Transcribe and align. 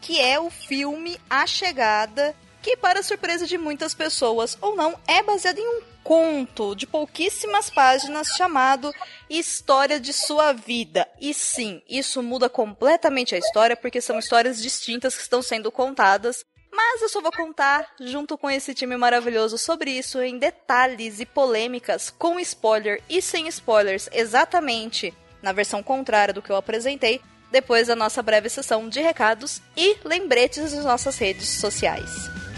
que 0.00 0.20
é 0.20 0.40
o 0.40 0.48
filme 0.48 1.18
A 1.28 1.46
Chegada, 1.46 2.34
que, 2.62 2.76
para 2.76 3.02
surpresa 3.02 3.46
de 3.46 3.58
muitas 3.58 3.94
pessoas 3.94 4.56
ou 4.60 4.76
não, 4.76 4.98
é 5.06 5.22
baseado 5.22 5.58
em 5.58 5.66
um 5.66 5.82
conto 6.10 6.74
de 6.74 6.88
pouquíssimas 6.88 7.70
páginas 7.70 8.26
chamado 8.36 8.92
História 9.30 10.00
de 10.00 10.12
Sua 10.12 10.52
Vida. 10.52 11.06
E 11.20 11.32
sim, 11.32 11.80
isso 11.88 12.20
muda 12.20 12.48
completamente 12.48 13.32
a 13.32 13.38
história, 13.38 13.76
porque 13.76 14.00
são 14.00 14.18
histórias 14.18 14.60
distintas 14.60 15.14
que 15.14 15.22
estão 15.22 15.40
sendo 15.40 15.70
contadas. 15.70 16.44
Mas 16.72 17.00
eu 17.00 17.08
só 17.08 17.20
vou 17.20 17.30
contar, 17.30 17.86
junto 18.00 18.36
com 18.36 18.50
esse 18.50 18.74
time 18.74 18.96
maravilhoso, 18.96 19.56
sobre 19.56 19.92
isso 19.92 20.20
em 20.20 20.36
detalhes 20.36 21.20
e 21.20 21.26
polêmicas, 21.26 22.10
com 22.10 22.40
spoiler 22.40 23.00
e 23.08 23.22
sem 23.22 23.46
spoilers, 23.46 24.08
exatamente 24.12 25.14
na 25.40 25.52
versão 25.52 25.80
contrária 25.80 26.34
do 26.34 26.42
que 26.42 26.50
eu 26.50 26.56
apresentei, 26.56 27.20
depois 27.52 27.86
da 27.86 27.94
nossa 27.94 28.20
breve 28.20 28.48
sessão 28.48 28.88
de 28.88 29.00
recados 29.00 29.62
e 29.76 29.96
lembretes 30.04 30.72
das 30.72 30.84
nossas 30.84 31.16
redes 31.18 31.48
sociais. 31.60 32.49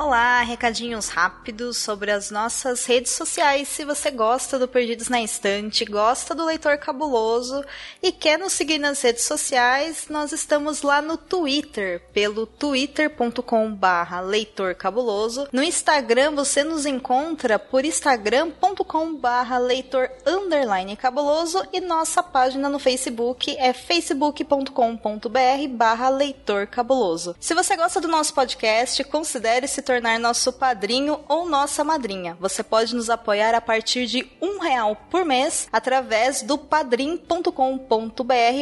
Olá, 0.00 0.42
recadinhos 0.42 1.08
rápidos 1.08 1.78
sobre 1.78 2.12
as 2.12 2.30
nossas 2.30 2.86
redes 2.86 3.10
sociais. 3.10 3.66
Se 3.66 3.84
você 3.84 4.12
gosta 4.12 4.56
do 4.56 4.68
Perdidos 4.68 5.08
na 5.08 5.20
Estante, 5.20 5.84
gosta 5.84 6.36
do 6.36 6.44
Leitor 6.44 6.78
Cabuloso 6.78 7.64
e 8.00 8.12
quer 8.12 8.38
nos 8.38 8.52
seguir 8.52 8.78
nas 8.78 9.02
redes 9.02 9.24
sociais, 9.24 10.06
nós 10.08 10.30
estamos 10.30 10.82
lá 10.82 11.02
no 11.02 11.16
Twitter, 11.16 12.00
pelo 12.12 12.46
twitter.com/barra 12.46 14.20
Leitor 14.20 14.76
Cabuloso. 14.76 15.48
No 15.52 15.64
Instagram 15.64 16.30
você 16.30 16.62
nos 16.62 16.86
encontra 16.86 17.58
por 17.58 17.84
instagram.com/barra 17.84 19.58
Leitor 19.58 20.08
Underline 20.24 20.94
Cabuloso 20.94 21.60
e 21.72 21.80
nossa 21.80 22.22
página 22.22 22.68
no 22.68 22.78
Facebook 22.78 23.56
é 23.58 23.72
facebook.com.br/barra 23.72 26.08
Leitor 26.08 26.68
Cabuloso. 26.68 27.34
Se 27.40 27.52
você 27.52 27.74
gosta 27.74 28.00
do 28.00 28.06
nosso 28.06 28.32
podcast, 28.32 29.02
considere 29.02 29.66
se 29.66 29.87
tornar 29.88 30.20
nosso 30.20 30.52
padrinho 30.52 31.18
ou 31.26 31.48
nossa 31.48 31.82
madrinha. 31.82 32.36
Você 32.38 32.62
pode 32.62 32.94
nos 32.94 33.08
apoiar 33.08 33.54
a 33.54 33.60
partir 33.60 34.04
de 34.04 34.30
um 34.38 34.58
real 34.58 34.94
por 35.10 35.24
mês 35.24 35.66
através 35.72 36.42
do 36.42 36.58
padrim.com.br 36.58 37.52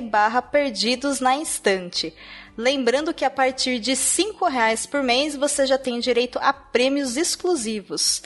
barra 0.08 0.40
perdidos 0.40 1.18
na 1.18 1.34
instante. 1.34 2.14
Lembrando 2.56 3.12
que 3.12 3.24
a 3.24 3.30
partir 3.30 3.80
de 3.80 3.96
cinco 3.96 4.46
reais 4.46 4.86
por 4.86 5.02
mês 5.02 5.34
você 5.34 5.66
já 5.66 5.76
tem 5.76 5.98
direito 5.98 6.38
a 6.40 6.52
prêmios 6.52 7.16
exclusivos. 7.16 8.22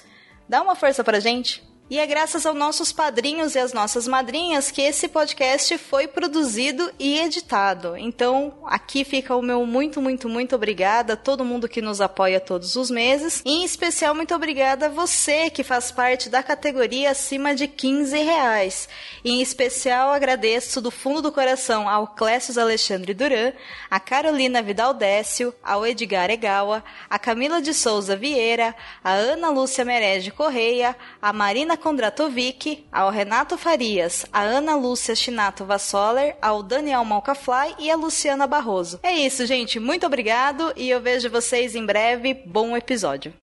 Dá 0.46 0.60
uma 0.60 0.74
força 0.74 1.02
pra 1.02 1.20
gente! 1.20 1.69
E 1.90 1.98
é 1.98 2.06
graças 2.06 2.46
aos 2.46 2.56
nossos 2.56 2.92
padrinhos 2.92 3.56
e 3.56 3.58
às 3.58 3.72
nossas 3.72 4.06
madrinhas 4.06 4.70
que 4.70 4.80
esse 4.80 5.08
podcast 5.08 5.76
foi 5.76 6.06
produzido 6.06 6.88
e 7.00 7.18
editado. 7.18 7.96
Então, 7.96 8.54
aqui 8.66 9.02
fica 9.02 9.34
o 9.34 9.42
meu 9.42 9.66
muito, 9.66 10.00
muito, 10.00 10.28
muito 10.28 10.54
obrigada 10.54 11.14
a 11.14 11.16
todo 11.16 11.44
mundo 11.44 11.68
que 11.68 11.82
nos 11.82 12.00
apoia 12.00 12.38
todos 12.38 12.76
os 12.76 12.92
meses. 12.92 13.42
E, 13.44 13.50
em 13.50 13.64
especial, 13.64 14.14
muito 14.14 14.32
obrigada 14.32 14.86
a 14.86 14.88
você 14.88 15.50
que 15.50 15.64
faz 15.64 15.90
parte 15.90 16.28
da 16.28 16.44
categoria 16.44 17.10
acima 17.10 17.56
de 17.56 17.66
15 17.66 18.16
reais. 18.18 18.88
E, 19.24 19.32
em 19.32 19.42
especial, 19.42 20.12
agradeço 20.12 20.80
do 20.80 20.92
fundo 20.92 21.20
do 21.20 21.32
coração 21.32 21.88
ao 21.88 22.06
Clécio 22.06 22.60
Alexandre 22.60 23.12
Duran, 23.12 23.52
a 23.90 23.98
Carolina 23.98 24.62
Vidal 24.62 24.94
Décio, 24.94 25.52
ao 25.60 25.84
Edgar 25.84 26.30
Egawa, 26.30 26.84
a 27.08 27.18
Camila 27.18 27.60
de 27.60 27.74
Souza 27.74 28.14
Vieira, 28.14 28.76
a 29.02 29.12
Ana 29.12 29.50
Lúcia 29.50 29.84
Merege 29.84 30.30
Correia, 30.30 30.96
a 31.20 31.32
Marina 31.32 31.79
Kondratovic, 31.80 32.86
ao 32.92 33.10
Renato 33.10 33.58
Farias, 33.58 34.24
a 34.32 34.42
Ana 34.42 34.76
Lúcia 34.76 35.16
Chinato 35.16 35.64
Vassoler, 35.64 36.36
ao 36.40 36.62
Daniel 36.62 37.04
Malcafly 37.04 37.74
e 37.78 37.90
a 37.90 37.96
Luciana 37.96 38.46
Barroso. 38.46 39.00
É 39.02 39.12
isso, 39.12 39.44
gente. 39.46 39.80
Muito 39.80 40.06
obrigado 40.06 40.72
e 40.76 40.88
eu 40.88 41.00
vejo 41.00 41.28
vocês 41.28 41.74
em 41.74 41.84
breve. 41.84 42.34
Bom 42.34 42.76
episódio. 42.76 43.34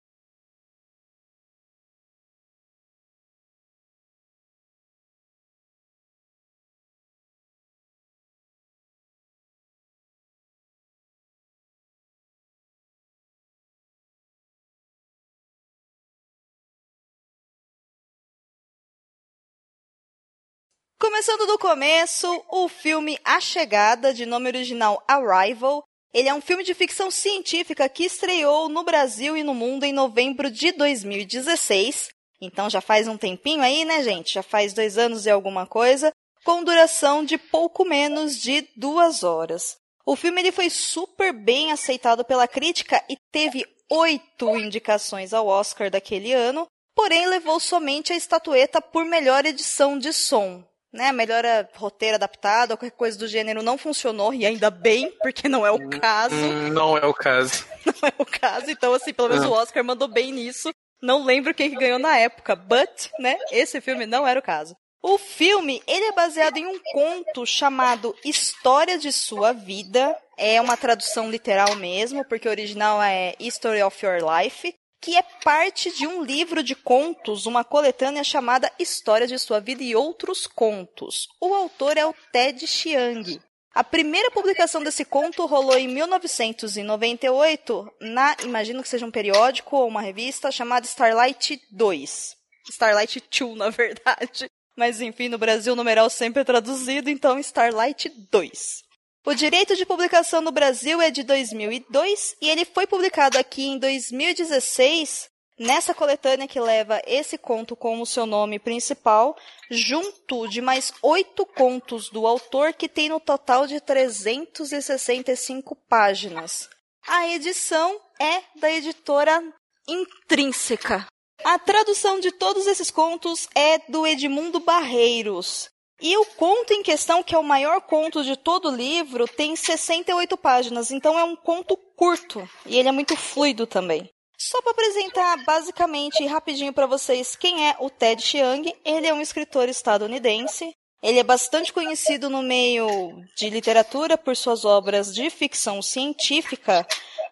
Começando 21.07 21.47
do 21.47 21.57
começo, 21.57 22.45
o 22.51 22.69
filme 22.69 23.17
A 23.25 23.41
Chegada, 23.41 24.13
de 24.13 24.27
nome 24.27 24.49
original 24.49 25.01
Arrival, 25.07 25.85
ele 26.13 26.29
é 26.29 26.35
um 26.35 26.41
filme 26.41 26.65
de 26.65 26.75
ficção 26.75 27.13
científica 27.13 27.89
que 27.89 28.05
estreou 28.05 28.69
no 28.69 28.83
Brasil 28.83 29.37
e 29.37 29.45
no 29.45 29.55
mundo 29.55 29.85
em 29.85 29.93
novembro 29.93 30.51
de 30.51 30.73
2016. 30.73 32.09
Então 32.41 32.69
já 32.69 32.81
faz 32.81 33.07
um 33.07 33.17
tempinho 33.17 33.63
aí, 33.63 33.85
né, 33.85 34.03
gente? 34.03 34.35
Já 34.35 34.43
faz 34.43 34.73
dois 34.73 34.99
anos 34.99 35.27
e 35.27 35.31
alguma 35.31 35.65
coisa, 35.65 36.11
com 36.45 36.65
duração 36.65 37.25
de 37.25 37.39
pouco 37.39 37.85
menos 37.85 38.37
de 38.37 38.69
duas 38.77 39.23
horas. 39.23 39.77
O 40.05 40.17
filme 40.17 40.41
ele 40.41 40.51
foi 40.51 40.69
super 40.69 41.33
bem 41.33 41.71
aceitado 41.71 42.25
pela 42.25 42.49
crítica 42.49 43.01
e 43.09 43.17
teve 43.31 43.65
oito 43.89 44.59
indicações 44.59 45.33
ao 45.33 45.47
Oscar 45.47 45.89
daquele 45.89 46.33
ano, 46.33 46.67
porém 46.97 47.29
levou 47.29 47.61
somente 47.61 48.13
a 48.13 48.17
estatueta 48.17 48.83
por 48.83 49.05
melhor 49.05 49.47
edição 49.47 49.97
de 49.97 50.13
som 50.13 50.65
né, 50.97 51.13
melhor 51.13 51.45
roteiro 51.75 52.17
adaptado 52.17 52.73
ou 52.73 52.77
qualquer 52.77 52.97
coisa 52.97 53.19
do 53.19 53.29
gênero 53.29 53.63
não 53.63 53.79
funcionou, 53.79 54.35
e 54.35 54.45
ainda 54.45 54.71
bem, 54.71 55.13
porque 55.23 55.49
não 55.49 55.65
é 55.67 55.71
o 55.71 55.89
caso. 55.89 56.35
Hum, 56.35 56.71
não 56.71 56.97
é 56.97 57.07
o 57.07 57.15
caso. 57.15 57.65
não 57.87 58.09
é 58.09 58.13
o 58.19 58.25
caso, 58.25 58.71
então 58.71 58.93
assim, 58.93 59.13
pelo 59.13 59.29
menos 59.29 59.45
o 59.45 59.53
Oscar 59.53 59.85
mandou 59.85 60.09
bem 60.09 60.33
nisso. 60.33 60.71
Não 61.03 61.25
lembro 61.25 61.55
quem 61.55 61.71
que 61.71 61.77
ganhou 61.77 61.99
na 61.99 62.17
época, 62.17 62.57
but, 62.57 63.11
né, 63.19 63.37
esse 63.53 63.81
filme 63.81 64.07
não 64.07 64.27
era 64.27 64.41
o 64.41 64.43
caso. 64.43 64.75
O 65.03 65.19
filme, 65.19 65.81
ele 65.87 66.07
é 66.07 66.13
baseado 66.13 66.57
em 66.57 66.67
um 66.67 66.81
conto 66.93 67.47
chamado 67.47 68.17
História 68.25 68.99
de 68.99 69.13
Sua 69.13 69.53
Vida. 69.53 70.17
É 70.37 70.61
uma 70.61 70.77
tradução 70.77 71.31
literal 71.31 71.77
mesmo, 71.77 72.25
porque 72.25 72.49
o 72.49 72.51
original 72.51 73.01
é 73.01 73.35
History 73.39 73.83
of 73.83 74.05
Your 74.05 74.19
Life 74.19 74.75
que 75.07 75.17
é 75.17 75.23
parte 75.45 75.97
de 75.97 76.05
um 76.05 76.25
livro 76.25 76.65
de 76.65 76.75
contos, 76.75 77.47
uma 77.47 77.63
coletânea 77.63 78.25
chamada 78.25 78.73
História 78.77 79.25
de 79.25 79.39
Sua 79.39 79.61
Vida 79.61 79.85
e 79.85 79.95
Outros 79.95 80.49
Contos. 80.49 81.29
O 81.41 81.55
autor 81.55 81.97
é 81.97 82.05
o 82.05 82.13
Ted 82.33 82.67
Chiang. 82.67 83.41
A 83.73 83.85
primeira 83.85 84.33
publicação 84.33 84.83
desse 84.83 85.05
conto 85.05 85.47
rolou 85.47 85.79
em 85.79 85.87
1998 85.87 87.89
na, 88.01 88.37
imagino 88.43 88.83
que 88.83 88.89
seja 88.89 89.07
um 89.07 89.11
periódico 89.13 89.77
ou 89.77 89.87
uma 89.87 90.01
revista 90.01 90.51
chamada 90.51 90.87
Starlight 90.87 91.63
2. 91.71 92.37
Starlight 92.69 93.23
2, 93.31 93.57
na 93.57 93.71
verdade. 93.71 94.51
Mas 94.77 95.01
enfim, 95.01 95.29
no 95.29 95.39
Brasil 95.39 95.75
o 95.75 95.77
numeral 95.77 96.11
sempre 96.11 96.41
é 96.41 96.45
traduzido, 96.45 97.09
então 97.09 97.39
Starlight 97.39 98.09
2. 98.09 98.86
O 99.27 99.35
direito 99.35 99.75
de 99.75 99.85
publicação 99.85 100.41
no 100.41 100.53
Brasil 100.53 101.03
é 101.03 101.11
de 101.11 101.25
2002 101.25 102.37
e 102.41 102.49
ele 102.49 102.65
foi 102.65 102.87
publicado 102.87 103.37
aqui 103.37 103.67
em 103.67 103.77
2016 103.77 105.29
nessa 105.59 105.93
coletânea 105.93 106.47
que 106.47 106.61
leva 106.61 107.03
esse 107.05 107.37
conto 107.37 107.75
como 107.75 108.07
seu 108.07 108.25
nome 108.25 108.61
principal, 108.61 109.37
junto 109.69 110.47
de 110.47 110.61
mais 110.61 110.93
oito 111.03 111.45
contos 111.45 112.09
do 112.09 112.25
autor 112.25 112.73
que 112.73 112.89
tem 112.89 113.09
no 113.09 113.19
total 113.19 113.67
de 113.67 113.81
365 113.81 115.75
páginas. 115.89 116.69
A 117.05 117.27
edição 117.27 118.01
é 118.21 118.43
da 118.61 118.71
editora 118.71 119.43
Intrínseca. 119.89 121.05
A 121.43 121.59
tradução 121.59 122.21
de 122.21 122.31
todos 122.31 122.69
esses 122.69 122.93
contos 122.93 123.49
é 123.57 123.79
do 123.91 124.07
Edmundo 124.07 124.61
Barreiros. 124.61 125.69
E 126.01 126.17
o 126.19 126.27
conto 126.37 126.73
em 126.73 126.83
questão, 126.83 127.23
que 127.23 127.35
é 127.35 127.39
o 127.39 127.43
maior 127.43 127.81
conto 127.81 128.23
de 128.23 128.37
todo 128.37 128.69
o 128.69 128.75
livro, 128.75 129.27
tem 129.27 129.57
68 129.57 130.37
páginas, 130.37 130.91
então 130.91 131.19
é 131.19 131.25
um 131.25 131.35
conto 131.35 131.77
curto 131.97 132.47
e 132.67 132.79
ele 132.79 132.89
é 132.89 132.93
muito 132.93 133.17
fluido 133.17 133.67
também. 133.67 134.09
Só 134.39 134.61
para 134.61 134.73
apresentar 134.73 135.45
basicamente 135.45 136.23
e 136.23 136.27
rapidinho 136.27 136.73
para 136.73 136.87
vocês 136.87 137.35
quem 137.35 137.69
é 137.69 137.77
o 137.81 137.89
Ted 137.89 138.21
Chiang, 138.23 138.71
ele 138.85 139.07
é 139.07 139.15
um 139.15 139.23
escritor 139.23 139.69
estadunidense. 139.69 140.75
Ele 141.03 141.19
é 141.19 141.23
bastante 141.23 141.73
conhecido 141.73 142.29
no 142.29 142.43
meio 142.43 142.89
de 143.37 143.49
literatura 143.49 144.19
por 144.19 144.37
suas 144.37 144.65
obras 144.65 145.15
de 145.15 145.31
ficção 145.31 145.81
científica, 145.81 146.87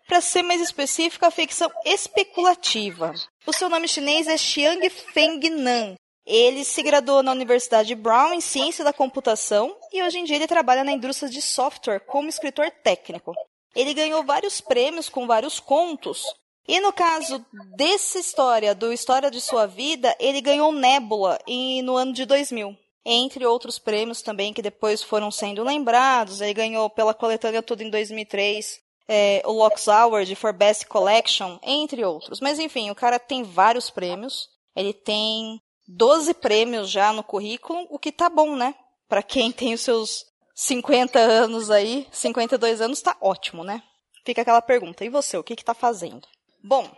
para 0.07 0.21
ser 0.21 0.43
mais 0.43 0.61
específica, 0.61 1.27
a 1.27 1.31
ficção 1.31 1.71
especulativa. 1.85 3.13
O 3.47 3.53
seu 3.53 3.69
nome 3.69 3.89
chinês 3.89 4.29
é 4.29 4.37
Xiang 4.37 4.89
Feng 4.89 5.41
Nan, 5.51 5.97
ele 6.27 6.65
se 6.65 6.83
graduou 6.83 7.23
na 7.23 7.33
Universidade 7.33 7.95
Brown 7.95 8.33
em 8.33 8.41
Ciência 8.41 8.85
da 8.85 8.93
Computação 8.93 9.77
e 9.93 10.03
hoje 10.03 10.19
em 10.19 10.25
dia 10.25 10.37
ele 10.37 10.47
trabalha 10.47 10.83
na 10.83 10.93
indústria 10.93 11.29
de 11.29 11.43
software 11.43 12.01
como 12.01 12.29
escritor 12.29 12.71
técnico. 12.83 13.35
Ele 13.75 13.93
ganhou 13.93 14.25
vários 14.25 14.61
prêmios 14.61 15.09
com 15.09 15.27
vários 15.27 15.61
contos. 15.61 16.25
E 16.67 16.81
no 16.81 16.93
caso 16.93 17.45
dessa 17.77 18.19
história, 18.19 18.75
do 18.75 18.93
História 18.93 19.31
de 19.31 19.41
Sua 19.41 19.67
Vida, 19.67 20.17
ele 20.19 20.41
ganhou 20.41 20.73
Nebula 20.73 21.39
em, 21.47 21.83
no 21.83 21.97
ano 21.97 22.13
de 22.13 22.25
2000. 22.25 22.75
Entre 23.05 23.45
outros 23.45 23.79
prêmios 23.79 24.23
também 24.23 24.55
que 24.55 24.63
depois 24.63 25.03
foram 25.03 25.31
sendo 25.31 25.63
lembrados. 25.63 26.41
Ele 26.41 26.55
ganhou 26.55 26.89
pela 26.89 27.13
coletânea 27.13 27.63
tudo 27.63 27.83
em 27.83 27.91
2003 27.91 28.83
é, 29.07 29.43
o 29.45 29.53
Locks 29.53 29.89
Award 29.89 30.35
for 30.37 30.55
Best 30.55 30.87
Collection, 30.87 31.59
entre 31.63 32.03
outros. 32.03 32.41
Mas 32.41 32.59
enfim, 32.59 32.91
o 32.91 32.95
cara 32.95 33.19
tem 33.19 33.43
vários 33.43 33.91
prêmios. 33.91 34.49
Ele 34.75 34.95
tem 34.95 35.61
12 35.87 36.35
prêmios 36.35 36.91
já 36.91 37.13
no 37.13 37.23
currículo, 37.23 37.87
o 37.91 37.99
que 37.99 38.11
tá 38.11 38.29
bom, 38.29 38.57
né? 38.57 38.75
Para 39.09 39.23
quem 39.23 39.53
tem 39.53 39.75
os 39.75 39.83
seus 39.83 40.25
50 40.55 41.19
anos 41.19 41.71
aí, 41.71 42.07
52 42.11 42.81
anos, 42.81 43.03
tá 43.03 43.17
ótimo, 43.21 43.63
né? 43.63 43.83
Fica 44.25 44.43
aquela 44.43 44.63
pergunta: 44.63 45.05
e 45.05 45.09
você, 45.09 45.37
o 45.37 45.45
que 45.45 45.57
que 45.57 45.65
tá 45.65 45.75
fazendo? 45.75 46.27
Bom, 46.63 46.91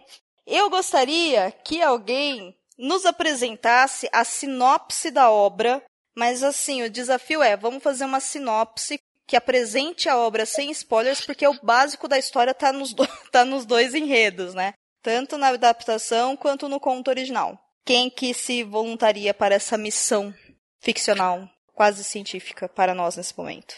eu 0.46 0.70
gostaria 0.70 1.50
que 1.50 1.82
alguém 1.82 2.56
nos 2.78 3.04
apresentasse 3.04 4.08
a 4.12 4.24
sinopse 4.24 5.10
da 5.10 5.30
obra, 5.30 5.82
mas 6.14 6.42
assim, 6.42 6.82
o 6.82 6.90
desafio 6.90 7.42
é, 7.42 7.56
vamos 7.56 7.82
fazer 7.82 8.04
uma 8.04 8.20
sinopse 8.20 9.00
que 9.26 9.36
apresente 9.36 10.08
a 10.08 10.16
obra 10.16 10.46
sem 10.46 10.70
spoilers, 10.70 11.24
porque 11.26 11.46
o 11.48 11.60
básico 11.60 12.06
da 12.06 12.16
história 12.16 12.54
tá 12.54 12.72
nos, 12.72 12.94
do, 12.94 13.04
tá 13.32 13.44
nos 13.44 13.66
dois 13.66 13.94
enredos, 13.94 14.54
né? 14.54 14.74
Tanto 15.02 15.36
na 15.36 15.48
adaptação 15.48 16.36
quanto 16.36 16.68
no 16.68 16.78
conto 16.78 17.08
original 17.08 17.65
quem 17.86 18.10
que 18.10 18.34
se 18.34 18.64
voluntaria 18.64 19.32
para 19.32 19.54
essa 19.54 19.78
missão 19.78 20.34
ficcional, 20.80 21.48
quase 21.72 22.02
científica, 22.02 22.68
para 22.68 22.92
nós 22.92 23.16
nesse 23.16 23.38
momento? 23.38 23.76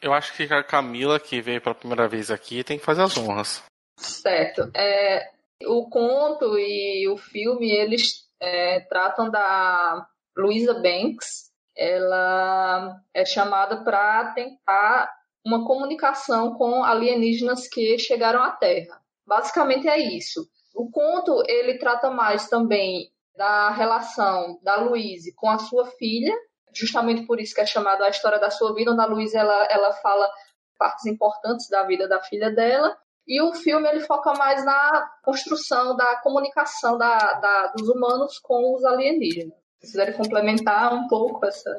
Eu 0.00 0.14
acho 0.14 0.34
que 0.34 0.44
a 0.44 0.64
Camila, 0.64 1.20
que 1.20 1.42
veio 1.42 1.60
pela 1.60 1.74
primeira 1.74 2.08
vez 2.08 2.30
aqui, 2.30 2.64
tem 2.64 2.78
que 2.78 2.84
fazer 2.84 3.02
as 3.02 3.18
honras. 3.18 3.62
Certo. 3.98 4.70
É, 4.74 5.30
o 5.66 5.90
conto 5.90 6.58
e 6.58 7.06
o 7.06 7.18
filme, 7.18 7.70
eles 7.70 8.26
é, 8.40 8.80
tratam 8.80 9.30
da 9.30 10.06
Louisa 10.34 10.72
Banks. 10.72 11.50
Ela 11.76 12.98
é 13.12 13.26
chamada 13.26 13.84
para 13.84 14.32
tentar 14.32 15.12
uma 15.44 15.66
comunicação 15.66 16.54
com 16.54 16.82
alienígenas 16.82 17.68
que 17.68 17.98
chegaram 17.98 18.42
à 18.42 18.52
Terra. 18.52 19.02
Basicamente 19.26 19.86
é 19.86 19.98
isso. 19.98 20.48
O 20.74 20.90
conto 20.90 21.42
ele 21.46 21.76
trata 21.78 22.10
mais 22.10 22.48
também 22.48 23.10
da 23.36 23.70
relação 23.70 24.58
da 24.62 24.76
Louise 24.76 25.34
com 25.34 25.48
a 25.48 25.58
sua 25.58 25.86
filha, 25.92 26.34
justamente 26.74 27.26
por 27.26 27.40
isso 27.40 27.54
que 27.54 27.60
é 27.60 27.66
chamado 27.66 28.02
a 28.02 28.08
história 28.08 28.38
da 28.38 28.50
sua 28.50 28.74
vida, 28.74 28.92
onde 28.92 29.00
a 29.00 29.06
Louise 29.06 29.36
ela, 29.36 29.66
ela 29.70 29.92
fala 29.94 30.30
partes 30.78 31.06
importantes 31.06 31.68
da 31.68 31.84
vida 31.84 32.08
da 32.08 32.20
filha 32.22 32.50
dela. 32.50 32.96
E 33.26 33.40
o 33.42 33.52
filme 33.52 33.88
ele 33.88 34.00
foca 34.00 34.32
mais 34.34 34.64
na 34.64 35.08
construção 35.22 35.94
da 35.94 36.16
comunicação 36.16 36.96
da, 36.98 37.16
da 37.16 37.72
dos 37.76 37.88
humanos 37.88 38.38
com 38.38 38.74
os 38.74 38.84
alienígenas. 38.84 39.54
Se 39.80 39.92
quiserem 39.92 40.14
complementar 40.14 40.92
um 40.94 41.06
pouco 41.06 41.46
essa, 41.46 41.70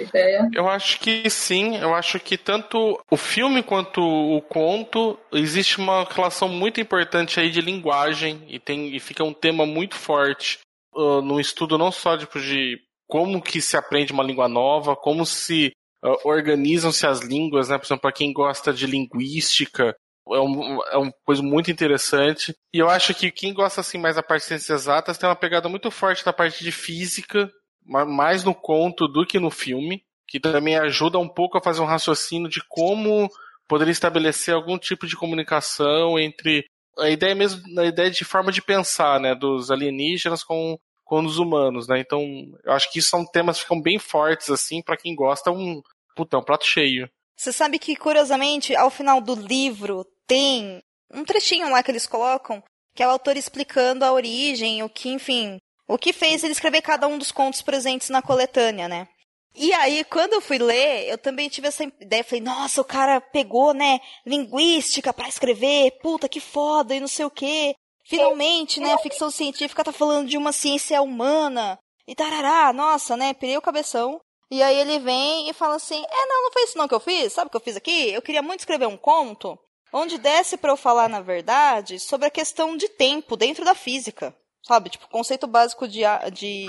ideia. 0.00 0.48
Eu 0.52 0.68
acho 0.68 0.98
que 0.98 1.28
sim, 1.30 1.76
eu 1.76 1.94
acho 1.94 2.18
que 2.18 2.36
tanto 2.36 3.00
o 3.10 3.16
filme 3.16 3.62
quanto 3.62 4.00
o 4.00 4.40
conto 4.42 5.18
existe 5.32 5.78
uma 5.78 6.04
relação 6.04 6.48
muito 6.48 6.80
importante 6.80 7.38
aí 7.38 7.50
de 7.50 7.60
linguagem 7.60 8.44
e 8.48 8.58
tem 8.58 8.94
e 8.94 8.98
fica 8.98 9.22
um 9.22 9.32
tema 9.32 9.64
muito 9.64 9.94
forte 9.94 10.58
uh, 10.94 11.22
num 11.22 11.40
estudo 11.40 11.78
não 11.78 11.90
só 11.90 12.16
tipo, 12.16 12.40
de 12.40 12.78
como 13.06 13.42
que 13.42 13.60
se 13.60 13.76
aprende 13.76 14.12
uma 14.12 14.24
língua 14.24 14.48
nova, 14.48 14.96
como 14.96 15.26
se 15.26 15.72
uh, 16.04 16.28
organizam-se 16.28 17.06
as 17.06 17.20
línguas, 17.20 17.68
né? 17.68 17.78
Por 17.78 17.86
exemplo, 17.86 18.02
para 18.02 18.12
quem 18.12 18.32
gosta 18.32 18.72
de 18.72 18.86
linguística, 18.86 19.94
é, 20.32 20.40
um, 20.40 20.82
é 20.84 20.96
uma 20.96 21.12
coisa 21.24 21.42
muito 21.42 21.70
interessante. 21.70 22.54
E 22.72 22.78
eu 22.78 22.88
acho 22.88 23.14
que 23.14 23.30
quem 23.30 23.52
gosta 23.52 23.80
assim 23.80 23.98
mais 23.98 24.16
da 24.16 24.22
parte 24.22 24.42
de 24.42 24.48
ciências 24.48 24.82
exatas 24.82 25.18
tem 25.18 25.28
uma 25.28 25.36
pegada 25.36 25.68
muito 25.68 25.90
forte 25.90 26.24
da 26.24 26.32
parte 26.32 26.64
de 26.64 26.72
física, 26.72 27.50
mais 27.86 28.44
no 28.44 28.54
conto 28.54 29.06
do 29.06 29.26
que 29.26 29.38
no 29.38 29.50
filme, 29.50 30.02
que 30.26 30.40
também 30.40 30.76
ajuda 30.76 31.18
um 31.18 31.28
pouco 31.28 31.58
a 31.58 31.62
fazer 31.62 31.82
um 31.82 31.86
raciocínio 31.86 32.48
de 32.48 32.62
como 32.66 33.28
poderia 33.68 33.92
estabelecer 33.92 34.54
algum 34.54 34.78
tipo 34.78 35.06
de 35.06 35.16
comunicação 35.16 36.18
entre 36.18 36.64
a 36.98 37.10
ideia 37.10 37.34
mesmo, 37.34 37.62
a 37.78 37.84
ideia 37.84 38.10
de 38.10 38.24
forma 38.24 38.52
de 38.52 38.62
pensar, 38.62 39.20
né, 39.20 39.34
dos 39.34 39.70
alienígenas 39.70 40.42
com 40.42 40.78
com 41.04 41.22
os 41.22 41.38
humanos, 41.38 41.86
né? 41.86 42.00
Então, 42.00 42.22
eu 42.64 42.72
acho 42.72 42.90
que 42.90 42.98
isso 42.98 43.10
são 43.10 43.26
temas 43.26 43.58
que 43.58 43.64
ficam 43.64 43.80
bem 43.80 43.98
fortes 43.98 44.48
assim 44.48 44.82
para 44.82 44.96
quem 44.96 45.14
gosta, 45.14 45.50
um 45.50 45.82
putão, 46.16 46.40
um 46.40 46.44
prato 46.44 46.64
cheio. 46.64 47.08
Você 47.36 47.52
sabe 47.52 47.78
que 47.78 47.94
curiosamente, 47.94 48.74
ao 48.74 48.90
final 48.90 49.20
do 49.20 49.34
livro 49.34 50.06
tem 50.26 50.82
um 51.12 51.24
trechinho 51.24 51.70
lá 51.70 51.82
que 51.82 51.90
eles 51.90 52.06
colocam, 52.06 52.62
que 52.94 53.02
é 53.02 53.06
o 53.06 53.10
autor 53.10 53.36
explicando 53.36 54.04
a 54.04 54.12
origem, 54.12 54.82
o 54.82 54.88
que, 54.88 55.10
enfim, 55.10 55.58
o 55.86 55.98
que 55.98 56.12
fez 56.12 56.42
ele 56.42 56.52
escrever 56.52 56.80
cada 56.80 57.06
um 57.06 57.18
dos 57.18 57.30
contos 57.30 57.60
presentes 57.60 58.08
na 58.08 58.22
coletânea, 58.22 58.88
né? 58.88 59.08
E 59.54 59.72
aí, 59.72 60.04
quando 60.04 60.32
eu 60.32 60.40
fui 60.40 60.58
ler, 60.58 61.08
eu 61.08 61.16
também 61.16 61.48
tive 61.48 61.68
essa 61.68 61.84
ideia. 61.84 62.24
Falei, 62.24 62.40
nossa, 62.40 62.80
o 62.80 62.84
cara 62.84 63.20
pegou, 63.20 63.72
né, 63.72 64.00
linguística 64.26 65.12
para 65.12 65.28
escrever, 65.28 65.92
puta, 66.02 66.28
que 66.28 66.40
foda, 66.40 66.94
e 66.94 67.00
não 67.00 67.08
sei 67.08 67.24
o 67.24 67.30
quê. 67.30 67.74
Finalmente, 68.04 68.80
né, 68.80 68.92
a 68.92 68.98
ficção 68.98 69.30
científica 69.30 69.84
tá 69.84 69.92
falando 69.92 70.28
de 70.28 70.36
uma 70.36 70.52
ciência 70.52 71.00
humana. 71.00 71.78
E 72.06 72.14
tarará, 72.14 72.72
nossa, 72.72 73.16
né, 73.16 73.32
pirei 73.32 73.56
o 73.56 73.62
cabeção. 73.62 74.20
E 74.50 74.62
aí 74.62 74.76
ele 74.78 74.98
vem 74.98 75.48
e 75.48 75.52
fala 75.52 75.76
assim: 75.76 76.04
É, 76.04 76.26
não, 76.26 76.42
não 76.42 76.52
foi 76.52 76.64
isso 76.64 76.76
não 76.76 76.86
que 76.86 76.94
eu 76.94 77.00
fiz. 77.00 77.32
Sabe 77.32 77.48
o 77.48 77.50
que 77.50 77.56
eu 77.56 77.60
fiz 77.60 77.76
aqui? 77.76 78.10
Eu 78.10 78.20
queria 78.20 78.42
muito 78.42 78.60
escrever 78.60 78.86
um 78.86 78.96
conto 78.96 79.58
onde 79.92 80.18
desse 80.18 80.56
para 80.56 80.72
eu 80.72 80.76
falar, 80.76 81.08
na 81.08 81.20
verdade, 81.20 82.00
sobre 82.00 82.26
a 82.26 82.30
questão 82.30 82.76
de 82.76 82.88
tempo 82.88 83.36
dentro 83.36 83.64
da 83.64 83.74
física. 83.74 84.36
Sabe? 84.66 84.90
Tipo, 84.90 85.08
conceito 85.08 85.46
básico 85.46 85.86
de, 85.86 86.00
de, 86.32 86.66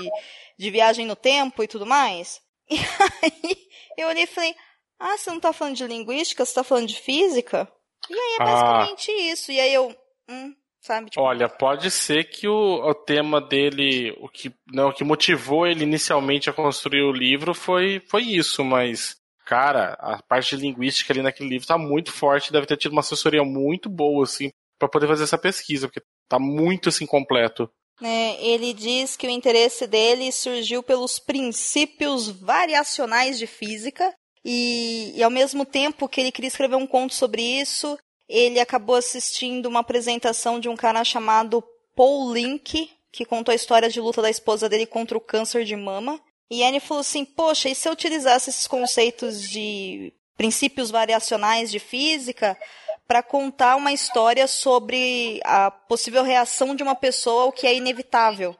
de 0.58 0.70
viagem 0.70 1.06
no 1.06 1.16
tempo 1.16 1.62
e 1.62 1.68
tudo 1.68 1.84
mais. 1.84 2.40
E 3.98 4.02
aí 4.02 4.04
eu 4.04 4.08
olhei 4.08 4.24
e 4.24 4.26
falei: 4.26 4.54
Ah, 4.98 5.16
você 5.16 5.30
não 5.30 5.40
tá 5.40 5.52
falando 5.52 5.76
de 5.76 5.86
linguística, 5.86 6.44
você 6.44 6.54
tá 6.54 6.62
falando 6.64 6.86
de 6.88 7.00
física? 7.00 7.66
E 8.10 8.14
aí 8.14 8.36
é 8.38 8.42
Ah. 8.42 8.44
basicamente 8.44 9.10
isso. 9.10 9.50
E 9.52 9.58
aí 9.60 9.72
eu. 9.72 9.94
Hum, 10.28 10.54
sabe? 10.80 11.10
Tipo, 11.10 11.22
Olha, 11.22 11.48
pode 11.48 11.90
ser 11.90 12.24
que 12.24 12.46
o, 12.48 12.54
o 12.88 12.94
tema 12.94 13.40
dele, 13.40 14.14
o 14.20 14.28
que, 14.28 14.52
não, 14.72 14.88
o 14.88 14.92
que 14.92 15.04
motivou 15.04 15.66
ele 15.66 15.84
inicialmente 15.84 16.50
a 16.50 16.52
construir 16.52 17.02
o 17.02 17.12
livro 17.12 17.54
foi, 17.54 18.00
foi 18.10 18.22
isso, 18.22 18.64
mas, 18.64 19.16
cara, 19.46 19.94
a 20.00 20.20
parte 20.22 20.56
de 20.56 20.62
linguística 20.62 21.12
ali 21.12 21.22
naquele 21.22 21.48
livro 21.48 21.66
tá 21.66 21.78
muito 21.78 22.12
forte, 22.12 22.52
deve 22.52 22.66
ter 22.66 22.76
tido 22.76 22.92
uma 22.92 23.00
assessoria 23.00 23.44
muito 23.44 23.88
boa, 23.88 24.24
assim, 24.24 24.50
pra 24.78 24.88
poder 24.88 25.06
fazer 25.06 25.22
essa 25.24 25.38
pesquisa, 25.38 25.86
porque 25.88 26.02
tá 26.28 26.38
muito, 26.38 26.88
assim, 26.88 27.06
completo. 27.06 27.70
Né, 28.00 28.36
ele 28.40 28.72
diz 28.72 29.16
que 29.16 29.26
o 29.26 29.30
interesse 29.30 29.86
dele 29.86 30.30
surgiu 30.30 30.82
pelos 30.82 31.18
princípios 31.18 32.28
variacionais 32.28 33.38
de 33.38 33.46
física 33.46 34.12
e, 34.44 35.12
e 35.16 35.22
ao 35.22 35.30
mesmo 35.30 35.64
tempo 35.64 36.08
que 36.08 36.20
ele 36.20 36.30
queria 36.30 36.48
escrever 36.48 36.76
um 36.76 36.86
conto 36.86 37.14
sobre 37.14 37.42
isso, 37.42 37.98
ele 38.28 38.60
acabou 38.60 38.94
assistindo 38.94 39.66
uma 39.66 39.80
apresentação 39.80 40.60
de 40.60 40.68
um 40.68 40.76
cara 40.76 41.02
chamado 41.02 41.64
Paul 41.96 42.32
Link, 42.32 42.90
que 43.10 43.24
contou 43.24 43.52
a 43.52 43.56
história 43.56 43.88
de 43.88 44.00
luta 44.00 44.20
da 44.20 44.30
esposa 44.30 44.68
dele 44.68 44.86
contra 44.86 45.16
o 45.16 45.20
câncer 45.20 45.64
de 45.64 45.74
mama. 45.74 46.20
E 46.50 46.62
ele 46.62 46.78
falou 46.78 47.00
assim: 47.00 47.24
Poxa, 47.24 47.68
e 47.68 47.74
se 47.74 47.88
eu 47.88 47.92
utilizasse 47.92 48.50
esses 48.50 48.66
conceitos 48.66 49.42
de 49.42 50.12
princípios 50.36 50.90
variacionais 50.90 51.70
de 51.70 51.78
física 51.78 52.56
para 53.06 53.22
contar 53.22 53.76
uma 53.76 53.92
história 53.92 54.46
sobre 54.46 55.40
a 55.44 55.70
possível 55.70 56.22
reação 56.22 56.74
de 56.74 56.82
uma 56.82 56.94
pessoa 56.94 57.44
ao 57.44 57.52
que 57.52 57.66
é 57.66 57.74
inevitável? 57.74 58.56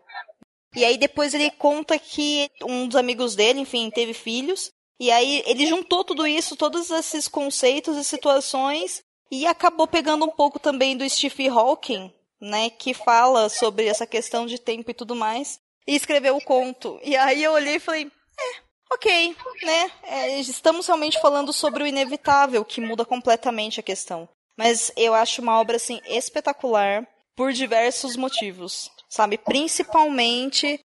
E 0.75 0.85
aí 0.85 0.99
depois 0.99 1.33
ele 1.33 1.51
conta 1.51 1.99
que 1.99 2.51
um 2.63 2.87
dos 2.87 2.97
amigos 2.97 3.35
dele, 3.35 3.61
enfim, 3.61 3.91
teve 3.91 4.13
filhos. 4.13 4.71
E 5.01 5.11
aí 5.11 5.43
ele 5.47 5.67
juntou 5.67 6.05
tudo 6.05 6.27
isso, 6.27 6.57
todos 6.57 6.91
esses 6.91 7.29
conceitos 7.29 7.97
e 7.97 8.05
situações, 8.05 9.03
e 9.31 9.47
acabou 9.47 9.87
pegando 9.87 10.25
um 10.25 10.31
pouco 10.31 10.59
também 10.59 10.97
do 10.97 11.09
Stephen 11.09 11.49
Hawking, 11.49 12.13
né, 12.41 12.71
que 12.71 12.95
fala 12.95 13.49
sobre 13.49 13.87
essa 13.87 14.07
questão 14.07 14.47
de 14.47 14.59
tempo 14.59 14.91
e 14.91 14.95
tudo 14.95 15.15
mais, 15.15 15.59
e 15.87 15.95
escreveu 15.95 16.37
o 16.37 16.45
conto. 16.45 16.99
E 17.03 17.17
aí 17.17 17.43
eu 17.43 17.53
olhei 17.53 17.77
e 17.77 17.81
falei, 17.81 18.07
é, 18.07 18.95
ok, 18.95 19.37
né, 19.63 19.91
é, 20.03 20.41
estamos 20.41 20.87
realmente 20.87 21.21
falando 21.21 21.53
sobre 21.53 21.83
o 21.83 21.87
inevitável, 21.87 22.65
que 22.65 22.81
muda 22.81 23.05
completamente 23.05 23.81
a 23.81 23.83
questão. 23.83 24.29
Mas 24.57 24.91
eu 24.97 25.15
acho 25.15 25.43
uma 25.43 25.61
obra, 25.61 25.77
assim, 25.77 26.01
espetacular 26.07 27.07
por 27.37 27.53
diversos 27.53 28.17
motivos, 28.17 28.91
sabe? 29.09 29.37
Principalmente 29.37 30.81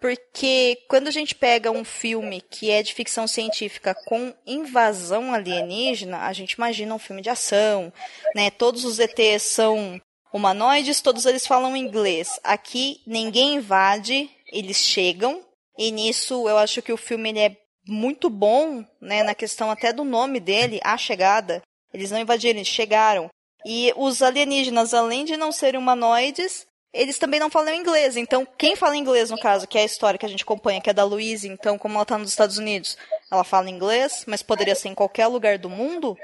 porque 0.00 0.78
quando 0.88 1.08
a 1.08 1.10
gente 1.10 1.34
pega 1.34 1.70
um 1.70 1.84
filme 1.84 2.40
que 2.40 2.70
é 2.70 2.82
de 2.82 2.94
ficção 2.94 3.26
científica 3.26 3.94
com 4.06 4.34
invasão 4.46 5.32
alienígena, 5.32 6.18
a 6.18 6.32
gente 6.32 6.52
imagina 6.52 6.94
um 6.94 6.98
filme 6.98 7.22
de 7.22 7.30
ação, 7.30 7.92
né? 8.34 8.50
Todos 8.50 8.84
os 8.84 8.98
ETs 8.98 9.42
são 9.42 10.00
humanoides, 10.32 11.00
todos 11.00 11.26
eles 11.26 11.46
falam 11.46 11.76
inglês. 11.76 12.40
Aqui 12.42 13.00
ninguém 13.06 13.54
invade, 13.56 14.30
eles 14.52 14.78
chegam. 14.78 15.44
E 15.78 15.90
nisso 15.90 16.48
eu 16.48 16.58
acho 16.58 16.82
que 16.82 16.92
o 16.92 16.96
filme 16.96 17.30
ele 17.30 17.40
é 17.40 17.56
muito 17.86 18.30
bom, 18.30 18.84
né, 19.00 19.24
na 19.24 19.34
questão 19.34 19.70
até 19.70 19.92
do 19.92 20.04
nome 20.04 20.38
dele, 20.38 20.80
A 20.84 20.96
Chegada. 20.96 21.62
Eles 21.92 22.10
não 22.10 22.18
invadiram, 22.18 22.58
eles 22.58 22.68
chegaram. 22.68 23.28
E 23.64 23.92
os 23.96 24.22
alienígenas, 24.22 24.92
além 24.92 25.24
de 25.24 25.36
não 25.36 25.52
serem 25.52 25.78
humanoides, 25.78 26.66
eles 26.92 27.18
também 27.18 27.40
não 27.40 27.50
falam 27.50 27.74
inglês. 27.74 28.16
Então, 28.16 28.46
quem 28.58 28.76
fala 28.76 28.96
inglês, 28.96 29.30
no 29.30 29.38
caso, 29.38 29.66
que 29.66 29.78
é 29.78 29.82
a 29.82 29.86
história 29.86 30.18
que 30.18 30.26
a 30.26 30.28
gente 30.28 30.42
acompanha, 30.42 30.80
que 30.80 30.90
é 30.90 30.92
da 30.92 31.04
Louise, 31.04 31.48
então, 31.48 31.78
como 31.78 31.94
ela 31.94 32.04
tá 32.04 32.18
nos 32.18 32.30
Estados 32.30 32.58
Unidos, 32.58 32.96
ela 33.30 33.44
fala 33.44 33.70
inglês, 33.70 34.24
mas 34.26 34.42
poderia 34.42 34.74
ser 34.74 34.88
em 34.88 34.94
qualquer 34.94 35.26
lugar 35.26 35.58
do 35.58 35.70
mundo, 35.70 36.16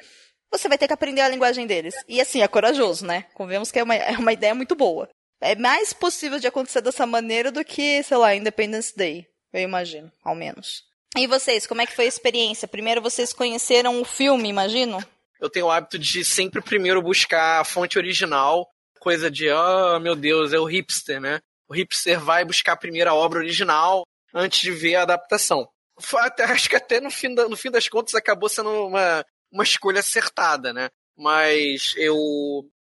você 0.50 0.68
vai 0.68 0.76
ter 0.76 0.86
que 0.86 0.92
aprender 0.92 1.20
a 1.20 1.28
linguagem 1.28 1.66
deles. 1.66 1.94
E 2.06 2.20
assim, 2.20 2.42
é 2.42 2.48
corajoso, 2.48 3.06
né? 3.06 3.24
Convenhamos 3.34 3.70
que 3.70 3.78
é 3.78 3.82
uma, 3.82 3.94
é 3.94 4.16
uma 4.16 4.32
ideia 4.32 4.54
muito 4.54 4.74
boa. 4.74 5.08
É 5.40 5.54
mais 5.54 5.92
possível 5.92 6.38
de 6.38 6.48
acontecer 6.48 6.80
dessa 6.80 7.06
maneira 7.06 7.52
do 7.52 7.64
que, 7.64 8.02
sei 8.02 8.16
lá, 8.16 8.34
Independence 8.34 8.94
Day. 8.96 9.26
Eu 9.52 9.60
imagino, 9.60 10.10
ao 10.22 10.34
menos. 10.34 10.82
E 11.16 11.26
vocês, 11.26 11.66
como 11.66 11.80
é 11.80 11.86
que 11.86 11.94
foi 11.94 12.04
a 12.04 12.08
experiência? 12.08 12.68
Primeiro 12.68 13.00
vocês 13.00 13.32
conheceram 13.32 14.00
o 14.00 14.04
filme, 14.04 14.48
imagino? 14.48 14.98
Eu 15.40 15.48
tenho 15.50 15.66
o 15.66 15.70
hábito 15.70 15.98
de 15.98 16.24
sempre 16.24 16.60
primeiro 16.60 17.00
buscar 17.02 17.60
a 17.60 17.64
fonte 17.64 17.98
original, 17.98 18.68
coisa 18.98 19.30
de, 19.30 19.48
ah, 19.48 19.98
meu 20.00 20.16
Deus, 20.16 20.52
é 20.52 20.58
o 20.58 20.64
hipster, 20.64 21.20
né? 21.20 21.40
O 21.68 21.74
hipster 21.74 22.18
vai 22.20 22.44
buscar 22.44 22.76
a 23.06 23.14
obra 23.14 23.38
original 23.38 24.04
antes 24.34 24.60
de 24.60 24.70
ver 24.72 24.96
a 24.96 25.02
adaptação. 25.02 25.68
Até- 26.16 26.44
acho 26.50 26.68
que 26.68 26.76
até 26.76 27.00
no 27.00 27.10
fim, 27.10 27.34
da- 27.34 27.48
no 27.48 27.56
fim 27.56 27.70
das 27.70 27.88
contas 27.88 28.14
acabou 28.14 28.48
sendo 28.48 28.70
uma, 28.86 29.24
uma 29.52 29.64
escolha 29.64 30.00
acertada, 30.00 30.72
né? 30.72 30.88
Mas 31.16 31.94
eu 31.96 32.16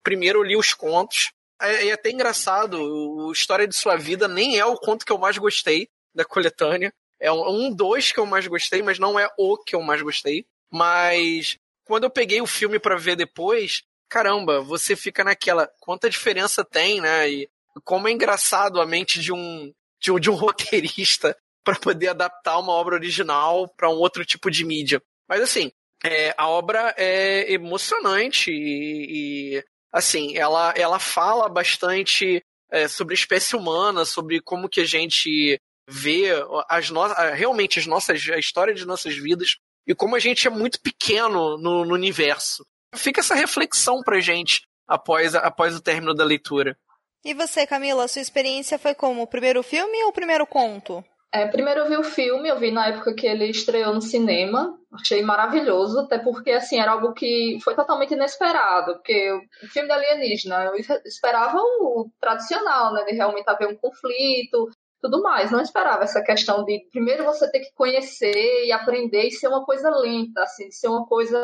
primeiro 0.04 0.44
li 0.44 0.56
os 0.56 0.74
contos. 0.74 1.32
É, 1.62 1.88
é 1.88 1.92
até 1.94 2.10
engraçado, 2.12 2.74
o 2.82 3.32
História 3.32 3.68
de 3.68 3.76
Sua 3.76 3.96
Vida 3.96 4.28
nem 4.28 4.58
é 4.60 4.66
o 4.66 4.76
conto 4.78 5.06
que 5.06 5.12
eu 5.12 5.18
mais 5.18 5.38
gostei 5.38 5.88
da 6.14 6.26
coletânea. 6.26 6.92
É 7.20 7.32
um, 7.32 7.48
um 7.70 7.76
que 8.12 8.20
eu 8.20 8.26
mais 8.26 8.46
gostei, 8.46 8.82
mas 8.84 9.00
não 9.00 9.18
é 9.20 9.30
o 9.38 9.58
que 9.58 9.76
eu 9.76 9.82
mais 9.82 10.02
gostei. 10.02 10.46
Mas 10.72 11.58
quando 11.86 12.04
eu 12.04 12.10
peguei 12.10 12.42
o 12.42 12.48
filme 12.48 12.80
pra 12.80 12.98
ver 12.98 13.16
depois, 13.16 13.84
caramba, 14.10 14.62
você 14.62 14.96
fica 14.96 15.24
naquela 15.24 15.70
quanta 15.80 16.10
diferença 16.10 16.66
tem, 16.66 17.00
né? 17.00 17.30
E 17.30 17.50
como 17.84 18.08
é 18.08 18.12
engraçado 18.12 18.82
a 18.82 18.86
mente 18.86 19.22
de 19.22 19.32
um 19.32 19.72
de 20.02 20.12
um, 20.12 20.20
de 20.20 20.30
um 20.30 20.34
roteirista 20.36 21.38
para 21.64 21.76
poder 21.76 22.10
adaptar 22.10 22.60
uma 22.60 22.74
obra 22.74 22.96
original 22.96 23.68
para 23.70 23.90
um 23.90 23.96
outro 23.96 24.26
tipo 24.26 24.52
de 24.52 24.66
mídia. 24.66 25.02
Mas 25.28 25.42
assim, 25.42 25.72
é, 26.04 26.34
a 26.38 26.48
obra 26.48 26.94
é 26.98 27.52
emocionante 27.52 28.52
e, 28.52 29.56
e, 29.56 29.64
assim, 29.92 30.38
ela, 30.38 30.74
ela 30.78 31.00
fala 31.00 31.50
bastante 31.50 32.44
é, 32.72 32.88
sobre 32.88 33.14
a 33.14 33.18
espécie 33.18 33.56
humana, 33.56 34.06
sobre 34.06 34.40
como 34.42 34.70
que 34.70 34.82
a 34.82 34.86
gente 34.86 35.60
vê 35.88 36.30
as 36.70 36.90
no, 36.90 37.04
realmente 37.34 37.80
as 37.80 37.88
nossas, 37.88 38.28
a 38.30 38.38
história 38.38 38.74
de 38.74 38.86
nossas 38.86 39.16
vidas 39.16 39.58
e 39.88 39.94
como 39.94 40.16
a 40.16 40.20
gente 40.20 40.48
é 40.48 40.50
muito 40.50 40.80
pequeno 40.82 41.58
no, 41.58 41.86
no 41.86 41.94
universo. 41.94 42.66
Fica 42.96 43.22
essa 43.22 43.36
reflexão 43.36 44.02
pra 44.02 44.20
gente 44.20 44.62
após, 44.88 45.36
após 45.36 45.76
o 45.76 45.82
término 45.82 46.14
da 46.14 46.24
leitura. 46.24 46.78
E 47.24 47.34
você, 47.34 47.66
Camila, 47.66 48.06
a 48.06 48.08
sua 48.08 48.22
experiência 48.22 48.78
foi 48.78 48.94
como? 48.94 49.24
O 49.24 49.28
primeiro 49.28 49.64
filme 49.64 50.04
ou 50.04 50.10
o 50.10 50.14
primeiro 50.14 50.46
conto? 50.46 51.04
É, 51.36 51.48
primeiro 51.48 51.82
eu 51.82 51.90
vi 51.90 51.98
o 51.98 52.04
filme, 52.04 52.48
eu 52.48 52.58
vi 52.58 52.72
na 52.72 52.88
época 52.88 53.14
que 53.14 53.28
ele 53.28 53.50
estreou 53.50 53.94
no 53.94 54.02
cinema, 54.02 54.74
achei 54.94 55.22
maravilhoso, 55.22 56.00
até 56.00 56.18
porque 56.18 56.52
assim 56.52 56.80
era 56.80 56.94
algo 56.94 57.14
que 57.14 57.58
foi 57.62 57.76
totalmente 57.76 58.14
inesperado, 58.14 58.94
porque 58.94 59.34
o 59.34 59.68
filme 59.68 59.90
da 59.90 59.96
alienígena, 59.96 60.64
eu 60.64 60.76
esperava 61.06 61.58
o 61.58 62.10
tradicional, 62.22 62.94
né, 62.94 63.04
de 63.04 63.16
realmente 63.16 63.50
haver 63.50 63.68
um 63.68 63.76
conflito, 63.76 64.70
tudo 65.06 65.22
mais, 65.22 65.52
não 65.52 65.62
esperava 65.62 66.04
essa 66.04 66.24
questão 66.24 66.66
de 66.66 66.88
primeiro 66.92 67.24
você 67.24 67.50
ter 67.52 67.60
que 67.60 67.72
conhecer 67.76 68.66
e 68.66 68.72
aprender 68.72 69.28
e 69.28 69.32
ser 69.32 69.48
uma 69.48 69.64
coisa 69.64 69.90
lenta, 69.90 70.42
assim, 70.42 70.72
ser 70.72 70.88
uma 70.88 71.06
coisa 71.06 71.40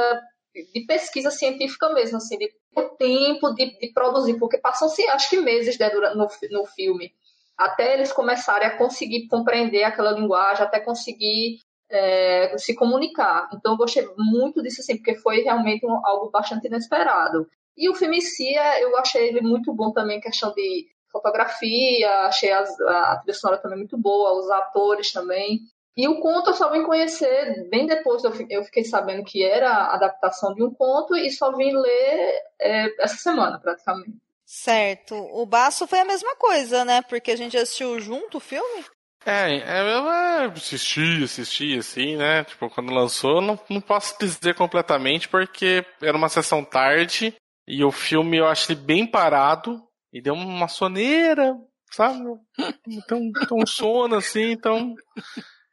de 0.73 0.85
pesquisa 0.87 1.29
científica 1.29 1.89
mesmo, 1.93 2.17
assim, 2.17 2.37
de 2.39 2.51
o 2.75 2.81
tempo 2.97 3.53
de, 3.53 3.77
de 3.77 3.93
produzir, 3.93 4.39
porque 4.39 4.57
passam-se 4.57 5.07
acho 5.09 5.29
que 5.29 5.39
meses 5.39 5.77
né, 5.77 5.91
no, 5.93 6.27
no 6.51 6.65
filme, 6.65 7.13
até 7.55 7.93
eles 7.93 8.11
começarem 8.11 8.67
a 8.67 8.77
conseguir 8.77 9.27
compreender 9.27 9.83
aquela 9.83 10.11
linguagem, 10.11 10.63
até 10.63 10.79
conseguir 10.79 11.59
é, 11.89 12.57
se 12.57 12.73
comunicar. 12.73 13.47
Então 13.53 13.73
eu 13.73 13.77
gostei 13.77 14.07
muito 14.17 14.63
disso, 14.63 14.81
assim, 14.81 14.95
porque 14.95 15.15
foi 15.15 15.41
realmente 15.41 15.85
um, 15.85 16.05
algo 16.05 16.31
bastante 16.31 16.65
inesperado. 16.65 17.47
E 17.77 17.89
o 17.89 17.93
filme 17.93 18.17
em 18.17 18.21
si, 18.21 18.55
é, 18.55 18.83
eu 18.83 18.97
achei 18.97 19.27
ele 19.27 19.41
muito 19.41 19.71
bom 19.73 19.91
também, 19.91 20.19
questão 20.19 20.51
de 20.53 20.87
fotografia, 21.11 22.09
achei 22.25 22.51
as, 22.51 22.79
a 22.81 23.17
trilha 23.17 23.33
sonora 23.33 23.61
também 23.61 23.79
muito 23.79 23.97
boa, 23.97 24.39
os 24.39 24.49
atores 24.49 25.11
também. 25.11 25.59
E 25.95 26.07
o 26.07 26.19
conto 26.21 26.51
eu 26.51 26.53
só 26.53 26.69
vim 26.71 26.83
conhecer 26.83 27.67
bem 27.69 27.85
depois, 27.85 28.23
eu, 28.23 28.31
eu 28.49 28.63
fiquei 28.63 28.83
sabendo 28.83 29.23
que 29.23 29.43
era 29.43 29.69
a 29.69 29.95
adaptação 29.95 30.53
de 30.53 30.63
um 30.63 30.73
conto 30.73 31.15
e 31.15 31.29
só 31.29 31.51
vim 31.55 31.75
ler 31.75 32.41
é, 32.59 33.03
essa 33.03 33.17
semana, 33.17 33.59
praticamente. 33.59 34.17
Certo. 34.45 35.15
O 35.15 35.45
Baço 35.45 35.87
foi 35.87 35.99
a 35.99 36.05
mesma 36.05 36.35
coisa, 36.35 36.83
né? 36.83 37.01
Porque 37.01 37.31
a 37.31 37.37
gente 37.37 37.57
assistiu 37.57 37.99
junto 37.99 38.37
o 38.37 38.41
filme. 38.41 38.85
É, 39.25 39.57
é 39.57 39.95
eu 39.95 40.09
assisti, 40.49 41.23
assisti, 41.23 41.77
assim, 41.77 42.15
né? 42.15 42.43
Tipo, 42.43 42.69
quando 42.69 42.93
lançou, 42.93 43.41
não, 43.41 43.59
não 43.69 43.79
posso 43.79 44.17
dizer 44.19 44.55
completamente, 44.55 45.29
porque 45.29 45.85
era 46.01 46.17
uma 46.17 46.29
sessão 46.29 46.63
tarde 46.63 47.33
e 47.67 47.83
o 47.83 47.91
filme 47.91 48.37
eu 48.37 48.47
achei 48.47 48.75
bem 48.75 49.05
parado 49.05 49.81
e 50.11 50.21
deu 50.21 50.33
uma 50.33 50.67
soneira, 50.67 51.55
sabe? 51.91 52.19
Então, 52.87 53.31
um 53.51 53.65
sono, 53.65 54.15
assim, 54.15 54.51
então 54.51 54.95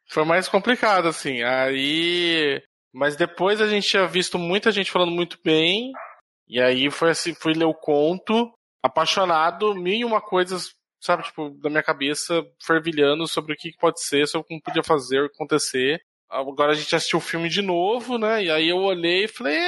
foi 0.09 0.25
mais 0.25 0.47
complicado, 0.47 1.07
assim. 1.07 1.43
Aí. 1.43 2.61
Mas 2.93 3.15
depois 3.15 3.61
a 3.61 3.67
gente 3.67 3.87
tinha 3.87 4.07
visto 4.07 4.37
muita 4.39 4.71
gente 4.71 4.91
falando 4.91 5.11
muito 5.11 5.37
bem. 5.43 5.91
E 6.47 6.59
aí 6.59 6.89
foi 6.89 7.11
assim, 7.11 7.33
fui 7.35 7.53
ler 7.53 7.65
o 7.65 7.73
conto, 7.73 8.51
apaixonado, 8.83 9.75
mil 9.75 9.93
e 9.93 10.03
uma 10.05 10.19
coisas, 10.19 10.73
sabe, 10.99 11.23
tipo, 11.23 11.51
da 11.61 11.69
minha 11.69 11.83
cabeça, 11.83 12.43
fervilhando 12.65 13.27
sobre 13.27 13.53
o 13.53 13.55
que 13.55 13.71
pode 13.79 14.01
ser, 14.03 14.27
sobre 14.27 14.47
como 14.47 14.61
podia 14.61 14.81
fazer, 14.81 15.25
acontecer. 15.25 16.01
Agora 16.27 16.71
a 16.71 16.75
gente 16.75 16.95
assistiu 16.95 17.19
o 17.19 17.21
filme 17.21 17.49
de 17.49 17.61
novo, 17.61 18.17
né? 18.17 18.43
E 18.43 18.51
aí 18.51 18.69
eu 18.69 18.77
olhei 18.77 19.25
e 19.25 19.27
falei, 19.27 19.59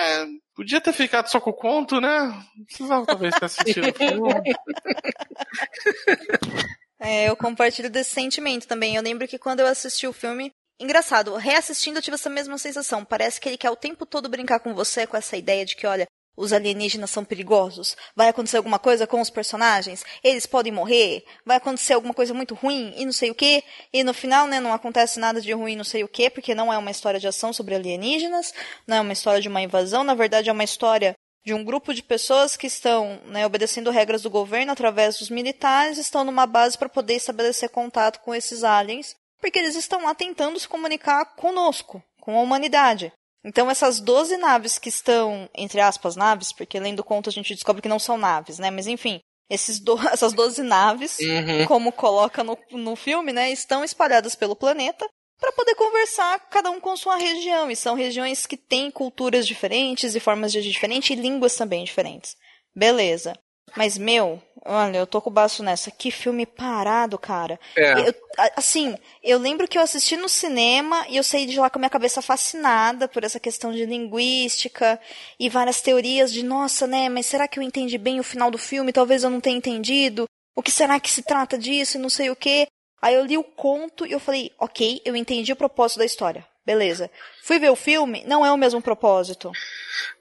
é, 0.00 0.26
podia 0.54 0.80
ter 0.80 0.92
ficado 0.92 1.28
só 1.28 1.40
com 1.40 1.50
o 1.50 1.54
conto, 1.54 2.00
né? 2.00 2.20
Não 2.56 2.64
precisava 2.64 3.06
talvez 3.06 3.34
ter 3.34 3.44
assistido 3.44 3.88
o 3.88 3.94
filme. 3.94 4.52
É, 7.02 7.30
eu 7.30 7.34
compartilho 7.34 7.88
desse 7.88 8.10
sentimento 8.10 8.68
também. 8.68 8.94
Eu 8.94 9.02
lembro 9.02 9.26
que 9.26 9.38
quando 9.38 9.60
eu 9.60 9.66
assisti 9.66 10.06
o 10.06 10.12
filme, 10.12 10.52
engraçado, 10.78 11.34
reassistindo 11.34 11.98
eu 11.98 12.02
tive 12.02 12.16
essa 12.16 12.28
mesma 12.28 12.58
sensação. 12.58 13.06
Parece 13.06 13.40
que 13.40 13.48
ele 13.48 13.56
quer 13.56 13.70
o 13.70 13.76
tempo 13.76 14.04
todo 14.04 14.28
brincar 14.28 14.60
com 14.60 14.74
você 14.74 15.06
com 15.06 15.16
essa 15.16 15.34
ideia 15.34 15.64
de 15.64 15.74
que, 15.74 15.86
olha, 15.86 16.06
os 16.40 16.52
alienígenas 16.52 17.10
são 17.10 17.24
perigosos? 17.24 17.96
Vai 18.16 18.28
acontecer 18.28 18.56
alguma 18.56 18.78
coisa 18.78 19.06
com 19.06 19.20
os 19.20 19.30
personagens? 19.30 20.04
Eles 20.24 20.46
podem 20.46 20.72
morrer? 20.72 21.24
Vai 21.44 21.58
acontecer 21.58 21.92
alguma 21.92 22.14
coisa 22.14 22.32
muito 22.32 22.54
ruim 22.54 22.94
e 22.96 23.04
não 23.04 23.12
sei 23.12 23.30
o 23.30 23.34
quê? 23.34 23.62
E 23.92 24.02
no 24.02 24.14
final, 24.14 24.46
né, 24.46 24.58
não 24.58 24.72
acontece 24.72 25.20
nada 25.20 25.40
de 25.40 25.52
ruim, 25.52 25.76
não 25.76 25.84
sei 25.84 26.02
o 26.02 26.08
quê, 26.08 26.30
porque 26.30 26.54
não 26.54 26.72
é 26.72 26.78
uma 26.78 26.90
história 26.90 27.20
de 27.20 27.28
ação 27.28 27.52
sobre 27.52 27.74
alienígenas, 27.74 28.54
não 28.86 28.96
é 28.96 29.00
uma 29.00 29.12
história 29.12 29.40
de 29.40 29.48
uma 29.48 29.60
invasão, 29.60 30.02
na 30.02 30.14
verdade 30.14 30.48
é 30.48 30.52
uma 30.52 30.64
história 30.64 31.14
de 31.44 31.54
um 31.54 31.64
grupo 31.64 31.94
de 31.94 32.02
pessoas 32.02 32.56
que 32.56 32.66
estão 32.66 33.20
né, 33.26 33.46
obedecendo 33.46 33.90
regras 33.90 34.22
do 34.22 34.30
governo 34.30 34.72
através 34.72 35.18
dos 35.18 35.30
militares, 35.30 35.98
estão 35.98 36.24
numa 36.24 36.46
base 36.46 36.76
para 36.76 36.88
poder 36.88 37.14
estabelecer 37.14 37.70
contato 37.70 38.20
com 38.20 38.34
esses 38.34 38.64
aliens, 38.64 39.14
porque 39.40 39.58
eles 39.58 39.74
estão 39.74 40.04
lá 40.04 40.14
tentando 40.14 40.58
se 40.58 40.68
comunicar 40.68 41.24
conosco, 41.36 42.02
com 42.20 42.38
a 42.38 42.42
humanidade. 42.42 43.12
Então 43.44 43.70
essas 43.70 44.00
12 44.00 44.36
naves 44.36 44.78
que 44.78 44.88
estão, 44.88 45.48
entre 45.54 45.80
aspas, 45.80 46.16
naves, 46.16 46.52
porque 46.52 46.78
além 46.78 46.94
do 46.94 47.04
conto 47.04 47.28
a 47.28 47.32
gente 47.32 47.54
descobre 47.54 47.80
que 47.80 47.88
não 47.88 47.98
são 47.98 48.18
naves, 48.18 48.58
né? 48.58 48.70
Mas 48.70 48.86
enfim, 48.86 49.20
esses 49.48 49.80
do, 49.80 49.98
essas 50.08 50.32
12 50.32 50.62
naves, 50.62 51.18
uhum. 51.18 51.66
como 51.66 51.92
coloca 51.92 52.44
no, 52.44 52.56
no 52.70 52.94
filme, 52.94 53.32
né, 53.32 53.50
estão 53.50 53.82
espalhadas 53.82 54.34
pelo 54.34 54.54
planeta 54.54 55.06
para 55.38 55.52
poder 55.52 55.74
conversar 55.74 56.38
cada 56.50 56.70
um 56.70 56.78
com 56.78 56.94
sua 56.96 57.16
região. 57.16 57.70
E 57.70 57.74
são 57.74 57.94
regiões 57.94 58.46
que 58.46 58.56
têm 58.56 58.90
culturas 58.90 59.46
diferentes 59.46 60.14
e 60.14 60.20
formas 60.20 60.52
de 60.52 60.58
agir 60.58 60.70
diferentes 60.70 61.10
e 61.10 61.14
línguas 61.14 61.56
também 61.56 61.82
diferentes. 61.82 62.36
Beleza. 62.76 63.34
Mas, 63.76 63.96
meu, 63.96 64.42
olha, 64.64 64.98
eu 64.98 65.06
tô 65.06 65.20
com 65.20 65.30
o 65.30 65.32
baço 65.32 65.62
nessa. 65.62 65.90
Que 65.90 66.10
filme 66.10 66.44
parado, 66.46 67.18
cara. 67.18 67.58
É. 67.76 68.08
Eu, 68.08 68.14
assim, 68.56 68.96
eu 69.22 69.38
lembro 69.38 69.68
que 69.68 69.78
eu 69.78 69.82
assisti 69.82 70.16
no 70.16 70.28
cinema 70.28 71.06
e 71.08 71.16
eu 71.16 71.22
saí 71.22 71.46
de 71.46 71.58
lá 71.58 71.70
com 71.70 71.78
a 71.78 71.80
minha 71.80 71.90
cabeça 71.90 72.22
fascinada 72.22 73.08
por 73.08 73.24
essa 73.24 73.40
questão 73.40 73.72
de 73.72 73.86
linguística 73.86 75.00
e 75.38 75.48
várias 75.48 75.80
teorias 75.80 76.32
de, 76.32 76.42
nossa, 76.42 76.86
né, 76.86 77.08
mas 77.08 77.26
será 77.26 77.46
que 77.46 77.58
eu 77.58 77.62
entendi 77.62 77.98
bem 77.98 78.20
o 78.20 78.24
final 78.24 78.50
do 78.50 78.58
filme? 78.58 78.92
Talvez 78.92 79.24
eu 79.24 79.30
não 79.30 79.40
tenha 79.40 79.56
entendido. 79.56 80.24
O 80.56 80.62
que 80.62 80.70
será 80.70 80.98
que 80.98 81.10
se 81.10 81.22
trata 81.22 81.56
disso 81.56 81.96
e 81.96 82.00
não 82.00 82.10
sei 82.10 82.30
o 82.30 82.36
quê? 82.36 82.66
Aí 83.00 83.14
eu 83.14 83.24
li 83.24 83.38
o 83.38 83.44
conto 83.44 84.04
e 84.04 84.12
eu 84.12 84.20
falei, 84.20 84.52
ok, 84.58 85.00
eu 85.04 85.16
entendi 85.16 85.52
o 85.52 85.56
propósito 85.56 85.98
da 85.98 86.04
história. 86.04 86.46
Beleza. 86.66 87.10
Fui 87.42 87.58
ver 87.58 87.70
o 87.70 87.76
filme, 87.76 88.22
não 88.26 88.44
é 88.44 88.52
o 88.52 88.58
mesmo 88.58 88.82
propósito. 88.82 89.50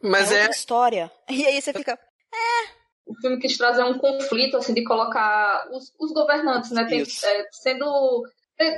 Mas 0.01 0.31
é. 0.31 0.45
é... 0.45 0.49
história. 0.49 1.11
E 1.29 1.45
aí 1.45 1.61
você 1.61 1.73
fica. 1.73 1.99
É. 2.33 2.78
O 3.09 3.15
filme 3.15 3.39
quis 3.39 3.57
trazer 3.57 3.83
um 3.83 3.97
conflito, 3.97 4.55
assim, 4.55 4.73
de 4.73 4.83
colocar 4.83 5.67
os, 5.71 5.93
os 5.99 6.13
governantes, 6.13 6.71
né? 6.71 6.85
Tem, 6.85 7.01
é, 7.01 7.47
sendo 7.51 8.23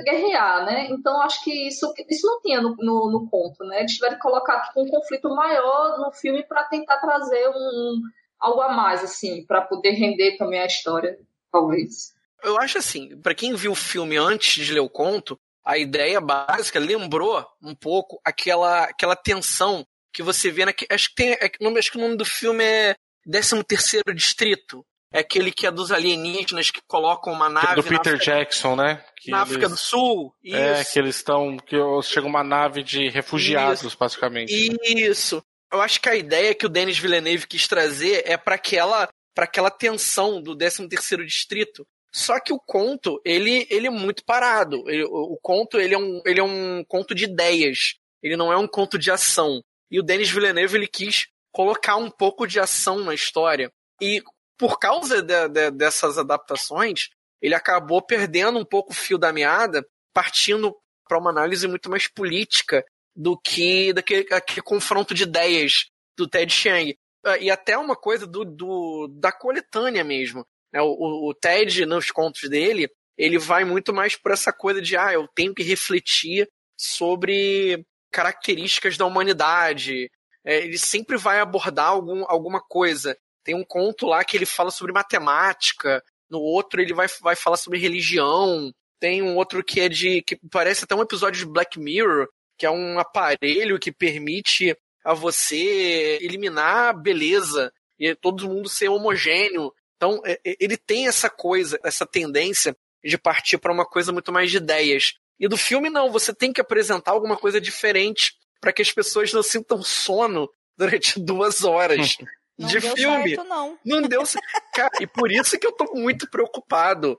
guerrear, 0.04 0.64
né? 0.64 0.86
Então 0.90 1.20
acho 1.22 1.42
que 1.44 1.68
isso, 1.68 1.92
isso 2.08 2.26
não 2.26 2.40
tinha 2.40 2.60
no, 2.60 2.74
no, 2.76 3.10
no 3.10 3.28
conto, 3.28 3.64
né? 3.64 3.80
Eles 3.80 3.92
tiveram 3.92 4.14
que 4.14 4.22
colocar 4.22 4.62
tipo, 4.62 4.82
um 4.82 4.88
conflito 4.88 5.28
maior 5.28 5.98
no 5.98 6.12
filme 6.12 6.42
para 6.44 6.64
tentar 6.64 6.98
trazer 6.98 7.48
um, 7.48 8.00
algo 8.40 8.60
a 8.60 8.72
mais, 8.72 9.02
assim, 9.04 9.44
para 9.44 9.60
poder 9.60 9.90
render 9.90 10.36
também 10.36 10.60
a 10.60 10.66
história, 10.66 11.18
talvez 11.50 12.12
eu 12.42 12.58
acho 12.60 12.78
assim, 12.78 13.16
para 13.20 13.34
quem 13.34 13.54
viu 13.54 13.72
o 13.72 13.76
filme 13.76 14.16
antes 14.16 14.64
de 14.64 14.72
ler 14.72 14.80
o 14.80 14.90
conto, 14.90 15.38
a 15.64 15.78
ideia 15.78 16.20
básica 16.20 16.78
lembrou 16.78 17.44
um 17.62 17.74
pouco 17.74 18.20
aquela, 18.24 18.84
aquela 18.84 19.14
tensão 19.14 19.86
que 20.12 20.22
você 20.22 20.50
vê 20.50 20.64
na. 20.64 20.72
Acho 20.90 21.08
que, 21.10 21.14
tem, 21.14 21.32
é, 21.32 21.50
acho 21.78 21.90
que 21.90 21.98
o 21.98 22.00
nome 22.00 22.16
do 22.16 22.24
filme 22.24 22.64
é 22.64 22.96
13 23.30 23.62
Terceiro 23.64 24.14
Distrito. 24.14 24.84
É 25.12 25.18
aquele 25.18 25.52
que 25.52 25.66
é 25.66 25.70
dos 25.70 25.92
alienígenas 25.92 26.70
que 26.70 26.80
colocam 26.86 27.32
uma 27.32 27.48
nave. 27.48 27.76
do 27.76 27.82
Peter 27.82 28.14
África, 28.14 28.38
Jackson, 28.38 28.74
né? 28.76 29.04
Que 29.18 29.30
na 29.30 29.42
África 29.42 29.68
do 29.68 29.76
Sul. 29.76 30.34
Isso. 30.42 30.56
É, 30.56 30.84
que 30.84 30.98
eles 30.98 31.16
estão. 31.16 31.58
Que 31.58 31.76
chega 32.02 32.26
uma 32.26 32.42
nave 32.42 32.82
de 32.82 33.08
refugiados, 33.10 33.82
isso. 33.82 33.98
basicamente. 33.98 34.50
Isso. 34.50 35.42
Eu 35.70 35.82
acho 35.82 36.00
que 36.00 36.08
a 36.08 36.16
ideia 36.16 36.54
que 36.54 36.64
o 36.64 36.68
Denis 36.68 36.98
Villeneuve 36.98 37.46
quis 37.46 37.68
trazer 37.68 38.22
é 38.26 38.36
para 38.36 38.54
aquela, 38.54 39.08
aquela 39.36 39.70
tensão 39.70 40.40
do 40.40 40.56
13 40.56 40.88
Terceiro 40.88 41.26
Distrito 41.26 41.86
só 42.14 42.38
que 42.38 42.52
o 42.52 42.60
conto, 42.60 43.20
ele, 43.24 43.66
ele 43.70 43.86
é 43.86 43.90
muito 43.90 44.22
parado. 44.24 44.88
Ele, 44.88 45.04
o, 45.04 45.32
o 45.32 45.38
conto, 45.40 45.80
ele 45.80 45.94
é, 45.94 45.98
um, 45.98 46.20
ele 46.26 46.40
é 46.40 46.42
um 46.42 46.84
conto 46.86 47.14
de 47.14 47.24
ideias. 47.24 47.94
Ele 48.22 48.36
não 48.36 48.52
é 48.52 48.56
um 48.56 48.68
conto 48.68 48.98
de 48.98 49.10
ação. 49.10 49.62
E 49.90 49.98
o 49.98 50.02
Denis 50.02 50.30
Villeneuve, 50.30 50.76
ele 50.76 50.86
quis 50.86 51.28
colocar 51.52 51.96
um 51.96 52.10
pouco 52.10 52.46
de 52.46 52.58
ação 52.58 53.04
na 53.04 53.14
história. 53.14 53.70
E 54.00 54.22
por 54.58 54.78
causa 54.78 55.22
de, 55.22 55.48
de, 55.48 55.70
dessas 55.70 56.18
adaptações, 56.18 57.10
ele 57.40 57.54
acabou 57.54 58.00
perdendo 58.00 58.58
um 58.58 58.64
pouco 58.64 58.92
o 58.92 58.94
fio 58.94 59.18
da 59.18 59.32
meada, 59.32 59.86
partindo 60.12 60.74
para 61.06 61.18
uma 61.18 61.30
análise 61.30 61.66
muito 61.68 61.90
mais 61.90 62.08
política 62.08 62.84
do 63.14 63.38
que 63.38 63.92
daquele, 63.92 64.26
aquele 64.32 64.62
confronto 64.62 65.12
de 65.12 65.24
ideias 65.24 65.86
do 66.16 66.26
Ted 66.28 66.52
Chiang. 66.52 66.96
E 67.40 67.50
até 67.50 67.76
uma 67.76 67.94
coisa 67.94 68.26
do, 68.26 68.44
do 68.44 69.08
da 69.08 69.30
coletânea 69.30 70.02
mesmo. 70.02 70.46
Né? 70.72 70.80
O, 70.80 71.28
o 71.28 71.34
Ted, 71.34 71.84
nos 71.84 72.10
contos 72.10 72.48
dele, 72.48 72.90
ele 73.16 73.38
vai 73.38 73.64
muito 73.64 73.92
mais 73.92 74.16
por 74.16 74.32
essa 74.32 74.52
coisa 74.52 74.80
de, 74.80 74.96
ah, 74.96 75.12
eu 75.12 75.28
tenho 75.28 75.54
que 75.54 75.62
refletir 75.62 76.48
sobre 76.76 77.84
características 78.10 78.96
da 78.96 79.06
humanidade. 79.06 80.10
É, 80.44 80.58
ele 80.58 80.78
sempre 80.78 81.16
vai 81.16 81.40
abordar 81.40 81.88
algum, 81.88 82.24
alguma 82.28 82.60
coisa. 82.60 83.16
Tem 83.44 83.54
um 83.54 83.64
conto 83.64 84.06
lá 84.06 84.24
que 84.24 84.36
ele 84.36 84.46
fala 84.46 84.70
sobre 84.70 84.92
matemática, 84.92 86.02
no 86.30 86.40
outro 86.40 86.80
ele 86.80 86.94
vai, 86.94 87.06
vai 87.20 87.36
falar 87.36 87.56
sobre 87.56 87.78
religião, 87.78 88.72
tem 89.02 89.20
um 89.20 89.36
outro 89.36 89.64
que 89.64 89.80
é 89.80 89.88
de. 89.88 90.22
que 90.22 90.38
parece 90.50 90.84
até 90.84 90.94
um 90.94 91.02
episódio 91.02 91.40
de 91.40 91.52
Black 91.52 91.78
Mirror, 91.78 92.28
que 92.56 92.64
é 92.64 92.70
um 92.70 92.98
aparelho 93.00 93.78
que 93.78 93.90
permite 93.90 94.76
a 95.04 95.12
você 95.12 96.18
eliminar 96.20 96.90
a 96.90 96.92
beleza 96.92 97.72
e 97.98 98.14
todo 98.14 98.48
mundo 98.48 98.68
ser 98.68 98.88
homogêneo. 98.88 99.72
Então, 99.96 100.22
é, 100.24 100.40
é, 100.44 100.56
ele 100.60 100.76
tem 100.76 101.08
essa 101.08 101.28
coisa, 101.28 101.80
essa 101.84 102.06
tendência 102.06 102.76
de 103.04 103.18
partir 103.18 103.58
para 103.58 103.72
uma 103.72 103.84
coisa 103.84 104.12
muito 104.12 104.32
mais 104.32 104.50
de 104.50 104.58
ideias. 104.58 105.14
E 105.38 105.48
do 105.48 105.56
filme, 105.56 105.90
não, 105.90 106.12
você 106.12 106.32
tem 106.32 106.52
que 106.52 106.60
apresentar 106.60 107.10
alguma 107.10 107.36
coisa 107.36 107.60
diferente 107.60 108.34
para 108.62 108.72
que 108.72 108.80
as 108.80 108.92
pessoas 108.92 109.32
não 109.32 109.42
sintam 109.42 109.82
sono 109.82 110.48
durante 110.78 111.18
duas 111.20 111.64
horas 111.64 112.16
não 112.56 112.68
de 112.68 112.78
deu 112.78 112.96
filme. 112.96 113.30
Certo, 113.30 113.44
não. 113.44 113.78
não 113.84 114.02
deu 114.02 114.24
certo. 114.24 114.46
Cara, 114.72 115.02
e 115.02 115.06
por 115.06 115.30
isso 115.32 115.58
que 115.58 115.66
eu 115.66 115.72
tô 115.72 115.92
muito 115.94 116.30
preocupado 116.30 117.18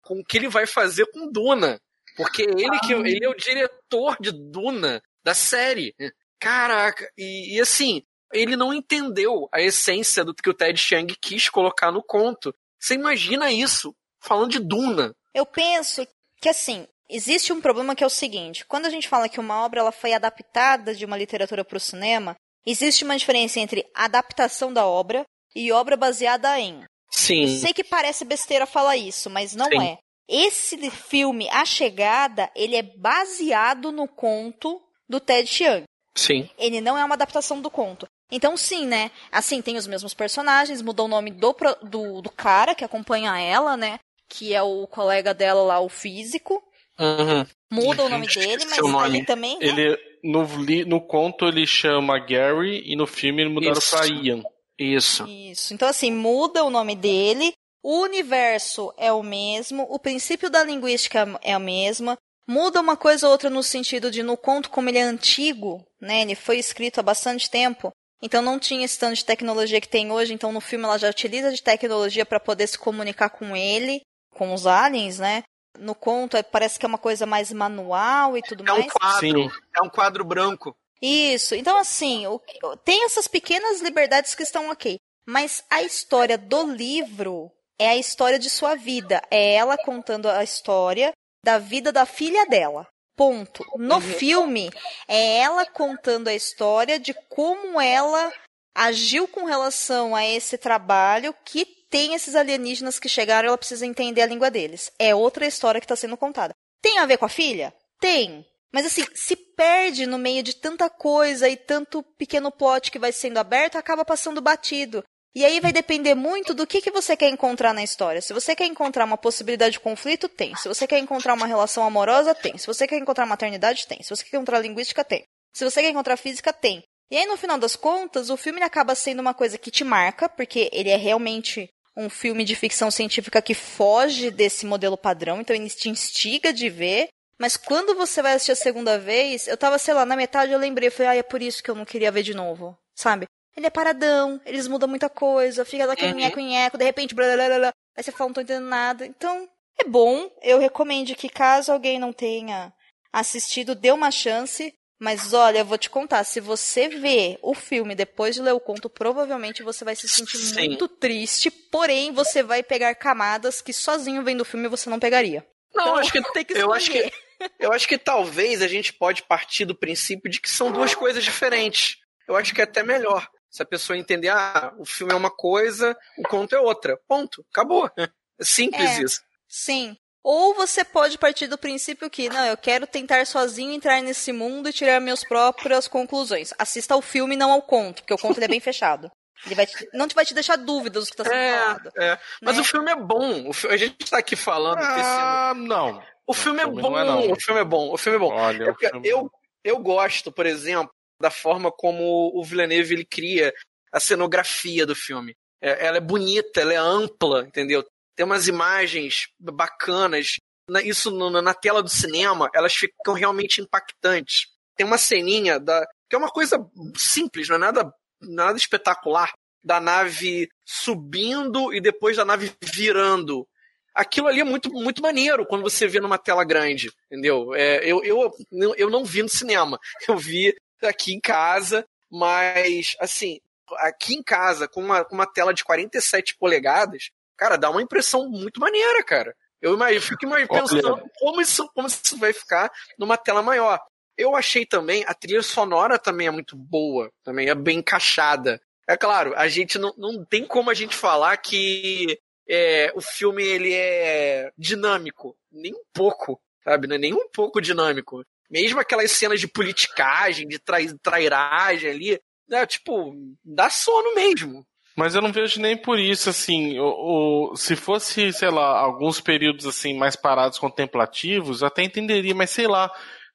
com 0.00 0.18
o 0.18 0.24
que 0.24 0.38
ele 0.38 0.48
vai 0.48 0.66
fazer 0.66 1.06
com 1.12 1.30
Duna. 1.30 1.78
Porque 2.16 2.42
ele, 2.42 2.80
que, 2.80 2.92
ele 2.94 3.24
é 3.24 3.28
o 3.28 3.36
diretor 3.36 4.16
de 4.18 4.32
Duna, 4.32 5.00
da 5.22 5.34
série. 5.34 5.94
Caraca, 6.40 7.08
e, 7.16 7.56
e 7.56 7.60
assim, 7.60 8.02
ele 8.32 8.56
não 8.56 8.72
entendeu 8.72 9.48
a 9.52 9.60
essência 9.60 10.24
do 10.24 10.34
que 10.34 10.48
o 10.48 10.54
Ted 10.54 10.78
Chiang 10.78 11.14
quis 11.20 11.48
colocar 11.48 11.92
no 11.92 12.02
conto. 12.02 12.54
Você 12.78 12.94
imagina 12.94 13.52
isso, 13.52 13.94
falando 14.20 14.50
de 14.50 14.58
Duna. 14.58 15.14
Eu 15.34 15.46
penso 15.46 16.06
que, 16.40 16.48
assim, 16.48 16.88
existe 17.08 17.52
um 17.52 17.60
problema 17.60 17.94
que 17.94 18.04
é 18.04 18.06
o 18.06 18.10
seguinte: 18.10 18.64
quando 18.66 18.86
a 18.86 18.90
gente 18.90 19.08
fala 19.08 19.28
que 19.28 19.40
uma 19.40 19.64
obra 19.64 19.80
ela 19.80 19.92
foi 19.92 20.12
adaptada 20.12 20.94
de 20.94 21.04
uma 21.04 21.16
literatura 21.16 21.64
para 21.64 21.76
o 21.76 21.80
cinema, 21.80 22.36
existe 22.66 23.04
uma 23.04 23.16
diferença 23.16 23.60
entre 23.60 23.86
adaptação 23.94 24.72
da 24.72 24.86
obra 24.86 25.24
e 25.54 25.72
obra 25.72 25.96
baseada 25.96 26.58
em. 26.58 26.84
Sim. 27.10 27.42
Eu 27.42 27.48
sei 27.60 27.72
que 27.72 27.84
parece 27.84 28.24
besteira 28.24 28.66
falar 28.66 28.96
isso, 28.96 29.30
mas 29.30 29.54
não 29.54 29.66
Sim. 29.66 29.82
é. 29.82 29.98
Esse 30.28 30.90
filme, 30.90 31.48
A 31.48 31.64
Chegada, 31.64 32.50
ele 32.54 32.76
é 32.76 32.82
baseado 32.82 33.90
no 33.90 34.06
conto 34.06 34.78
do 35.08 35.18
Ted 35.18 35.48
Chiang. 35.48 35.84
Sim. 36.14 36.50
Ele 36.58 36.82
não 36.82 36.98
é 36.98 37.04
uma 37.04 37.14
adaptação 37.14 37.62
do 37.62 37.70
conto. 37.70 38.06
Então, 38.30 38.56
sim, 38.56 38.86
né? 38.86 39.10
Assim, 39.32 39.62
tem 39.62 39.76
os 39.76 39.86
mesmos 39.86 40.12
personagens, 40.12 40.82
mudou 40.82 41.06
o 41.06 41.08
nome 41.08 41.30
do, 41.30 41.56
do, 41.82 42.20
do 42.20 42.30
cara 42.30 42.74
que 42.74 42.84
acompanha 42.84 43.38
ela, 43.40 43.74
né? 43.76 43.98
Que 44.28 44.54
é 44.54 44.60
o 44.60 44.86
colega 44.86 45.32
dela 45.32 45.62
lá, 45.62 45.80
o 45.80 45.88
físico. 45.88 46.62
Uhum. 46.98 47.46
Muda 47.70 48.04
o 48.04 48.08
nome 48.08 48.26
dele, 48.26 48.64
mas 48.64 48.78
o 48.78 48.88
nome. 48.88 49.18
ele 49.18 49.26
também. 49.26 49.58
né? 49.58 49.66
Ele, 49.66 49.98
no, 50.24 50.46
no 50.86 51.00
conto 51.00 51.46
ele 51.46 51.66
chama 51.66 52.18
Gary 52.18 52.82
e 52.84 52.96
no 52.96 53.06
filme 53.06 53.42
ele 53.42 53.50
mudaram 53.50 53.78
Isso. 53.78 53.96
pra 53.96 54.06
Ian. 54.06 54.42
Isso. 54.78 55.26
Isso. 55.26 55.74
Então, 55.74 55.88
assim, 55.88 56.10
muda 56.10 56.64
o 56.64 56.70
nome 56.70 56.94
dele, 56.94 57.52
o 57.82 58.00
universo 58.02 58.92
é 58.96 59.12
o 59.12 59.22
mesmo, 59.22 59.86
o 59.90 59.98
princípio 59.98 60.50
da 60.50 60.62
linguística 60.64 61.38
é 61.42 61.52
a 61.52 61.58
mesma. 61.58 62.16
Muda 62.46 62.80
uma 62.80 62.96
coisa 62.96 63.26
ou 63.26 63.32
outra 63.32 63.50
no 63.50 63.62
sentido 63.62 64.10
de, 64.10 64.22
no 64.22 64.36
conto, 64.36 64.70
como 64.70 64.88
ele 64.88 64.98
é 64.98 65.02
antigo, 65.02 65.84
né? 66.00 66.22
Ele 66.22 66.34
foi 66.34 66.58
escrito 66.58 66.98
há 66.98 67.02
bastante 67.02 67.50
tempo. 67.50 67.92
Então 68.22 68.42
não 68.42 68.58
tinha 68.58 68.84
esse 68.84 68.98
tanto 68.98 69.16
de 69.16 69.24
tecnologia 69.24 69.80
que 69.80 69.88
tem 69.88 70.10
hoje. 70.10 70.32
Então 70.32 70.50
no 70.50 70.60
filme 70.60 70.84
ela 70.84 70.98
já 70.98 71.10
utiliza 71.10 71.52
de 71.52 71.62
tecnologia 71.62 72.24
para 72.24 72.40
poder 72.40 72.66
se 72.66 72.78
comunicar 72.78 73.28
com 73.28 73.54
ele, 73.54 74.00
com 74.30 74.54
os 74.54 74.66
aliens, 74.66 75.18
né? 75.18 75.42
No 75.78 75.94
conto 75.94 76.36
é- 76.36 76.42
parece 76.42 76.78
que 76.78 76.84
é 76.86 76.88
uma 76.88 76.98
coisa 76.98 77.24
mais 77.26 77.52
manual 77.52 78.36
e 78.36 78.42
tudo 78.42 78.68
É 78.68 78.72
um 78.72 78.78
mais. 78.78 78.92
quadro. 78.92 79.52
É 79.76 79.82
um 79.82 79.88
quadro 79.88 80.24
branco. 80.24 80.74
Isso. 81.00 81.54
Então, 81.54 81.76
assim, 81.78 82.26
o- 82.26 82.40
tem 82.84 83.04
essas 83.04 83.28
pequenas 83.28 83.80
liberdades 83.80 84.34
que 84.34 84.42
estão 84.42 84.70
ok. 84.70 84.96
Mas 85.26 85.62
a 85.70 85.82
história 85.82 86.36
do 86.38 86.66
livro 86.72 87.50
é 87.78 87.88
a 87.90 87.96
história 87.96 88.38
de 88.38 88.50
sua 88.50 88.74
vida. 88.74 89.22
É 89.30 89.54
ela 89.54 89.76
contando 89.78 90.28
a 90.28 90.42
história 90.42 91.12
da 91.44 91.58
vida 91.58 91.92
da 91.92 92.04
filha 92.06 92.44
dela. 92.46 92.86
Ponto. 93.16 93.64
No 93.76 94.00
filme, 94.00 94.70
é 95.06 95.38
ela 95.38 95.66
contando 95.66 96.28
a 96.28 96.34
história 96.34 96.98
de 96.98 97.12
como 97.28 97.80
ela 97.80 98.32
agiu 98.74 99.26
com 99.26 99.44
relação 99.44 100.14
a 100.14 100.24
esse 100.24 100.56
trabalho 100.56 101.34
que 101.44 101.66
tem 101.90 102.14
esses 102.14 102.34
alienígenas 102.34 102.98
que 102.98 103.08
chegaram 103.08 103.48
ela 103.48 103.58
precisa 103.58 103.86
entender 103.86 104.22
a 104.22 104.26
língua 104.26 104.50
deles. 104.50 104.90
É 104.98 105.14
outra 105.14 105.46
história 105.46 105.80
que 105.80 105.84
está 105.84 105.96
sendo 105.96 106.16
contada. 106.16 106.54
Tem 106.80 106.98
a 106.98 107.06
ver 107.06 107.18
com 107.18 107.24
a 107.24 107.30
filha? 107.30 107.74
Tem. 108.00 108.44
Mas 108.72 108.86
assim, 108.86 109.04
se 109.14 109.34
perde 109.34 110.06
no 110.06 110.18
meio 110.18 110.42
de 110.42 110.54
tanta 110.54 110.90
coisa 110.90 111.48
e 111.48 111.56
tanto 111.56 112.02
pequeno 112.18 112.50
plot 112.50 112.90
que 112.90 112.98
vai 112.98 113.12
sendo 113.12 113.38
aberto, 113.38 113.76
acaba 113.76 114.04
passando 114.04 114.40
batido. 114.40 115.02
E 115.34 115.44
aí 115.44 115.60
vai 115.60 115.72
depender 115.72 116.14
muito 116.14 116.52
do 116.52 116.66
que, 116.66 116.80
que 116.80 116.90
você 116.90 117.16
quer 117.16 117.28
encontrar 117.28 117.72
na 117.72 117.82
história. 117.82 118.20
Se 118.20 118.32
você 118.32 118.56
quer 118.56 118.66
encontrar 118.66 119.04
uma 119.04 119.16
possibilidade 119.16 119.72
de 119.72 119.80
conflito, 119.80 120.28
tem. 120.28 120.54
Se 120.56 120.68
você 120.68 120.86
quer 120.86 120.98
encontrar 120.98 121.34
uma 121.34 121.46
relação 121.46 121.84
amorosa, 121.84 122.34
tem. 122.34 122.58
Se 122.58 122.66
você 122.66 122.86
quer 122.86 122.98
encontrar 122.98 123.26
maternidade, 123.26 123.86
tem. 123.86 124.02
Se 124.02 124.10
você 124.10 124.24
quer 124.24 124.36
encontrar 124.36 124.58
linguística, 124.58 125.04
tem. 125.04 125.24
Se 125.54 125.64
você 125.64 125.80
quer 125.82 125.90
encontrar 125.90 126.16
física, 126.16 126.52
tem. 126.52 126.82
E 127.10 127.16
aí, 127.16 127.26
no 127.26 127.36
final 127.36 127.58
das 127.58 127.74
contas, 127.74 128.30
o 128.30 128.36
filme 128.36 128.62
acaba 128.62 128.94
sendo 128.94 129.20
uma 129.20 129.32
coisa 129.32 129.56
que 129.56 129.70
te 129.70 129.82
marca, 129.82 130.28
porque 130.28 130.68
ele 130.72 130.90
é 130.90 130.96
realmente 130.96 131.68
um 131.98 132.08
filme 132.08 132.44
de 132.44 132.54
ficção 132.54 132.92
científica 132.92 133.42
que 133.42 133.54
foge 133.54 134.30
desse 134.30 134.64
modelo 134.64 134.96
padrão, 134.96 135.40
então 135.40 135.54
ele 135.54 135.68
te 135.68 135.90
instiga 135.90 136.52
de 136.52 136.70
ver. 136.70 137.08
Mas 137.40 137.56
quando 137.56 137.94
você 137.94 138.22
vai 138.22 138.34
assistir 138.34 138.52
a 138.52 138.56
segunda 138.56 138.98
vez, 138.98 139.48
eu 139.48 139.56
tava, 139.56 139.78
sei 139.78 139.94
lá, 139.94 140.06
na 140.06 140.16
metade 140.16 140.52
eu 140.52 140.58
lembrei, 140.58 140.90
falei, 140.90 141.12
ah, 141.12 141.16
é 141.16 141.22
por 141.22 141.42
isso 141.42 141.62
que 141.62 141.70
eu 141.70 141.74
não 141.74 141.84
queria 141.84 142.12
ver 142.12 142.22
de 142.22 142.34
novo, 142.34 142.78
sabe? 142.94 143.26
Ele 143.56 143.66
é 143.66 143.70
paradão, 143.70 144.40
eles 144.46 144.68
mudam 144.68 144.88
muita 144.88 145.10
coisa, 145.10 145.64
fica 145.64 145.86
daquele 145.86 146.12
Uhum. 146.12 146.18
nheco 146.18 146.40
nheco, 146.40 146.78
de 146.78 146.84
repente, 146.84 147.14
blá, 147.14 147.26
blá, 147.34 147.46
blá, 147.48 147.58
blá, 147.58 147.72
aí 147.96 148.02
você 148.04 148.12
fala, 148.12 148.28
não 148.28 148.34
tô 148.34 148.40
entendendo 148.40 148.68
nada. 148.68 149.04
Então, 149.04 149.48
é 149.80 149.84
bom, 149.84 150.30
eu 150.42 150.60
recomendo 150.60 151.14
que 151.16 151.28
caso 151.28 151.72
alguém 151.72 151.98
não 151.98 152.12
tenha 152.12 152.72
assistido, 153.12 153.74
dê 153.74 153.90
uma 153.90 154.10
chance. 154.12 154.72
Mas 154.98 155.32
olha, 155.32 155.58
eu 155.58 155.64
vou 155.64 155.78
te 155.78 155.88
contar, 155.88 156.24
se 156.24 156.40
você 156.40 156.88
vê 156.88 157.38
o 157.40 157.54
filme 157.54 157.94
depois 157.94 158.34
de 158.34 158.42
ler 158.42 158.52
o 158.52 158.58
conto, 158.60 158.90
provavelmente 158.90 159.62
você 159.62 159.84
vai 159.84 159.94
se 159.94 160.08
sentir 160.08 160.38
Sim. 160.38 160.66
muito 160.68 160.88
triste, 160.88 161.50
porém 161.50 162.12
você 162.12 162.42
vai 162.42 162.62
pegar 162.64 162.94
camadas 162.96 163.60
que 163.62 163.72
sozinho 163.72 164.24
vendo 164.24 164.40
o 164.40 164.44
filme 164.44 164.66
você 164.68 164.90
não 164.90 164.98
pegaria. 164.98 165.46
Não, 165.74 165.84
Então, 165.84 165.96
acho 165.98 166.10
que, 166.12 166.22
tem 166.32 166.44
que 166.44 166.54
eu 166.54 166.72
acho 166.72 166.90
que 166.90 166.98
escolher. 166.98 167.52
eu 167.60 167.72
acho 167.72 167.86
que 167.86 167.96
talvez 167.96 168.60
a 168.60 168.66
gente 168.66 168.92
pode 168.92 169.22
partir 169.22 169.64
do 169.64 169.74
princípio 169.74 170.28
de 170.30 170.40
que 170.40 170.50
são 170.50 170.72
duas 170.72 170.94
coisas 170.94 171.22
diferentes. 171.22 171.98
Eu 172.26 172.34
acho 172.36 172.52
que 172.52 172.60
é 172.60 172.64
até 172.64 172.82
melhor. 172.82 173.28
Se 173.48 173.62
a 173.62 173.66
pessoa 173.66 173.96
entender, 173.96 174.28
ah, 174.28 174.74
o 174.78 174.84
filme 174.84 175.12
é 175.12 175.16
uma 175.16 175.30
coisa, 175.30 175.96
o 176.18 176.22
conto 176.28 176.54
é 176.54 176.60
outra. 176.60 176.98
Ponto. 177.08 177.46
Acabou. 177.52 177.88
É 177.96 178.08
simples 178.42 178.98
É. 178.98 179.02
isso. 179.02 179.20
Sim. 179.46 179.96
Ou 180.30 180.54
você 180.54 180.84
pode 180.84 181.16
partir 181.16 181.46
do 181.46 181.56
princípio 181.56 182.10
que, 182.10 182.28
não, 182.28 182.44
eu 182.44 182.56
quero 182.58 182.86
tentar 182.86 183.24
sozinho 183.26 183.72
entrar 183.72 184.02
nesse 184.02 184.30
mundo 184.30 184.68
e 184.68 184.72
tirar 184.74 185.00
minhas 185.00 185.24
próprias 185.24 185.88
conclusões. 185.88 186.52
Assista 186.58 186.92
ao 186.92 187.00
filme, 187.00 187.34
não 187.34 187.50
ao 187.50 187.62
conto, 187.62 188.02
porque 188.02 188.12
o 188.12 188.18
conto 188.18 188.36
ele 188.36 188.44
é 188.44 188.48
bem 188.48 188.60
fechado. 188.60 189.10
Ele 189.46 189.54
vai 189.54 189.64
te- 189.66 189.88
não 189.94 190.06
te 190.06 190.14
vai 190.14 190.26
te 190.26 190.34
deixar 190.34 190.56
dúvidas 190.56 191.04
do 191.04 191.06
que 191.06 191.22
está 191.22 191.24
sendo 191.24 191.34
É, 191.34 191.58
falado. 191.58 191.90
é. 191.96 192.18
Mas 192.42 192.56
Né? 192.56 192.60
o 192.60 192.64
filme 192.64 192.90
é 192.90 192.96
bom. 192.96 193.48
O 193.50 193.68
a 193.70 193.76
gente 193.78 194.10
tá 194.10 194.18
aqui 194.18 194.36
falando. 194.36 194.78
Ah, 194.82 195.54
não. 195.56 196.02
O 196.26 196.34
filme 196.34 196.60
é 196.60 196.64
filme 196.64 196.82
bom. 196.82 196.90
não 196.90 196.98
é 196.98 197.04
não. 197.04 197.30
O 197.32 197.40
filme 197.40 197.60
é 197.60 197.64
bom. 197.64 197.90
O 197.90 197.96
filme 197.96 198.16
é 198.16 198.20
bom. 198.20 198.32
Olha, 198.34 198.64
É 198.64 198.66
o 198.68 198.72
porque 198.74 198.90
filme- 198.90 199.08
eu, 199.08 199.30
eu 199.64 199.78
gosto, 199.78 200.30
por 200.30 200.44
exemplo, 200.44 200.90
da 201.18 201.30
forma 201.30 201.72
como 201.72 202.32
o 202.38 202.44
Villeneuve 202.44 202.94
ele 202.94 203.04
cria 203.06 203.50
a 203.90 203.98
cenografia 203.98 204.84
do 204.84 204.94
filme. 204.94 205.34
É- 205.62 205.86
ela 205.86 205.96
é 205.96 206.00
bonita, 206.00 206.60
ela 206.60 206.74
é 206.74 206.76
ampla, 206.76 207.44
entendeu? 207.46 207.82
Tem 208.18 208.26
umas 208.26 208.48
imagens 208.48 209.28
bacanas. 209.38 210.38
Na- 210.68 210.82
Isso 210.82 211.12
na 211.30 211.54
tela 211.54 211.80
do 211.84 211.88
cinema, 211.88 212.50
elas 212.52 212.74
ficam 212.74 213.14
realmente 213.14 213.60
impactantes. 213.60 214.48
Tem 214.76 214.84
uma 214.84 214.98
ceninha 214.98 215.60
da 215.60 215.86
que 216.10 216.16
é 216.16 216.18
uma 216.18 216.28
coisa 216.30 216.58
simples, 216.96 217.48
não 217.48 217.54
é 217.54 217.58
nada, 217.58 217.92
nada 218.20 218.58
espetacular, 218.58 219.30
da 219.62 219.78
nave 219.80 220.48
subindo 220.64 221.72
e 221.72 221.80
depois 221.80 222.16
da 222.16 222.24
nave 222.24 222.50
virando 222.64 223.46
aquilo 223.94 224.26
ali 224.26 224.40
é 224.40 224.44
muito, 224.44 224.68
muito 224.72 225.00
maneiro 225.02 225.44
quando 225.46 225.62
você 225.62 225.86
vê 225.86 226.00
numa 226.00 226.18
tela 226.18 226.44
grande, 226.44 226.90
entendeu? 227.06 227.54
É, 227.54 227.84
eu, 227.84 228.02
eu, 228.04 228.32
eu 228.76 228.90
não 228.90 229.04
vi 229.04 229.22
no 229.22 229.28
cinema, 229.28 229.78
eu 230.08 230.16
vi 230.16 230.56
aqui 230.82 231.12
em 231.12 231.20
casa, 231.20 231.84
mas, 232.10 232.96
assim, 233.00 233.38
aqui 233.78 234.14
em 234.14 234.22
casa, 234.22 234.66
com 234.68 234.80
uma, 234.80 235.04
com 235.04 235.14
uma 235.14 235.26
tela 235.26 235.52
de 235.52 235.62
47 235.64 236.36
polegadas, 236.38 237.10
cara, 237.38 237.56
dá 237.56 237.70
uma 237.70 237.80
impressão 237.80 238.28
muito 238.28 238.60
maneira, 238.60 239.02
cara. 239.02 239.34
Eu 239.62 239.74
imagino, 239.74 240.02
fico 240.02 240.26
Olha. 240.26 240.46
pensando 240.46 241.02
como 241.18 241.40
isso, 241.40 241.68
como 241.74 241.86
isso 241.86 242.18
vai 242.18 242.32
ficar 242.32 242.70
numa 242.98 243.16
tela 243.16 243.42
maior. 243.42 243.80
Eu 244.16 244.34
achei 244.34 244.66
também, 244.66 245.04
a 245.06 245.14
trilha 245.14 245.42
sonora 245.42 245.98
também 245.98 246.26
é 246.26 246.30
muito 246.30 246.56
boa, 246.56 247.10
também 247.24 247.48
é 247.48 247.54
bem 247.54 247.78
encaixada. 247.78 248.60
É 248.86 248.96
claro, 248.96 249.32
a 249.36 249.48
gente 249.48 249.78
não, 249.78 249.94
não 249.96 250.24
tem 250.24 250.44
como 250.44 250.70
a 250.70 250.74
gente 250.74 250.96
falar 250.96 251.36
que 251.36 252.18
é, 252.48 252.90
o 252.94 253.00
filme 253.00 253.44
ele 253.44 253.72
é 253.72 254.50
dinâmico, 254.56 255.36
nem 255.52 255.74
um 255.74 255.84
pouco, 255.92 256.40
sabe? 256.64 256.92
É 256.92 256.98
nem 256.98 257.12
um 257.12 257.28
pouco 257.28 257.60
dinâmico. 257.60 258.24
Mesmo 258.50 258.80
aquelas 258.80 259.12
cenas 259.12 259.40
de 259.40 259.46
politicagem, 259.46 260.48
de 260.48 260.58
trai, 260.58 260.88
trairagem 261.02 261.90
ali, 261.90 262.20
né, 262.48 262.66
tipo, 262.66 263.14
dá 263.44 263.68
sono 263.68 264.14
mesmo. 264.14 264.66
Mas 264.98 265.14
eu 265.14 265.22
não 265.22 265.30
vejo 265.32 265.60
nem 265.60 265.76
por 265.76 265.96
isso, 265.96 266.28
assim, 266.28 266.76
o, 266.80 267.52
o- 267.52 267.56
se 267.56 267.76
fosse, 267.76 268.32
sei 268.32 268.50
lá, 268.50 268.80
alguns 268.80 269.20
períodos 269.20 269.64
assim 269.64 269.96
mais 269.96 270.16
parados 270.16 270.58
contemplativos, 270.58 271.60
eu 271.62 271.68
até 271.68 271.84
entenderia, 271.84 272.34
mas 272.34 272.50
sei 272.50 272.66
lá, 272.66 272.90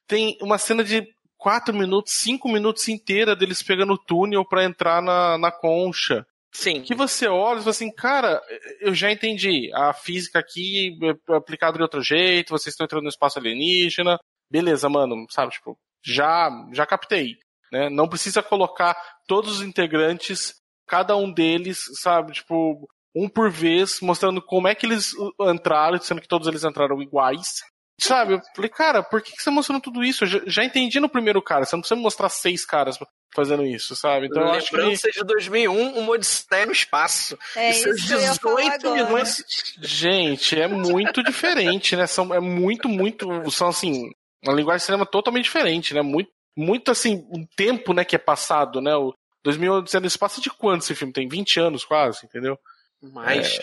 tem 0.06 0.38
uma 0.42 0.58
cena 0.58 0.84
de 0.84 1.08
quatro 1.38 1.74
minutos, 1.74 2.12
cinco 2.16 2.50
minutos 2.50 2.90
inteira 2.90 3.34
deles 3.34 3.64
pegando 3.64 3.94
o 3.94 3.98
túnel 3.98 4.44
pra 4.46 4.66
entrar 4.66 5.02
na, 5.02 5.38
na 5.38 5.52
concha. 5.52 6.26
Sim. 6.52 6.82
Que 6.82 6.94
você 6.94 7.28
olha 7.28 7.56
e 7.60 7.60
fala 7.62 7.70
assim, 7.72 7.92
cara, 7.96 8.42
eu 8.82 8.94
já 8.94 9.10
entendi. 9.10 9.72
A 9.74 9.94
física 9.94 10.40
aqui 10.40 10.98
é 11.30 11.34
aplicada 11.36 11.78
de 11.78 11.82
outro 11.84 12.02
jeito, 12.04 12.50
vocês 12.52 12.74
estão 12.74 12.84
entrando 12.84 13.04
no 13.04 13.10
espaço 13.10 13.40
alienígena. 13.40 14.20
Beleza, 14.52 14.90
mano, 14.90 15.16
sabe, 15.30 15.54
tipo, 15.54 15.78
já, 16.06 16.50
já 16.74 16.86
captei. 16.86 17.38
Né? 17.72 17.90
Não 17.90 18.08
precisa 18.10 18.44
colocar 18.44 18.96
todos 19.28 19.60
os 19.60 19.62
integrantes, 19.66 20.54
cada 20.88 21.16
um 21.16 21.32
deles, 21.32 21.84
sabe, 22.02 22.34
tipo, 22.34 22.88
um 23.16 23.30
por 23.30 23.50
vez, 23.50 24.00
mostrando 24.02 24.42
como 24.42 24.68
é 24.68 24.76
que 24.76 24.86
eles 24.86 25.14
uh, 25.14 25.52
entraram, 25.52 26.00
sendo 26.00 26.22
que 26.22 26.28
todos 26.28 26.48
eles 26.48 26.64
entraram 26.64 27.02
iguais. 27.02 27.64
Sabe, 28.02 28.34
eu 28.34 28.42
falei, 28.56 28.70
cara, 28.70 29.04
por 29.04 29.22
que 29.22 29.32
que 29.32 29.42
você 29.42 29.52
mostrando 29.52 29.82
tudo 29.82 30.04
isso? 30.04 30.24
Eu 30.24 30.28
já, 30.28 30.42
já 30.48 30.64
entendi 30.64 31.00
no 31.00 31.08
primeiro 31.08 31.42
cara, 31.42 31.64
você 31.64 31.76
não 31.76 31.82
precisa 31.82 31.96
me 31.96 32.02
mostrar 32.02 32.28
seis 32.28 32.66
caras. 32.66 32.98
fazendo 33.36 33.64
isso, 33.64 33.96
sabe? 33.96 34.28
Então 34.28 34.42
eu 34.42 34.52
acho 34.52 34.70
que. 34.70 34.78
Lembrança 34.78 35.10
de 35.12 35.24
2001, 35.24 35.98
uma 36.00 36.12
Odisseia 36.12 36.66
no 36.66 36.72
espaço. 36.72 37.38
É 37.56 37.70
isso 37.70 37.90
ia 37.90 38.34
falar 38.36 38.62
18 38.62 38.88
agora. 38.88 39.06
minutos. 39.06 39.44
Gente, 39.80 40.60
é 40.60 40.68
muito 40.68 41.24
diferente, 41.24 41.96
né? 41.96 42.08
São, 42.08 42.34
é 42.34 42.40
muito, 42.40 42.90
muito. 42.90 43.50
São 43.52 43.70
assim. 43.70 44.10
Uma 44.46 44.56
linguagem 44.56 44.80
de 44.80 44.86
cinema 44.86 45.06
totalmente 45.06 45.46
diferente, 45.46 45.94
né? 45.94 46.02
Muito, 46.02 46.30
muito 46.58 46.92
assim, 46.92 47.26
um 47.32 47.46
tempo, 47.56 47.94
né, 47.94 48.04
que 48.04 48.16
é 48.16 48.20
passado, 48.20 48.82
né? 48.82 48.94
O 48.96 49.14
2001 49.44 49.74
Odisseia 49.74 50.02
no 50.02 50.08
espaço 50.08 50.42
de 50.42 50.50
quanto 50.50 50.84
esse 50.84 50.96
filme 50.96 51.14
tem? 51.14 51.28
20 51.28 51.60
anos 51.60 51.84
quase, 51.84 52.26
entendeu? 52.26 52.58
Mais. 53.02 53.60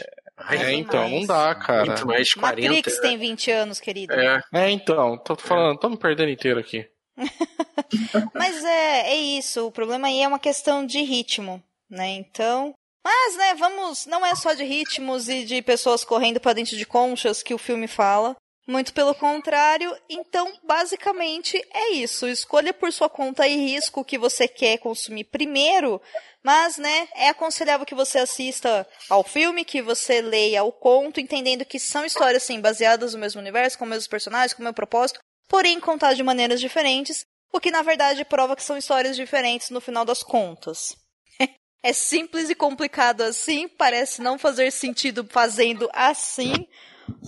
É, 0.48 0.72
então, 0.72 1.08
não 1.08 1.26
dá, 1.26 1.54
cara. 1.54 1.86
Muito 1.86 2.06
mais, 2.06 2.32
40. 2.32 2.74
Matrix 2.74 3.00
tem 3.00 3.18
20 3.18 3.50
anos, 3.50 3.80
querido. 3.80 4.12
É. 4.12 4.42
É, 4.52 4.70
então, 4.70 5.16
tô 5.18 5.36
falando, 5.36 5.78
tô 5.78 5.88
me 5.88 5.96
perdendo 5.96 6.30
inteiro 6.30 6.60
aqui. 6.60 6.86
Mas 8.34 8.64
é, 8.64 9.12
é 9.12 9.16
isso. 9.16 9.66
O 9.66 9.72
problema 9.72 10.08
aí 10.08 10.22
é 10.22 10.28
uma 10.28 10.38
questão 10.38 10.84
de 10.84 11.02
ritmo, 11.02 11.62
né? 11.88 12.08
Então. 12.10 12.74
Mas, 13.04 13.36
né, 13.36 13.54
vamos. 13.54 14.06
Não 14.06 14.24
é 14.24 14.34
só 14.34 14.52
de 14.52 14.64
ritmos 14.64 15.28
e 15.28 15.44
de 15.44 15.62
pessoas 15.62 16.04
correndo 16.04 16.40
pra 16.40 16.52
dentro 16.52 16.76
de 16.76 16.86
conchas 16.86 17.42
que 17.42 17.54
o 17.54 17.58
filme 17.58 17.86
fala. 17.86 18.36
Muito 18.70 18.94
pelo 18.94 19.16
contrário. 19.16 19.92
Então, 20.08 20.56
basicamente, 20.62 21.60
é 21.74 21.90
isso. 21.90 22.28
Escolha 22.28 22.72
por 22.72 22.92
sua 22.92 23.08
conta 23.08 23.44
e 23.48 23.56
risco 23.56 24.00
o 24.00 24.04
que 24.04 24.16
você 24.16 24.46
quer 24.46 24.78
consumir 24.78 25.24
primeiro. 25.24 26.00
Mas, 26.40 26.78
né, 26.78 27.08
é 27.16 27.30
aconselhável 27.30 27.84
que 27.84 27.96
você 27.96 28.20
assista 28.20 28.86
ao 29.08 29.24
filme, 29.24 29.64
que 29.64 29.82
você 29.82 30.22
leia 30.22 30.62
o 30.62 30.70
conto, 30.70 31.18
entendendo 31.18 31.64
que 31.64 31.80
são 31.80 32.04
histórias, 32.04 32.44
sim, 32.44 32.60
baseadas 32.60 33.12
no 33.12 33.18
mesmo 33.18 33.40
universo, 33.40 33.76
com 33.76 33.86
os 33.86 33.90
mesmos 33.90 34.06
personagens, 34.06 34.54
com 34.54 34.62
o 34.62 34.64
mesmo 34.64 34.76
propósito, 34.76 35.18
porém 35.48 35.80
contadas 35.80 36.16
de 36.16 36.22
maneiras 36.22 36.60
diferentes, 36.60 37.24
o 37.52 37.58
que 37.58 37.72
na 37.72 37.82
verdade 37.82 38.24
prova 38.24 38.54
que 38.54 38.62
são 38.62 38.78
histórias 38.78 39.16
diferentes 39.16 39.70
no 39.70 39.80
final 39.80 40.04
das 40.04 40.22
contas. 40.22 40.96
é 41.82 41.92
simples 41.92 42.48
e 42.48 42.54
complicado 42.54 43.22
assim, 43.22 43.66
parece 43.66 44.22
não 44.22 44.38
fazer 44.38 44.70
sentido 44.70 45.26
fazendo 45.28 45.90
assim, 45.92 46.68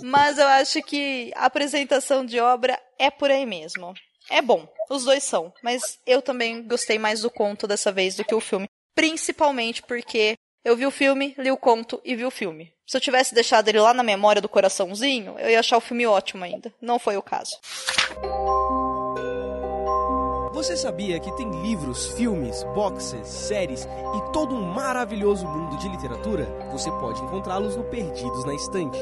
mas 0.02 0.38
eu 0.38 0.46
acho 0.46 0.82
que 0.82 1.32
a 1.34 1.46
apresentação 1.46 2.24
de 2.24 2.38
obra 2.40 2.78
é 2.98 3.10
por 3.10 3.30
aí 3.30 3.46
mesmo. 3.46 3.94
É 4.30 4.40
bom, 4.40 4.66
os 4.88 5.04
dois 5.04 5.22
são, 5.24 5.52
mas 5.62 5.98
eu 6.06 6.22
também 6.22 6.66
gostei 6.66 6.98
mais 6.98 7.20
do 7.20 7.30
conto 7.30 7.66
dessa 7.66 7.90
vez 7.90 8.14
do 8.14 8.24
que 8.24 8.34
o 8.34 8.40
filme, 8.40 8.68
principalmente 8.94 9.82
porque 9.82 10.36
eu 10.64 10.76
vi 10.76 10.86
o 10.86 10.90
filme, 10.90 11.34
li 11.36 11.50
o 11.50 11.56
conto 11.56 12.00
e 12.04 12.14
vi 12.14 12.24
o 12.24 12.30
filme. 12.30 12.72
Se 12.86 12.96
eu 12.96 13.00
tivesse 13.00 13.34
deixado 13.34 13.68
ele 13.68 13.80
lá 13.80 13.92
na 13.92 14.02
memória 14.02 14.40
do 14.40 14.48
coraçãozinho, 14.48 15.36
eu 15.38 15.50
ia 15.50 15.60
achar 15.60 15.76
o 15.76 15.80
filme 15.80 16.06
ótimo 16.06 16.44
ainda. 16.44 16.72
Não 16.80 16.98
foi 16.98 17.16
o 17.16 17.22
caso. 17.22 17.50
Você 20.52 20.76
sabia 20.76 21.18
que 21.18 21.32
tem 21.32 21.50
livros, 21.62 22.12
filmes, 22.12 22.62
boxes, 22.74 23.26
séries 23.26 23.88
e 24.14 24.32
todo 24.32 24.54
um 24.54 24.62
maravilhoso 24.62 25.48
mundo 25.48 25.76
de 25.78 25.88
literatura? 25.88 26.44
Você 26.70 26.90
pode 26.90 27.20
encontrá-los 27.22 27.76
no 27.76 27.84
Perdidos 27.84 28.44
na 28.44 28.54
Estante. 28.54 28.98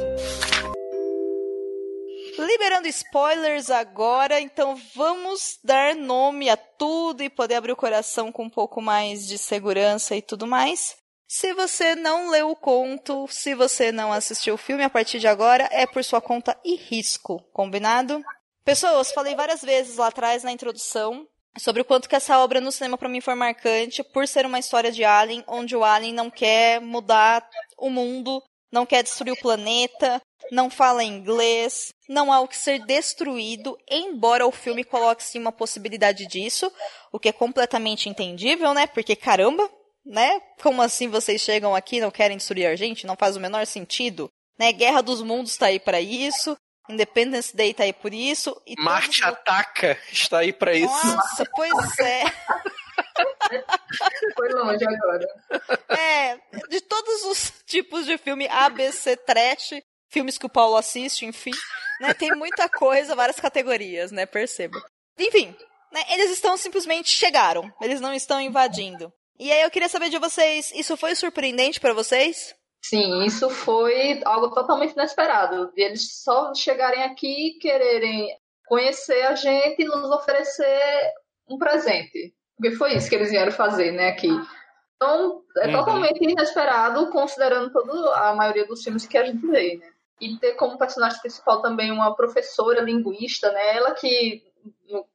Liberando 2.50 2.88
spoilers 2.88 3.70
agora, 3.70 4.40
então 4.40 4.74
vamos 4.96 5.60
dar 5.62 5.94
nome 5.94 6.50
a 6.50 6.56
tudo 6.56 7.22
e 7.22 7.30
poder 7.30 7.54
abrir 7.54 7.70
o 7.70 7.76
coração 7.76 8.32
com 8.32 8.42
um 8.42 8.50
pouco 8.50 8.82
mais 8.82 9.24
de 9.24 9.38
segurança 9.38 10.16
e 10.16 10.20
tudo 10.20 10.48
mais. 10.48 10.96
Se 11.28 11.54
você 11.54 11.94
não 11.94 12.28
leu 12.28 12.50
o 12.50 12.56
conto, 12.56 13.28
se 13.28 13.54
você 13.54 13.92
não 13.92 14.12
assistiu 14.12 14.54
o 14.54 14.58
filme, 14.58 14.82
a 14.82 14.90
partir 14.90 15.20
de 15.20 15.28
agora 15.28 15.68
é 15.70 15.86
por 15.86 16.02
sua 16.02 16.20
conta 16.20 16.58
e 16.64 16.74
risco, 16.74 17.40
combinado? 17.52 18.20
Pessoas, 18.64 19.12
falei 19.12 19.36
várias 19.36 19.62
vezes 19.62 19.96
lá 19.96 20.08
atrás 20.08 20.42
na 20.42 20.50
introdução 20.50 21.28
sobre 21.56 21.82
o 21.82 21.84
quanto 21.84 22.08
que 22.08 22.16
essa 22.16 22.36
obra 22.40 22.60
no 22.60 22.72
cinema 22.72 22.98
para 22.98 23.08
mim 23.08 23.20
foi 23.20 23.36
marcante 23.36 24.02
por 24.02 24.26
ser 24.26 24.44
uma 24.44 24.58
história 24.58 24.90
de 24.90 25.04
Alien, 25.04 25.44
onde 25.46 25.76
o 25.76 25.84
Alien 25.84 26.14
não 26.14 26.28
quer 26.28 26.80
mudar 26.80 27.48
o 27.78 27.88
mundo, 27.88 28.42
não 28.72 28.84
quer 28.84 29.04
destruir 29.04 29.34
o 29.34 29.40
planeta, 29.40 30.20
não 30.50 30.70
fala 30.70 31.04
inglês, 31.04 31.92
não 32.08 32.32
há 32.32 32.40
o 32.40 32.48
que 32.48 32.56
ser 32.56 32.84
destruído, 32.84 33.78
embora 33.88 34.46
o 34.46 34.52
filme 34.52 34.84
coloque 34.84 35.22
sim 35.22 35.38
uma 35.38 35.52
possibilidade 35.52 36.26
disso, 36.26 36.72
o 37.12 37.18
que 37.18 37.28
é 37.28 37.32
completamente 37.32 38.08
entendível, 38.08 38.74
né? 38.74 38.86
Porque 38.86 39.14
caramba, 39.14 39.68
né? 40.04 40.40
Como 40.62 40.82
assim 40.82 41.08
vocês 41.08 41.40
chegam 41.40 41.74
aqui 41.74 41.96
e 41.96 42.00
não 42.00 42.10
querem 42.10 42.36
destruir 42.36 42.66
a 42.66 42.76
gente? 42.76 43.06
Não 43.06 43.16
faz 43.16 43.36
o 43.36 43.40
menor 43.40 43.66
sentido, 43.66 44.30
né? 44.58 44.72
Guerra 44.72 45.02
dos 45.02 45.22
Mundos 45.22 45.56
tá 45.56 45.66
aí 45.66 45.78
para 45.78 46.00
isso. 46.00 46.56
Independence 46.88 47.56
Day 47.56 47.72
tá 47.72 47.84
aí 47.84 47.92
por 47.92 48.12
isso. 48.12 48.60
E 48.66 48.74
Marte 48.80 49.20
todos... 49.20 49.38
Ataca 49.38 49.96
está 50.10 50.38
aí 50.38 50.52
para 50.52 50.74
isso. 50.74 51.06
Nossa, 51.06 51.44
pois 51.54 51.98
é. 52.00 52.24
Foi 54.36 54.48
longe 54.50 54.84
agora. 54.84 55.26
É, 55.88 56.36
de 56.68 56.80
todos 56.80 57.24
os 57.24 57.52
tipos 57.66 58.06
de 58.06 58.18
filme 58.18 58.48
ABC 58.48 59.16
trash, 59.16 59.82
filmes 60.10 60.36
que 60.36 60.46
o 60.46 60.50
Paulo 60.50 60.76
assiste, 60.76 61.24
enfim, 61.24 61.52
né? 62.00 62.12
Tem 62.14 62.30
muita 62.34 62.68
coisa, 62.68 63.14
várias 63.14 63.38
categorias, 63.40 64.10
né? 64.12 64.26
Perceba. 64.26 64.78
Enfim, 65.18 65.54
né, 65.92 66.02
eles 66.10 66.30
estão 66.30 66.56
simplesmente 66.56 67.08
chegaram, 67.10 67.72
eles 67.80 68.00
não 68.00 68.12
estão 68.12 68.40
invadindo. 68.40 69.12
E 69.38 69.50
aí 69.50 69.62
eu 69.62 69.70
queria 69.70 69.88
saber 69.88 70.10
de 70.10 70.18
vocês, 70.18 70.70
isso 70.74 70.96
foi 70.96 71.14
surpreendente 71.14 71.80
para 71.80 71.94
vocês? 71.94 72.54
Sim, 72.82 73.24
isso 73.24 73.48
foi 73.50 74.20
algo 74.24 74.50
totalmente 74.54 74.92
inesperado. 74.92 75.70
De 75.74 75.82
eles 75.82 76.22
só 76.22 76.54
chegarem 76.54 77.02
aqui 77.04 77.48
e 77.48 77.58
quererem 77.58 78.28
conhecer 78.66 79.22
a 79.26 79.34
gente 79.34 79.82
e 79.82 79.84
nos 79.84 80.10
oferecer 80.10 81.12
um 81.48 81.58
presente. 81.58 82.34
Porque 82.56 82.76
foi 82.76 82.94
isso 82.94 83.08
que 83.08 83.14
eles 83.16 83.30
vieram 83.30 83.52
fazer, 83.52 83.92
né, 83.92 84.08
aqui. 84.10 84.28
Então, 84.96 85.42
é 85.58 85.66
Uhum. 85.66 85.72
totalmente 85.72 86.22
inesperado, 86.22 87.10
considerando 87.10 87.72
toda 87.72 88.14
a 88.16 88.34
maioria 88.34 88.66
dos 88.66 88.82
filmes 88.84 89.06
que 89.06 89.16
a 89.16 89.24
gente 89.24 89.46
vê, 89.46 89.76
né? 89.76 89.88
E 90.20 90.36
ter 90.38 90.54
como 90.54 90.78
personagem 90.78 91.20
principal 91.20 91.62
também 91.62 91.90
uma 91.90 92.14
professora 92.14 92.80
linguista, 92.80 93.50
né? 93.52 93.76
Ela 93.76 93.92
que, 93.92 94.42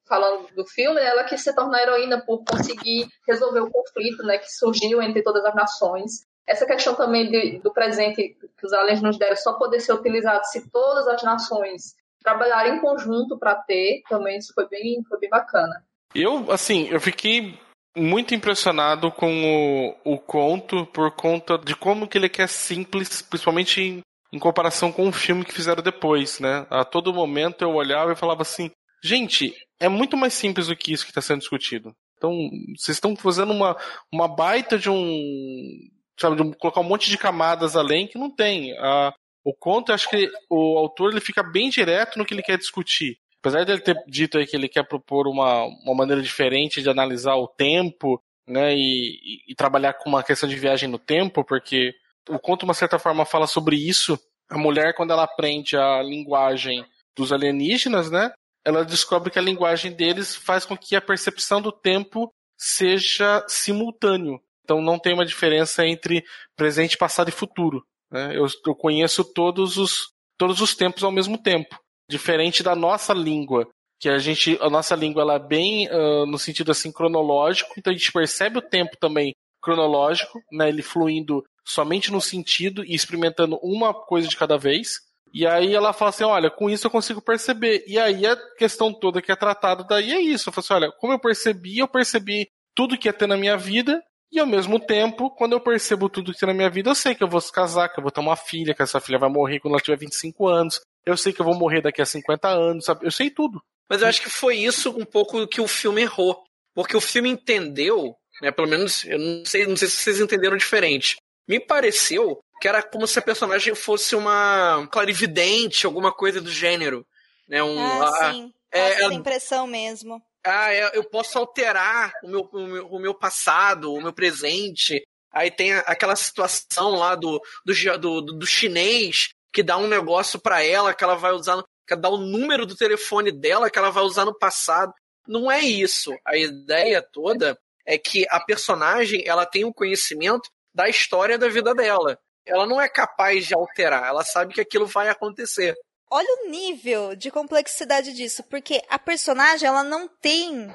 falando 0.08 0.48
do 0.56 0.66
filme, 0.66 0.96
né, 1.00 1.08
ela 1.08 1.24
que 1.24 1.38
se 1.38 1.54
torna 1.54 1.80
heroína 1.82 2.24
por 2.26 2.44
conseguir 2.44 3.08
resolver 3.28 3.60
o 3.60 3.70
conflito, 3.70 4.24
né, 4.24 4.38
que 4.38 4.52
surgiu 4.52 5.02
entre 5.02 5.22
todas 5.22 5.46
as 5.46 5.54
nações. 5.54 6.26
Essa 6.48 6.66
questão 6.66 6.96
também 6.96 7.30
de- 7.30 7.60
do 7.60 7.72
presente 7.72 8.36
que 8.58 8.66
os 8.66 8.74
aliens 8.74 9.02
nos 9.02 9.18
deram 9.18 9.36
só 9.36 9.54
poder 9.54 9.80
ser 9.80 9.94
utilizado 9.94 10.46
se 10.46 10.70
todas 10.72 11.08
as 11.08 11.22
nações 11.24 11.96
trabalharem 12.24 12.76
em 12.76 12.82
conjunto 12.82 13.38
para 13.38 13.56
ter, 13.56 14.02
também 14.10 14.38
isso 14.38 14.52
foi 14.54 14.68
bem, 14.68 15.04
foi 15.08 15.20
bem 15.20 15.30
bacana. 15.30 15.84
Eu, 16.14 16.52
assim, 16.52 16.88
eu 16.90 17.00
fiquei 17.00 17.60
muito 17.96 18.34
impressionado 18.34 19.12
com 19.12 19.96
o, 20.04 20.14
o 20.14 20.20
conto 20.20 20.86
por 20.88 21.12
conta 21.12 21.58
de 21.58 21.76
como 21.76 22.08
que 22.08 22.18
ele 22.18 22.32
é 22.38 22.48
simples, 22.48 23.22
principalmente 23.22 23.82
em, 23.82 24.02
em 24.36 24.40
comparação 24.40 24.92
com 24.92 25.08
o 25.08 25.12
filme 25.14 25.46
que 25.46 25.54
fizeram 25.54 25.82
depois, 25.82 26.40
né? 26.40 26.68
A 26.70 26.84
todo 26.84 27.14
momento 27.14 27.62
eu 27.64 27.72
olhava 27.74 28.12
e 28.12 28.16
falava 28.18 28.42
assim, 28.42 28.70
gente, 29.04 29.54
é 29.80 29.88
muito 29.88 30.18
mais 30.18 30.34
simples 30.34 30.68
do 30.68 30.76
que 30.76 30.92
isso 30.92 31.06
que 31.06 31.12
está 31.12 31.22
sendo 31.22 31.40
discutido. 31.40 31.94
Então, 32.18 32.32
vocês 32.78 32.98
estão 32.98 33.16
fazendo 33.16 33.52
uma, 33.54 33.76
uma 34.12 34.28
baita 34.28 34.78
de 34.78 34.90
um, 34.90 35.80
sabe, 36.20 36.36
de 36.38 36.42
um- 36.44 36.52
colocar 36.54 36.82
um 36.82 36.86
monte 36.86 37.10
de 37.10 37.18
camadas 37.18 37.76
além 37.76 38.08
que 38.08 38.18
não 38.18 38.30
tem. 38.34 38.74
A, 38.80 39.14
o 39.44 39.54
conto, 39.54 39.90
eu 39.90 39.96
acho 39.96 40.10
que 40.10 40.30
o 40.50 40.78
autor 40.78 41.12
ele 41.12 41.22
fica 41.22 41.44
bem 41.44 41.70
direto 41.70 42.18
no 42.18 42.26
que 42.26 42.34
ele 42.34 42.42
quer 42.44 42.58
discutir. 42.58 43.18
Apesar 43.40 43.64
dele 43.64 43.80
ter 43.82 43.96
dito 44.08 44.38
aí 44.38 44.48
que 44.48 44.56
ele 44.56 44.68
quer 44.68 44.84
propor 44.88 45.28
uma, 45.28 45.66
uma 45.84 45.94
maneira 45.96 46.22
diferente 46.22 46.82
de 46.82 46.90
analisar 46.90 47.36
o 47.36 47.48
tempo, 47.48 48.20
né, 48.48 48.74
e, 48.74 48.78
e- 48.78 49.52
e 49.52 49.56
trabalhar 49.56 49.94
com 49.94 50.10
uma 50.10 50.24
questão 50.24 50.50
de 50.50 50.56
viagem 50.56 50.90
no 50.90 50.98
tempo, 50.98 51.44
porque 51.44 51.94
o 52.30 52.40
conto, 52.40 52.62
de 52.62 52.66
uma 52.66 52.74
certa 52.74 53.00
forma, 53.00 53.26
fala 53.26 53.48
sobre 53.48 53.76
isso. 53.76 54.20
A 54.50 54.58
mulher, 54.58 54.94
quando 54.96 55.12
ela 55.12 55.24
aprende 55.24 55.76
a 55.76 56.02
linguagem 56.02 56.86
dos 57.16 57.32
alienígenas, 57.32 58.12
né, 58.12 58.32
ela 58.64 58.84
descobre 58.84 59.32
que 59.32 59.40
a 59.40 59.42
linguagem 59.42 59.92
deles 59.92 60.36
faz 60.36 60.66
com 60.66 60.78
que 60.78 60.96
a 60.96 61.02
percepção 61.02 61.62
do 61.62 61.72
tempo 61.72 62.32
seja 62.58 63.44
simultâneo. 63.48 64.40
Então 64.64 64.82
não 64.82 64.98
tem 64.98 65.14
uma 65.14 65.26
diferença 65.26 65.86
entre 65.86 66.26
presente, 66.56 66.98
passado 66.98 67.30
e 67.30 67.32
futuro. 67.32 67.86
né? 68.12 68.36
Eu, 68.36 68.48
eu 68.66 68.76
conheço 68.76 69.24
todos 69.24 69.78
os, 69.78 70.12
todos 70.38 70.62
os 70.62 70.76
tempos 70.76 71.04
ao 71.04 71.12
mesmo 71.12 71.38
tempo. 71.38 71.80
Diferente 72.10 72.64
da 72.64 72.76
nossa 72.76 73.14
língua, 73.14 73.68
que 74.00 74.10
a 74.10 74.18
gente, 74.18 74.58
a 74.62 74.70
nossa 74.70 74.96
língua 74.96 75.22
ela 75.22 75.36
é 75.36 75.40
bem 75.40 75.88
ah, 75.88 76.26
no 76.26 76.38
sentido 76.38 76.72
assim 76.72 76.92
cronológico, 76.92 77.74
então 77.78 77.94
a 77.94 77.96
gente 77.96 78.12
percebe 78.12 78.58
o 78.58 78.62
tempo 78.62 78.98
também 79.00 79.34
cronológico, 79.62 80.40
né, 80.52 80.70
ele 80.70 80.82
fluindo 80.82 81.44
somente 81.66 82.12
no 82.12 82.22
sentido 82.22 82.84
e 82.86 82.94
experimentando 82.94 83.58
uma 83.62 83.94
coisa 83.94 84.28
de 84.28 84.38
cada 84.38 84.58
vez. 84.58 85.02
E 85.34 85.46
aí 85.46 85.74
ela 85.74 85.92
fala 85.92 86.10
assim, 86.10 86.24
olha, 86.24 86.50
com 86.50 86.70
isso 86.70 86.88
eu 86.88 86.92
consigo 86.92 87.22
perceber. 87.22 87.84
E 87.88 88.00
aí 88.00 88.26
a 88.26 88.38
questão 88.58 88.94
toda 88.94 89.22
que 89.22 89.32
é 89.32 89.36
tratada 89.36 89.84
daí 89.84 90.14
é 90.14 90.22
isso. 90.22 90.50
Eu 90.50 90.54
falo 90.54 90.64
assim, 90.64 90.74
olha, 90.74 90.92
como 91.00 91.14
eu 91.14 91.20
percebi, 91.20 91.80
eu 91.80 91.88
percebi 91.88 92.48
tudo 92.74 92.98
que 92.98 93.08
ia 93.08 93.14
ter 93.14 93.28
na 93.28 93.38
minha 93.38 93.58
vida, 93.58 94.02
e 94.32 94.40
ao 94.40 94.46
mesmo 94.46 94.80
tempo, 94.80 95.30
quando 95.30 95.54
eu 95.54 95.62
percebo 95.62 96.10
tudo 96.10 96.34
que 96.34 96.40
tem 96.40 96.48
na 96.48 96.54
minha 96.54 96.70
vida, 96.70 96.90
eu 96.90 96.96
sei 96.96 97.16
que 97.16 97.24
eu 97.24 97.28
vou 97.28 97.40
se 97.40 97.52
casar, 97.52 97.88
que 97.88 98.00
eu 98.00 98.02
vou 98.02 98.12
ter 98.12 98.20
uma 98.20 98.36
filha, 98.36 98.74
que 98.74 98.82
essa 98.82 99.00
filha 99.00 99.18
vai 99.18 99.30
morrer 99.30 99.60
quando 99.60 99.76
ela 99.76 99.82
tiver 99.82 99.98
25 99.98 100.48
anos. 100.48 100.82
Eu 101.06 101.16
sei 101.16 101.32
que 101.32 101.40
eu 101.40 101.46
vou 101.46 101.56
morrer 101.56 101.82
daqui 101.82 102.02
a 102.02 102.06
50 102.06 102.50
anos, 102.50 102.86
sabe? 102.86 103.06
Eu 103.06 103.12
sei 103.12 103.30
tudo. 103.30 103.62
Mas 103.90 104.02
eu 104.02 104.08
acho 104.08 104.22
que 104.22 104.30
foi 104.30 104.58
isso 104.58 104.90
um 104.90 105.06
pouco 105.06 105.48
que 105.48 105.62
o 105.62 105.68
filme 105.68 106.02
errou. 106.02 106.44
porque 106.74 106.98
o 106.98 107.02
filme 107.02 107.30
entendeu, 107.30 108.14
né, 108.42 108.52
pelo 108.52 108.68
menos, 108.68 109.06
eu 109.06 109.18
não 109.18 109.46
sei, 109.46 109.66
não 109.66 109.78
sei 109.78 109.88
se 109.88 109.96
vocês 109.96 110.20
entenderam 110.20 110.58
diferente. 110.58 111.16
Me 111.48 111.60
pareceu 111.60 112.42
que 112.62 112.68
era 112.68 112.82
como 112.82 113.06
se 113.06 113.20
a 113.20 113.22
personagem 113.22 113.76
fosse 113.76 114.16
uma 114.16 114.88
clarividente, 114.92 115.86
alguma 115.86 116.12
coisa 116.12 116.42
do 116.42 116.50
gênero. 116.52 117.06
Né, 117.48 117.62
um, 117.62 117.78
Ah, 118.02 118.10
a- 118.10 118.32
sim. 118.34 118.54
é, 118.72 119.02
ela- 119.04 119.14
impressão 119.14 119.68
mesmo. 119.68 120.22
ah, 120.44 120.74
é, 120.74 120.92
eu 120.98 121.04
posso 121.04 121.38
alterar 121.38 122.12
o 122.24 122.28
meu, 122.28 122.50
o, 122.52 122.68
meu, 122.68 122.88
o 122.88 123.00
meu 123.00 123.14
passado, 123.14 123.94
o 123.94 124.02
meu 124.02 124.14
presente. 124.14 125.04
Aí 125.32 125.52
tem 125.52 125.74
aquela 125.74 126.16
situação 126.16 126.92
lá 126.92 127.14
do, 127.16 127.42
do, 127.66 127.98
do, 128.00 128.22
do- 128.22 128.46
chinês 128.48 129.30
que 129.52 129.62
dá 129.62 129.78
um 129.78 129.88
negócio 129.88 130.40
pra 130.40 130.64
ela 130.64 130.94
que 130.94 131.04
ela 131.04 131.16
vai 131.16 131.32
usar, 131.34 131.62
que 131.88 131.96
dá 131.96 132.10
o 132.10 132.18
número 132.18 132.66
do 132.66 132.76
telefone 132.76 133.32
dela 133.32 133.70
que 133.70 133.78
ela 133.78 133.90
vai 133.92 134.04
usar 134.04 134.24
no 134.26 134.38
passado. 134.38 134.94
Não 135.28 135.52
é 135.52 135.60
isso. 135.62 136.16
A 136.26 136.38
ideia 136.38 137.02
toda 137.02 137.58
é 137.86 137.98
que 137.98 138.26
a 138.30 138.40
personagem 138.40 139.24
ela 139.28 139.46
tem 139.46 139.66
um 139.66 139.74
conhecimento 139.74 140.50
da 140.76 140.88
história 140.90 141.38
da 141.38 141.48
vida 141.48 141.74
dela. 141.74 142.20
Ela 142.46 142.68
não 142.68 142.80
é 142.80 142.88
capaz 142.88 143.48
de 143.48 143.56
alterar, 143.56 144.06
ela 144.08 144.24
sabe 144.24 144.54
que 144.54 144.62
aquilo 144.62 144.86
vai 144.86 145.10
acontecer. 145.10 145.74
Olha 146.12 146.28
o 146.44 146.50
nível 146.52 147.16
de 147.16 147.32
complexidade 147.32 148.14
disso, 148.14 148.44
porque 148.44 148.84
a 148.90 149.00
personagem 149.00 149.68
ela 149.68 149.84
não 149.84 150.08
tem 150.08 150.72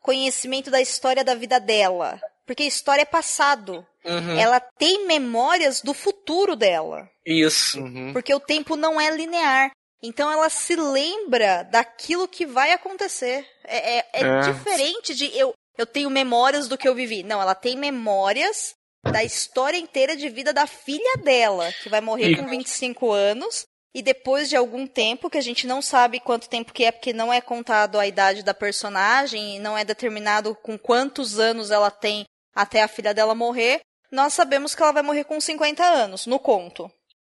conhecimento 0.00 0.70
da 0.70 0.80
história 0.80 1.22
da 1.22 1.34
vida 1.34 1.58
dela, 1.60 2.18
porque 2.46 2.62
a 2.62 2.66
história 2.66 3.02
é 3.02 3.06
passado. 3.06 3.86
Uhum. 4.04 4.38
Ela 4.38 4.60
tem 4.78 5.06
memórias 5.06 5.80
do 5.82 5.92
futuro 5.94 6.56
dela, 6.56 7.08
Isso. 7.26 7.78
porque 8.12 8.34
o 8.34 8.40
tempo 8.40 8.76
não 8.76 9.00
é 9.00 9.10
linear. 9.10 9.70
Então 10.02 10.30
ela 10.30 10.50
se 10.50 10.76
lembra 10.76 11.62
daquilo 11.64 12.28
que 12.28 12.44
vai 12.44 12.72
acontecer. 12.72 13.46
É, 13.64 13.98
é- 13.98 14.06
é 14.12 14.20
É. 14.22 14.40
diferente 14.40 15.14
de 15.14 15.34
eu, 15.36 15.54
eu 15.78 15.86
tenho 15.86 16.10
memórias 16.10 16.68
do 16.68 16.76
que 16.76 16.86
eu 16.86 16.94
vivi. 16.94 17.22
Não, 17.22 17.40
ela 17.40 17.54
tem 17.54 17.76
memórias 17.76 18.74
da 19.10 19.22
história 19.22 19.76
inteira 19.78 20.16
de 20.16 20.28
vida 20.28 20.52
da 20.52 20.66
filha 20.66 21.16
dela, 21.22 21.70
que 21.82 21.88
vai 21.88 22.00
morrer 22.00 22.30
E- 22.32 22.36
com 22.36 22.46
25 22.46 23.12
anos. 23.12 23.64
E 23.96 24.02
depois 24.02 24.48
de 24.48 24.56
algum 24.56 24.88
tempo, 24.88 25.30
que 25.30 25.38
a 25.38 25.42
gente 25.42 25.68
não 25.68 25.80
sabe 25.80 26.18
quanto 26.18 26.48
tempo 26.48 26.72
que 26.72 26.84
é, 26.84 26.90
porque 26.90 27.12
não 27.12 27.32
é 27.32 27.40
contado 27.40 27.96
a 27.98 28.06
idade 28.06 28.42
da 28.42 28.52
personagem, 28.52 29.56
e 29.56 29.58
não 29.60 29.78
é 29.78 29.84
determinado 29.84 30.52
com 30.56 30.76
quantos 30.76 31.38
anos 31.38 31.70
ela 31.70 31.92
tem 31.92 32.24
até 32.52 32.82
a 32.82 32.88
filha 32.88 33.14
dela 33.14 33.36
morrer, 33.36 33.80
nós 34.10 34.32
sabemos 34.32 34.74
que 34.74 34.82
ela 34.82 34.92
vai 34.92 35.02
morrer 35.02 35.22
com 35.24 35.40
50 35.40 35.84
anos, 35.84 36.26
no 36.26 36.40
conto. 36.40 36.90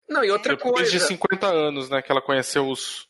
Não, 0.07 0.23
e 0.23 0.29
outra 0.29 0.55
Depois 0.55 0.73
coisa. 0.75 0.91
de 0.91 0.99
50 0.99 1.47
anos, 1.47 1.89
né, 1.89 2.01
que 2.01 2.11
ela 2.11 2.21
conheceu 2.21 2.67
os, 2.67 3.07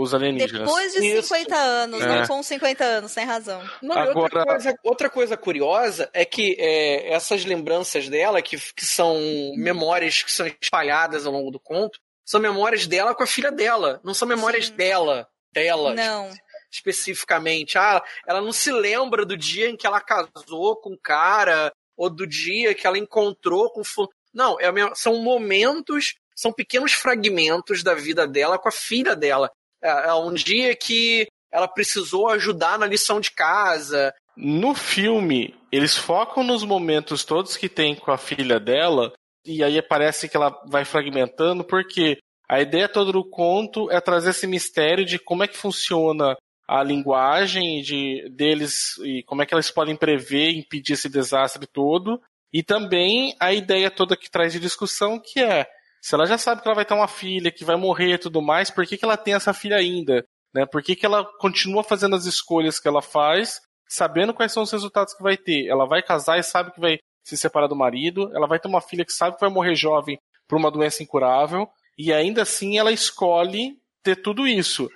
os 0.00 0.12
alienígenas. 0.14 0.60
Depois 0.66 0.92
de 0.92 1.06
Isso. 1.06 1.28
50 1.28 1.56
anos, 1.56 2.00
É. 2.02 2.06
não 2.20 2.26
com 2.26 2.42
50 2.42 2.84
anos, 2.84 3.14
tem 3.14 3.24
razão. 3.24 3.62
Não, 3.82 3.96
e 4.04 4.08
outra, 4.08 4.40
Agora- 4.42 4.44
coisa, 4.46 4.74
outra 4.82 5.10
coisa 5.10 5.36
curiosa 5.36 6.10
é 6.12 6.24
que 6.24 6.56
é, 6.58 7.12
essas 7.12 7.44
lembranças 7.44 8.08
dela, 8.08 8.42
que, 8.42 8.56
que 8.74 8.84
são 8.84 9.16
memórias 9.56 10.22
que 10.22 10.32
são 10.32 10.46
espalhadas 10.60 11.26
ao 11.26 11.32
longo 11.32 11.50
do 11.50 11.60
conto, 11.60 11.98
são 12.24 12.40
memórias 12.40 12.86
dela 12.86 13.14
com 13.14 13.22
a 13.22 13.26
filha 13.26 13.50
dela. 13.52 14.00
Não 14.04 14.12
são 14.14 14.26
memórias 14.28 14.66
Sim. 14.66 14.74
dela, 14.76 15.28
dela 15.52 15.94
Não. 15.94 16.30
especificamente. 16.70 17.78
Ah, 17.78 18.02
ela 18.26 18.40
não 18.40 18.52
se 18.52 18.70
lembra 18.72 19.24
do 19.24 19.36
dia 19.36 19.68
em 19.68 19.76
que 19.76 19.86
ela 19.86 20.00
casou 20.00 20.76
com 20.76 20.94
o 20.94 20.98
cara, 20.98 21.72
ou 21.96 22.08
do 22.10 22.26
dia 22.26 22.74
que 22.74 22.86
ela 22.86 22.98
encontrou 22.98 23.70
com. 23.72 23.82
fu- 23.84 24.08
Não, 24.32 24.56
é 24.60 24.66
são 24.94 25.16
momentos, 25.22 26.14
são 26.36 26.52
pequenos 26.52 26.92
fragmentos 26.92 27.82
da 27.82 27.94
vida 27.94 28.26
dela 28.26 28.58
com 28.58 28.68
a 28.68 28.72
filha 28.72 29.16
dela. 29.16 29.50
É, 29.82 30.08
é 30.08 30.14
um 30.14 30.32
dia 30.32 30.74
que 30.76 31.26
ela 31.52 31.68
precisou 31.68 32.28
ajudar 32.28 32.78
na 32.78 32.86
lição 32.86 33.20
de 33.20 33.30
casa. 33.30 34.14
No 34.36 34.74
filme, 34.74 35.54
eles 35.72 35.96
focam 35.96 36.44
nos 36.44 36.62
momentos 36.62 37.24
todos 37.24 37.56
que 37.56 37.68
tem 37.68 37.94
com 37.94 38.10
a 38.10 38.18
filha 38.18 38.60
dela, 38.60 39.12
e 39.44 39.64
aí 39.64 39.80
parece 39.82 40.28
que 40.28 40.36
ela 40.36 40.50
vai 40.66 40.84
fragmentando, 40.84 41.64
porque 41.64 42.18
a 42.48 42.60
ideia 42.60 42.88
toda 42.88 43.12
do 43.12 43.28
conto 43.28 43.90
é 43.90 44.00
trazer 44.00 44.30
esse 44.30 44.46
mistério 44.46 45.04
de 45.04 45.18
como 45.18 45.42
é 45.42 45.48
que 45.48 45.56
funciona 45.56 46.36
a 46.66 46.82
linguagem 46.82 47.80
de, 47.82 48.28
deles 48.30 48.98
e 48.98 49.22
como 49.22 49.42
é 49.42 49.46
que 49.46 49.54
eles 49.54 49.70
podem 49.70 49.96
prever 49.96 50.50
e 50.50 50.58
impedir 50.58 50.92
esse 50.92 51.08
desastre 51.08 51.66
todo. 51.66 52.20
E 52.52 52.62
também 52.62 53.34
a 53.40 53.52
ideia 53.52 53.90
toda 53.90 54.16
que 54.16 54.30
traz 54.30 54.52
de 54.52 54.60
discussão, 54.60 55.18
que 55.18 55.40
é 55.40 55.66
se 56.08 56.14
ela 56.14 56.24
já 56.24 56.38
sabe 56.38 56.62
que 56.62 56.66
ela 56.66 56.74
vai 56.74 56.86
ter 56.86 56.94
uma 56.94 57.06
filha, 57.06 57.52
que 57.52 57.66
vai 57.66 57.76
morrer 57.76 58.14
e 58.14 58.18
tudo 58.18 58.40
mais, 58.40 58.70
por 58.70 58.86
que, 58.86 58.96
que 58.96 59.04
ela 59.04 59.14
tem 59.14 59.34
essa 59.34 59.52
filha 59.52 59.76
ainda? 59.76 60.24
Né? 60.54 60.64
Por 60.64 60.82
que, 60.82 60.96
que 60.96 61.04
ela 61.04 61.22
continua 61.38 61.84
fazendo 61.84 62.16
as 62.16 62.24
escolhas 62.24 62.80
que 62.80 62.88
ela 62.88 63.02
faz, 63.02 63.60
sabendo 63.86 64.32
quais 64.32 64.50
são 64.50 64.62
os 64.62 64.72
resultados 64.72 65.12
que 65.12 65.22
vai 65.22 65.36
ter? 65.36 65.66
Ela 65.66 65.84
vai 65.84 66.02
casar 66.02 66.38
e 66.38 66.42
sabe 66.42 66.72
que 66.72 66.80
vai 66.80 66.96
se 67.22 67.36
separar 67.36 67.66
do 67.66 67.76
marido, 67.76 68.34
ela 68.34 68.46
vai 68.46 68.58
ter 68.58 68.68
uma 68.68 68.80
filha 68.80 69.04
que 69.04 69.12
sabe 69.12 69.36
que 69.36 69.42
vai 69.42 69.50
morrer 69.50 69.74
jovem 69.74 70.18
por 70.48 70.56
uma 70.56 70.70
doença 70.70 71.02
incurável, 71.02 71.68
e 71.98 72.10
ainda 72.10 72.40
assim 72.40 72.78
ela 72.78 72.90
escolhe 72.90 73.76
ter 74.02 74.16
tudo 74.16 74.46
isso. 74.46 74.88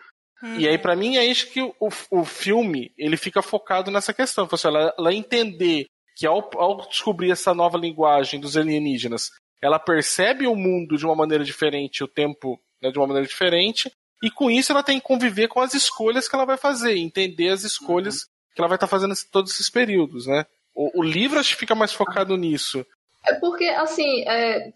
E 0.59 0.66
aí, 0.66 0.79
pra 0.79 0.96
mim, 0.96 1.18
é 1.18 1.25
isso 1.27 1.53
que 1.53 1.61
o, 1.61 1.75
o 2.11 2.25
filme 2.25 2.90
ele 2.96 3.18
fica 3.18 3.42
focado 3.42 3.90
nessa 3.90 4.14
questão. 4.14 4.48
Assim, 4.51 4.66
Ela, 4.66 4.94
ela 4.98 5.14
entender 5.14 5.85
que 6.16 6.27
ao, 6.27 6.48
ao 6.59 6.88
descobrir 6.88 7.31
essa 7.31 7.53
nova 7.53 7.77
linguagem 7.77 8.40
dos 8.40 8.57
alienígenas, 8.57 9.29
ela 9.62 9.79
percebe 9.79 10.46
o 10.46 10.57
mundo 10.57 10.96
de 10.96 11.07
uma 11.07 11.14
maneira 11.14 11.44
diferente, 11.44 12.03
o 12.03 12.09
tempo 12.09 12.61
né, 12.83 12.90
de 12.90 12.98
uma 12.98 13.07
maneira 13.07 13.27
diferente, 13.27 13.90
e 14.22 14.31
com 14.31 14.51
isso 14.51 14.72
ela 14.72 14.83
tem 14.83 14.98
que 14.98 15.07
conviver 15.07 15.48
com 15.48 15.61
as 15.61 15.72
escolhas 15.72 16.29
que 16.29 16.35
ela 16.35 16.44
vai 16.44 16.57
fazer, 16.57 16.96
entender 16.96 17.48
as 17.48 17.62
escolhas 17.62 18.27
que 18.55 18.61
ela 18.61 18.68
vai 18.68 18.77
estar 18.77 18.87
fazendo 18.88 19.14
em 19.14 19.31
todos 19.31 19.53
esses 19.53 19.70
períodos, 19.70 20.27
né? 20.27 20.44
O, 20.75 21.01
o 21.01 21.03
livro 21.03 21.38
acho 21.38 21.55
que 21.55 21.61
fica 21.61 21.75
mais 21.75 21.92
focado 21.92 22.37
nisso. 22.37 22.85
É 23.27 23.35
porque, 23.35 23.64
assim, 23.64 24.29
é, 24.29 24.72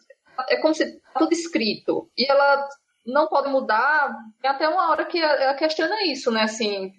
é 0.48 0.56
como 0.56 0.74
se 0.74 0.98
tá 1.00 1.18
tudo 1.18 1.32
escrito. 1.32 2.08
E 2.16 2.30
ela 2.30 2.68
não 3.04 3.28
pode 3.28 3.48
mudar. 3.48 4.14
Até 4.44 4.68
uma 4.68 4.90
hora 4.90 5.04
que 5.04 5.18
ela 5.18 5.54
questiona 5.54 6.04
isso, 6.04 6.30
né? 6.30 6.42
Assim, 6.42 6.92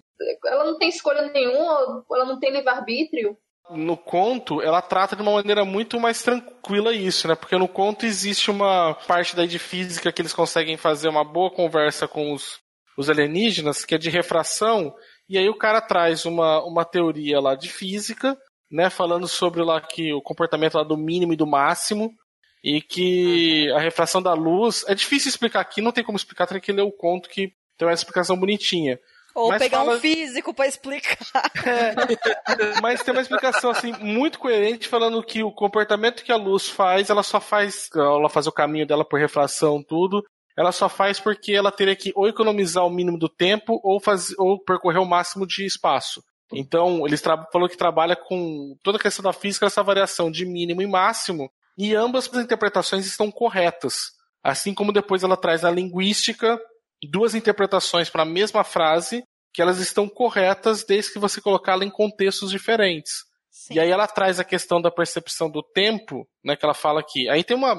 ela 0.46 0.64
não 0.64 0.78
tem 0.78 0.88
escolha 0.88 1.22
nenhuma, 1.30 2.04
ela 2.10 2.24
não 2.24 2.38
tem 2.38 2.52
livre-arbítrio. 2.52 3.36
No 3.70 3.96
conto, 3.96 4.62
ela 4.62 4.80
trata 4.80 5.14
de 5.14 5.22
uma 5.22 5.32
maneira 5.32 5.64
muito 5.64 5.98
mais 6.00 6.22
tranquila 6.22 6.94
isso, 6.94 7.28
né? 7.28 7.34
Porque 7.34 7.56
no 7.56 7.68
conto 7.68 8.06
existe 8.06 8.50
uma 8.50 8.94
parte 9.06 9.34
daí 9.36 9.46
de 9.46 9.58
física 9.58 10.12
que 10.12 10.22
eles 10.22 10.32
conseguem 10.32 10.76
fazer 10.76 11.08
uma 11.08 11.24
boa 11.24 11.50
conversa 11.50 12.08
com 12.08 12.32
os, 12.32 12.58
os 12.96 13.10
alienígenas, 13.10 13.84
que 13.84 13.94
é 13.94 13.98
de 13.98 14.10
refração, 14.10 14.94
e 15.28 15.36
aí 15.36 15.48
o 15.48 15.58
cara 15.58 15.80
traz 15.80 16.24
uma, 16.24 16.64
uma 16.64 16.84
teoria 16.84 17.40
lá 17.40 17.54
de 17.54 17.68
física, 17.68 18.36
né? 18.70 18.90
Falando 18.90 19.28
sobre 19.28 19.62
lá 19.62 19.80
que 19.80 20.12
o 20.12 20.22
comportamento 20.22 20.74
lá 20.74 20.82
do 20.82 20.96
mínimo 20.96 21.32
e 21.32 21.36
do 21.36 21.46
máximo, 21.46 22.10
e 22.62 22.80
que 22.80 23.70
a 23.72 23.78
refração 23.78 24.22
da 24.22 24.34
luz. 24.34 24.84
É 24.88 24.94
difícil 24.94 25.28
explicar 25.28 25.60
aqui, 25.60 25.80
não 25.80 25.92
tem 25.92 26.04
como 26.04 26.16
explicar, 26.16 26.46
tem 26.46 26.60
que 26.60 26.72
ler 26.72 26.82
o 26.82 26.92
conto 26.92 27.28
que 27.28 27.52
tem 27.76 27.86
uma 27.86 27.94
explicação 27.94 28.38
bonitinha. 28.38 28.98
Ou 29.38 29.48
Mas 29.50 29.58
pegar 29.62 29.78
fala- 29.78 29.96
um 29.96 30.00
físico 30.00 30.52
pra 30.52 30.66
explicar. 30.66 31.16
Mas 32.82 33.02
tem 33.02 33.12
uma 33.14 33.20
explicação 33.20 33.70
assim 33.70 33.92
muito 34.00 34.38
coerente 34.38 34.88
falando 34.88 35.22
que 35.22 35.42
o 35.42 35.52
comportamento 35.52 36.24
que 36.24 36.32
a 36.32 36.36
luz 36.36 36.68
faz, 36.68 37.08
ela 37.10 37.22
só 37.22 37.40
faz, 37.40 37.88
ela 37.94 38.28
faz 38.28 38.46
o 38.46 38.52
caminho 38.52 38.86
dela 38.86 39.04
por 39.04 39.20
refração, 39.20 39.82
tudo. 39.82 40.24
Ela 40.56 40.72
só 40.72 40.88
faz 40.88 41.20
porque 41.20 41.52
ela 41.52 41.70
teria 41.70 41.94
que 41.94 42.12
ou 42.16 42.26
economizar 42.26 42.84
o 42.84 42.90
mínimo 42.90 43.16
do 43.16 43.28
tempo 43.28 43.80
ou 43.84 44.00
fazer 44.00 44.34
ou 44.38 44.58
percorrer 44.58 44.98
o 44.98 45.06
máximo 45.06 45.46
de 45.46 45.64
espaço. 45.64 46.20
Então, 46.52 47.06
eles 47.06 47.22
falou 47.52 47.68
que 47.68 47.76
trabalha 47.76 48.16
com 48.16 48.74
toda 48.82 48.98
a 48.98 49.00
questão 49.00 49.22
da 49.22 49.32
física, 49.32 49.66
essa 49.66 49.82
variação 49.82 50.30
de 50.30 50.44
mínimo 50.46 50.80
e 50.82 50.86
máximo, 50.86 51.48
e 51.76 51.94
ambas 51.94 52.28
as 52.32 52.42
interpretações 52.42 53.06
estão 53.06 53.30
corretas. 53.30 54.12
Assim 54.42 54.72
como 54.74 54.92
depois 54.92 55.22
ela 55.22 55.36
traz 55.36 55.62
na 55.62 55.70
linguística 55.70 56.58
duas 57.06 57.34
interpretações 57.34 58.10
para 58.10 58.22
a 58.22 58.26
mesma 58.26 58.64
frase, 58.64 59.22
que 59.54 59.62
elas 59.62 59.78
estão 59.78 60.08
corretas 60.08 60.84
desde 60.84 61.12
que 61.12 61.18
você 61.18 61.40
colocá-la 61.40 61.84
em 61.84 61.90
contextos 61.90 62.50
diferentes. 62.50 63.12
E 63.74 63.80
aí 63.80 63.90
ela 63.90 64.06
traz 64.06 64.38
a 64.40 64.44
questão 64.44 64.80
da 64.80 64.90
percepção 64.90 65.50
do 65.50 65.62
tempo, 65.62 66.26
né, 66.44 66.56
que 66.56 66.64
ela 66.64 66.74
fala 66.74 67.00
aqui. 67.00 67.28
Aí 67.28 67.42
tem 67.44 67.56
uma, 67.56 67.74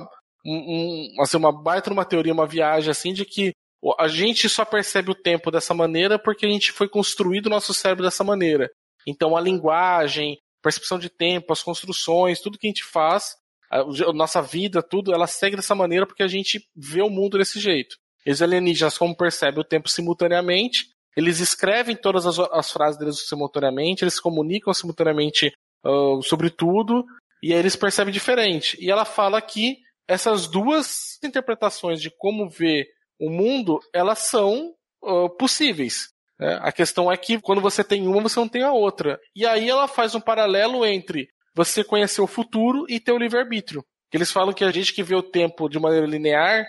um, 0.46 1.16
um- 1.18 1.22
assim, 1.22 1.38
uma 1.38 1.52
baita 1.52 1.92
uma 1.92 2.06
teoria, 2.06 2.34
uma 2.34 2.48
viagem 2.48 2.90
assim, 2.92 3.14
de 3.14 3.26
que 3.26 3.52
a 3.98 4.08
gente 4.08 4.50
só 4.50 4.66
percebe 4.66 5.10
o 5.12 5.16
tempo 5.16 5.50
dessa 5.50 5.74
maneira 5.74 6.20
porque 6.20 6.46
a 6.46 6.50
gente 6.50 6.72
foi 6.72 6.90
construído 6.90 7.46
o 7.48 7.50
nosso 7.50 7.74
cérebro 7.74 8.04
dessa 8.04 8.24
maneira. 8.24 8.70
Então 9.08 9.38
a 9.38 9.42
linguagem, 9.42 10.38
percepção 10.62 11.00
de 11.00 11.10
tempo, 11.10 11.54
as 11.54 11.64
construções, 11.64 12.42
tudo 12.42 12.58
que 12.58 12.68
a 12.68 12.70
gente 12.70 12.84
faz, 12.84 13.36
a 13.72 13.84
nossa 14.14 14.42
vida, 14.42 14.84
tudo, 14.84 15.14
ela 15.14 15.28
segue 15.28 15.56
dessa 15.56 15.76
maneira 15.76 16.06
porque 16.06 16.24
a 16.24 16.28
gente 16.28 16.60
vê 16.76 17.02
o 17.02 17.10
mundo 17.10 17.38
desse 17.38 17.60
jeito. 17.60 17.96
E 18.30 18.32
os 18.32 18.44
alienígenas, 18.44 18.96
como 18.96 19.18
percebem 19.18 19.60
o 19.60 19.64
tempo 19.64 19.90
simultaneamente, 19.90 20.92
eles 21.18 21.40
escrevem 21.40 21.96
todas 21.96 22.28
as, 22.28 22.38
as 22.38 22.72
frases 22.72 23.00
deles 23.00 23.28
simultaneamente, 23.28 24.04
eles 24.04 24.20
comunicam 24.20 24.72
simultaneamente 24.72 25.52
ah, 25.84 26.20
sobre 26.22 26.52
tudo, 26.52 27.04
e 27.42 27.52
aí 27.52 27.58
eles 27.58 27.76
percebem 27.76 28.14
diferente. 28.14 28.78
E 28.80 28.92
ela 28.92 29.04
fala 29.04 29.42
que 29.42 29.80
essas 30.08 30.46
duas 30.46 31.18
interpretações 31.24 32.00
de 32.00 32.12
como 32.12 32.48
ver 32.48 32.88
o 33.20 33.32
mundo, 33.32 33.80
elas 33.92 34.20
são 34.20 34.76
ah, 35.04 35.28
possíveis. 35.30 36.10
É, 36.40 36.60
a 36.62 36.72
questão 36.72 37.12
é 37.12 37.18
que 37.18 37.42
quando 37.42 37.62
você 37.62 37.84
tem 37.84 38.08
uma, 38.08 38.22
você 38.22 38.40
não 38.40 38.48
tem 38.48 38.62
a 38.62 38.72
outra. 38.72 39.20
E 39.36 39.44
aí 39.44 39.68
ela 39.68 39.88
faz 39.88 40.14
um 40.14 40.22
paralelo 40.22 40.86
entre 40.86 41.30
você 41.56 41.84
conhecer 41.84 42.22
o 42.22 42.28
futuro 42.28 42.86
e 42.88 43.00
ter 43.00 43.12
o 43.12 43.18
livre-arbítrio. 43.18 43.84
Eles 44.14 44.32
falam 44.32 44.54
que 44.54 44.64
a 44.64 44.70
gente 44.70 44.94
que 44.94 45.02
vê 45.02 45.16
o 45.16 45.24
tempo 45.24 45.68
de 45.68 45.80
maneira 45.80 46.06
linear, 46.06 46.68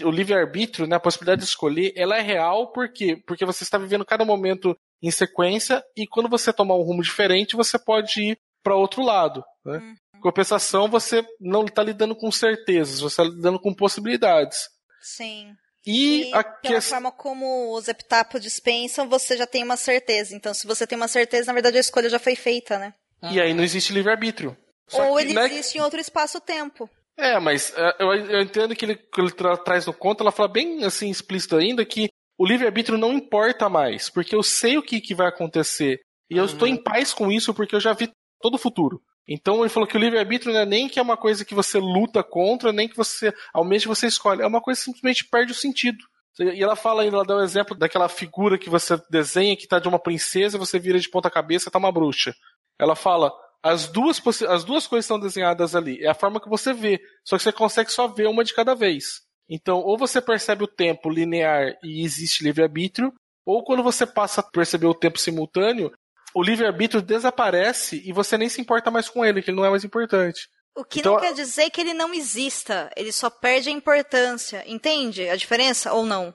o 0.00 0.10
livre-arbítrio, 0.10 0.86
né, 0.86 0.96
a 0.96 1.00
possibilidade 1.00 1.42
de 1.42 1.48
escolher, 1.48 1.92
ela 1.96 2.16
é 2.16 2.20
real 2.20 2.72
por 2.72 2.90
quê? 2.90 3.22
Porque 3.26 3.44
você 3.44 3.62
está 3.62 3.76
vivendo 3.76 4.04
cada 4.04 4.24
momento 4.24 4.76
em 5.02 5.10
sequência 5.10 5.82
e 5.96 6.06
quando 6.06 6.28
você 6.28 6.52
tomar 6.52 6.76
um 6.76 6.82
rumo 6.82 7.02
diferente, 7.02 7.56
você 7.56 7.78
pode 7.78 8.20
ir 8.20 8.38
para 8.62 8.76
outro 8.76 9.02
lado. 9.02 9.44
Né? 9.64 9.78
Uhum. 9.78 10.20
Compensação, 10.20 10.88
você 10.88 11.24
não 11.40 11.64
está 11.64 11.82
lidando 11.82 12.14
com 12.14 12.30
certezas, 12.30 13.00
você 13.00 13.20
está 13.20 13.24
lidando 13.24 13.60
com 13.60 13.74
possibilidades. 13.74 14.68
Sim. 15.00 15.52
E, 15.84 16.30
e 16.30 16.34
a 16.34 16.44
pela 16.44 16.80
que... 16.80 16.80
forma 16.80 17.10
como 17.10 17.76
os 17.76 17.88
epitapos 17.88 18.40
dispensam, 18.40 19.08
você 19.08 19.36
já 19.36 19.46
tem 19.46 19.64
uma 19.64 19.76
certeza. 19.76 20.34
Então, 20.34 20.54
se 20.54 20.66
você 20.66 20.86
tem 20.86 20.96
uma 20.96 21.08
certeza, 21.08 21.46
na 21.46 21.54
verdade 21.54 21.76
a 21.76 21.80
escolha 21.80 22.08
já 22.08 22.20
foi 22.20 22.36
feita, 22.36 22.78
né? 22.78 22.94
E 23.30 23.40
aí 23.40 23.52
não 23.52 23.62
existe 23.62 23.92
livre-arbítrio. 23.92 24.56
Ou 24.92 25.16
que, 25.16 25.22
ele 25.22 25.34
né? 25.34 25.46
existe 25.46 25.78
em 25.78 25.80
outro 25.80 26.00
espaço-tempo. 26.00 26.88
É, 27.16 27.38
mas 27.38 27.72
é, 27.76 27.96
eu, 27.98 28.12
eu, 28.14 28.40
entendo 28.40 28.74
que 28.74 28.84
ele, 28.84 28.96
que 28.96 29.20
ele 29.20 29.30
tra 29.30 29.56
traz 29.56 29.86
no 29.86 29.92
conto, 29.92 30.22
ela 30.22 30.32
fala 30.32 30.48
bem 30.48 30.84
assim, 30.84 31.10
explícito 31.10 31.56
ainda, 31.56 31.84
que 31.84 32.08
o 32.38 32.46
livre-arbítrio 32.46 32.98
não 32.98 33.12
importa 33.12 33.68
mais, 33.68 34.08
porque 34.08 34.34
eu 34.34 34.42
sei 34.42 34.78
o 34.78 34.82
que, 34.82 35.00
que 35.00 35.14
vai 35.14 35.28
acontecer. 35.28 36.00
E 36.30 36.36
eu 36.36 36.44
uhum. 36.44 36.48
estou 36.48 36.66
em 36.66 36.82
paz 36.82 37.12
com 37.12 37.30
isso 37.30 37.52
porque 37.52 37.74
eu 37.74 37.80
já 37.80 37.92
vi 37.92 38.10
todo 38.40 38.54
o 38.54 38.58
futuro. 38.58 39.00
Então 39.28 39.60
ele 39.60 39.68
falou 39.68 39.86
que 39.86 39.96
o 39.96 40.00
livre-arbítrio 40.00 40.52
não 40.52 40.60
é 40.60 40.66
nem 40.66 40.88
que 40.88 40.98
é 40.98 41.02
uma 41.02 41.16
coisa 41.16 41.44
que 41.44 41.54
você 41.54 41.78
luta 41.78 42.22
contra, 42.22 42.72
nem 42.72 42.88
que 42.88 42.96
você, 42.96 43.32
ao 43.52 43.64
menos 43.64 43.84
você 43.84 44.06
escolhe. 44.06 44.42
É 44.42 44.46
uma 44.46 44.60
coisa 44.60 44.80
que 44.80 44.84
simplesmente 44.86 45.28
perde 45.28 45.52
o 45.52 45.54
sentido. 45.54 45.98
E 46.40 46.62
ela 46.62 46.74
fala 46.74 47.02
ainda, 47.02 47.16
ela 47.16 47.24
dá 47.24 47.36
um 47.36 47.42
exemplo 47.42 47.76
daquela 47.76 48.08
figura 48.08 48.58
que 48.58 48.70
você 48.70 49.00
desenha 49.10 49.56
que 49.56 49.68
tá 49.68 49.78
de 49.78 49.86
uma 49.86 49.98
princesa, 49.98 50.58
você 50.58 50.78
vira 50.78 50.98
de 50.98 51.10
ponta 51.10 51.30
cabeça, 51.30 51.70
tá 51.70 51.78
uma 51.78 51.92
bruxa. 51.92 52.34
Ela 52.78 52.96
fala, 52.96 53.32
as 53.62 53.86
duas, 53.88 54.20
as 54.42 54.64
duas 54.64 54.86
coisas 54.86 55.04
estão 55.04 55.20
desenhadas 55.20 55.76
ali. 55.76 56.02
É 56.02 56.08
a 56.08 56.14
forma 56.14 56.40
que 56.40 56.48
você 56.48 56.72
vê. 56.72 57.00
Só 57.24 57.36
que 57.36 57.44
você 57.44 57.52
consegue 57.52 57.92
só 57.92 58.08
ver 58.08 58.26
uma 58.26 58.42
de 58.42 58.54
cada 58.54 58.74
vez. 58.74 59.22
Então, 59.48 59.78
ou 59.78 59.96
você 59.96 60.20
percebe 60.20 60.64
o 60.64 60.68
tempo 60.68 61.08
linear 61.08 61.76
e 61.82 62.04
existe 62.04 62.42
livre-arbítrio, 62.42 63.12
ou 63.46 63.62
quando 63.64 63.82
você 63.82 64.06
passa 64.06 64.40
a 64.40 64.44
perceber 64.44 64.86
o 64.86 64.94
tempo 64.94 65.18
simultâneo, 65.18 65.92
o 66.34 66.42
livre-arbítrio 66.42 67.02
desaparece 67.02 68.02
e 68.04 68.12
você 68.12 68.38
nem 68.38 68.48
se 68.48 68.60
importa 68.60 68.90
mais 68.90 69.08
com 69.08 69.24
ele, 69.24 69.42
que 69.42 69.50
ele 69.50 69.56
não 69.56 69.64
é 69.64 69.70
mais 69.70 69.84
importante. 69.84 70.48
O 70.74 70.84
que 70.84 71.00
então, 71.00 71.14
não 71.14 71.20
quer 71.20 71.34
dizer 71.34 71.68
que 71.70 71.80
ele 71.80 71.92
não 71.92 72.14
exista, 72.14 72.90
ele 72.96 73.12
só 73.12 73.28
perde 73.28 73.68
a 73.68 73.72
importância. 73.72 74.64
Entende 74.66 75.28
a 75.28 75.36
diferença 75.36 75.92
ou 75.92 76.06
não? 76.06 76.34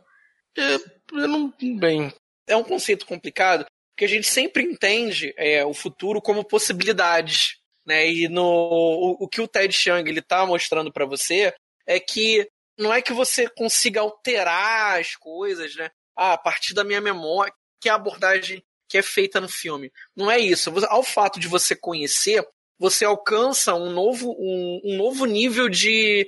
É, 0.56 0.76
eu 0.76 1.28
não. 1.28 1.54
Bem. 1.80 2.14
É 2.46 2.56
um 2.56 2.64
conceito 2.64 3.06
complicado, 3.06 3.66
porque 3.98 4.06
a 4.06 4.10
gente 4.10 4.28
sempre 4.28 4.64
entende 4.64 5.34
é, 5.36 5.66
o 5.66 5.74
futuro 5.74 6.22
como 6.22 6.46
possibilidades. 6.46 7.58
Né? 7.84 8.08
E 8.08 8.30
no, 8.30 8.44
o, 8.44 9.24
o 9.24 9.28
que 9.28 9.42
o 9.42 9.48
Ted 9.48 9.74
Chiang 9.74 10.08
ele 10.08 10.22
tá 10.22 10.46
mostrando 10.46 10.94
para 10.94 11.04
você 11.04 11.52
é 11.88 12.00
que 12.00 12.48
não 12.78 12.94
é 12.94 13.02
que 13.02 13.12
você 13.12 13.50
consiga 13.50 14.02
alterar 14.02 15.00
as 15.00 15.16
coisas, 15.16 15.76
né? 15.76 15.90
Ah, 16.16 16.34
a 16.34 16.38
partir 16.38 16.76
da 16.76 16.84
minha 16.84 17.02
memória, 17.02 17.52
que 17.82 17.90
é 17.90 17.92
a 17.92 17.96
abordagem 17.96 18.64
que 18.88 19.00
é 19.00 19.02
feita 19.02 19.42
no 19.42 19.50
filme. 19.50 19.92
Não 20.16 20.30
é 20.30 20.38
isso. 20.38 20.72
Ao 20.90 21.02
fato 21.02 21.40
de 21.40 21.48
você 21.48 21.76
conhecer, 21.76 22.48
você 22.78 23.04
alcança 23.04 23.74
um 23.74 23.90
novo, 23.90 24.30
um, 24.38 24.82
um 24.86 24.98
novo 24.98 25.26
nível 25.26 25.68
de. 25.68 26.28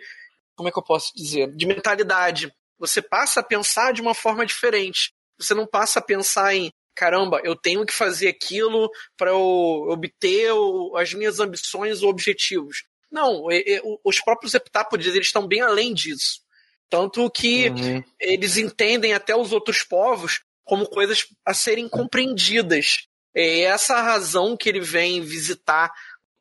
Como 0.55 0.69
é 0.69 0.71
que 0.71 0.79
eu 0.79 0.83
posso 0.83 1.13
dizer? 1.15 1.55
De 1.55 1.67
mentalidade. 1.67 2.51
Você 2.79 2.99
passa 2.99 3.41
a 3.41 3.43
pensar 3.43 3.93
de 3.93 4.01
uma 4.01 4.15
forma 4.15 4.43
diferente. 4.43 5.13
Você 5.37 5.53
não 5.53 5.67
passa 5.67 5.99
a 5.99 6.01
pensar 6.01 6.55
em 6.55 6.71
caramba, 6.99 7.39
eu 7.45 7.55
tenho 7.55 7.85
que 7.85 7.93
fazer 7.93 8.27
aquilo 8.27 8.91
para 9.15 9.33
obter 9.33 10.51
as 10.97 11.13
minhas 11.13 11.39
ambições 11.39 12.03
ou 12.03 12.09
objetivos. 12.09 12.83
Não, 13.09 13.45
os 14.03 14.19
próprios 14.19 14.53
heptápodes 14.53 15.15
eles 15.15 15.27
estão 15.27 15.47
bem 15.47 15.61
além 15.61 15.93
disso. 15.93 16.41
Tanto 16.89 17.29
que 17.31 17.69
uhum. 17.69 18.03
eles 18.19 18.57
entendem 18.57 19.13
até 19.13 19.33
os 19.33 19.53
outros 19.53 19.81
povos 19.81 20.41
como 20.65 20.89
coisas 20.89 21.25
a 21.45 21.53
serem 21.53 21.87
compreendidas. 21.87 23.07
É 23.33 23.61
essa 23.61 23.95
a 23.95 24.01
razão 24.01 24.57
que 24.57 24.67
ele 24.67 24.81
vem 24.81 25.21
visitar 25.21 25.89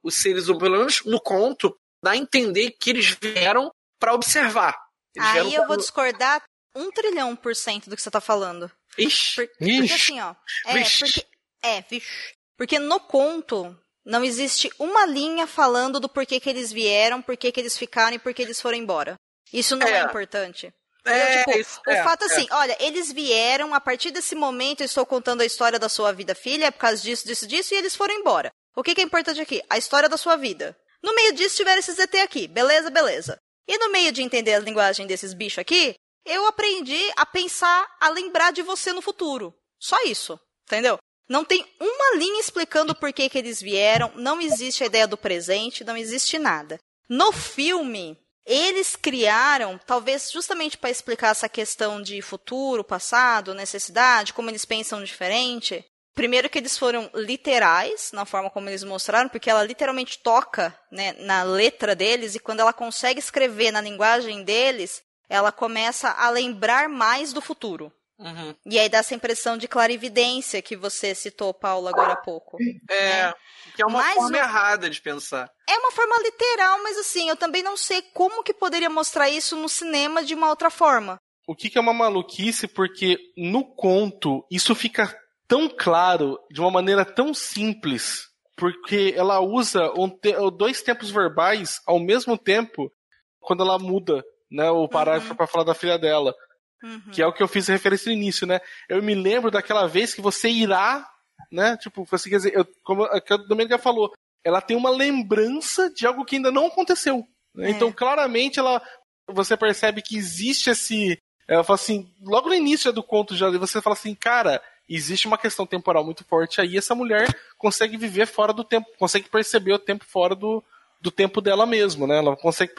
os 0.03 0.17
seres 0.17 0.49
humanos, 0.49 0.63
pelo 0.63 0.79
menos 0.79 1.05
no 1.05 1.21
conto, 1.21 1.79
dá 2.03 2.13
a 2.13 2.17
entender 2.17 2.73
que 2.73 2.91
eles 2.91 3.17
vieram 3.21 3.71
para 4.01 4.13
observar. 4.13 4.77
Eles 5.15 5.29
Aí 5.29 5.55
eu 5.55 5.61
pra... 5.61 5.69
vou 5.69 5.77
discordar 5.77 6.43
um 6.75 6.91
trilhão 6.91 7.35
por 7.35 7.55
cento 7.55 7.89
do 7.89 7.97
que 7.97 8.03
você 8.03 8.09
está 8.09 8.21
falando. 8.21 8.71
Ixi, 8.97 9.35
Por, 9.37 9.49
porque 9.49 9.73
ixi, 9.73 9.95
assim, 9.95 10.21
ó. 10.21 10.35
É, 10.67 10.85
porque, 10.85 11.27
é, 11.63 11.81
vixe. 11.83 12.35
Porque 12.57 12.79
no 12.79 12.99
conto 13.01 13.79
não 14.05 14.25
existe 14.25 14.71
uma 14.79 15.07
linha 15.07 15.47
falando 15.47 16.01
do 16.01 16.09
porquê 16.09 16.41
que 16.41 16.49
eles 16.49 16.73
vieram, 16.73 17.23
porquê 17.23 17.53
que 17.53 17.61
eles 17.61 17.77
ficaram 17.77 18.17
e 18.17 18.19
porquê 18.19 18.43
eles 18.43 18.61
foram 18.61 18.77
embora. 18.77 19.15
Isso 19.53 19.77
não 19.77 19.87
é, 19.87 20.01
é 20.01 20.03
importante. 20.03 20.73
É, 21.05 21.39
tipo, 21.39 21.59
isso, 21.59 21.81
o 21.87 21.91
é, 21.91 22.03
fato 22.03 22.23
é. 22.23 22.27
assim, 22.27 22.47
olha, 22.51 22.77
eles 22.81 23.13
vieram, 23.13 23.73
a 23.75 23.81
partir 23.81 24.11
desse 24.11 24.35
momento 24.35 24.81
eu 24.81 24.87
estou 24.87 25.07
contando 25.07 25.41
a 25.41 25.47
história 25.47 25.79
da 25.79 25.89
sua 25.89 26.13
vida, 26.13 26.35
filha, 26.35 26.67
é 26.67 26.71
por 26.71 26.81
causa 26.81 27.03
disso, 27.03 27.27
disso, 27.27 27.47
disso, 27.47 27.75
e 27.75 27.77
eles 27.77 27.97
foram 27.97 28.15
embora. 28.15 28.51
O 28.77 28.83
que, 28.83 28.95
que 28.95 29.01
é 29.01 29.05
importante 29.05 29.41
aqui? 29.41 29.63
A 29.71 29.79
história 29.79 30.09
da 30.09 30.17
sua 30.17 30.37
vida. 30.37 30.77
No 31.03 31.15
meio 31.15 31.33
disso 31.33 31.57
tiveram 31.57 31.79
esses 31.79 31.99
ET 31.99 32.15
aqui, 32.17 32.47
beleza, 32.47 32.91
beleza. 32.91 33.39
E 33.67 33.79
no 33.79 33.91
meio 33.91 34.13
de 34.13 34.23
entender 34.23 34.55
a 34.55 34.59
linguagem 34.59 35.07
desses 35.07 35.33
bichos 35.33 35.59
aqui, 35.59 35.95
eu 36.29 36.47
aprendi 36.47 37.01
a 37.17 37.27
pensar, 37.27 37.87
a 38.01 38.09
lembrar 38.09 38.53
de 38.53 38.63
você 38.63 38.93
no 38.93 39.03
futuro. 39.03 39.55
Só 39.79 39.97
isso, 40.05 40.39
entendeu? 40.67 40.99
Não 41.29 41.45
tem 41.45 41.65
uma 41.79 42.17
linha 42.17 42.41
explicando 42.41 42.95
por 42.95 43.13
que, 43.13 43.29
que 43.29 43.39
eles 43.39 43.61
vieram, 43.61 44.11
não 44.17 44.41
existe 44.41 44.83
a 44.83 44.87
ideia 44.87 45.07
do 45.07 45.17
presente, 45.17 45.85
não 45.85 45.97
existe 45.97 46.39
nada. 46.39 46.79
No 47.09 47.33
filme, 47.33 48.19
eles 48.47 48.97
criaram, 48.97 49.79
talvez 49.87 50.31
justamente 50.31 50.79
para 50.79 50.91
explicar 50.91 51.33
essa 51.33 51.49
questão 51.49 52.01
de 52.01 52.23
futuro, 52.23 52.83
passado, 52.83 53.53
necessidade, 53.53 54.33
como 54.33 54.49
eles 54.49 54.65
pensam 54.65 55.05
diferente. 55.05 55.85
Primeiro 56.15 56.49
que 56.49 56.59
eles 56.59 56.77
foram 56.77 57.11
literais 57.15 58.11
na 58.13 58.25
forma 58.25 58.51
como 58.51 58.69
eles 58.71 58.83
mostraram, 58.83 59.29
porque 59.29 59.51
ela 59.51 59.63
literalmente 59.63 60.19
toca 60.21 60.77
né, 60.91 61.13
na 61.19 61.43
letra 61.43 61.95
deles 61.95 62.35
e 62.35 62.41
quando 62.41 62.61
ela 62.61 62.73
consegue 62.73 63.21
escrever 63.21 63.71
na 63.71 63.83
linguagem 63.83 64.43
deles, 64.43 65.03
ela 65.29 65.53
começa 65.53 66.11
a 66.11 66.31
lembrar 66.31 66.89
mais 66.89 67.33
do 67.33 67.41
futuro. 67.41 67.93
Uhum. 68.19 68.55
E 68.67 68.79
aí 68.79 68.89
dá 68.89 68.99
essa 68.99 69.15
impressão 69.15 69.57
de 69.57 69.69
clarividência 69.69 70.61
que 70.61 70.77
você 70.77 71.15
citou, 71.15 71.55
Paulo, 71.55 71.87
agora 71.87 72.15
há 72.15 72.17
pouco. 72.17 72.59
É, 72.91 73.27
né? 73.27 73.35
que 73.77 73.83
é 73.83 73.87
uma 73.87 74.01
mas 74.01 74.15
forma 74.17 74.37
errada 74.37 74.91
de 74.91 75.01
pensar. 75.01 75.49
É 75.69 75.79
uma 75.79 75.93
forma 75.93 76.17
literal, 76.23 76.83
mas 76.83 76.99
assim, 76.99 77.29
eu 77.29 77.37
também 77.37 77.63
não 77.63 77.77
sei 77.77 78.03
como 78.13 78.43
que 78.43 78.53
poderia 78.53 78.91
mostrar 78.91 79.31
isso 79.31 79.57
no 79.57 79.69
cinema 79.69 80.25
de 80.25 80.35
uma 80.35 80.49
outra 80.49 80.69
forma. 80.69 81.21
O 81.47 81.55
que, 81.55 81.71
que 81.71 81.79
é 81.79 81.81
uma 81.81 81.95
maluquice, 81.95 82.67
porque 82.67 83.19
no 83.37 83.65
conto 83.65 84.45
isso 84.51 84.75
fica 84.75 85.17
tão 85.47 85.69
claro, 85.69 86.39
de 86.51 86.61
uma 86.61 86.71
maneira 86.71 87.05
tão 87.05 87.33
simples, 87.33 88.27
porque 88.57 89.15
ela 89.17 89.41
usa 89.41 89.93
um 89.97 90.11
te 90.11 90.35
dois 90.57 90.83
tempos 90.83 91.11
verbais 91.11 91.81
ao 91.87 92.01
mesmo 92.01 92.37
tempo 92.37 92.93
quando 93.41 93.63
ela 93.63 93.79
muda 93.79 94.23
né, 94.51 94.71
o 94.71 94.89
parágrafo 94.89 95.31
uhum. 95.31 95.37
para 95.37 95.47
falar 95.47 95.65
da 95.65 95.75
filha 95.75 95.99
dela. 95.99 96.35
Uhum. 96.83 97.11
Que 97.13 97.23
é 97.23 97.27
o 97.27 97.33
que 97.33 97.43
eu 97.43 97.49
fiz 97.49 97.67
referência 97.69 98.11
no 98.11 98.17
início, 98.17 98.47
né? 98.47 98.61
Eu 98.89 99.03
me 99.03 99.15
lembro 99.15 99.51
daquela 99.51 99.87
vez 99.87 100.15
que 100.15 100.21
você 100.21 100.49
irá, 100.49 101.09
né? 101.51 101.77
Tipo, 101.77 102.05
você 102.05 102.31
quer 102.31 102.37
dizer, 102.37 102.55
eu, 102.55 102.67
como 102.85 103.05
a 103.05 103.21
Domenica 103.49 103.79
falou, 103.79 104.13
ela 104.45 104.61
tem 104.61 104.77
uma 104.77 104.91
lembrança 104.91 105.91
de 105.91 106.07
algo 106.07 106.25
que 106.25 106.37
ainda 106.37 106.51
não 106.53 106.67
aconteceu. 106.67 107.27
Né? 107.55 107.69
É. 107.69 107.71
Então, 107.71 107.91
claramente, 107.91 108.59
ela, 108.59 108.81
você 109.27 109.57
percebe 109.57 110.03
que 110.03 110.17
existe 110.17 110.71
esse. 110.71 111.19
Ela 111.47 111.65
fala 111.65 111.75
assim, 111.75 112.13
logo 112.23 112.49
no 112.49 112.55
início 112.55 112.93
do 112.93 113.03
conto 113.03 113.35
já, 113.35 113.51
você 113.51 113.81
fala 113.81 113.95
assim, 113.95 114.15
cara, 114.15 114.63
existe 114.89 115.27
uma 115.27 115.39
questão 115.39 115.67
temporal 115.67 116.05
muito 116.05 116.25
forte 116.25 116.61
aí, 116.61 116.77
essa 116.77 116.95
mulher 116.95 117.27
consegue 117.57 117.97
viver 117.97 118.27
fora 118.27 118.53
do 118.53 118.63
tempo, 118.63 118.87
consegue 118.99 119.29
perceber 119.31 119.73
o 119.73 119.79
tempo 119.79 120.05
fora 120.05 120.35
do, 120.35 120.63
do 121.01 121.11
tempo 121.11 121.41
dela 121.41 121.67
mesmo, 121.67 122.07
né? 122.07 122.19
Ela 122.19 122.37
consegue 122.37 122.73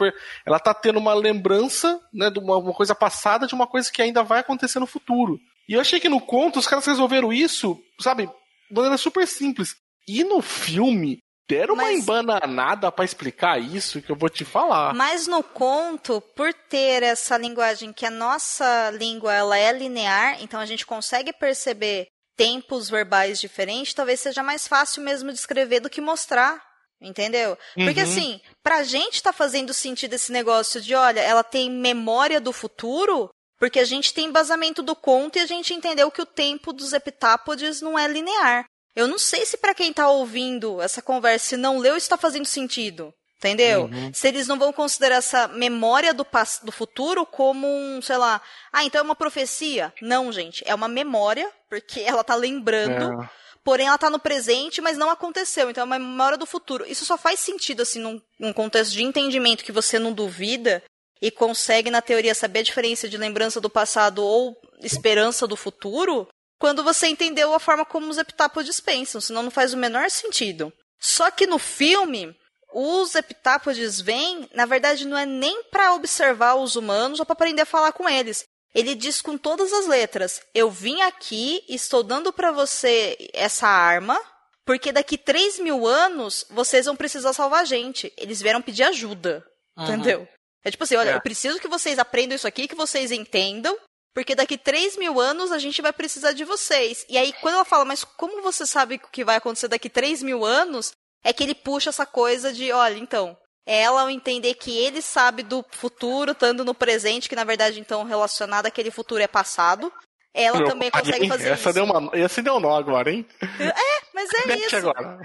ela 0.46 0.58
tá 0.58 0.74
tendo 0.74 0.98
uma 0.98 1.14
lembrança, 1.14 2.00
né, 2.12 2.30
de 2.30 2.38
uma, 2.38 2.56
uma, 2.58 2.72
coisa 2.72 2.94
passada 2.94 3.46
de 3.46 3.54
uma 3.54 3.66
coisa 3.66 3.90
que 3.90 4.02
ainda 4.02 4.22
vai 4.22 4.40
acontecer 4.40 4.78
no 4.78 4.86
futuro. 4.86 5.38
E 5.68 5.74
eu 5.74 5.80
achei 5.80 6.00
que 6.00 6.08
no 6.08 6.20
conto 6.20 6.58
os 6.58 6.66
caras 6.66 6.86
resolveram 6.86 7.32
isso, 7.32 7.78
sabe, 8.00 8.26
de 8.26 8.74
maneira 8.74 8.98
super 8.98 9.26
simples. 9.26 9.74
E 10.06 10.24
no 10.24 10.42
filme 10.42 11.18
deram 11.48 11.74
Mas... 11.74 11.86
uma 11.86 12.20
embananada 12.20 12.92
para 12.92 13.04
explicar 13.04 13.60
isso 13.60 14.00
que 14.00 14.10
eu 14.10 14.16
vou 14.16 14.28
te 14.28 14.44
falar. 14.44 14.94
Mas 14.94 15.26
no 15.26 15.42
conto, 15.42 16.20
por 16.36 16.52
ter 16.54 17.02
essa 17.02 17.36
linguagem 17.36 17.92
que 17.92 18.06
a 18.06 18.10
nossa 18.10 18.90
língua 18.90 19.34
ela 19.34 19.56
é 19.56 19.72
linear, 19.72 20.42
então 20.42 20.60
a 20.60 20.66
gente 20.66 20.86
consegue 20.86 21.32
perceber 21.32 22.06
tempos 22.36 22.88
verbais 22.88 23.40
diferentes, 23.40 23.92
talvez 23.92 24.20
seja 24.20 24.42
mais 24.42 24.66
fácil 24.66 25.02
mesmo 25.02 25.30
de 25.32 25.38
escrever 25.38 25.80
do 25.80 25.90
que 25.90 26.00
mostrar 26.00 26.69
Entendeu? 27.00 27.56
Uhum. 27.76 27.86
Porque 27.86 28.00
assim, 28.00 28.40
pra 28.62 28.82
gente 28.82 29.22
tá 29.22 29.32
fazendo 29.32 29.72
sentido 29.72 30.14
esse 30.14 30.30
negócio 30.30 30.80
de, 30.80 30.94
olha, 30.94 31.20
ela 31.20 31.42
tem 31.42 31.70
memória 31.70 32.40
do 32.40 32.52
futuro, 32.52 33.30
Porque 33.58 33.78
a 33.78 33.84
gente 33.84 34.14
tem 34.14 34.26
embasamento 34.26 34.82
do 34.82 34.96
conto 34.96 35.36
e 35.36 35.40
a 35.40 35.46
gente 35.46 35.74
entendeu 35.74 36.10
que 36.10 36.22
o 36.22 36.26
tempo 36.26 36.72
dos 36.72 36.94
heptápodes 36.94 37.82
não 37.82 37.98
é 37.98 38.08
linear. 38.08 38.64
Eu 38.96 39.06
não 39.06 39.18
sei 39.18 39.44
se 39.44 39.58
para 39.58 39.74
quem 39.74 39.92
tá 39.92 40.08
ouvindo 40.08 40.80
essa 40.80 41.02
conversa 41.02 41.54
e 41.54 41.58
não 41.58 41.78
leu 41.78 41.94
isso 41.94 42.08
tá 42.08 42.16
fazendo 42.16 42.46
sentido. 42.46 43.12
Entendeu? 43.36 43.84
Uhum. 43.84 44.12
Se 44.12 44.28
eles 44.28 44.46
não 44.46 44.58
vão 44.58 44.70
considerar 44.70 45.16
essa 45.16 45.48
memória 45.48 46.12
do, 46.12 46.26
do 46.62 46.70
futuro 46.70 47.24
como 47.24 47.66
um, 47.66 48.02
sei 48.02 48.18
lá, 48.18 48.40
ah, 48.70 48.84
então 48.84 48.98
é 48.98 49.04
uma 49.04 49.16
profecia. 49.16 49.92
Não, 50.02 50.30
gente, 50.30 50.62
é 50.66 50.74
uma 50.74 50.88
memória, 50.88 51.50
porque 51.68 52.00
ela 52.04 52.22
tá 52.22 52.34
lembrando, 52.34 53.22
É. 53.22 53.39
porém 53.64 53.88
ela 53.88 53.98
tá 53.98 54.10
no 54.10 54.18
presente, 54.18 54.80
mas 54.80 54.96
não 54.96 55.10
aconteceu. 55.10 55.70
Então 55.70 55.82
é 55.82 55.84
uma 55.84 55.98
memória 55.98 56.38
do 56.38 56.46
futuro. 56.46 56.84
Isso 56.86 57.04
só 57.04 57.16
faz 57.16 57.40
sentido, 57.40 57.82
assim, 57.82 58.00
num, 58.00 58.20
num 58.38 58.52
contexto 58.52 58.92
de 58.92 59.02
entendimento 59.02 59.64
que 59.64 59.72
você 59.72 59.98
não 59.98 60.12
duvida 60.12 60.82
e 61.20 61.30
consegue, 61.30 61.90
na 61.90 62.00
teoria, 62.00 62.34
saber 62.34 62.60
a 62.60 62.64
diferença 62.64 63.08
de 63.08 63.18
lembrança 63.18 63.60
do 63.60 63.68
passado 63.68 64.24
ou 64.24 64.56
esperança 64.82 65.46
do 65.46 65.56
futuro, 65.56 66.26
quando 66.58 66.82
você 66.82 67.06
entendeu 67.06 67.54
a 67.54 67.60
forma 67.60 67.84
como 67.84 68.08
os 68.08 68.18
heptápodes 68.18 68.80
pensam, 68.80 69.20
senão 69.20 69.42
não 69.42 69.50
faz 69.50 69.74
o 69.74 69.78
menor 69.78 70.10
sentido. 70.10 70.72
Só 70.98 71.30
que 71.30 71.46
no 71.46 71.58
filme, 71.58 72.34
os 72.72 73.14
heptápodes 73.14 74.00
vêm, 74.00 74.48
na 74.54 74.66
verdade, 74.66 75.06
não 75.06 75.16
é 75.16 75.26
nem 75.26 75.64
para 75.64 75.94
observar 75.94 76.54
os 76.54 76.76
humanos 76.76 77.18
ou 77.18 77.26
para 77.26 77.32
aprender 77.32 77.62
a 77.62 77.66
falar 77.66 77.92
com 77.92 78.08
eles. 78.08 78.44
Ele 78.74 78.94
diz 78.94 79.20
com 79.20 79.36
todas 79.36 79.72
as 79.72 79.86
letras: 79.86 80.40
Eu 80.54 80.70
vim 80.70 81.00
aqui, 81.02 81.64
estou 81.68 82.02
dando 82.02 82.32
para 82.32 82.52
você 82.52 83.16
essa 83.32 83.66
arma, 83.66 84.20
porque 84.64 84.92
daqui 84.92 85.18
3 85.18 85.58
mil 85.58 85.86
anos 85.86 86.44
vocês 86.50 86.86
vão 86.86 86.96
precisar 86.96 87.32
salvar 87.32 87.62
a 87.62 87.64
gente. 87.64 88.12
Eles 88.16 88.40
vieram 88.40 88.62
pedir 88.62 88.84
ajuda. 88.84 89.44
Uhum. 89.76 89.84
Entendeu? 89.84 90.28
É 90.64 90.70
tipo 90.70 90.84
assim: 90.84 90.96
olha, 90.96 91.10
É. 91.10 91.14
eu 91.16 91.20
preciso 91.20 91.58
que 91.58 91.68
vocês 91.68 91.98
aprendam 91.98 92.36
isso 92.36 92.46
aqui, 92.46 92.68
que 92.68 92.74
vocês 92.76 93.10
entendam, 93.10 93.76
porque 94.14 94.34
daqui 94.34 94.56
3 94.56 94.96
mil 94.96 95.20
anos 95.20 95.50
a 95.50 95.58
gente 95.58 95.82
vai 95.82 95.92
precisar 95.92 96.32
de 96.32 96.44
vocês. 96.44 97.04
E 97.08 97.18
aí, 97.18 97.32
quando 97.40 97.54
ela 97.54 97.64
fala, 97.64 97.84
mas 97.84 98.04
como 98.04 98.42
você 98.42 98.64
sabe 98.66 98.96
o 98.96 99.08
que 99.08 99.24
vai 99.24 99.36
acontecer 99.36 99.68
daqui 99.68 99.88
3 99.88 100.22
mil 100.22 100.44
anos? 100.44 100.92
É 101.22 101.32
que 101.34 101.42
ele 101.42 101.54
puxa 101.54 101.90
essa 101.90 102.06
coisa 102.06 102.50
de, 102.50 102.72
olha, 102.72 102.96
então, 102.96 103.36
ela 103.66 104.02
ao 104.02 104.10
entender 104.10 104.54
que 104.54 104.76
ele 104.76 105.02
sabe 105.02 105.42
do 105.42 105.64
futuro, 105.70 106.32
estando 106.32 106.64
no 106.64 106.74
presente, 106.74 107.28
que 107.28 107.36
na 107.36 107.44
verdade, 107.44 107.80
então, 107.80 108.04
relacionado 108.04 108.66
àquele 108.66 108.90
futuro 108.90 109.22
é 109.22 109.28
passado, 109.28 109.92
ela 110.32 110.58
Meu 110.58 110.68
também 110.68 110.90
pai, 110.90 111.02
consegue 111.02 111.28
fazer 111.28 111.48
essa 111.48 111.70
isso. 111.70 111.72
Deu 111.72 111.84
uma, 111.84 112.16
essa 112.16 112.42
deu 112.42 112.54
um 112.54 112.60
nó 112.60 112.76
agora, 112.76 113.10
hein? 113.10 113.26
É, 113.42 113.72
mas 114.14 114.30
é 114.32 114.46
Mete 114.46 114.66
isso. 114.66 114.76
agora. 114.76 115.18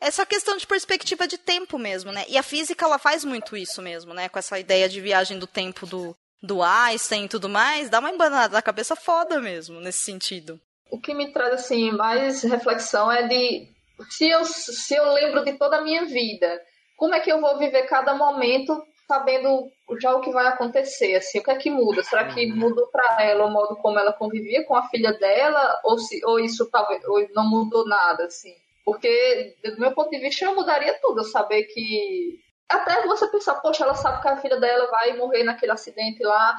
É 0.00 0.10
só 0.10 0.24
questão 0.24 0.56
de 0.56 0.66
perspectiva 0.66 1.28
de 1.28 1.38
tempo 1.38 1.78
mesmo, 1.78 2.10
né? 2.10 2.24
E 2.28 2.36
a 2.36 2.42
física, 2.42 2.84
ela 2.84 2.98
faz 2.98 3.24
muito 3.24 3.56
isso 3.56 3.80
mesmo, 3.80 4.12
né? 4.12 4.28
Com 4.28 4.38
essa 4.38 4.58
ideia 4.58 4.88
de 4.88 5.00
viagem 5.00 5.38
do 5.38 5.46
tempo 5.46 5.86
do, 5.86 6.16
do 6.42 6.62
Einstein 6.62 7.24
e 7.26 7.28
tudo 7.28 7.48
mais, 7.48 7.88
dá 7.88 8.00
uma 8.00 8.10
embanada 8.10 8.54
na 8.54 8.62
cabeça 8.62 8.96
foda 8.96 9.40
mesmo, 9.40 9.80
nesse 9.80 10.00
sentido. 10.00 10.60
O 10.90 11.00
que 11.00 11.14
me 11.14 11.32
traz 11.32 11.54
assim 11.54 11.92
mais 11.92 12.42
reflexão 12.42 13.12
é 13.12 13.28
de 13.28 13.68
se 14.08 14.28
eu, 14.28 14.44
se 14.44 14.94
eu 14.94 15.12
lembro 15.12 15.44
de 15.44 15.52
toda 15.52 15.76
a 15.76 15.82
minha 15.82 16.04
vida, 16.04 16.60
como 17.00 17.14
é 17.14 17.20
que 17.20 17.32
eu 17.32 17.40
vou 17.40 17.56
viver 17.58 17.84
cada 17.84 18.12
momento 18.14 18.84
sabendo 19.08 19.72
já 19.98 20.14
o 20.14 20.20
que 20.20 20.30
vai 20.30 20.46
acontecer? 20.48 21.16
Assim, 21.16 21.38
o 21.38 21.42
que 21.42 21.50
é 21.50 21.56
que 21.56 21.70
muda? 21.70 22.02
Será 22.02 22.26
que 22.26 22.46
mudou 22.52 22.86
para 22.88 23.22
ela 23.24 23.46
o 23.46 23.50
modo 23.50 23.74
como 23.76 23.98
ela 23.98 24.12
convivia 24.12 24.64
com 24.66 24.76
a 24.76 24.86
filha 24.88 25.14
dela 25.14 25.80
ou 25.82 25.98
se 25.98 26.22
ou 26.26 26.38
isso 26.38 26.70
talvez 26.70 27.02
ou 27.08 27.26
não 27.34 27.48
mudou 27.48 27.86
nada 27.88 28.24
assim? 28.26 28.54
Porque 28.84 29.56
do 29.64 29.80
meu 29.80 29.92
ponto 29.92 30.10
de 30.10 30.18
vista 30.18 30.44
eu 30.44 30.54
mudaria 30.54 30.92
tudo, 31.00 31.20
eu 31.20 31.24
saber 31.24 31.62
que 31.64 32.38
até 32.68 33.04
você 33.06 33.26
pensar, 33.28 33.54
poxa, 33.54 33.82
ela 33.84 33.94
sabe 33.94 34.20
que 34.20 34.28
a 34.28 34.36
filha 34.36 34.60
dela 34.60 34.86
vai 34.90 35.16
morrer 35.16 35.42
naquele 35.42 35.72
acidente 35.72 36.22
lá. 36.22 36.58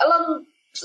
Ela 0.00 0.18
não- 0.20 0.42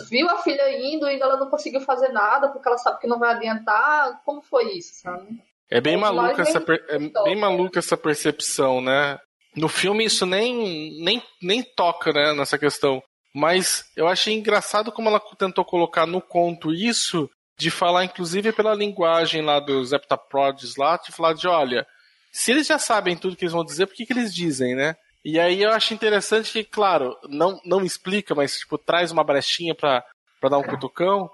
viu 0.09 0.29
a 0.29 0.37
filha 0.39 0.69
indo 0.77 1.09
e 1.09 1.19
ela 1.19 1.37
não 1.37 1.49
conseguiu 1.49 1.79
fazer 1.81 2.09
nada 2.09 2.49
porque 2.49 2.67
ela 2.67 2.77
sabe 2.77 2.99
que 2.99 3.07
não 3.07 3.17
vai 3.17 3.31
adiantar. 3.31 4.21
Como 4.25 4.41
foi 4.41 4.73
isso, 4.73 5.01
sabe? 5.01 5.41
É 5.69 5.79
bem 5.79 5.97
Mas 5.97 6.13
maluca 6.15 6.41
essa, 6.41 6.59
per- 6.61 6.85
é 6.89 6.97
bem 7.23 7.35
maluca 7.35 7.79
essa 7.79 7.95
percepção, 7.95 8.81
né? 8.81 9.19
No 9.55 9.67
filme 9.67 10.05
isso 10.05 10.25
nem, 10.25 10.99
nem, 11.01 11.21
nem 11.41 11.63
toca, 11.63 12.11
né, 12.11 12.33
nessa 12.33 12.57
questão. 12.57 13.01
Mas 13.33 13.85
eu 13.95 14.07
achei 14.07 14.33
engraçado 14.33 14.91
como 14.91 15.09
ela 15.09 15.19
tentou 15.37 15.63
colocar 15.63 16.05
no 16.05 16.21
conto 16.21 16.73
isso, 16.73 17.29
de 17.57 17.69
falar 17.69 18.03
inclusive 18.05 18.51
pela 18.51 18.73
linguagem 18.73 19.41
lá 19.43 19.59
dos 19.59 19.91
heptaprods 19.91 20.75
lá, 20.75 20.97
de 20.97 21.11
falar 21.11 21.33
de, 21.33 21.47
olha, 21.47 21.85
se 22.31 22.51
eles 22.51 22.65
já 22.67 22.79
sabem 22.79 23.15
tudo 23.17 23.35
que 23.35 23.43
eles 23.43 23.53
vão 23.53 23.63
dizer, 23.65 23.85
por 23.85 23.95
que, 23.95 24.05
que 24.05 24.13
eles 24.13 24.33
dizem, 24.33 24.75
né? 24.75 24.95
E 25.23 25.39
aí 25.39 25.61
eu 25.61 25.71
acho 25.71 25.93
interessante 25.93 26.51
que, 26.51 26.63
claro, 26.63 27.15
não, 27.27 27.59
não 27.65 27.83
explica, 27.83 28.33
mas 28.33 28.57
tipo, 28.57 28.77
traz 28.77 29.11
uma 29.11 29.23
brechinha 29.23 29.75
pra 29.75 30.03
dar 30.43 30.57
um 30.57 30.63
cutucão, 30.63 31.29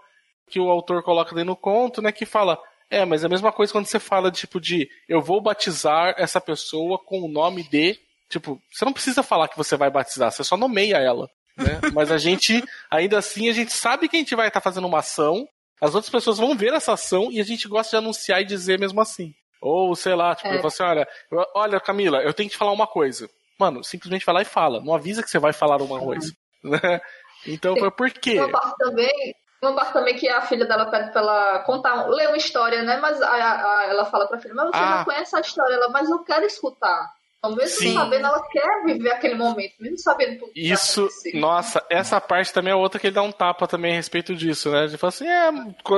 que 0.49 0.59
o 0.59 0.69
autor 0.69 1.03
coloca 1.03 1.33
ali 1.33 1.43
no 1.43 1.55
conto, 1.55 2.01
né, 2.01 2.11
que 2.11 2.25
fala, 2.25 2.57
é, 2.89 3.05
mas 3.05 3.23
é 3.23 3.25
a 3.25 3.29
mesma 3.29 3.51
coisa 3.51 3.71
quando 3.71 3.85
você 3.87 3.99
fala, 3.99 4.31
tipo, 4.31 4.59
de 4.59 4.87
eu 5.07 5.21
vou 5.21 5.41
batizar 5.41 6.13
essa 6.17 6.39
pessoa 6.39 6.97
com 7.03 7.21
o 7.21 7.27
nome 7.27 7.63
de. 7.63 7.97
Tipo, 8.29 8.59
você 8.71 8.83
não 8.85 8.93
precisa 8.93 9.21
falar 9.23 9.47
que 9.47 9.57
você 9.57 9.75
vai 9.77 9.89
batizar, 9.89 10.31
você 10.31 10.43
só 10.43 10.57
nomeia 10.57 10.97
ela. 10.97 11.27
Né? 11.57 11.79
Mas 11.93 12.11
a 12.11 12.17
gente, 12.17 12.63
ainda 12.91 13.17
assim, 13.19 13.49
a 13.49 13.53
gente 13.53 13.71
sabe 13.71 14.07
que 14.09 14.15
a 14.15 14.19
gente 14.19 14.35
vai 14.35 14.47
estar 14.47 14.61
fazendo 14.61 14.87
uma 14.87 14.99
ação, 14.99 15.47
as 15.81 15.93
outras 15.95 16.09
pessoas 16.11 16.37
vão 16.37 16.55
ver 16.55 16.73
essa 16.73 16.93
ação 16.93 17.31
e 17.31 17.39
a 17.39 17.43
gente 17.43 17.67
gosta 17.67 17.91
de 17.91 18.03
anunciar 18.03 18.41
e 18.41 18.45
dizer 18.45 18.79
mesmo 18.79 18.99
assim. 19.01 19.33
Ou, 19.61 19.95
sei 19.95 20.15
lá, 20.15 20.35
tipo, 20.35 20.47
É. 20.49 20.51
eu 20.53 20.57
falo 20.57 20.67
assim, 20.67 20.83
olha, 20.83 21.07
eu- 21.31 21.45
olha, 21.55 21.79
Camila, 21.79 22.21
eu 22.23 22.33
tenho 22.33 22.49
que 22.49 22.55
te 22.55 22.59
falar 22.59 22.71
uma 22.71 22.87
coisa. 22.87 23.29
Mano, 23.59 23.83
simplesmente 23.83 24.25
vai 24.25 24.35
lá 24.35 24.41
e 24.41 24.45
fala. 24.45 24.81
Não 24.83 24.93
avisa 24.93 25.23
que 25.23 25.29
você 25.29 25.39
vai 25.39 25.53
falar 25.53 25.81
uma 25.81 25.99
coisa. 25.99 26.31
Né? 26.63 26.99
Então 27.47 27.75
foi 27.77 27.91
por 27.91 28.09
quê? 28.11 28.39
Uma 28.39 28.49
parte 28.51 28.75
também, 28.77 29.33
uma 29.65 29.75
parte 29.75 29.93
também 29.93 30.15
que 30.15 30.27
a 30.29 30.41
filha 30.41 30.65
dela 30.65 30.85
pede 30.89 31.11
pra 31.11 31.21
ela 31.21 31.59
contar, 31.59 32.07
ler 32.07 32.27
uma 32.27 32.37
história, 32.37 32.83
né? 32.83 32.97
Mas 32.97 33.21
a, 33.21 33.27
a- 33.29 33.79
a- 33.79 33.85
ela 33.89 34.05
fala 34.05 34.27
pra 34.27 34.39
filha, 34.39 34.53
mas 34.53 34.67
você 34.67 34.77
Ah. 34.77 34.97
já 34.99 35.05
conhece 35.05 35.35
a 35.35 35.39
história, 35.41 35.73
ela, 35.75 35.89
mas 35.89 36.09
eu 36.09 36.19
quero 36.23 36.45
escutar. 36.45 37.09
Então, 37.37 37.55
mesmo 37.55 37.77
Sim. 37.77 37.93
sabendo, 37.93 38.25
ela 38.25 38.41
quer 38.49 38.83
viver 38.85 39.11
aquele 39.11 39.35
momento, 39.35 39.73
mesmo 39.79 39.99
sabendo 39.99 40.39
tudo. 40.39 40.51
que 40.51 40.63
vai 40.63 40.71
Isso, 40.73 41.07
nossa, 41.35 41.83
essa 41.91 42.19
parte 42.19 42.51
também 42.51 42.73
é 42.73 42.75
outra 42.75 42.99
que 42.99 43.05
ele 43.07 43.13
dá 43.13 43.21
um 43.21 43.31
tapa 43.31 43.67
também 43.67 43.91
a 43.93 43.95
respeito 43.95 44.33
disso, 44.35 44.71
né? 44.71 44.85
Ele 44.85 44.97
fala 44.97 45.09
assim, 45.09 45.27
é, 45.27 45.51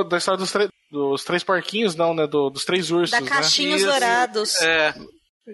da 0.04 0.18
história 0.18 0.38
dos, 0.38 0.52
dos 0.90 1.24
três 1.24 1.42
porquinhos, 1.42 1.94
não, 1.94 2.12
né? 2.12 2.26
Do- 2.26 2.50
dos 2.50 2.64
três 2.66 2.90
ursos, 2.90 3.10
Da 3.12 3.20
né? 3.22 3.30
caixinhos 3.30 3.80
Isso. 3.80 3.90
dourados. 3.90 4.60
É, 4.60 4.92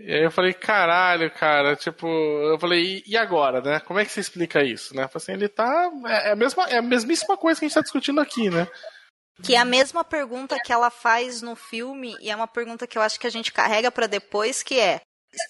E 0.02 0.12
aí 0.12 0.24
eu 0.24 0.30
falei, 0.30 0.52
caralho, 0.52 1.30
cara, 1.30 1.76
tipo, 1.76 2.06
eu 2.06 2.58
falei, 2.58 3.02
e, 3.06 3.16
agora, 3.16 3.60
né? 3.60 3.78
Como 3.80 4.00
é 4.00 4.04
que 4.04 4.10
você 4.10 4.20
explica 4.20 4.64
isso, 4.64 4.94
né? 4.94 5.04
Eu 5.04 5.08
falei 5.08 5.22
assim, 5.22 5.32
ele 5.32 5.48
tá. 5.48 5.90
É, 6.06 6.28
é 6.28 6.32
a 6.32 6.36
mesma, 6.36 6.64
é 6.64 6.78
a 6.78 6.82
mesmíssima 6.82 7.36
coisa 7.36 7.60
que 7.60 7.64
a 7.64 7.68
gente 7.68 7.74
tá 7.76 7.80
discutindo 7.80 8.20
aqui, 8.20 8.50
né? 8.50 8.66
Que 9.42 9.54
é 9.54 9.58
a 9.58 9.64
mesma 9.64 10.04
pergunta 10.04 10.58
que 10.64 10.72
ela 10.72 10.90
faz 10.90 11.42
no 11.42 11.54
filme, 11.54 12.16
e 12.20 12.30
é 12.30 12.36
uma 12.36 12.46
pergunta 12.48 12.86
que 12.86 12.98
eu 12.98 13.02
acho 13.02 13.18
que 13.18 13.26
a 13.26 13.30
gente 13.30 13.52
carrega 13.52 13.90
pra 13.90 14.06
depois, 14.06 14.62
que 14.62 14.78
é: 14.78 15.00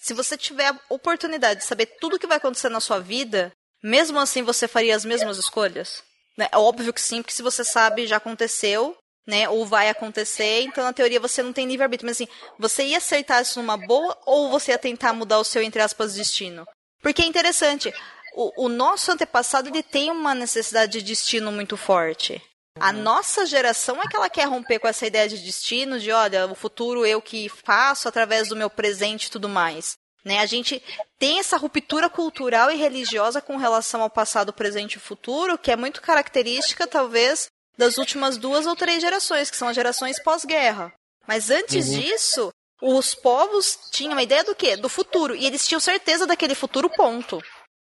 se 0.01 0.13
você 0.13 0.37
tiver 0.37 0.67
a 0.67 0.79
oportunidade 0.89 1.61
de 1.61 1.65
saber 1.65 1.87
tudo 1.99 2.15
o 2.15 2.19
que 2.19 2.27
vai 2.27 2.37
acontecer 2.37 2.69
na 2.69 2.79
sua 2.79 2.99
vida, 2.99 3.51
mesmo 3.83 4.19
assim 4.19 4.43
você 4.43 4.67
faria 4.67 4.95
as 4.95 5.05
mesmas 5.05 5.37
escolhas? 5.37 6.03
Né? 6.37 6.47
É 6.51 6.57
óbvio 6.57 6.93
que 6.93 7.01
sim, 7.01 7.21
porque 7.21 7.33
se 7.33 7.43
você 7.43 7.63
sabe, 7.63 8.07
já 8.07 8.17
aconteceu, 8.17 8.95
né? 9.25 9.49
Ou 9.49 9.65
vai 9.65 9.89
acontecer, 9.89 10.61
então 10.61 10.83
na 10.83 10.93
teoria 10.93 11.19
você 11.19 11.41
não 11.41 11.53
tem 11.53 11.67
livre-arbítrio. 11.67 12.07
Mas 12.07 12.17
assim, 12.17 12.27
você 12.57 12.83
ia 12.83 12.97
acertar 12.97 13.41
isso 13.41 13.59
numa 13.59 13.77
boa 13.77 14.17
ou 14.25 14.49
você 14.49 14.71
ia 14.71 14.77
tentar 14.77 15.13
mudar 15.13 15.39
o 15.39 15.43
seu, 15.43 15.61
entre 15.61 15.81
aspas, 15.81 16.13
destino? 16.13 16.65
Porque 17.01 17.21
é 17.21 17.25
interessante, 17.25 17.93
o, 18.35 18.65
o 18.65 18.69
nosso 18.69 19.11
antepassado 19.11 19.69
ele 19.69 19.83
tem 19.83 20.11
uma 20.11 20.35
necessidade 20.35 20.99
de 20.99 21.01
destino 21.01 21.51
muito 21.51 21.77
forte. 21.77 22.41
A 22.77 22.91
nossa 22.91 23.45
geração 23.45 24.01
é 24.01 24.07
que 24.07 24.17
ela 24.17 24.29
quer 24.29 24.49
romper 24.49 24.79
com 24.79 24.87
essa 24.87 25.07
ideia 25.07 25.29
de 25.29 25.37
destino, 25.37 25.97
de 25.97 26.11
olha, 26.11 26.45
o 26.45 26.55
futuro 26.55 27.05
eu 27.05 27.21
que 27.21 27.47
faço 27.47 28.07
através 28.07 28.49
do 28.49 28.55
meu 28.55 28.69
presente 28.69 29.27
e 29.27 29.31
tudo 29.31 29.47
mais. 29.47 29.95
Né? 30.25 30.39
A 30.39 30.45
gente 30.45 30.83
tem 31.17 31.39
essa 31.39 31.55
ruptura 31.55 32.09
cultural 32.09 32.69
e 32.71 32.75
religiosa 32.75 33.39
com 33.39 33.55
relação 33.55 34.01
ao 34.01 34.09
passado, 34.09 34.51
presente 34.51 34.95
e 34.95 34.99
futuro, 34.99 35.57
que 35.57 35.71
é 35.71 35.77
muito 35.77 36.01
característica, 36.01 36.85
talvez, 36.85 37.47
das 37.77 37.97
últimas 37.97 38.37
duas 38.37 38.65
ou 38.65 38.75
três 38.75 39.01
gerações, 39.01 39.49
que 39.51 39.57
são 39.57 39.67
as 39.67 39.75
gerações 39.75 40.21
pós-guerra. 40.21 40.93
Mas 41.27 41.49
antes 41.49 41.89
Uhum. 41.89 41.99
disso, 41.99 42.49
os 42.81 43.15
povos 43.15 43.77
tinham 43.91 44.13
uma 44.13 44.23
ideia 44.23 44.43
do 44.43 44.53
quê? 44.55 44.75
Do 44.77 44.89
futuro. 44.89 45.35
E 45.35 45.45
eles 45.45 45.67
tinham 45.67 45.79
certeza 45.79 46.25
daquele 46.27 46.55
futuro, 46.55 46.89
ponto. 46.89 47.41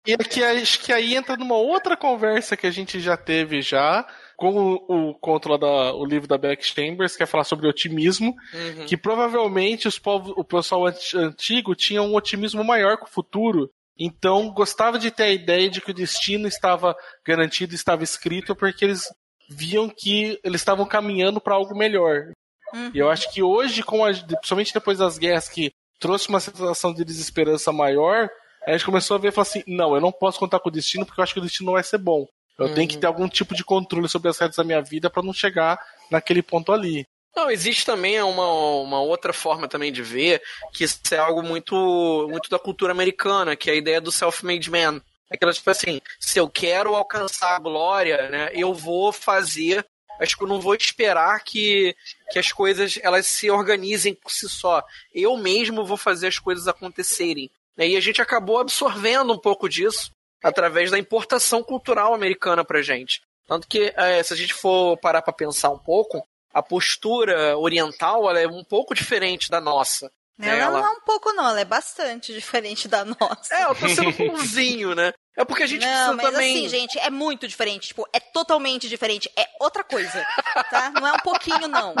E 0.06 0.12
aqui, 0.12 0.44
acho 0.44 0.80
que 0.80 0.92
aí 0.92 1.14
entra 1.16 1.34
numa 1.36 1.56
outra 1.56 1.96
conversa 1.96 2.56
que 2.56 2.66
a 2.66 2.70
gente 2.70 3.00
já 3.00 3.16
teve 3.16 3.62
já 3.62 4.06
com 4.36 4.74
o, 4.88 5.14
conto 5.14 5.48
lá 5.48 5.56
da, 5.56 5.94
o 5.94 6.04
livro 6.04 6.28
da 6.28 6.36
Beck 6.36 6.62
Chambers, 6.62 7.16
que 7.16 7.22
é 7.22 7.26
falar 7.26 7.44
sobre 7.44 7.66
otimismo, 7.68 8.34
Uhum. 8.52 8.84
que 8.84 8.96
provavelmente 8.96 9.88
os 9.88 9.98
povos, 9.98 10.34
o 10.36 10.44
pessoal 10.44 10.86
anti- 10.86 11.16
antigo 11.16 11.74
tinha 11.74 12.02
um 12.02 12.14
otimismo 12.14 12.62
maior 12.62 12.98
com 12.98 13.06
o 13.06 13.10
futuro, 13.10 13.70
então 13.98 14.52
gostava 14.52 14.98
de 14.98 15.10
ter 15.10 15.22
a 15.22 15.30
ideia 15.32 15.70
de 15.70 15.80
que 15.80 15.92
o 15.92 15.94
destino 15.94 16.46
estava 16.48 16.94
garantido, 17.26 17.74
estava 17.74 18.02
escrito, 18.04 18.54
porque 18.54 18.84
eles 18.84 19.04
viam 19.48 19.88
que 19.88 20.38
eles 20.42 20.60
estavam 20.60 20.86
caminhando 20.86 21.40
para 21.40 21.54
algo 21.54 21.76
melhor. 21.76 22.32
Uhum. 22.72 22.90
E 22.94 22.98
eu 22.98 23.10
acho 23.10 23.32
que 23.32 23.42
hoje, 23.42 23.82
com 23.82 24.04
a, 24.04 24.12
principalmente 24.12 24.74
depois 24.74 24.98
das 24.98 25.18
guerras 25.18 25.48
que 25.48 25.72
trouxe 26.00 26.28
uma 26.28 26.40
sensação 26.40 26.92
de 26.92 27.04
desesperança 27.04 27.72
maior, 27.72 28.28
a 28.66 28.72
gente 28.72 28.84
começou 28.84 29.16
a 29.16 29.18
ver 29.18 29.28
e 29.28 29.32
falar 29.32 29.42
assim: 29.42 29.62
não, 29.66 29.94
eu 29.94 30.00
não 30.00 30.12
posso 30.12 30.38
contar 30.38 30.58
com 30.58 30.68
o 30.68 30.72
destino 30.72 31.04
porque 31.06 31.20
eu 31.20 31.22
acho 31.22 31.32
que 31.32 31.40
o 31.40 31.42
destino 31.42 31.66
não 31.66 31.74
vai 31.74 31.82
ser 31.82 31.98
bom. 31.98 32.26
Eu 32.58 32.72
tenho 32.72 32.88
que 32.88 32.96
ter 32.96 33.06
algum 33.06 33.28
tipo 33.28 33.52
de 33.52 33.64
controle 33.64 34.08
sobre 34.08 34.28
as 34.28 34.38
redes 34.38 34.56
da 34.56 34.62
minha 34.62 34.80
vida 34.80 35.10
para 35.10 35.24
não 35.24 35.32
chegar 35.32 35.76
naquele 36.08 36.40
ponto 36.40 36.72
ali. 36.72 37.04
Não, 37.34 37.50
existe 37.50 37.84
também 37.84 38.22
uma, 38.22 38.46
uma 38.46 39.00
outra 39.00 39.32
forma 39.32 39.66
também 39.66 39.90
de 39.90 40.02
ver, 40.02 40.40
que 40.72 40.84
isso 40.84 41.00
é 41.10 41.18
algo 41.18 41.42
muito, 41.42 42.28
muito 42.30 42.48
da 42.48 42.58
cultura 42.58 42.92
americana, 42.92 43.56
que 43.56 43.68
é 43.68 43.72
a 43.72 43.76
ideia 43.76 44.00
do 44.00 44.12
self-made 44.12 44.70
man. 44.70 45.00
Aquela 45.30 45.52
tipo 45.52 45.70
assim, 45.70 46.00
se 46.20 46.38
eu 46.38 46.48
quero 46.48 46.94
alcançar 46.94 47.56
a 47.56 47.58
glória, 47.58 48.28
né, 48.28 48.50
eu 48.52 48.74
vou 48.74 49.12
fazer, 49.12 49.84
acho 50.20 50.36
que 50.36 50.44
eu 50.44 50.48
não 50.48 50.60
vou 50.60 50.74
esperar 50.74 51.42
que, 51.42 51.96
que 52.30 52.38
as 52.38 52.52
coisas 52.52 52.98
elas 53.02 53.26
se 53.26 53.50
organizem 53.50 54.14
por 54.14 54.30
si 54.30 54.48
só. 54.48 54.82
Eu 55.12 55.36
mesmo 55.36 55.84
vou 55.84 55.96
fazer 55.96 56.28
as 56.28 56.38
coisas 56.38 56.68
acontecerem. 56.68 57.50
E 57.76 57.96
a 57.96 58.00
gente 58.00 58.22
acabou 58.22 58.58
absorvendo 58.58 59.32
um 59.32 59.38
pouco 59.38 59.68
disso 59.68 60.12
através 60.42 60.90
da 60.90 60.98
importação 60.98 61.62
cultural 61.62 62.14
americana 62.14 62.64
pra 62.64 62.82
gente. 62.82 63.22
Tanto 63.46 63.66
que, 63.66 63.92
é, 63.96 64.22
se 64.22 64.32
a 64.32 64.36
gente 64.36 64.54
for 64.54 64.96
parar 64.98 65.22
para 65.22 65.32
pensar 65.32 65.70
um 65.70 65.78
pouco, 65.78 66.26
a 66.52 66.62
postura 66.62 67.58
oriental 67.58 68.30
é 68.36 68.46
um 68.46 68.62
pouco 68.62 68.94
diferente 68.94 69.50
da 69.50 69.60
nossa. 69.60 70.10
Ela, 70.40 70.62
ela 70.62 70.80
não 70.80 70.86
é 70.86 70.90
um 70.90 71.00
pouco, 71.00 71.32
não, 71.32 71.48
ela 71.48 71.60
é 71.60 71.64
bastante 71.64 72.32
diferente 72.32 72.88
da 72.88 73.04
nossa. 73.04 73.54
É, 73.54 73.64
eu 73.64 73.74
tô 73.74 73.88
sendo 73.88 74.10
bonzinho, 74.30 74.94
né? 74.94 75.12
É 75.36 75.44
porque 75.44 75.64
a 75.64 75.66
gente 75.66 75.84
não, 75.84 76.14
mas 76.14 76.30
também... 76.30 76.56
assim, 76.56 76.68
gente, 76.68 76.98
é 76.98 77.10
muito 77.10 77.48
diferente. 77.48 77.88
Tipo, 77.88 78.06
é 78.12 78.20
totalmente 78.20 78.88
diferente. 78.88 79.30
É 79.36 79.48
outra 79.60 79.82
coisa, 79.82 80.24
tá? 80.70 80.90
Não 80.90 81.06
é 81.06 81.12
um 81.12 81.18
pouquinho, 81.18 81.66
não. 81.66 81.92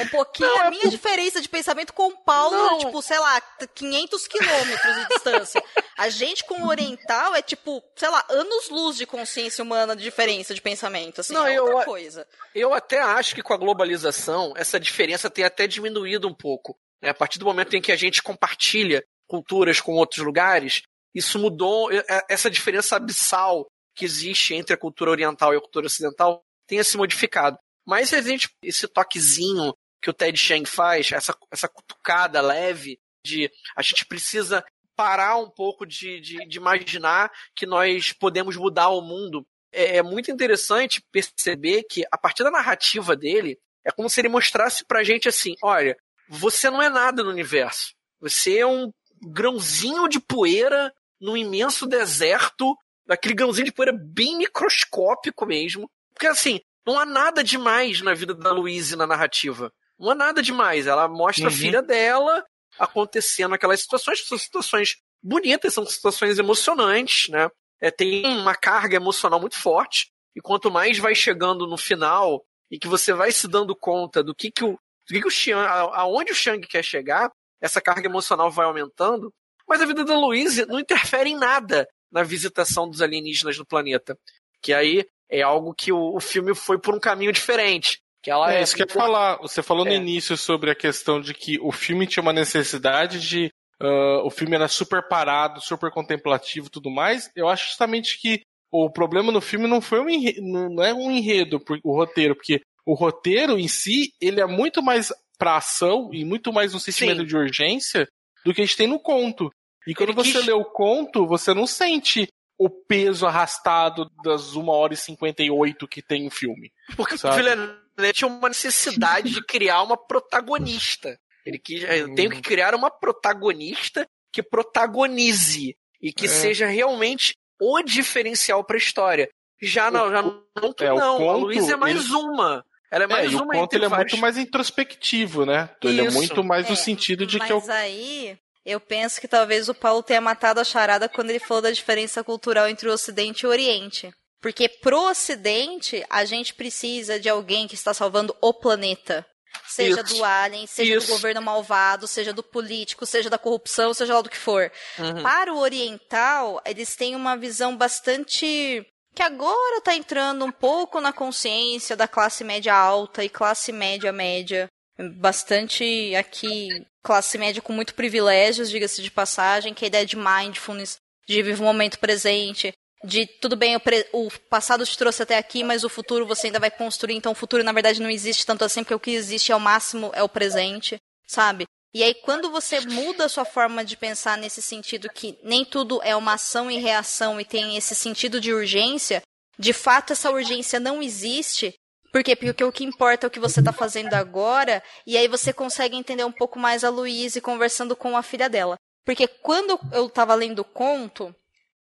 Um 0.00 0.08
pouquinho 0.08 0.48
não, 0.48 0.62
é 0.62 0.66
a 0.66 0.70
minha 0.70 0.88
diferença 0.88 1.40
de 1.40 1.48
pensamento 1.48 1.92
com 1.92 2.08
o 2.08 2.16
Paulo, 2.16 2.56
não. 2.56 2.78
tipo, 2.78 3.02
sei 3.02 3.18
lá, 3.18 3.42
500 3.74 4.26
quilômetros 4.26 4.94
de 4.94 5.08
distância. 5.08 5.62
A 5.98 6.08
gente 6.08 6.44
com 6.44 6.62
o 6.62 6.68
oriental 6.68 7.34
é, 7.34 7.42
tipo, 7.42 7.82
sei 7.94 8.08
lá, 8.08 8.24
anos-luz 8.30 8.96
de 8.96 9.04
consciência 9.04 9.62
humana 9.62 9.94
de 9.94 10.02
diferença 10.02 10.54
de 10.54 10.62
pensamento, 10.62 11.20
assim, 11.20 11.34
não, 11.34 11.46
é 11.46 11.60
outra 11.60 11.80
eu, 11.80 11.84
coisa. 11.84 12.26
Eu 12.54 12.72
até 12.72 13.00
acho 13.00 13.34
que 13.34 13.42
com 13.42 13.52
a 13.52 13.58
globalização, 13.58 14.54
essa 14.56 14.80
diferença 14.80 15.28
tem 15.28 15.44
até 15.44 15.66
diminuído 15.66 16.26
um 16.26 16.34
pouco. 16.34 16.78
Né? 17.02 17.10
A 17.10 17.14
partir 17.14 17.38
do 17.38 17.44
momento 17.44 17.74
em 17.74 17.82
que 17.82 17.92
a 17.92 17.96
gente 17.96 18.22
compartilha 18.22 19.04
culturas 19.26 19.80
com 19.80 19.94
outros 19.94 20.24
lugares, 20.24 20.82
isso 21.14 21.38
mudou, 21.38 21.90
essa 22.28 22.50
diferença 22.50 22.96
abissal 22.96 23.66
que 23.94 24.04
existe 24.04 24.54
entre 24.54 24.74
a 24.74 24.78
cultura 24.78 25.10
oriental 25.10 25.52
e 25.52 25.56
a 25.56 25.60
cultura 25.60 25.86
ocidental 25.86 26.42
tenha 26.66 26.84
se 26.84 26.96
modificado. 26.96 27.58
Mas 27.86 28.10
gente, 28.10 28.48
esse 28.62 28.86
toquezinho 28.86 29.74
que 30.00 30.10
o 30.10 30.12
Ted 30.12 30.38
Chiang 30.38 30.68
faz, 30.68 31.10
essa, 31.10 31.36
essa 31.50 31.68
cutucada 31.68 32.40
leve 32.40 32.98
de 33.24 33.50
a 33.76 33.82
gente 33.82 34.06
precisa 34.06 34.64
parar 34.94 35.36
um 35.36 35.50
pouco 35.50 35.86
de, 35.86 36.20
de, 36.20 36.46
de 36.46 36.58
imaginar 36.58 37.30
que 37.54 37.66
nós 37.66 38.12
podemos 38.12 38.56
mudar 38.56 38.88
o 38.88 39.00
mundo. 39.00 39.46
É, 39.72 39.98
é, 39.98 40.02
muito 40.02 40.30
interessante 40.30 41.02
perceber 41.12 41.84
que, 41.84 42.04
a 42.10 42.18
partir 42.18 42.42
da 42.42 42.50
narrativa 42.50 43.14
dele, 43.14 43.58
é 43.84 43.90
como 43.90 44.08
se 44.08 44.20
ele 44.20 44.28
mostrasse 44.28 44.84
pra 44.84 45.04
gente 45.04 45.28
assim: 45.28 45.54
olha, 45.62 45.96
você 46.28 46.70
não 46.70 46.82
é 46.82 46.88
nada 46.88 47.22
no 47.22 47.30
universo. 47.30 47.94
Você 48.20 48.58
é 48.58 48.66
um 48.66 48.92
grãozinho 49.22 50.08
de 50.08 50.20
poeira 50.20 50.92
num 51.20 51.36
imenso 51.36 51.86
deserto, 51.86 52.76
aquele 53.08 53.34
grãozinho 53.34 53.66
de 53.66 53.72
poeira 53.72 53.92
bem 53.92 54.36
microscópico 54.36 55.46
mesmo. 55.46 55.90
Porque 56.12 56.26
assim, 56.26 56.60
não 56.86 56.98
há 56.98 57.04
nada 57.04 57.42
demais 57.42 58.00
na 58.00 58.14
vida 58.14 58.34
da 58.34 58.52
Louise 58.52 58.96
na 58.96 59.06
narrativa. 59.06 59.72
Não 59.98 60.10
há 60.10 60.14
nada 60.14 60.42
demais. 60.42 60.86
Ela 60.86 61.08
mostra 61.08 61.44
uhum. 61.44 61.48
a 61.48 61.56
filha 61.56 61.82
dela 61.82 62.44
acontecendo 62.78 63.54
aquelas 63.54 63.80
situações, 63.80 64.26
são 64.26 64.38
situações 64.38 64.96
bonitas, 65.22 65.74
são 65.74 65.84
situações 65.84 66.38
emocionantes, 66.38 67.28
né? 67.28 67.50
É, 67.80 67.90
tem 67.90 68.24
uma 68.24 68.54
carga 68.54 68.96
emocional 68.96 69.40
muito 69.40 69.56
forte. 69.56 70.10
E 70.34 70.40
quanto 70.40 70.70
mais 70.70 70.98
vai 70.98 71.14
chegando 71.14 71.66
no 71.66 71.76
final 71.76 72.44
e 72.70 72.78
que 72.78 72.86
você 72.86 73.12
vai 73.12 73.32
se 73.32 73.48
dando 73.48 73.74
conta 73.74 74.22
do 74.22 74.34
que, 74.34 74.50
que 74.50 74.64
o, 74.64 74.78
que, 75.14 75.20
que 75.20 75.28
o 75.28 75.30
Xiang, 75.30 75.66
aonde 75.94 76.32
o 76.32 76.34
Shang 76.34 76.66
quer 76.66 76.82
chegar, 76.82 77.30
essa 77.60 77.80
carga 77.80 78.08
emocional 78.08 78.50
vai 78.50 78.66
aumentando. 78.66 79.32
Mas 79.68 79.82
a 79.82 79.86
vida 79.86 80.04
da 80.04 80.18
Louise 80.18 80.66
não 80.66 80.80
interfere 80.80 81.30
em 81.30 81.36
nada 81.36 81.86
na 82.10 82.22
visitação 82.22 82.88
dos 82.88 83.02
alienígenas 83.02 83.58
no 83.58 83.66
planeta. 83.66 84.16
Que 84.62 84.72
aí 84.72 85.04
é 85.30 85.42
algo 85.42 85.74
que 85.74 85.92
o, 85.92 86.14
o 86.16 86.20
filme 86.20 86.54
foi 86.54 86.78
por 86.78 86.94
um 86.94 87.00
caminho 87.00 87.32
diferente. 87.32 87.98
Que 88.22 88.30
ela 88.30 88.52
é, 88.52 88.58
é 88.58 88.62
isso 88.62 88.74
que 88.74 88.82
eu 88.82 88.86
ia 88.86 88.94
falar. 88.94 89.36
Você 89.38 89.62
falou 89.62 89.86
é. 89.86 89.90
no 89.90 89.94
início 89.94 90.36
sobre 90.36 90.70
a 90.70 90.74
questão 90.74 91.20
de 91.20 91.34
que 91.34 91.58
o 91.60 91.70
filme 91.70 92.06
tinha 92.06 92.22
uma 92.22 92.32
necessidade 92.32 93.20
de. 93.20 93.50
Uh, 93.80 94.26
o 94.26 94.30
filme 94.30 94.56
era 94.56 94.66
super 94.66 95.06
parado, 95.06 95.60
super 95.60 95.90
contemplativo 95.92 96.66
e 96.66 96.70
tudo 96.70 96.90
mais. 96.90 97.30
Eu 97.36 97.48
acho 97.48 97.66
justamente 97.66 98.18
que 98.20 98.42
o 98.72 98.90
problema 98.90 99.30
no 99.30 99.40
filme 99.40 99.68
não 99.68 99.80
foi 99.80 100.00
um 100.00 100.08
enredo, 100.08 100.42
não 100.42 100.82
é 100.82 100.92
um 100.92 101.10
enredo, 101.10 101.62
o 101.84 101.94
roteiro, 101.94 102.34
porque 102.34 102.60
o 102.88 102.94
roteiro 102.94 103.58
em 103.58 103.68
si, 103.68 104.14
ele 104.18 104.40
é 104.40 104.46
muito 104.46 104.82
mais 104.82 105.12
pra 105.38 105.58
ação 105.58 106.08
e 106.10 106.24
muito 106.24 106.50
mais 106.50 106.74
um 106.74 106.78
sentimento 106.78 107.20
Sim. 107.20 107.26
de 107.26 107.36
urgência 107.36 108.08
do 108.42 108.54
que 108.54 108.62
a 108.62 108.64
gente 108.64 108.78
tem 108.78 108.86
no 108.86 108.98
conto. 108.98 109.52
E 109.86 109.94
quando 109.94 110.14
você 110.14 110.32
quis... 110.32 110.46
lê 110.46 110.52
o 110.54 110.64
conto, 110.64 111.26
você 111.26 111.52
não 111.52 111.66
sente 111.66 112.26
o 112.56 112.70
peso 112.70 113.26
arrastado 113.26 114.10
das 114.24 114.56
1 114.56 114.68
hora 114.70 114.94
e 114.94 114.96
58 114.96 115.86
que 115.86 116.00
tem 116.00 116.26
o 116.26 116.30
filme. 116.30 116.72
Porque 116.96 117.18
sabe? 117.18 117.34
o 117.34 117.36
Villeneuve 117.36 118.12
tinha 118.14 118.26
uma 118.26 118.48
necessidade 118.48 119.32
de 119.32 119.44
criar 119.44 119.82
uma 119.82 119.96
protagonista. 119.98 121.20
Ele 121.44 121.58
quis, 121.58 121.82
eu 121.82 122.14
tenho 122.14 122.30
que 122.30 122.40
criar 122.40 122.74
uma 122.74 122.90
protagonista 122.90 124.08
que 124.32 124.42
protagonize 124.42 125.76
e 126.00 126.10
que 126.10 126.24
é. 126.24 126.28
seja 126.28 126.66
realmente 126.66 127.34
o 127.60 127.82
diferencial 127.82 128.64
para 128.64 128.76
a 128.76 128.78
história. 128.78 129.28
Já 129.60 129.90
não, 129.90 130.10
já 130.10 130.22
não, 130.22 130.44
é, 130.80 130.86
não. 130.94 131.18
Conto, 131.18 131.28
a 131.28 131.36
Luísa 131.36 131.72
é 131.74 131.76
mais 131.76 132.06
ele... 132.06 132.14
uma. 132.14 132.64
Ela 132.90 133.04
é 133.04 133.06
mais 133.06 133.32
é, 133.32 133.36
uma. 133.36 133.54
E 133.54 133.58
o 133.58 133.60
conto 133.60 133.74
ele 133.74 133.84
é 133.84 133.88
muito 133.88 134.16
mais 134.18 134.38
introspectivo, 134.38 135.44
né? 135.44 135.70
Isso. 135.82 135.88
Ele 135.88 136.06
é 136.06 136.10
muito 136.10 136.42
mais 136.42 136.66
é, 136.66 136.70
no 136.70 136.76
sentido 136.76 137.26
de 137.26 137.38
mas 137.38 137.46
que 137.46 137.52
eu... 137.52 137.64
aí 137.68 138.38
eu 138.64 138.80
penso 138.80 139.20
que 139.20 139.28
talvez 139.28 139.68
o 139.68 139.74
Paulo 139.74 140.02
tenha 140.02 140.20
matado 140.20 140.60
a 140.60 140.64
charada 140.64 141.08
quando 141.08 141.30
ele 141.30 141.38
falou 141.38 141.62
da 141.62 141.70
diferença 141.70 142.22
cultural 142.22 142.68
entre 142.68 142.88
o 142.88 142.92
Ocidente 142.92 143.42
e 143.42 143.46
o 143.46 143.50
Oriente. 143.50 144.12
Porque 144.40 144.68
pro 144.68 145.08
Ocidente, 145.08 146.04
a 146.08 146.24
gente 146.24 146.54
precisa 146.54 147.18
de 147.18 147.28
alguém 147.28 147.66
que 147.66 147.74
está 147.74 147.92
salvando 147.92 148.36
o 148.40 148.52
planeta. 148.54 149.26
Seja 149.66 150.02
Isso. 150.02 150.16
do 150.16 150.24
alien, 150.24 150.66
seja 150.66 150.96
Isso. 150.96 151.06
do 151.06 151.12
governo 151.12 151.42
malvado, 151.42 152.06
seja 152.06 152.32
do 152.32 152.42
político, 152.42 153.04
seja 153.04 153.28
da 153.28 153.38
corrupção, 153.38 153.92
seja 153.92 154.14
lá 154.14 154.22
do 154.22 154.30
que 154.30 154.36
for. 154.36 154.70
Uhum. 154.98 155.22
Para 155.22 155.52
o 155.52 155.58
oriental, 155.58 156.60
eles 156.64 156.94
têm 156.94 157.16
uma 157.16 157.36
visão 157.36 157.76
bastante. 157.76 158.86
Que 159.18 159.22
agora 159.24 159.78
está 159.78 159.96
entrando 159.96 160.44
um 160.44 160.52
pouco 160.52 161.00
na 161.00 161.12
consciência 161.12 161.96
da 161.96 162.06
classe 162.06 162.44
média 162.44 162.72
alta 162.72 163.24
e 163.24 163.28
classe 163.28 163.72
média 163.72 164.12
média. 164.12 164.68
Bastante 165.16 166.14
aqui 166.14 166.86
classe 167.02 167.36
média 167.36 167.60
com 167.60 167.72
muito 167.72 167.96
privilégios, 167.96 168.70
diga-se 168.70 169.02
de 169.02 169.10
passagem, 169.10 169.74
que 169.74 169.84
a 169.84 169.88
ideia 169.88 170.06
de 170.06 170.16
mindfulness, 170.16 170.98
de 171.26 171.42
viver 171.42 171.60
o 171.60 171.64
momento 171.64 171.98
presente, 171.98 172.72
de 173.02 173.26
tudo 173.26 173.56
bem, 173.56 173.74
o, 173.74 173.80
o, 174.12 174.30
passado 174.48 174.86
te 174.86 174.96
trouxe 174.96 175.24
até 175.24 175.36
aqui, 175.36 175.64
mas 175.64 175.82
o 175.82 175.88
futuro 175.88 176.24
você 176.24 176.46
ainda 176.46 176.60
vai 176.60 176.70
construir, 176.70 177.16
então 177.16 177.32
o 177.32 177.34
futuro 177.34 177.64
na 177.64 177.72
verdade 177.72 178.00
não 178.00 178.10
existe 178.10 178.46
tanto 178.46 178.64
assim, 178.64 178.84
porque 178.84 178.94
o 178.94 179.00
que 179.00 179.10
existe 179.10 179.50
é 179.50 179.56
o 179.56 179.60
máximo, 179.60 180.12
é 180.14 180.22
o 180.22 180.28
presente, 180.28 180.96
sabe? 181.26 181.64
E 181.94 182.02
aí 182.02 182.14
quando 182.14 182.50
você 182.50 182.80
muda 182.80 183.24
a 183.24 183.28
sua 183.28 183.44
forma 183.44 183.84
de 183.84 183.96
pensar 183.96 184.36
nesse 184.36 184.60
sentido 184.60 185.08
que 185.08 185.38
nem 185.42 185.64
tudo 185.64 186.00
é 186.02 186.14
uma 186.14 186.34
ação 186.34 186.70
e 186.70 186.78
reação 186.78 187.40
e 187.40 187.44
tem 187.44 187.76
esse 187.76 187.94
sentido 187.94 188.40
de 188.40 188.52
urgência, 188.52 189.22
de 189.58 189.72
fato 189.72 190.12
essa 190.12 190.30
urgência 190.30 190.78
não 190.78 191.02
existe, 191.02 191.74
por 192.12 192.22
quê? 192.22 192.34
Porque 192.34 192.64
o 192.64 192.72
que 192.72 192.84
importa 192.84 193.26
é 193.26 193.28
o 193.28 193.30
que 193.30 193.40
você 193.40 193.60
está 193.60 193.72
fazendo 193.72 194.14
agora, 194.14 194.82
e 195.06 195.16
aí 195.16 195.28
você 195.28 195.52
consegue 195.52 195.96
entender 195.96 196.24
um 196.24 196.32
pouco 196.32 196.58
mais 196.58 196.82
a 196.84 196.90
Luíse 196.90 197.40
conversando 197.40 197.94
com 197.94 198.16
a 198.16 198.22
filha 198.22 198.48
dela. 198.48 198.76
Porque 199.04 199.26
quando 199.26 199.78
eu 199.92 200.06
estava 200.06 200.34
lendo 200.34 200.60
o 200.60 200.64
conto, 200.64 201.34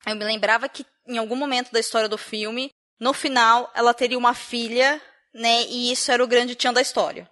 eu 0.07 0.15
me 0.15 0.25
lembrava 0.25 0.69
que 0.69 0.87
em 1.07 1.19
algum 1.19 1.37
momento 1.37 1.73
da 1.73 1.81
história 1.81 2.09
do 2.09 2.19
filme, 2.19 2.71
no 3.01 3.13
final, 3.13 3.71
ela 3.75 3.93
teria 3.93 4.19
uma 4.19 4.35
filha, 4.35 5.01
né? 5.35 5.63
E 5.63 5.91
isso 5.91 6.11
era 6.13 6.23
o 6.23 6.29
grande 6.29 6.55
tchan 6.55 6.73
da 6.73 6.81
história. 6.81 7.29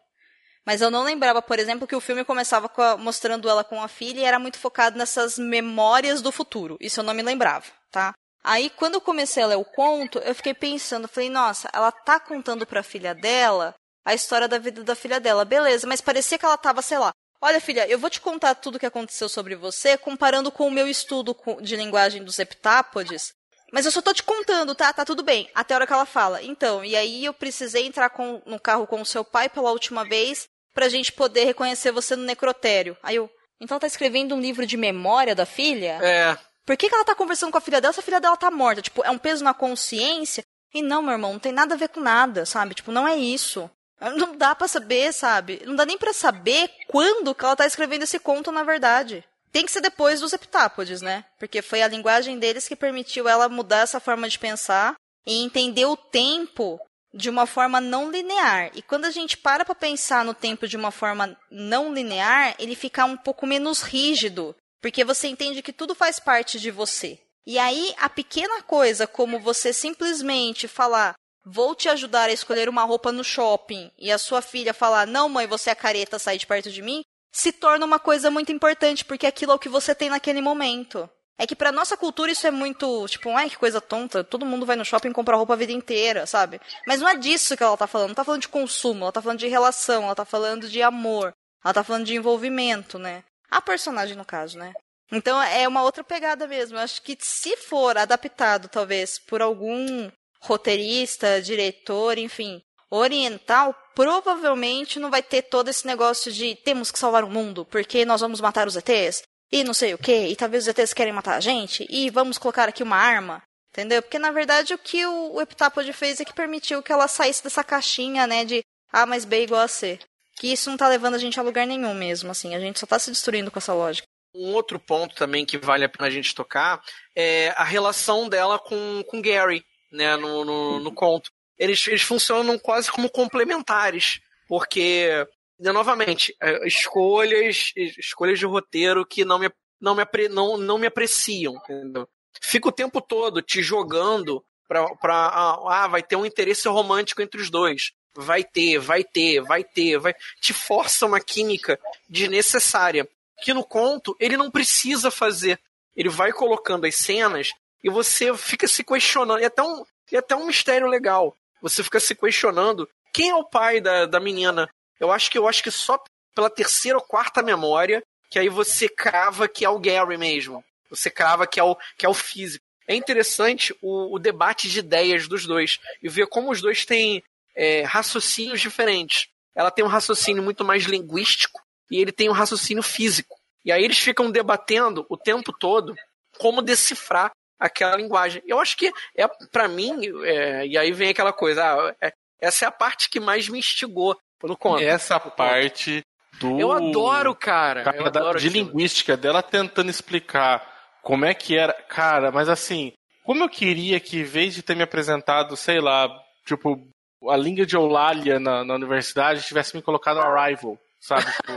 Mas 0.66 0.80
eu 0.80 0.90
não 0.90 1.02
lembrava, 1.02 1.40
por 1.40 1.58
exemplo, 1.58 1.86
que 1.86 1.96
o 1.96 2.00
filme 2.00 2.24
começava 2.24 2.70
a, 2.76 2.96
mostrando 2.96 3.48
ela 3.48 3.64
com 3.64 3.82
a 3.82 3.88
filha 3.88 4.20
e 4.20 4.24
era 4.24 4.38
muito 4.38 4.58
focado 4.58 4.98
nessas 4.98 5.38
memórias 5.38 6.20
do 6.20 6.30
futuro. 6.30 6.76
Isso 6.80 7.00
eu 7.00 7.04
não 7.04 7.14
me 7.14 7.22
lembrava, 7.22 7.66
tá? 7.90 8.12
Aí, 8.42 8.70
quando 8.70 8.94
eu 8.94 9.00
comecei 9.00 9.42
a 9.42 9.46
ler 9.46 9.56
o 9.56 9.64
conto, 9.64 10.18
eu 10.20 10.34
fiquei 10.34 10.54
pensando, 10.54 11.08
falei, 11.08 11.28
nossa, 11.28 11.68
ela 11.72 11.92
tá 11.92 12.18
contando 12.18 12.66
pra 12.66 12.82
filha 12.82 13.14
dela 13.14 13.74
a 14.04 14.14
história 14.14 14.48
da 14.48 14.58
vida 14.58 14.82
da 14.82 14.94
filha 14.94 15.20
dela. 15.20 15.44
Beleza, 15.44 15.86
mas 15.86 16.00
parecia 16.00 16.38
que 16.38 16.44
ela 16.44 16.56
tava, 16.56 16.80
sei 16.80 16.98
lá, 16.98 17.12
olha, 17.40 17.60
filha, 17.60 17.86
eu 17.86 17.98
vou 17.98 18.08
te 18.08 18.20
contar 18.20 18.54
tudo 18.54 18.76
o 18.76 18.78
que 18.78 18.86
aconteceu 18.86 19.28
sobre 19.28 19.54
você, 19.56 19.96
comparando 19.98 20.50
com 20.50 20.66
o 20.66 20.70
meu 20.70 20.88
estudo 20.88 21.36
de 21.60 21.76
linguagem 21.76 22.24
dos 22.24 22.38
heptápodes. 22.38 23.32
Mas 23.72 23.86
eu 23.86 23.92
só 23.92 24.02
tô 24.02 24.12
te 24.12 24.22
contando, 24.22 24.74
tá? 24.74 24.92
Tá 24.92 25.04
tudo 25.04 25.22
bem. 25.22 25.48
Até 25.54 25.74
a 25.74 25.78
hora 25.78 25.86
que 25.86 25.92
ela 25.92 26.06
fala. 26.06 26.42
Então, 26.42 26.84
e 26.84 26.96
aí 26.96 27.24
eu 27.24 27.32
precisei 27.32 27.86
entrar 27.86 28.10
com, 28.10 28.42
no 28.46 28.58
carro 28.58 28.86
com 28.86 29.00
o 29.00 29.06
seu 29.06 29.24
pai 29.24 29.48
pela 29.48 29.70
última 29.70 30.04
vez 30.04 30.48
pra 30.74 30.88
gente 30.88 31.12
poder 31.12 31.44
reconhecer 31.44 31.92
você 31.92 32.16
no 32.16 32.24
necrotério. 32.24 32.96
Aí 33.02 33.16
eu, 33.16 33.30
então 33.60 33.74
ela 33.74 33.80
tá 33.80 33.86
escrevendo 33.86 34.34
um 34.34 34.40
livro 34.40 34.66
de 34.66 34.76
memória 34.76 35.34
da 35.34 35.46
filha? 35.46 35.98
É. 36.02 36.38
Por 36.64 36.76
que, 36.76 36.88
que 36.88 36.94
ela 36.94 37.04
tá 37.04 37.14
conversando 37.14 37.50
com 37.50 37.58
a 37.58 37.60
filha 37.60 37.80
dela 37.80 37.92
se 37.92 38.00
a 38.00 38.02
filha 38.02 38.20
dela 38.20 38.36
tá 38.36 38.50
morta? 38.50 38.82
Tipo, 38.82 39.04
é 39.04 39.10
um 39.10 39.18
peso 39.18 39.44
na 39.44 39.54
consciência. 39.54 40.44
E 40.72 40.82
não, 40.82 41.02
meu 41.02 41.12
irmão, 41.12 41.32
não 41.32 41.40
tem 41.40 41.52
nada 41.52 41.74
a 41.74 41.78
ver 41.78 41.88
com 41.88 42.00
nada, 42.00 42.46
sabe? 42.46 42.74
Tipo, 42.74 42.92
não 42.92 43.06
é 43.06 43.16
isso. 43.16 43.68
Não 44.00 44.36
dá 44.36 44.54
para 44.54 44.68
saber, 44.68 45.12
sabe? 45.12 45.62
Não 45.66 45.76
dá 45.76 45.84
nem 45.84 45.98
para 45.98 46.12
saber 46.12 46.70
quando 46.88 47.34
que 47.34 47.44
ela 47.44 47.56
tá 47.56 47.66
escrevendo 47.66 48.04
esse 48.04 48.18
conto, 48.18 48.50
na 48.50 48.62
verdade. 48.62 49.22
Tem 49.52 49.66
que 49.66 49.72
ser 49.72 49.80
depois 49.80 50.20
dos 50.20 50.32
heptápodes, 50.32 51.02
né? 51.02 51.24
Porque 51.38 51.60
foi 51.60 51.82
a 51.82 51.88
linguagem 51.88 52.38
deles 52.38 52.68
que 52.68 52.76
permitiu 52.76 53.28
ela 53.28 53.48
mudar 53.48 53.80
essa 53.80 53.98
forma 53.98 54.28
de 54.28 54.38
pensar 54.38 54.94
e 55.26 55.42
entender 55.42 55.84
o 55.86 55.96
tempo 55.96 56.80
de 57.12 57.28
uma 57.28 57.46
forma 57.46 57.80
não 57.80 58.10
linear. 58.10 58.70
E 58.74 58.82
quando 58.82 59.04
a 59.04 59.10
gente 59.10 59.36
para 59.36 59.64
para 59.64 59.74
pensar 59.74 60.24
no 60.24 60.34
tempo 60.34 60.68
de 60.68 60.76
uma 60.76 60.90
forma 60.90 61.36
não 61.50 61.92
linear, 61.92 62.54
ele 62.58 62.76
fica 62.76 63.04
um 63.04 63.16
pouco 63.16 63.46
menos 63.46 63.82
rígido, 63.82 64.54
porque 64.80 65.04
você 65.04 65.28
entende 65.28 65.62
que 65.62 65.72
tudo 65.72 65.94
faz 65.94 66.20
parte 66.20 66.60
de 66.60 66.70
você. 66.70 67.18
E 67.46 67.58
aí, 67.58 67.92
a 67.98 68.08
pequena 68.08 68.62
coisa 68.62 69.06
como 69.06 69.40
você 69.40 69.72
simplesmente 69.72 70.68
falar, 70.68 71.14
vou 71.44 71.74
te 71.74 71.88
ajudar 71.88 72.28
a 72.28 72.32
escolher 72.32 72.68
uma 72.68 72.84
roupa 72.84 73.10
no 73.10 73.24
shopping, 73.24 73.90
e 73.98 74.12
a 74.12 74.18
sua 74.18 74.40
filha 74.42 74.72
falar, 74.72 75.06
não, 75.06 75.28
mãe, 75.28 75.46
você 75.46 75.70
é 75.70 75.74
careta, 75.74 76.18
sai 76.18 76.38
de 76.38 76.46
perto 76.46 76.70
de 76.70 76.82
mim, 76.82 77.02
se 77.32 77.52
torna 77.52 77.86
uma 77.86 77.98
coisa 77.98 78.30
muito 78.30 78.52
importante, 78.52 79.04
porque 79.04 79.26
aquilo 79.26 79.52
é 79.52 79.54
o 79.54 79.58
que 79.58 79.68
você 79.68 79.94
tem 79.94 80.10
naquele 80.10 80.40
momento. 80.40 81.08
É 81.38 81.46
que 81.46 81.56
pra 81.56 81.72
nossa 81.72 81.96
cultura 81.96 82.30
isso 82.30 82.46
é 82.46 82.50
muito, 82.50 83.08
tipo, 83.08 83.30
ai, 83.30 83.48
que 83.48 83.56
coisa 83.56 83.80
tonta, 83.80 84.22
todo 84.22 84.44
mundo 84.44 84.66
vai 84.66 84.76
no 84.76 84.84
shopping 84.84 85.08
e 85.08 85.12
compra 85.14 85.36
roupa 85.36 85.54
a 85.54 85.56
vida 85.56 85.72
inteira, 85.72 86.26
sabe? 86.26 86.60
Mas 86.86 87.00
não 87.00 87.08
é 87.08 87.16
disso 87.16 87.56
que 87.56 87.62
ela 87.62 87.76
tá 87.78 87.86
falando, 87.86 88.08
não 88.08 88.14
tá 88.14 88.24
falando 88.24 88.42
de 88.42 88.48
consumo, 88.48 89.04
ela 89.04 89.12
tá 89.12 89.22
falando 89.22 89.38
de 89.38 89.48
relação, 89.48 90.04
ela 90.04 90.14
tá 90.14 90.26
falando 90.26 90.68
de 90.68 90.82
amor, 90.82 91.32
ela 91.64 91.72
tá 91.72 91.82
falando 91.82 92.04
de 92.04 92.14
envolvimento, 92.14 92.98
né? 92.98 93.24
A 93.50 93.62
personagem, 93.62 94.16
no 94.16 94.24
caso, 94.24 94.58
né? 94.58 94.74
Então 95.10 95.42
é 95.42 95.66
uma 95.66 95.82
outra 95.82 96.04
pegada 96.04 96.46
mesmo. 96.46 96.76
Eu 96.76 96.82
acho 96.82 97.00
que 97.02 97.16
se 97.18 97.56
for 97.56 97.96
adaptado, 97.96 98.68
talvez, 98.68 99.18
por 99.18 99.40
algum 99.40 100.10
roteirista, 100.42 101.40
diretor, 101.40 102.18
enfim, 102.18 102.60
oriental, 102.90 103.74
provavelmente 103.94 104.98
não 104.98 105.10
vai 105.10 105.22
ter 105.22 105.42
todo 105.42 105.68
esse 105.68 105.86
negócio 105.86 106.32
de 106.32 106.54
temos 106.54 106.90
que 106.90 106.98
salvar 106.98 107.24
o 107.24 107.30
mundo, 107.30 107.64
porque 107.64 108.04
nós 108.04 108.20
vamos 108.20 108.40
matar 108.40 108.66
os 108.66 108.76
ETs, 108.76 109.22
e 109.52 109.64
não 109.64 109.74
sei 109.74 109.94
o 109.94 109.98
que, 109.98 110.28
e 110.28 110.36
talvez 110.36 110.64
os 110.64 110.68
ETs 110.68 110.92
querem 110.92 111.12
matar 111.12 111.36
a 111.36 111.40
gente, 111.40 111.86
e 111.90 112.10
vamos 112.10 112.38
colocar 112.38 112.68
aqui 112.68 112.82
uma 112.82 112.96
arma, 112.96 113.42
entendeu? 113.70 114.02
Porque 114.02 114.18
na 114.18 114.30
verdade 114.30 114.74
o 114.74 114.78
que 114.78 115.04
o, 115.04 115.34
o 115.34 115.40
Epitápode 115.40 115.92
fez 115.92 116.20
é 116.20 116.24
que 116.24 116.32
permitiu 116.32 116.82
que 116.82 116.92
ela 116.92 117.08
saísse 117.08 117.42
dessa 117.42 117.64
caixinha, 117.64 118.26
né, 118.26 118.44
de 118.44 118.62
A 118.92 119.06
mais 119.06 119.24
B 119.24 119.42
igual 119.42 119.62
a 119.62 119.68
C. 119.68 119.98
Que 120.36 120.52
isso 120.52 120.70
não 120.70 120.76
tá 120.76 120.88
levando 120.88 121.14
a 121.14 121.18
gente 121.18 121.38
a 121.38 121.42
lugar 121.42 121.66
nenhum 121.66 121.92
mesmo, 121.92 122.30
assim, 122.30 122.54
a 122.54 122.60
gente 122.60 122.78
só 122.78 122.86
tá 122.86 122.98
se 122.98 123.10
destruindo 123.10 123.50
com 123.50 123.58
essa 123.58 123.74
lógica. 123.74 124.06
Um 124.34 124.54
outro 124.54 124.78
ponto 124.78 125.14
também 125.16 125.44
que 125.44 125.58
vale 125.58 125.84
a 125.84 125.88
pena 125.88 126.06
a 126.06 126.10
gente 126.10 126.34
tocar 126.34 126.80
é 127.16 127.52
a 127.56 127.64
relação 127.64 128.28
dela 128.28 128.58
com, 128.58 129.02
com 129.08 129.20
Gary, 129.20 129.64
né, 129.90 130.16
no, 130.16 130.44
no, 130.44 130.80
no 130.80 130.92
conto. 130.94 131.30
Eles, 131.60 131.86
eles 131.86 132.00
funcionam 132.00 132.58
quase 132.58 132.90
como 132.90 133.10
complementares, 133.10 134.18
porque, 134.48 135.10
novamente, 135.58 136.34
é, 136.40 136.66
escolhas, 136.66 137.74
escolhas 137.76 138.38
de 138.38 138.46
roteiro 138.46 139.04
que 139.04 139.26
não 139.26 139.38
me, 139.38 139.52
não 139.78 139.94
me, 139.94 140.02
não, 140.30 140.56
não 140.56 140.78
me 140.78 140.86
apreciam, 140.86 141.56
entendeu? 141.56 142.08
Fica 142.40 142.70
o 142.70 142.72
tempo 142.72 143.02
todo 143.02 143.42
te 143.42 143.62
jogando 143.62 144.42
pra, 144.66 144.86
pra 144.96 145.26
ah, 145.68 145.86
vai 145.86 146.02
ter 146.02 146.16
um 146.16 146.24
interesse 146.24 146.66
romântico 146.66 147.20
entre 147.20 147.38
os 147.38 147.50
dois. 147.50 147.92
Vai 148.14 148.42
ter, 148.42 148.78
vai 148.78 149.04
ter, 149.04 149.42
vai 149.42 149.62
ter, 149.62 149.98
vai. 149.98 150.14
Te 150.40 150.54
força 150.54 151.04
uma 151.04 151.20
química 151.20 151.78
desnecessária. 152.08 153.06
Que 153.42 153.52
no 153.52 153.64
conto 153.64 154.16
ele 154.18 154.36
não 154.38 154.50
precisa 154.50 155.10
fazer. 155.10 155.60
Ele 155.94 156.08
vai 156.08 156.32
colocando 156.32 156.86
as 156.86 156.94
cenas 156.94 157.52
e 157.84 157.90
você 157.90 158.34
fica 158.34 158.66
se 158.66 158.82
questionando. 158.82 159.40
E 159.40 159.44
até 159.44 159.62
um, 159.62 159.84
e 160.10 160.16
até 160.16 160.34
um 160.34 160.46
mistério 160.46 160.86
legal. 160.86 161.36
Você 161.60 161.82
fica 161.82 162.00
se 162.00 162.14
questionando 162.14 162.88
quem 163.12 163.30
é 163.30 163.34
o 163.34 163.44
pai 163.44 163.80
da, 163.80 164.06
da 164.06 164.20
menina. 164.20 164.68
Eu 164.98 165.10
acho 165.10 165.30
que 165.30 165.38
eu 165.38 165.48
acho 165.48 165.62
que 165.62 165.70
só 165.70 166.02
pela 166.34 166.50
terceira 166.50 166.98
ou 166.98 167.04
quarta 167.04 167.42
memória 167.42 168.02
que 168.30 168.38
aí 168.38 168.48
você 168.48 168.88
crava 168.88 169.48
que 169.48 169.64
é 169.64 169.68
o 169.68 169.78
Gary 169.78 170.16
mesmo. 170.16 170.64
Você 170.88 171.10
crava 171.10 171.46
que 171.46 171.58
é 171.58 171.64
o, 171.64 171.76
que 171.98 172.06
é 172.06 172.08
o 172.08 172.14
físico. 172.14 172.64
É 172.86 172.94
interessante 172.94 173.74
o, 173.82 174.14
o 174.14 174.18
debate 174.18 174.68
de 174.68 174.78
ideias 174.78 175.28
dos 175.28 175.46
dois 175.46 175.78
e 176.02 176.08
ver 176.08 176.28
como 176.28 176.50
os 176.50 176.60
dois 176.60 176.84
têm 176.84 177.22
é, 177.54 177.82
raciocínios 177.82 178.60
diferentes. 178.60 179.28
Ela 179.54 179.70
tem 179.70 179.84
um 179.84 179.88
raciocínio 179.88 180.42
muito 180.42 180.64
mais 180.64 180.84
linguístico 180.84 181.60
e 181.90 181.98
ele 181.98 182.12
tem 182.12 182.28
um 182.28 182.32
raciocínio 182.32 182.82
físico. 182.82 183.36
E 183.64 183.72
aí 183.72 183.84
eles 183.84 183.98
ficam 183.98 184.30
debatendo 184.30 185.04
o 185.08 185.16
tempo 185.16 185.52
todo 185.52 185.94
como 186.38 186.62
decifrar 186.62 187.32
aquela 187.60 187.96
linguagem. 187.96 188.42
Eu 188.46 188.58
acho 188.58 188.76
que 188.76 188.90
é 189.14 189.28
para 189.52 189.68
mim, 189.68 190.00
é, 190.24 190.66
e 190.66 190.78
aí 190.78 190.90
vem 190.92 191.10
aquela 191.10 191.32
coisa, 191.32 191.62
ah, 191.62 191.94
é, 192.00 192.12
essa 192.40 192.64
é 192.64 192.68
a 192.68 192.72
parte 192.72 193.10
que 193.10 193.20
mais 193.20 193.48
me 193.48 193.58
instigou 193.58 194.16
no 194.42 194.56
conto. 194.56 194.82
Essa 194.82 195.20
parte 195.20 196.02
do 196.40 196.58
Eu 196.58 196.72
adoro, 196.72 197.34
cara. 197.34 197.84
cara 197.84 197.96
eu 197.98 198.06
adoro 198.06 198.40
de 198.40 198.48
aquilo. 198.48 198.64
linguística 198.64 199.16
dela 199.16 199.42
tentando 199.42 199.90
explicar 199.90 200.66
como 201.02 201.24
é 201.24 201.34
que 201.34 201.56
era, 201.56 201.72
cara, 201.72 202.32
mas 202.32 202.48
assim, 202.48 202.92
como 203.22 203.44
eu 203.44 203.48
queria 203.48 204.00
que 204.00 204.20
em 204.20 204.24
vez 204.24 204.54
de 204.54 204.62
ter 204.62 204.74
me 204.74 204.82
apresentado, 204.82 205.56
sei 205.56 205.80
lá, 205.80 206.08
tipo 206.46 206.88
a 207.28 207.36
língua 207.36 207.66
de 207.66 207.76
Eulalia 207.76 208.40
na, 208.40 208.64
na 208.64 208.74
universidade 208.74 209.42
tivesse 209.42 209.76
me 209.76 209.82
colocado 209.82 210.20
Arrival, 210.20 210.78
sabe? 210.98 211.26
Tipo, 211.36 211.52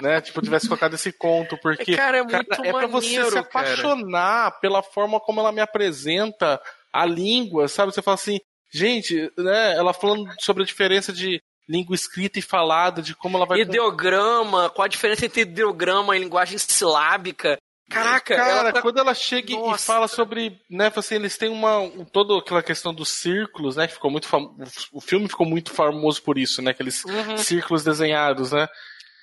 né? 0.00 0.20
Tipo, 0.20 0.42
tivesse 0.42 0.68
colocado 0.68 0.94
esse 0.94 1.12
conto, 1.12 1.56
porque 1.58 1.96
cara, 1.96 2.18
é, 2.18 2.22
muito 2.22 2.46
cara, 2.46 2.68
é 2.68 2.72
pra 2.72 2.86
você 2.86 3.30
se 3.30 3.38
apaixonar 3.38 4.50
cara. 4.50 4.60
pela 4.60 4.82
forma 4.82 5.20
como 5.20 5.40
ela 5.40 5.52
me 5.52 5.60
apresenta 5.60 6.60
a 6.92 7.04
língua, 7.04 7.68
sabe? 7.68 7.92
Você 7.92 8.02
fala 8.02 8.16
assim, 8.16 8.40
gente, 8.72 9.30
né? 9.36 9.76
Ela 9.76 9.92
falando 9.92 10.28
sobre 10.40 10.62
a 10.62 10.66
diferença 10.66 11.12
de 11.12 11.40
língua 11.68 11.94
escrita 11.94 12.38
e 12.38 12.42
falada, 12.42 13.02
de 13.02 13.14
como 13.14 13.36
ela 13.36 13.46
vai. 13.46 13.60
Ideograma, 13.60 14.70
qual 14.70 14.86
a 14.86 14.88
diferença 14.88 15.26
entre 15.26 15.42
ideograma 15.42 16.16
e 16.16 16.20
linguagem 16.20 16.58
silábica. 16.58 17.58
Caraca, 17.90 18.36
cara, 18.36 18.68
ela... 18.68 18.82
quando 18.82 18.98
ela 18.98 19.14
chega 19.14 19.54
Nossa. 19.54 19.82
e 19.82 19.86
fala 19.86 20.06
sobre, 20.06 20.60
né, 20.68 20.92
assim, 20.94 21.14
eles 21.14 21.38
têm 21.38 21.48
uma, 21.48 21.78
um, 21.78 22.04
toda 22.04 22.38
aquela 22.38 22.62
questão 22.62 22.92
dos 22.92 23.08
círculos, 23.08 23.76
né, 23.76 23.86
que 23.86 23.94
ficou 23.94 24.10
muito 24.10 24.28
fam... 24.28 24.54
o 24.92 25.00
filme 25.00 25.26
ficou 25.26 25.46
muito 25.46 25.72
famoso 25.72 26.22
por 26.22 26.36
isso, 26.36 26.60
né, 26.60 26.72
aqueles 26.72 27.02
uhum. 27.04 27.38
círculos 27.38 27.82
desenhados, 27.82 28.52
né, 28.52 28.68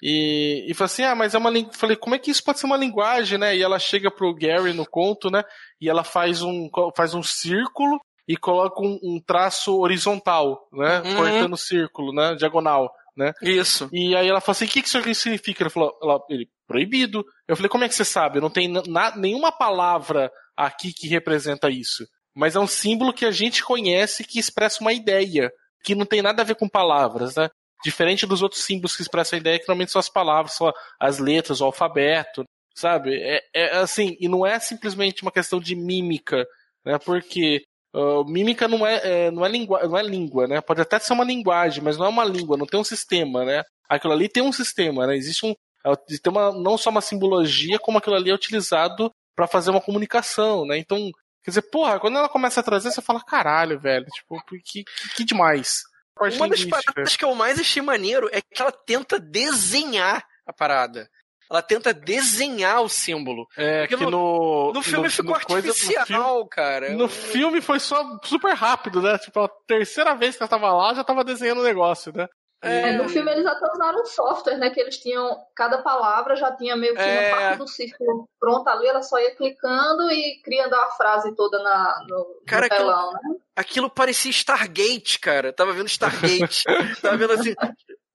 e, 0.02 0.66
e 0.70 0.74
falei 0.74 0.86
assim, 0.86 1.04
ah, 1.04 1.16
mas 1.16 1.34
é 1.34 1.38
uma 1.38 1.50
linguagem. 1.50 1.80
Falei, 1.80 1.96
como 1.96 2.16
é 2.16 2.20
que 2.20 2.32
isso 2.32 2.44
pode 2.44 2.60
ser 2.60 2.66
uma 2.66 2.78
linguagem, 2.78 3.38
né? 3.38 3.56
E 3.56 3.62
ela 3.62 3.80
chega 3.80 4.12
pro 4.12 4.34
Gary 4.34 4.74
no 4.74 4.86
conto, 4.86 5.30
né? 5.30 5.44
E 5.80 5.90
ela 5.90 6.04
faz 6.04 6.42
um, 6.42 6.70
faz 6.96 7.14
um 7.14 7.24
círculo 7.24 8.00
e 8.28 8.36
coloca 8.36 8.82
um, 8.82 9.00
um 9.04 9.20
traço 9.26 9.78
horizontal, 9.78 10.68
né? 10.74 11.02
Uhum. 11.02 11.16
Cortando 11.16 11.54
o 11.54 11.58
círculo, 11.58 12.14
né? 12.14 12.36
Diagonal, 12.36 12.92
né? 13.16 13.34
Isso. 13.42 13.90
E 13.92 14.16
aí 14.16 14.28
ela 14.28 14.42
falou 14.42 14.52
assim, 14.54 14.66
o 14.66 14.68
que, 14.68 14.82
que 14.82 14.88
isso 14.88 14.98
aqui 14.98 15.14
significa? 15.16 15.64
Ele 15.64 15.70
falou, 15.70 15.98
ela, 16.02 16.20
ele, 16.30 16.50
proibido. 16.68 17.26
Eu 17.48 17.56
falei, 17.56 17.70
como 17.70 17.84
é 17.84 17.88
que 17.88 17.96
você 17.96 18.06
sabe? 18.06 18.42
Não 18.42 18.50
tem 18.50 18.68
na, 18.68 19.16
nenhuma 19.16 19.52
palavra 19.52 20.32
aqui 20.58 20.94
que 20.94 21.08
representa 21.08 21.70
isso. 21.70 22.06
Mas 22.36 22.56
é 22.56 22.60
um 22.60 22.68
símbolo 22.68 23.14
que 23.14 23.26
a 23.26 23.32
gente 23.32 23.64
conhece 23.64 24.24
que 24.24 24.40
expressa 24.40 24.82
uma 24.82 24.92
ideia, 24.92 25.52
que 25.84 25.96
não 25.96 26.06
tem 26.06 26.22
nada 26.22 26.42
a 26.42 26.46
ver 26.46 26.56
com 26.56 26.68
palavras, 26.68 27.36
né? 27.36 27.50
Diferente 27.84 28.26
dos 28.26 28.42
outros 28.42 28.64
símbolos 28.64 28.96
que 28.96 29.02
expressam 29.02 29.38
a 29.38 29.40
ideia, 29.40 29.60
que 29.60 29.68
normalmente 29.68 29.92
são 29.92 30.00
as 30.00 30.10
palavras, 30.10 30.54
são 30.54 30.72
as 31.00 31.20
letras, 31.20 31.62
o 31.62 31.66
alfabeto, 31.66 32.44
sabe? 32.76 33.16
É, 33.22 33.42
é 33.54 33.78
assim, 33.78 34.18
e 34.20 34.28
não 34.28 34.46
é 34.46 34.60
simplesmente 34.60 35.22
uma 35.22 35.32
questão 35.32 35.60
de 35.60 35.76
mímica, 35.76 36.46
né? 36.86 36.98
Porque 37.00 37.64
uh, 37.96 38.26
mímica 38.26 38.68
não 38.68 38.86
é, 38.86 39.02
é, 39.04 39.32
não, 39.32 39.46
é 39.46 39.50
língua, 39.50 39.88
não 39.88 39.98
é 39.98 40.04
língua, 40.04 40.48
né? 40.48 40.62
Pode 40.62 40.82
até 40.82 41.00
ser 41.00 41.14
uma 41.14 41.24
linguagem, 41.24 41.84
mas 41.84 41.98
não 41.98 42.06
é 42.06 42.10
uma 42.10 42.26
língua, 42.26 42.58
não 42.58 42.66
tem 42.66 42.80
um 42.80 42.84
sistema, 42.84 43.46
né? 43.46 43.64
Aquilo 43.90 44.14
ali 44.14 44.28
tem 44.28 44.44
um 44.44 44.52
sistema, 44.52 45.08
né? 45.08 45.16
Existe 45.16 45.46
um. 45.46 45.54
É, 45.86 45.96
tem 45.96 46.32
uma, 46.32 46.52
não 46.52 46.78
só 46.78 46.90
uma 46.90 47.02
simbologia, 47.02 47.80
como 47.80 47.98
aquilo 47.98 48.16
ali 48.16 48.30
é 48.30 48.34
utilizado 48.34 49.12
para 49.36 49.48
fazer 49.48 49.72
uma 49.72 49.82
comunicação, 49.82 50.66
né? 50.66 50.78
Então, 50.78 50.98
quer 51.44 51.52
dizer, 51.52 51.62
porra, 51.64 52.00
quando 52.00 52.18
ela 52.18 52.30
começa 52.30 52.60
a 52.60 52.64
trazer, 52.64 52.92
você 52.92 53.02
fala, 53.02 53.24
caralho, 53.24 53.80
velho, 53.80 54.06
tipo, 54.08 54.44
que, 54.46 54.84
que, 54.84 54.84
que 55.16 55.24
demais. 55.24 55.84
Uma 56.20 56.50
das 56.50 56.66
paradas 56.66 57.16
que 57.16 57.26
eu 57.26 57.36
mais 57.36 57.60
achei 57.60 57.82
maneiro 57.82 58.30
é 58.32 58.42
que 58.42 58.62
ela 58.62 58.72
tenta 58.72 59.20
desenhar 59.20 60.26
a 60.46 60.54
parada. 60.54 61.10
Ela 61.50 61.62
tenta 61.62 61.94
desenhar 61.94 62.82
o 62.82 62.90
símbolo. 62.90 63.48
É, 63.56 63.86
que 63.86 63.96
no, 63.96 64.10
no, 64.10 64.74
no 64.74 64.82
filme 64.82 65.04
no, 65.04 65.12
ficou 65.12 65.30
no 65.30 65.36
artificial, 65.36 65.94
coisa, 65.94 66.06
filme, 66.06 66.50
cara. 66.50 66.90
No 66.94 67.08
filme 67.08 67.62
foi 67.62 67.80
só 67.80 68.20
super 68.24 68.54
rápido, 68.54 69.02
né? 69.02 69.18
Tipo, 69.20 69.42
a 69.42 69.50
terceira 69.68 70.16
vez 70.16 70.36
que 70.36 70.42
ela 70.42 70.50
tava 70.50 70.74
lá, 70.74 70.94
já 70.94 71.04
tava 71.04 71.24
desenhando 71.24 71.62
o 71.62 71.64
negócio, 71.64 72.12
né? 72.16 72.28
É, 72.62 72.94
no 72.94 73.08
filme 73.08 73.32
eles 73.32 73.46
até 73.46 73.72
usaram 73.72 74.02
um 74.02 74.06
software, 74.06 74.58
né? 74.58 74.70
Que 74.70 74.80
eles 74.80 74.98
tinham. 74.98 75.38
Cada 75.56 75.80
palavra 75.84 76.36
já 76.36 76.52
tinha 76.56 76.76
meio 76.76 76.96
que 76.96 77.02
é... 77.02 77.30
uma 77.30 77.38
parte 77.38 77.58
do 77.60 77.68
círculo 77.68 78.28
pronta 78.40 78.72
ali, 78.72 78.88
ela 78.88 79.02
só 79.02 79.20
ia 79.20 79.36
clicando 79.36 80.10
e 80.12 80.42
criando 80.44 80.74
a 80.74 80.92
frase 80.92 81.36
toda 81.36 81.62
na, 81.62 82.06
no, 82.08 82.42
cara, 82.48 82.64
no 82.64 82.70
telão, 82.70 83.10
aquilo, 83.10 83.34
né? 83.34 83.40
Aquilo 83.56 83.90
parecia 83.90 84.32
Stargate, 84.32 85.20
cara. 85.20 85.54
Tava 85.54 85.74
vendo 85.74 85.88
Stargate. 85.88 86.64
Tava 87.02 87.18
vendo 87.18 87.34
assim. 87.34 87.54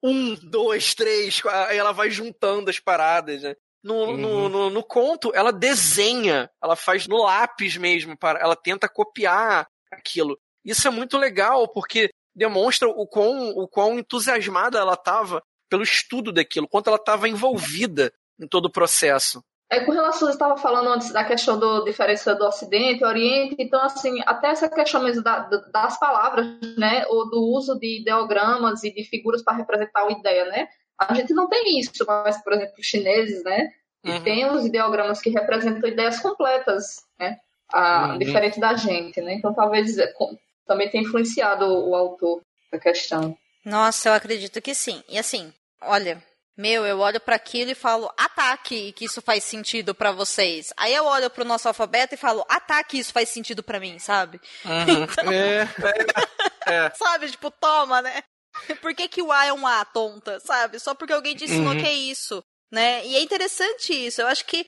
Um, 0.02 0.34
dois, 0.34 0.94
três, 0.94 1.42
aí 1.44 1.76
ela 1.76 1.92
vai 1.92 2.10
juntando 2.10 2.70
as 2.70 2.78
paradas, 2.78 3.42
né? 3.42 3.54
No, 3.82 3.94
uhum. 3.94 4.16
no, 4.16 4.48
no, 4.48 4.70
no, 4.70 4.82
conto, 4.82 5.32
ela 5.34 5.52
desenha, 5.52 6.50
ela 6.62 6.76
faz 6.76 7.06
no 7.06 7.22
lápis 7.22 7.76
mesmo, 7.76 8.16
ela 8.38 8.54
tenta 8.54 8.88
copiar 8.88 9.66
aquilo. 9.90 10.38
Isso 10.64 10.86
é 10.86 10.90
muito 10.90 11.16
legal, 11.16 11.66
porque 11.68 12.10
demonstra 12.34 12.88
o 12.88 13.06
quão, 13.06 13.50
o 13.50 13.68
quão 13.68 13.98
entusiasmada 13.98 14.78
ela 14.78 14.94
estava 14.94 15.42
pelo 15.68 15.82
estudo 15.82 16.32
daquilo, 16.32 16.68
quanto 16.68 16.88
ela 16.88 16.96
estava 16.96 17.28
envolvida 17.28 18.12
em 18.40 18.46
todo 18.46 18.66
o 18.66 18.72
processo. 18.72 19.42
É, 19.72 19.78
com 19.84 19.92
relação, 19.92 20.26
você 20.26 20.34
estava 20.34 20.56
falando 20.56 20.88
antes 20.88 21.12
da 21.12 21.22
questão 21.22 21.56
da 21.56 21.84
diferença 21.84 22.34
do 22.34 22.44
Ocidente 22.44 23.02
e 23.02 23.06
Oriente, 23.06 23.54
então, 23.56 23.80
assim, 23.80 24.20
até 24.26 24.48
essa 24.48 24.68
questão 24.68 25.00
mesmo 25.00 25.22
da, 25.22 25.48
das 25.72 25.96
palavras, 25.96 26.44
né, 26.76 27.04
ou 27.08 27.30
do 27.30 27.40
uso 27.40 27.78
de 27.78 28.00
ideogramas 28.00 28.82
e 28.82 28.92
de 28.92 29.04
figuras 29.04 29.44
para 29.44 29.56
representar 29.56 30.02
uma 30.02 30.18
ideia, 30.18 30.44
né? 30.46 30.66
A 30.98 31.14
gente 31.14 31.32
não 31.32 31.48
tem 31.48 31.78
isso, 31.78 32.04
mas, 32.04 32.42
por 32.42 32.52
exemplo, 32.52 32.74
os 32.80 32.86
chineses, 32.86 33.44
né, 33.44 33.68
uhum. 34.04 34.20
tem 34.24 34.50
os 34.50 34.66
ideogramas 34.66 35.20
que 35.20 35.30
representam 35.30 35.88
ideias 35.88 36.18
completas, 36.18 37.04
né, 37.16 37.36
a, 37.72 38.08
uhum. 38.08 38.18
diferente 38.18 38.58
da 38.58 38.74
gente, 38.74 39.20
né? 39.20 39.34
Então, 39.34 39.54
talvez 39.54 39.96
é, 39.98 40.12
também 40.70 40.88
tenha 40.88 41.02
influenciado 41.02 41.64
o, 41.64 41.90
o 41.90 41.96
autor 41.96 42.42
da 42.70 42.78
questão. 42.78 43.36
Nossa, 43.64 44.08
eu 44.08 44.12
acredito 44.12 44.62
que 44.62 44.72
sim. 44.72 45.02
E 45.08 45.18
assim, 45.18 45.52
olha, 45.82 46.22
meu, 46.56 46.86
eu 46.86 47.00
olho 47.00 47.18
para 47.18 47.34
aquilo 47.34 47.72
e 47.72 47.74
falo, 47.74 48.08
ataque, 48.16 48.92
que 48.92 49.04
isso 49.04 49.20
faz 49.20 49.42
sentido 49.42 49.92
para 49.92 50.12
vocês. 50.12 50.72
Aí 50.76 50.94
eu 50.94 51.04
olho 51.06 51.28
pro 51.28 51.44
nosso 51.44 51.66
alfabeto 51.66 52.14
e 52.14 52.16
falo, 52.18 52.46
ataque, 52.48 53.00
isso 53.00 53.12
faz 53.12 53.28
sentido 53.30 53.64
para 53.64 53.80
mim, 53.80 53.98
sabe? 53.98 54.40
Uhum. 54.64 55.06
Então, 55.10 55.32
é, 55.32 55.68
é, 56.68 56.86
é. 56.86 56.90
sabe, 56.90 57.28
tipo, 57.28 57.50
toma, 57.50 58.00
né? 58.00 58.22
Por 58.80 58.94
que, 58.94 59.08
que 59.08 59.22
o 59.22 59.32
A 59.32 59.46
é 59.46 59.52
um 59.52 59.66
A, 59.66 59.84
tonta, 59.84 60.38
sabe? 60.38 60.78
Só 60.78 60.94
porque 60.94 61.12
alguém 61.12 61.34
te 61.34 61.44
ensinou 61.46 61.72
uhum. 61.72 61.80
que 61.80 61.86
é 61.86 61.92
isso, 61.92 62.44
né? 62.70 63.04
E 63.04 63.16
é 63.16 63.20
interessante 63.20 63.92
isso. 63.92 64.20
Eu 64.20 64.28
acho 64.28 64.44
que 64.44 64.64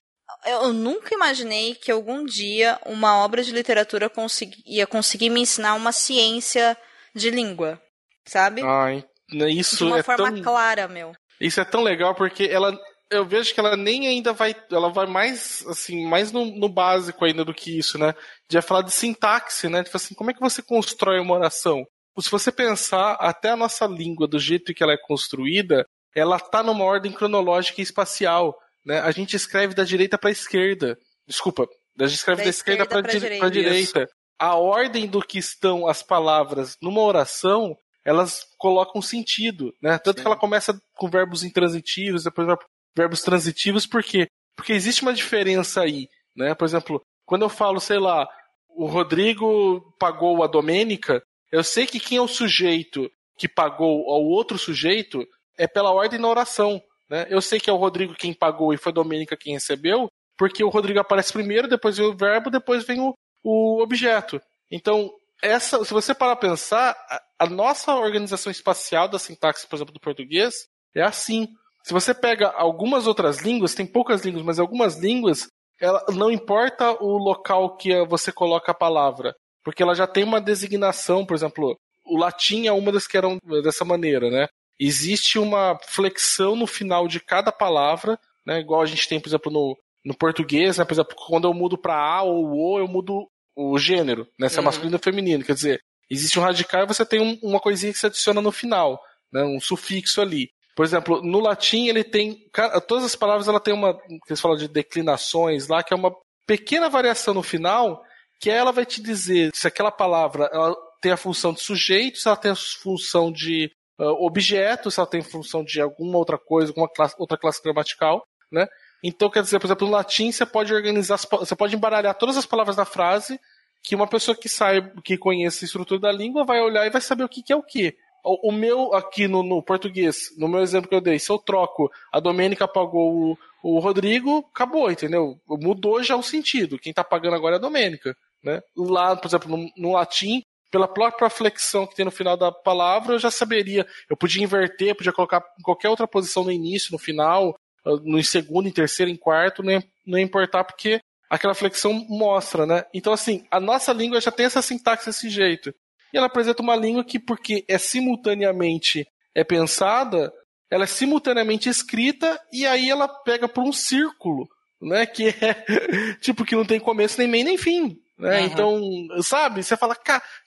eu 0.46 0.72
nunca 0.72 1.14
imaginei 1.14 1.74
que 1.74 1.90
algum 1.90 2.24
dia 2.24 2.78
uma 2.86 3.16
obra 3.24 3.42
de 3.42 3.52
literatura 3.52 4.08
consegui, 4.08 4.62
ia 4.66 4.86
conseguir 4.86 5.30
me 5.30 5.40
ensinar 5.40 5.74
uma 5.74 5.92
ciência 5.92 6.76
de 7.14 7.30
língua, 7.30 7.80
sabe? 8.26 8.62
Ai, 8.62 9.04
isso 9.50 9.76
de 9.76 9.84
uma 9.84 9.98
é 9.98 10.02
forma 10.02 10.32
tão... 10.32 10.42
clara, 10.42 10.88
meu. 10.88 11.12
Isso 11.40 11.60
é 11.60 11.64
tão 11.64 11.82
legal 11.82 12.14
porque 12.14 12.44
ela 12.44 12.76
eu 13.12 13.26
vejo 13.26 13.52
que 13.52 13.60
ela 13.60 13.76
nem 13.76 14.08
ainda 14.08 14.32
vai. 14.32 14.56
Ela 14.70 14.88
vai 14.90 15.06
mais, 15.06 15.64
assim, 15.68 16.06
mais 16.06 16.32
no, 16.32 16.46
no 16.46 16.68
básico 16.68 17.24
ainda 17.24 17.44
do 17.44 17.52
que 17.52 17.78
isso, 17.78 17.98
né? 17.98 18.14
De 18.48 18.60
falar 18.62 18.82
de 18.82 18.90
sintaxe, 18.90 19.68
né? 19.68 19.84
Tipo 19.84 19.96
assim, 19.96 20.14
como 20.14 20.30
é 20.30 20.34
que 20.34 20.40
você 20.40 20.62
constrói 20.62 21.20
uma 21.20 21.34
oração? 21.34 21.84
Se 22.18 22.30
você 22.30 22.50
pensar, 22.50 23.14
até 23.20 23.50
a 23.50 23.56
nossa 23.56 23.86
língua, 23.86 24.26
do 24.26 24.38
jeito 24.38 24.74
que 24.74 24.82
ela 24.82 24.92
é 24.92 24.98
construída, 24.98 25.86
ela 26.14 26.38
tá 26.38 26.62
numa 26.62 26.84
ordem 26.84 27.12
cronológica 27.12 27.80
e 27.80 27.84
espacial. 27.84 28.54
Né? 28.84 29.00
A 29.00 29.10
gente 29.10 29.36
escreve 29.36 29.74
da 29.74 29.84
direita 29.84 30.18
para 30.18 30.30
a 30.30 30.32
esquerda. 30.32 30.98
Desculpa, 31.26 31.66
a 31.98 32.06
gente 32.06 32.16
escreve 32.16 32.38
da, 32.38 32.44
da 32.44 32.50
esquerda, 32.50 32.84
esquerda 32.84 33.02
para 33.02 33.12
di 33.12 33.20
direita. 33.20 33.50
direita. 33.50 34.08
A 34.38 34.56
ordem 34.56 35.06
do 35.06 35.20
que 35.20 35.38
estão 35.38 35.86
as 35.86 36.02
palavras 36.02 36.76
numa 36.82 37.00
oração 37.00 37.76
elas 38.04 38.44
colocam 38.58 39.00
sentido, 39.00 39.72
né? 39.80 39.98
Tanto 39.98 40.18
Sim. 40.18 40.22
que 40.22 40.26
ela 40.26 40.38
começa 40.38 40.78
com 40.96 41.08
verbos 41.08 41.44
intransitivos, 41.44 42.24
depois 42.24 42.48
verbos 42.96 43.22
transitivos, 43.22 43.86
por 43.86 44.02
quê? 44.02 44.26
Porque 44.56 44.72
existe 44.72 45.02
uma 45.02 45.14
diferença 45.14 45.82
aí, 45.82 46.08
né? 46.36 46.54
Por 46.54 46.64
exemplo, 46.64 47.02
quando 47.24 47.42
eu 47.42 47.48
falo, 47.48 47.80
sei 47.80 47.98
lá, 47.98 48.26
o 48.68 48.86
Rodrigo 48.86 49.94
pagou 49.98 50.42
a 50.42 50.46
Domênica, 50.46 51.22
eu 51.50 51.62
sei 51.62 51.86
que 51.86 52.00
quem 52.00 52.18
é 52.18 52.20
o 52.20 52.28
sujeito 52.28 53.10
que 53.38 53.48
pagou 53.48 54.10
ao 54.10 54.22
outro 54.22 54.58
sujeito 54.58 55.24
é 55.56 55.66
pela 55.66 55.92
ordem 55.92 56.18
na 56.18 56.28
oração, 56.28 56.82
né? 57.12 57.26
Eu 57.28 57.42
sei 57.42 57.60
que 57.60 57.68
é 57.68 57.72
o 57.72 57.76
Rodrigo 57.76 58.14
quem 58.14 58.32
pagou 58.32 58.72
e 58.72 58.78
foi 58.78 58.90
a 58.90 58.94
Domênica 58.94 59.36
quem 59.36 59.52
recebeu, 59.52 60.08
porque 60.38 60.64
o 60.64 60.70
Rodrigo 60.70 60.98
aparece 60.98 61.30
primeiro, 61.30 61.68
depois 61.68 61.98
vem 61.98 62.06
o 62.06 62.16
verbo, 62.16 62.50
depois 62.50 62.86
vem 62.86 63.00
o, 63.00 63.14
o 63.44 63.82
objeto. 63.82 64.40
Então, 64.70 65.10
essa, 65.42 65.84
se 65.84 65.92
você 65.92 66.14
parar 66.14 66.32
a 66.32 66.36
pensar, 66.36 66.96
a, 67.10 67.22
a 67.40 67.46
nossa 67.46 67.94
organização 67.94 68.50
espacial 68.50 69.08
da 69.08 69.18
sintaxe, 69.18 69.66
por 69.66 69.76
exemplo, 69.76 69.92
do 69.92 70.00
português, 70.00 70.54
é 70.96 71.02
assim. 71.02 71.46
Se 71.84 71.92
você 71.92 72.14
pega 72.14 72.48
algumas 72.48 73.06
outras 73.06 73.42
línguas, 73.42 73.74
tem 73.74 73.84
poucas 73.84 74.24
línguas, 74.24 74.42
mas 74.42 74.58
algumas 74.58 74.96
línguas, 74.98 75.48
ela, 75.78 76.02
não 76.14 76.30
importa 76.30 76.92
o 76.92 77.18
local 77.18 77.76
que 77.76 78.06
você 78.06 78.32
coloca 78.32 78.72
a 78.72 78.74
palavra, 78.74 79.34
porque 79.62 79.82
ela 79.82 79.94
já 79.94 80.06
tem 80.06 80.24
uma 80.24 80.40
designação, 80.40 81.26
por 81.26 81.34
exemplo, 81.34 81.76
o 82.06 82.16
latim 82.16 82.68
é 82.68 82.72
uma 82.72 82.90
das 82.90 83.06
que 83.06 83.18
eram 83.18 83.36
dessa 83.62 83.84
maneira, 83.84 84.30
né? 84.30 84.46
Existe 84.84 85.38
uma 85.38 85.78
flexão 85.86 86.56
no 86.56 86.66
final 86.66 87.06
de 87.06 87.20
cada 87.20 87.52
palavra, 87.52 88.18
né? 88.44 88.58
Igual 88.58 88.82
a 88.82 88.86
gente 88.86 89.08
tem, 89.08 89.20
por 89.20 89.28
exemplo, 89.28 89.52
no, 89.52 89.78
no 90.04 90.12
português, 90.12 90.78
né? 90.78 90.84
Por 90.84 90.94
exemplo, 90.94 91.14
quando 91.16 91.46
eu 91.46 91.54
mudo 91.54 91.78
para 91.78 91.94
A 91.94 92.22
ou 92.22 92.50
O, 92.50 92.78
eu 92.80 92.88
mudo 92.88 93.28
o 93.54 93.78
gênero, 93.78 94.26
né? 94.36 94.48
Se 94.48 94.56
é 94.56 94.58
uhum. 94.58 94.64
masculino 94.64 94.96
ou 94.96 95.02
feminino. 95.02 95.44
Quer 95.44 95.54
dizer, 95.54 95.80
existe 96.10 96.36
um 96.36 96.42
radical 96.42 96.82
e 96.82 96.86
você 96.88 97.06
tem 97.06 97.20
um, 97.20 97.38
uma 97.48 97.60
coisinha 97.60 97.92
que 97.92 97.98
se 98.00 98.06
adiciona 98.06 98.40
no 98.40 98.50
final, 98.50 99.00
né? 99.32 99.44
Um 99.44 99.60
sufixo 99.60 100.20
ali. 100.20 100.50
Por 100.74 100.84
exemplo, 100.84 101.22
no 101.22 101.38
latim 101.38 101.86
ele 101.86 102.02
tem. 102.02 102.48
Todas 102.88 103.04
as 103.04 103.14
palavras 103.14 103.46
ela 103.46 103.60
tem 103.60 103.72
uma. 103.72 103.94
Que 103.94 104.30
eles 104.30 104.40
falam 104.40 104.56
de 104.56 104.66
declinações 104.66 105.68
lá, 105.68 105.82
que 105.84 105.94
é 105.94 105.96
uma 105.96 106.12
pequena 106.44 106.88
variação 106.88 107.34
no 107.34 107.42
final, 107.42 108.02
que 108.40 108.50
ela 108.50 108.72
vai 108.72 108.84
te 108.84 109.00
dizer 109.00 109.52
se 109.54 109.68
aquela 109.68 109.92
palavra 109.92 110.50
ela 110.52 110.74
tem 111.00 111.12
a 111.12 111.16
função 111.16 111.52
de 111.52 111.60
sujeito, 111.60 112.18
se 112.18 112.26
ela 112.26 112.36
tem 112.36 112.50
a 112.50 112.56
função 112.56 113.30
de 113.30 113.70
uh, 114.02 114.24
objeto, 114.24 114.90
se 114.90 114.98
ela 114.98 115.06
tem 115.06 115.22
função 115.22 115.62
de 115.62 115.80
alguma 115.80 116.18
outra 116.18 116.36
coisa, 116.36 116.70
alguma 116.70 116.88
classe, 116.88 117.14
outra 117.18 117.38
classe 117.38 117.62
gramatical, 117.62 118.26
né? 118.50 118.66
Então, 119.02 119.30
quer 119.30 119.42
dizer, 119.42 119.58
por 119.58 119.66
exemplo, 119.66 119.86
no 119.86 119.92
latim 119.92 120.30
você 120.30 120.46
pode 120.46 120.72
organizar, 120.72 121.18
você 121.18 121.56
pode 121.56 121.74
embaralhar 121.74 122.14
todas 122.14 122.36
as 122.36 122.46
palavras 122.46 122.76
da 122.76 122.84
frase 122.84 123.40
que 123.82 123.96
uma 123.96 124.06
pessoa 124.06 124.36
que 124.36 124.48
saiba, 124.48 124.92
que 125.02 125.18
conhece 125.18 125.64
a 125.64 125.66
estrutura 125.66 126.00
da 126.00 126.12
língua 126.12 126.44
vai 126.44 126.60
olhar 126.60 126.86
e 126.86 126.90
vai 126.90 127.00
saber 127.00 127.24
o 127.24 127.28
que, 127.28 127.42
que 127.42 127.52
é 127.52 127.56
o 127.56 127.62
que. 127.62 127.96
O, 128.24 128.50
o, 128.50 128.52
meu, 128.52 128.94
aqui 128.94 129.26
no, 129.26 129.42
no, 129.42 129.60
português, 129.60 130.28
no 130.38 130.46
meu 130.46 130.60
exemplo 130.60 130.88
que 130.88 130.94
eu 130.94 131.00
dei, 131.00 131.18
se 131.18 131.30
eu 131.30 131.38
troco 131.38 131.90
a 132.12 132.20
Domênica 132.20 132.68
pagou 132.68 133.32
o, 133.32 133.38
o 133.64 133.80
Rodrigo, 133.80 134.48
acabou, 134.54 134.88
entendeu? 134.88 135.36
Mudou 135.48 136.00
já 136.04 136.14
o 136.14 136.22
sentido. 136.22 136.78
Quem 136.78 136.90
está 136.90 137.02
pagando 137.02 137.34
agora 137.34 137.56
é 137.56 137.58
a 137.58 137.60
Domênica. 137.60 138.16
Né? 138.44 138.60
Lá, 138.76 139.16
por 139.16 139.26
exemplo, 139.26 139.56
no, 139.56 139.68
no 139.76 139.92
latim, 139.92 140.42
pela 140.72 140.88
própria 140.88 141.28
flexão 141.28 141.86
que 141.86 141.94
tem 141.94 142.04
no 142.04 142.10
final 142.10 142.34
da 142.34 142.50
palavra, 142.50 143.14
eu 143.14 143.18
já 143.18 143.30
saberia. 143.30 143.86
Eu 144.08 144.16
podia 144.16 144.42
inverter, 144.42 144.96
podia 144.96 145.12
colocar 145.12 145.44
em 145.60 145.62
qualquer 145.62 145.90
outra 145.90 146.08
posição 146.08 146.42
no 146.42 146.50
início, 146.50 146.92
no 146.92 146.98
final, 146.98 147.54
no 148.02 148.22
segundo, 148.24 148.66
em 148.66 148.72
terceiro, 148.72 149.12
em 149.12 149.16
quarto, 149.16 149.62
não 149.62 149.72
ia, 149.72 149.84
não 150.06 150.18
ia 150.18 150.24
importar 150.24 150.64
porque 150.64 150.98
aquela 151.28 151.54
flexão 151.54 151.92
mostra, 152.08 152.64
né? 152.64 152.84
Então, 152.94 153.12
assim, 153.12 153.44
a 153.50 153.60
nossa 153.60 153.92
língua 153.92 154.18
já 154.18 154.30
tem 154.30 154.46
essa 154.46 154.62
sintaxe 154.62 155.06
desse 155.06 155.28
jeito. 155.28 155.74
E 156.12 156.16
ela 156.16 156.26
apresenta 156.26 156.62
uma 156.62 156.74
língua 156.74 157.04
que, 157.04 157.18
porque 157.18 157.64
é 157.68 157.76
simultaneamente 157.76 159.06
é 159.34 159.44
pensada, 159.44 160.32
ela 160.70 160.84
é 160.84 160.86
simultaneamente 160.86 161.68
escrita 161.68 162.40
e 162.50 162.66
aí 162.66 162.88
ela 162.88 163.06
pega 163.08 163.46
por 163.46 163.62
um 163.62 163.72
círculo, 163.72 164.48
né? 164.80 165.04
Que 165.04 165.28
é 165.28 166.14
tipo 166.20 166.46
que 166.46 166.56
não 166.56 166.64
tem 166.64 166.80
começo 166.80 167.18
nem 167.18 167.28
meio 167.28 167.44
nem 167.44 167.58
fim. 167.58 168.01
Né? 168.22 168.38
Uhum. 168.38 168.46
Então, 168.46 169.22
sabe? 169.22 169.64
Você 169.64 169.76
fala, 169.76 169.96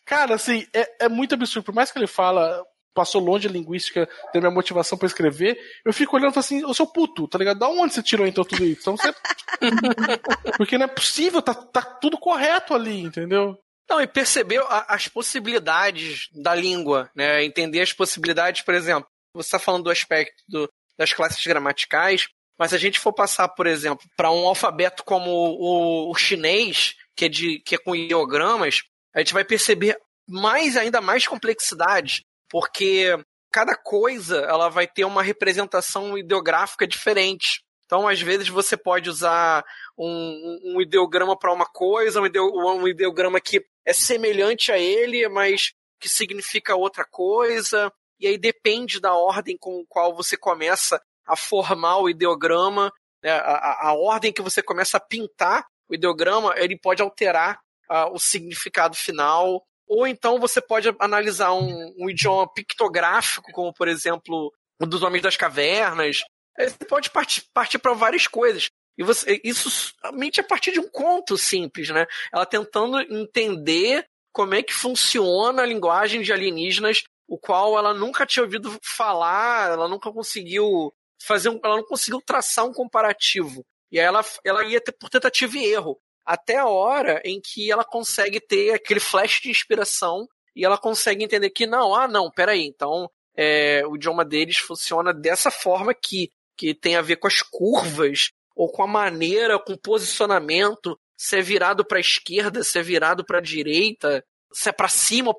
cara, 0.06 0.36
assim, 0.36 0.66
é, 0.74 1.06
é 1.06 1.10
muito 1.10 1.36
absurdo. 1.36 1.66
Por 1.66 1.76
mais 1.76 1.92
que 1.92 2.00
ele 2.00 2.08
fala, 2.08 2.66
passou 2.94 3.22
longe 3.22 3.50
a 3.50 3.52
linguística 3.52 4.08
da 4.34 4.40
minha 4.40 4.52
motivação 4.52 4.98
para 4.98 5.08
escrever, 5.08 5.60
eu 5.84 5.92
fico 5.92 6.16
olhando 6.16 6.32
e 6.32 6.34
falo 6.34 6.46
assim, 6.46 6.64
ô 6.64 6.74
seu 6.74 6.88
puto, 6.88 7.28
tá 7.28 7.38
ligado? 7.38 7.60
Da 7.60 7.68
onde 7.68 7.94
você 7.94 8.02
tirou 8.02 8.26
então 8.26 8.46
tudo 8.46 8.64
isso? 8.64 8.80
Então 8.80 8.96
você... 8.96 9.14
Porque 10.58 10.78
não 10.78 10.86
é 10.86 10.88
possível, 10.88 11.42
tá, 11.42 11.54
tá 11.54 11.82
tudo 11.82 12.18
correto 12.18 12.74
ali, 12.74 13.02
entendeu? 13.02 13.60
Não, 13.90 14.00
e 14.00 14.08
perceber 14.08 14.64
as 14.88 15.10
possibilidades 15.10 16.30
da 16.34 16.56
língua, 16.56 17.12
né? 17.14 17.44
Entender 17.44 17.82
as 17.82 17.92
possibilidades, 17.92 18.62
por 18.62 18.74
exemplo, 18.74 19.08
você 19.34 19.48
está 19.48 19.60
falando 19.60 19.84
do 19.84 19.92
aspecto 19.92 20.42
do, 20.48 20.68
das 20.98 21.12
classes 21.12 21.46
gramaticais, 21.46 22.30
mas 22.58 22.70
se 22.70 22.76
a 22.76 22.80
gente 22.80 23.00
for 23.00 23.14
passar, 23.14 23.50
por 23.50 23.68
exemplo, 23.68 24.08
para 24.16 24.32
um 24.32 24.48
alfabeto 24.48 25.04
como 25.04 25.30
o, 25.30 26.10
o, 26.10 26.16
chinês, 26.16 26.96
que 27.16 27.26
é, 27.26 27.30
de, 27.30 27.60
que 27.60 27.76
é 27.76 27.78
com 27.78 27.96
ideogramas, 27.96 28.82
a 29.14 29.20
gente 29.20 29.34
vai 29.34 29.46
perceber 29.46 29.98
mais 30.28 30.76
ainda 30.76 31.02
mais 31.02 31.28
complexidades 31.28 32.24
porque 32.50 33.18
cada 33.52 33.76
coisa 33.76 34.38
ela 34.40 34.70
vai 34.70 34.88
ter 34.88 35.06
uma 35.06 35.24
representação 35.24 36.18
ideográfica 36.18 36.86
diferente. 36.86 37.64
Então, 37.86 38.08
às 38.08 38.20
vezes, 38.20 38.50
você 38.50 38.76
pode 38.76 39.10
usar 39.10 39.64
um, 39.98 40.60
um 40.66 40.82
ideograma 40.82 41.38
para 41.38 41.54
uma 41.54 41.66
coisa, 41.66 42.20
um, 42.20 42.82
um 42.82 42.88
ideograma 42.88 43.40
que 43.40 43.64
é 43.86 43.94
semelhante 43.94 44.72
a 44.72 44.78
ele, 44.78 45.28
mas 45.30 45.72
que 46.00 46.10
significa 46.10 46.76
outra 46.76 47.06
coisa. 47.06 47.92
E 48.20 48.28
aí 48.28 48.38
depende 48.38 49.00
da 49.00 49.14
ordem 49.14 49.58
com 49.58 49.86
qual 49.88 50.16
você 50.16 50.36
começa 50.36 51.00
a 51.26 51.36
formar 51.36 52.00
o 52.00 52.10
ideograma, 52.10 52.92
né? 53.24 53.32
a, 53.32 53.90
a, 53.90 53.94
ordem 53.94 54.34
que 54.34 54.42
você 54.42 54.62
começa 54.62 54.98
a 54.98 55.00
pintar 55.00 55.66
o 55.90 55.96
ideograma, 55.96 56.54
ele 56.58 56.78
pode 56.78 57.02
alterar 57.02 57.60
uh, 57.90 58.14
o 58.14 58.20
significado 58.20 58.96
final. 58.96 59.64
Ou 59.88 60.08
então 60.08 60.40
você 60.40 60.60
pode 60.60 60.94
analisar 61.00 61.54
um, 61.54 61.94
um 61.98 62.10
idioma 62.10 62.52
pictográfico, 62.52 63.52
como 63.52 63.74
por 63.74 63.88
exemplo 63.88 64.52
o 64.80 64.86
dos 64.86 65.04
Homens 65.04 65.22
das 65.22 65.38
Cavernas. 65.38 66.22
Você 66.58 66.86
pode 66.86 67.10
partir, 67.10 67.44
partir 67.54 67.78
para 67.78 67.94
várias 67.94 68.28
coisas. 68.28 68.70
E 68.98 69.04
você, 69.04 69.42
isso 69.44 69.70
somente 69.70 70.40
a 70.40 70.44
partir 70.44 70.72
de 70.72 70.80
um 70.80 70.90
conto 70.90 71.38
simples, 71.38 71.90
né? 71.90 72.06
Ela 72.34 72.46
tentando 72.46 73.00
entender 73.02 74.08
como 74.32 74.56
é 74.56 74.64
que 74.64 74.74
funciona 74.74 75.62
a 75.62 75.66
linguagem 75.66 76.22
de 76.22 76.32
alienígenas, 76.32 77.04
o 77.28 77.38
qual 77.38 77.78
ela 77.78 77.94
nunca 77.94 78.26
tinha 78.26 78.44
ouvido 78.44 78.78
falar, 78.82 79.72
ela 79.72 79.88
nunca 79.88 80.12
conseguiu 80.12 80.94
fazer 81.22 81.50
um, 81.50 81.60
ela 81.64 81.78
não 81.78 81.84
conseguiu 81.84 82.22
traçar 82.22 82.66
um 82.66 82.74
comparativo. 82.74 83.66
E 83.92 84.00
ela, 84.00 84.24
ela 84.44 84.64
ia 84.66 84.82
ter 84.82 84.92
por 84.92 85.10
tentativa 85.10 85.58
e 85.58 85.66
erro. 85.66 86.00
Até 86.26 86.58
a 86.58 86.68
hora 86.68 87.22
em 87.24 87.40
que 87.40 87.72
ela 87.72 87.84
consegue 87.84 88.40
ter 88.40 88.74
aquele 88.74 89.00
flash 89.00 89.42
de 89.42 89.50
inspiração 89.50 90.28
e 90.56 90.66
ela 90.66 90.78
consegue 90.78 91.24
entender 91.24 91.50
que 91.52 91.68
não, 91.68 91.94
ah, 91.94 92.08
não, 92.08 92.32
peraí, 92.32 92.66
então 92.66 93.10
é, 93.36 93.86
o 93.86 93.96
idioma 93.96 94.24
deles 94.26 94.58
funciona 94.58 95.14
dessa 95.14 95.52
forma 95.52 95.92
aqui, 95.92 96.32
que 96.58 96.74
tem 96.74 96.96
a 96.96 97.02
ver 97.02 97.18
com 97.18 97.28
as 97.28 97.42
curvas, 97.42 98.32
ou 98.56 98.72
com 98.72 98.84
a 98.84 98.88
maneira, 98.88 99.60
com 99.60 99.74
o 99.74 99.78
posicionamento, 99.78 100.98
se 101.18 101.38
é 101.38 101.42
virado 101.42 101.86
para 101.86 101.98
a 101.98 102.02
esquerda, 102.02 102.64
se 102.64 102.80
é 102.80 102.82
virado 102.82 103.26
para 103.26 103.40
a 103.40 103.42
direita, 103.42 104.24
se 104.52 104.70
é 104.70 104.72
para 104.72 104.88
cima. 104.88 105.36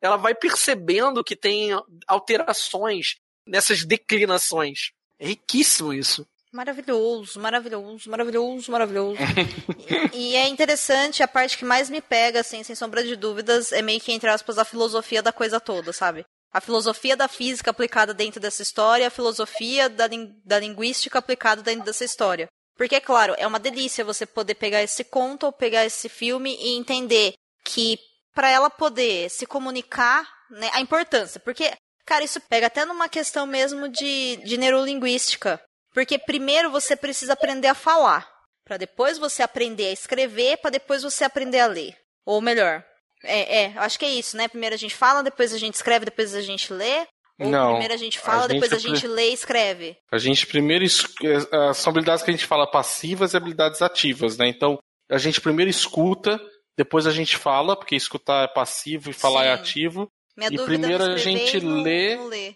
Ela 0.00 0.16
vai 0.16 0.34
percebendo 0.34 1.24
que 1.24 1.34
tem 1.34 1.70
alterações 2.06 3.16
nessas 3.46 3.84
declinações. 3.84 4.92
É 5.18 5.26
riquíssimo 5.26 5.92
isso. 5.92 6.26
Maravilhoso, 6.52 7.38
maravilhoso, 7.38 8.10
maravilhoso, 8.10 8.72
maravilhoso. 8.72 9.18
e, 10.12 10.32
e, 10.32 10.36
é 10.36 10.48
interessante, 10.48 11.22
a 11.22 11.28
parte 11.28 11.56
que 11.56 11.64
mais 11.64 11.88
me 11.88 12.00
pega, 12.00 12.40
assim, 12.40 12.64
sem 12.64 12.74
sombra 12.74 13.04
de 13.04 13.14
dúvidas, 13.14 13.70
é 13.70 13.80
meio 13.80 14.00
que, 14.00 14.12
entre 14.12 14.28
aspas, 14.28 14.58
a 14.58 14.64
filosofia 14.64 15.22
da 15.22 15.32
coisa 15.32 15.60
toda, 15.60 15.92
sabe? 15.92 16.24
A 16.52 16.60
filosofia 16.60 17.16
da 17.16 17.28
física 17.28 17.70
aplicada 17.70 18.12
dentro 18.12 18.40
dessa 18.40 18.62
história, 18.62 19.06
a 19.06 19.10
filosofia 19.10 19.88
da, 19.88 20.08
da 20.44 20.58
linguística 20.58 21.20
aplicada 21.20 21.62
dentro 21.62 21.84
dessa 21.84 22.04
história. 22.04 22.48
Porque, 22.76 22.96
é 22.96 23.00
claro, 23.00 23.34
é 23.38 23.46
uma 23.46 23.60
delícia 23.60 24.04
você 24.04 24.26
poder 24.26 24.54
pegar 24.56 24.82
esse 24.82 25.04
conto 25.04 25.46
ou 25.46 25.52
pegar 25.52 25.86
esse 25.86 26.08
filme 26.08 26.56
e 26.60 26.76
entender 26.76 27.34
que 27.64 27.96
para 28.34 28.50
ela 28.50 28.68
poder 28.68 29.30
se 29.30 29.46
comunicar, 29.46 30.28
né, 30.50 30.68
a 30.72 30.80
importância. 30.80 31.38
Porque, 31.38 31.70
cara, 32.04 32.24
isso 32.24 32.40
pega 32.40 32.66
até 32.66 32.84
numa 32.84 33.08
questão 33.08 33.46
mesmo 33.46 33.88
de, 33.88 34.36
de 34.38 34.56
neurolinguística. 34.56 35.62
Porque 35.92 36.18
primeiro 36.18 36.70
você 36.70 36.94
precisa 36.96 37.32
aprender 37.32 37.68
a 37.68 37.74
falar, 37.74 38.28
para 38.64 38.76
depois 38.76 39.18
você 39.18 39.42
aprender 39.42 39.88
a 39.88 39.92
escrever, 39.92 40.58
para 40.58 40.70
depois 40.70 41.02
você 41.02 41.24
aprender 41.24 41.60
a 41.60 41.66
ler. 41.66 41.96
Ou 42.24 42.40
melhor, 42.40 42.84
é, 43.24 43.62
é, 43.62 43.72
acho 43.76 43.98
que 43.98 44.04
é 44.04 44.10
isso, 44.10 44.36
né? 44.36 44.48
Primeiro 44.48 44.74
a 44.74 44.78
gente 44.78 44.94
fala, 44.94 45.22
depois 45.22 45.52
a 45.52 45.58
gente 45.58 45.74
escreve, 45.74 46.04
depois 46.04 46.34
a 46.34 46.40
gente 46.40 46.72
lê. 46.72 47.06
Ou 47.38 47.48
não. 47.48 47.70
Primeiro 47.70 47.94
a 47.94 47.96
gente 47.96 48.18
fala, 48.18 48.44
a 48.44 48.46
depois 48.46 48.70
gente, 48.70 48.86
a 48.86 48.94
gente 48.94 49.06
lê 49.06 49.30
e 49.30 49.34
escreve. 49.34 49.96
A 50.12 50.18
gente 50.18 50.46
primeiro. 50.46 50.84
É, 50.84 51.72
são 51.74 51.90
habilidades 51.90 52.22
que 52.22 52.30
a 52.30 52.34
gente 52.34 52.46
fala 52.46 52.70
passivas 52.70 53.32
e 53.32 53.36
habilidades 53.36 53.82
ativas, 53.82 54.36
né? 54.36 54.48
Então, 54.48 54.78
a 55.10 55.18
gente 55.18 55.40
primeiro 55.40 55.70
escuta, 55.70 56.40
depois 56.76 57.06
a 57.06 57.10
gente 57.10 57.36
fala, 57.36 57.76
porque 57.76 57.96
escutar 57.96 58.44
é 58.44 58.48
passivo 58.48 59.10
e 59.10 59.14
falar 59.14 59.44
é 59.44 59.44
Sim. 59.44 59.50
é 59.50 59.52
ativo. 59.54 60.08
Minha 60.36 60.50
e 60.52 60.64
primeiro 60.64 61.04
a 61.04 61.16
gente 61.16 61.58
lê, 61.58 62.16
lê, 62.16 62.54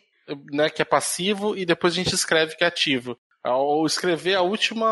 né, 0.53 0.71
que 0.71 0.81
é 0.81 0.85
passivo, 0.85 1.57
e 1.57 1.67
depois 1.67 1.93
a 1.93 1.97
gente 1.97 2.15
escreve, 2.15 2.57
que 2.57 2.65
é 2.65 2.67
ativo. 2.67 3.19
Ou 3.45 3.85
escrever 3.87 4.35
a 4.35 4.43
última, 4.43 4.89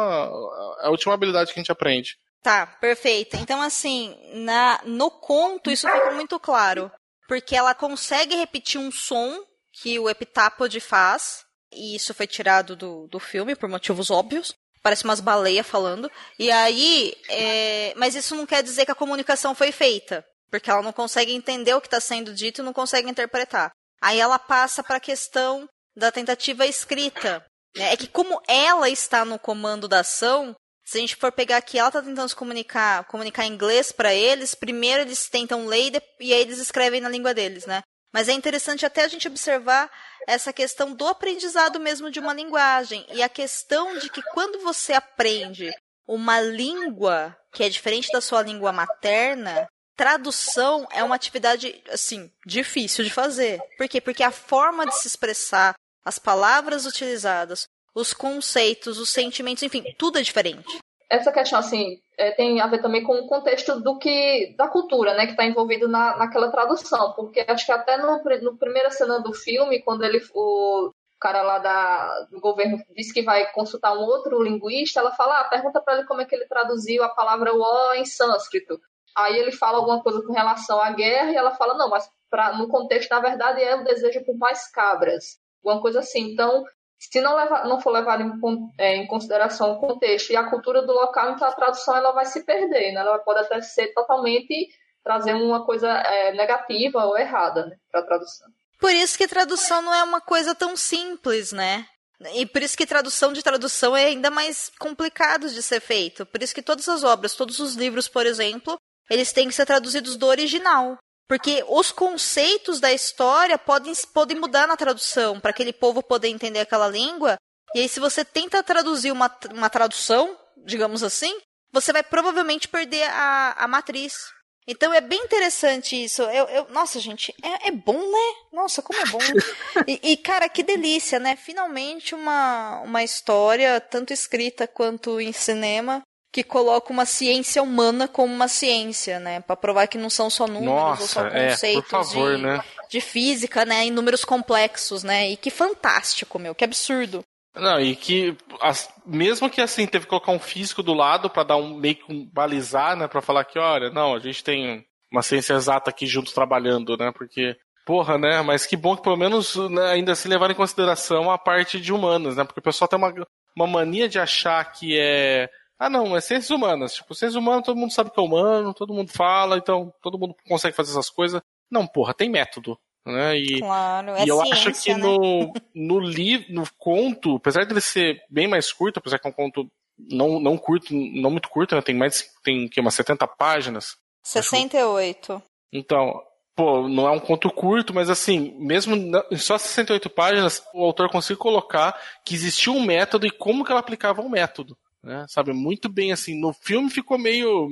a 0.80 0.90
última 0.90 1.14
habilidade 1.14 1.52
que 1.52 1.58
a 1.58 1.62
gente 1.62 1.72
aprende. 1.72 2.16
Tá, 2.42 2.66
perfeito. 2.66 3.36
Então, 3.36 3.62
assim, 3.62 4.16
na, 4.34 4.80
no 4.84 5.10
conto 5.10 5.70
isso 5.70 5.88
fica 5.88 6.10
muito 6.10 6.38
claro. 6.38 6.90
Porque 7.28 7.56
ela 7.56 7.74
consegue 7.74 8.34
repetir 8.34 8.80
um 8.80 8.90
som 8.90 9.38
que 9.80 9.98
o 9.98 10.10
epitápode 10.10 10.80
faz, 10.80 11.44
e 11.72 11.96
isso 11.96 12.12
foi 12.12 12.26
tirado 12.26 12.76
do, 12.76 13.06
do 13.08 13.18
filme 13.18 13.56
por 13.56 13.68
motivos 13.68 14.10
óbvios. 14.10 14.54
Parece 14.82 15.04
umas 15.04 15.20
baleias 15.20 15.66
falando. 15.66 16.10
E 16.38 16.50
aí. 16.50 17.14
É... 17.28 17.94
Mas 17.96 18.14
isso 18.14 18.34
não 18.34 18.44
quer 18.44 18.62
dizer 18.62 18.84
que 18.84 18.90
a 18.90 18.96
comunicação 18.96 19.54
foi 19.54 19.70
feita. 19.70 20.24
Porque 20.50 20.68
ela 20.68 20.82
não 20.82 20.92
consegue 20.92 21.32
entender 21.32 21.72
o 21.74 21.80
que 21.80 21.86
está 21.86 22.00
sendo 22.00 22.34
dito 22.34 22.60
e 22.60 22.64
não 22.64 22.72
consegue 22.72 23.08
interpretar. 23.08 23.70
Aí 24.02 24.18
ela 24.18 24.38
passa 24.38 24.82
para 24.82 24.96
a 24.96 25.00
questão 25.00 25.66
da 25.96 26.10
tentativa 26.10 26.66
escrita. 26.66 27.42
Né? 27.76 27.92
É 27.92 27.96
que 27.96 28.06
como 28.06 28.40
ela 28.46 28.88
está 28.88 29.24
no 29.24 29.38
comando 29.38 29.88
da 29.88 30.00
ação, 30.00 30.54
se 30.84 30.98
a 30.98 31.00
gente 31.00 31.16
for 31.16 31.32
pegar 31.32 31.58
aqui, 31.58 31.78
ela 31.78 31.88
está 31.88 32.02
tentando 32.02 32.28
se 32.28 32.36
comunicar, 32.36 33.04
comunicar 33.04 33.46
inglês 33.46 33.92
para 33.92 34.12
eles, 34.12 34.54
primeiro 34.54 35.02
eles 35.02 35.28
tentam 35.28 35.66
ler 35.66 36.02
e 36.20 36.32
aí 36.32 36.40
eles 36.40 36.58
escrevem 36.58 37.00
na 37.00 37.08
língua 37.08 37.32
deles, 37.32 37.66
né? 37.66 37.82
Mas 38.12 38.28
é 38.28 38.32
interessante 38.32 38.84
até 38.84 39.02
a 39.02 39.08
gente 39.08 39.26
observar 39.26 39.90
essa 40.26 40.52
questão 40.52 40.92
do 40.92 41.06
aprendizado 41.06 41.80
mesmo 41.80 42.10
de 42.10 42.20
uma 42.20 42.34
linguagem 42.34 43.06
e 43.10 43.22
a 43.22 43.28
questão 43.28 43.98
de 43.98 44.10
que 44.10 44.22
quando 44.34 44.60
você 44.60 44.92
aprende 44.92 45.72
uma 46.06 46.40
língua 46.40 47.36
que 47.52 47.64
é 47.64 47.68
diferente 47.68 48.12
da 48.12 48.20
sua 48.20 48.42
língua 48.42 48.72
materna, 48.72 49.66
tradução 49.96 50.86
é 50.90 51.02
uma 51.02 51.14
atividade 51.14 51.82
assim 51.88 52.30
difícil 52.44 53.04
de 53.04 53.10
fazer. 53.10 53.60
Por 53.78 53.88
quê? 53.88 54.00
Porque 54.00 54.22
a 54.22 54.30
forma 54.30 54.86
de 54.86 54.94
se 54.98 55.06
expressar, 55.06 55.74
as 56.04 56.18
palavras 56.18 56.86
utilizadas, 56.86 57.68
os 57.94 58.12
conceitos, 58.12 58.98
os 58.98 59.10
sentimentos, 59.10 59.62
enfim, 59.62 59.84
tudo 59.98 60.18
é 60.18 60.22
diferente. 60.22 60.78
Essa 61.10 61.30
questão, 61.30 61.58
assim, 61.58 62.00
é, 62.16 62.30
tem 62.30 62.60
a 62.60 62.66
ver 62.66 62.80
também 62.80 63.02
com 63.02 63.12
o 63.12 63.26
contexto 63.26 63.78
do 63.80 63.98
que 63.98 64.54
da 64.56 64.66
cultura, 64.66 65.14
né, 65.14 65.26
que 65.26 65.32
está 65.32 65.44
envolvido 65.44 65.86
na, 65.86 66.16
naquela 66.16 66.50
tradução, 66.50 67.12
porque 67.12 67.44
acho 67.46 67.66
que 67.66 67.72
até 67.72 67.98
no, 67.98 68.22
no 68.42 68.56
primeira 68.56 68.90
cena 68.90 69.20
do 69.20 69.32
filme, 69.34 69.82
quando 69.82 70.04
ele 70.04 70.22
o 70.34 70.90
cara 71.20 71.42
lá 71.42 71.58
da, 71.58 72.26
do 72.30 72.40
governo 72.40 72.82
disse 72.96 73.14
que 73.14 73.22
vai 73.22 73.52
consultar 73.52 73.92
um 73.92 74.00
outro 74.00 74.42
linguista, 74.42 74.98
ela 74.98 75.12
fala, 75.12 75.40
ah, 75.40 75.44
pergunta 75.44 75.80
para 75.80 75.98
ele 75.98 76.06
como 76.06 76.20
é 76.20 76.24
que 76.24 76.34
ele 76.34 76.46
traduziu 76.46 77.04
a 77.04 77.10
palavra 77.10 77.54
o 77.54 77.94
em 77.94 78.04
sânscrito. 78.04 78.80
Aí 79.14 79.38
ele 79.38 79.52
fala 79.52 79.78
alguma 79.78 80.02
coisa 80.02 80.22
com 80.22 80.32
relação 80.32 80.80
à 80.80 80.90
guerra 80.90 81.30
e 81.30 81.36
ela 81.36 81.52
fala, 81.52 81.74
não, 81.74 81.88
mas 81.88 82.10
pra, 82.28 82.54
no 82.54 82.66
contexto, 82.68 83.10
na 83.10 83.20
verdade, 83.20 83.62
é 83.62 83.76
o 83.76 83.84
desejo 83.84 84.24
por 84.24 84.36
mais 84.36 84.68
cabras. 84.70 85.38
Alguma 85.64 85.80
coisa 85.80 86.00
assim. 86.00 86.32
Então, 86.32 86.64
se 86.98 87.20
não, 87.20 87.34
levar, 87.34 87.66
não 87.66 87.80
for 87.80 87.90
levado 87.90 88.22
em, 88.22 88.32
é, 88.78 88.96
em, 88.96 89.06
consideração 89.06 89.72
o 89.72 89.80
contexto 89.80 90.30
e 90.30 90.36
a 90.36 90.48
cultura 90.48 90.82
do 90.82 90.92
local, 90.92 91.32
então 91.32 91.48
a 91.48 91.52
tradução 91.52 91.96
ela 91.96 92.12
vai 92.12 92.26
se 92.26 92.44
perder, 92.44 92.92
né? 92.92 93.00
ela 93.00 93.18
pode 93.18 93.40
até 93.40 93.60
ser 93.60 93.88
totalmente 93.92 94.68
trazer 95.02 95.34
uma 95.34 95.66
coisa 95.66 95.88
é, 95.88 96.32
negativa 96.32 97.04
ou 97.04 97.18
errada 97.18 97.66
né, 97.66 97.76
para 97.90 98.00
a 98.00 98.06
tradução. 98.06 98.48
Por 98.78 98.92
isso 98.92 99.18
que 99.18 99.26
tradução 99.26 99.82
não 99.82 99.92
é 99.92 100.02
uma 100.02 100.20
coisa 100.20 100.54
tão 100.54 100.76
simples, 100.76 101.52
né? 101.52 101.86
E 102.34 102.46
por 102.46 102.62
isso 102.62 102.76
que 102.76 102.86
tradução 102.86 103.32
de 103.32 103.42
tradução 103.42 103.96
é 103.96 104.04
ainda 104.06 104.30
mais 104.30 104.70
complicado 104.78 105.48
de 105.48 105.60
ser 105.60 105.80
feito. 105.80 106.24
Por 106.26 106.40
isso 106.42 106.54
que 106.54 106.62
todas 106.62 106.88
as 106.88 107.02
obras, 107.02 107.34
todos 107.34 107.58
os 107.58 107.74
livros, 107.74 108.06
por 108.06 108.26
exemplo, 108.26 108.76
eles 109.10 109.32
têm 109.32 109.48
que 109.48 109.54
ser 109.54 109.66
traduzidos 109.66 110.16
do 110.16 110.26
original. 110.26 110.96
Porque 111.28 111.64
os 111.68 111.90
conceitos 111.90 112.80
da 112.80 112.92
história 112.92 113.56
podem, 113.56 113.92
podem 114.12 114.38
mudar 114.38 114.66
na 114.66 114.76
tradução, 114.76 115.40
para 115.40 115.50
aquele 115.50 115.72
povo 115.72 116.02
poder 116.02 116.28
entender 116.28 116.60
aquela 116.60 116.88
língua. 116.88 117.36
E 117.74 117.80
aí, 117.80 117.88
se 117.88 118.00
você 118.00 118.24
tenta 118.24 118.62
traduzir 118.62 119.10
uma, 119.12 119.34
uma 119.50 119.70
tradução, 119.70 120.36
digamos 120.64 121.02
assim, 121.02 121.34
você 121.72 121.92
vai 121.92 122.02
provavelmente 122.02 122.68
perder 122.68 123.04
a, 123.04 123.54
a 123.56 123.68
matriz. 123.68 124.30
Então 124.66 124.92
é 124.92 125.00
bem 125.00 125.18
interessante 125.24 126.04
isso. 126.04 126.22
Eu, 126.22 126.44
eu 126.46 126.68
nossa, 126.68 127.00
gente, 127.00 127.34
é, 127.42 127.68
é, 127.68 127.70
bom, 127.72 127.98
né? 127.98 128.34
Nossa, 128.52 128.80
como 128.80 129.00
é 129.00 129.06
bom. 129.06 129.18
E, 129.88 130.12
e, 130.12 130.16
cara, 130.16 130.48
que 130.48 130.62
delícia, 130.62 131.18
né? 131.18 131.34
Finalmente 131.34 132.14
uma, 132.14 132.80
uma 132.80 133.02
história, 133.02 133.80
tanto 133.80 134.12
escrita 134.12 134.68
quanto 134.68 135.20
em 135.20 135.32
cinema, 135.32 136.02
que 136.32 136.42
coloca 136.42 136.90
uma 136.90 137.04
ciência 137.04 137.62
humana 137.62 138.08
como 138.08 138.32
uma 138.32 138.48
ciência, 138.48 139.20
né? 139.20 139.40
Para 139.40 139.54
provar 139.54 139.86
que 139.86 139.98
não 139.98 140.08
são 140.08 140.30
só 140.30 140.46
números 140.46 140.74
Nossa, 140.74 141.02
ou 141.02 141.08
só 141.08 141.26
é, 141.26 141.50
conceitos 141.50 141.84
é, 141.84 141.90
favor, 141.90 142.36
de, 142.36 142.42
né? 142.42 142.64
de 142.88 143.00
física, 143.02 143.66
né? 143.66 143.84
Em 143.84 143.90
números 143.90 144.24
complexos, 144.24 145.04
né? 145.04 145.30
E 145.30 145.36
que 145.36 145.50
fantástico, 145.50 146.38
meu, 146.38 146.54
que 146.54 146.64
absurdo. 146.64 147.22
Não, 147.54 147.78
e 147.78 147.94
que 147.94 148.34
as, 148.62 148.88
mesmo 149.04 149.50
que 149.50 149.60
assim 149.60 149.86
teve 149.86 150.06
que 150.06 150.08
colocar 150.08 150.32
um 150.32 150.38
físico 150.38 150.82
do 150.82 150.94
lado 150.94 151.28
para 151.28 151.42
dar 151.42 151.56
um 151.56 151.74
meio 151.74 151.96
que 151.96 152.10
um 152.10 152.24
balizar, 152.24 152.96
né, 152.96 153.06
para 153.06 153.20
falar 153.20 153.44
que 153.44 153.58
olha, 153.58 153.90
não, 153.90 154.14
a 154.14 154.18
gente 154.18 154.42
tem 154.42 154.86
uma 155.10 155.20
ciência 155.20 155.52
exata 155.52 155.90
aqui 155.90 156.06
junto 156.06 156.32
trabalhando, 156.32 156.96
né? 156.96 157.12
Porque 157.12 157.54
porra, 157.84 158.16
né? 158.16 158.40
Mas 158.40 158.64
que 158.64 158.74
bom 158.74 158.96
que 158.96 159.02
pelo 159.02 159.18
menos 159.18 159.54
né, 159.68 159.90
ainda 159.90 160.14
se 160.14 160.28
levar 160.28 160.50
em 160.50 160.54
consideração 160.54 161.30
a 161.30 161.36
parte 161.36 161.78
de 161.78 161.92
humanas, 161.92 162.36
né? 162.36 162.44
Porque 162.44 162.60
o 162.60 162.62
pessoal 162.62 162.88
tem 162.88 162.98
uma, 162.98 163.12
uma 163.54 163.66
mania 163.66 164.08
de 164.08 164.18
achar 164.18 164.64
que 164.72 164.98
é 164.98 165.50
ah, 165.82 165.90
não, 165.90 166.16
é 166.16 166.20
ciências 166.20 166.50
humanas. 166.50 166.94
Tipo, 166.94 167.12
ciências 167.12 167.34
humanas, 167.34 167.64
todo 167.64 167.76
mundo 167.76 167.92
sabe 167.92 168.10
que 168.10 168.20
é 168.20 168.22
humano, 168.22 168.72
todo 168.72 168.94
mundo 168.94 169.10
fala, 169.10 169.56
então 169.56 169.92
todo 170.00 170.16
mundo 170.16 170.36
consegue 170.46 170.76
fazer 170.76 170.92
essas 170.92 171.10
coisas. 171.10 171.42
Não, 171.68 171.88
porra, 171.88 172.14
tem 172.14 172.30
método. 172.30 172.78
Né? 173.04 173.36
E, 173.36 173.58
claro, 173.58 174.10
é 174.10 174.24
e 174.24 174.28
eu 174.28 174.36
ciência, 174.36 174.70
acho 174.70 174.84
que 174.84 174.94
né? 174.94 174.98
no, 174.98 175.52
no 175.74 175.98
livro, 175.98 176.54
no 176.54 176.64
conto, 176.78 177.34
apesar 177.34 177.64
de 177.64 177.72
ele 177.72 177.80
ser 177.80 178.22
bem 178.30 178.46
mais 178.46 178.72
curto, 178.72 178.98
apesar 178.98 179.18
que 179.18 179.26
é 179.26 179.30
um 179.30 179.34
conto 179.34 179.68
não, 179.98 180.38
não 180.38 180.56
curto, 180.56 180.94
não 180.94 181.30
muito 181.32 181.48
curto, 181.48 181.74
né? 181.74 181.82
Tem 181.82 181.96
mais, 181.96 182.32
tem 182.44 182.68
que 182.68 182.80
umas 182.80 182.94
70 182.94 183.26
páginas. 183.26 183.96
68. 184.22 185.32
Acho. 185.32 185.42
Então, 185.72 186.22
pô, 186.54 186.86
não 186.88 187.08
é 187.08 187.10
um 187.10 187.18
conto 187.18 187.50
curto, 187.50 187.92
mas 187.92 188.08
assim, 188.08 188.54
mesmo 188.56 188.94
em 188.94 189.36
só 189.36 189.58
68 189.58 190.08
páginas, 190.10 190.62
o 190.72 190.84
autor 190.84 191.10
conseguiu 191.10 191.38
colocar 191.38 192.00
que 192.24 192.36
existia 192.36 192.72
um 192.72 192.84
método 192.84 193.26
e 193.26 193.32
como 193.32 193.64
que 193.64 193.72
ela 193.72 193.80
aplicava 193.80 194.22
o 194.22 194.26
um 194.26 194.30
método 194.30 194.78
né? 195.02 195.24
Sabe, 195.28 195.52
muito 195.52 195.88
bem 195.88 196.12
assim. 196.12 196.38
No 196.38 196.52
filme 196.52 196.90
ficou 196.90 197.18
meio 197.18 197.68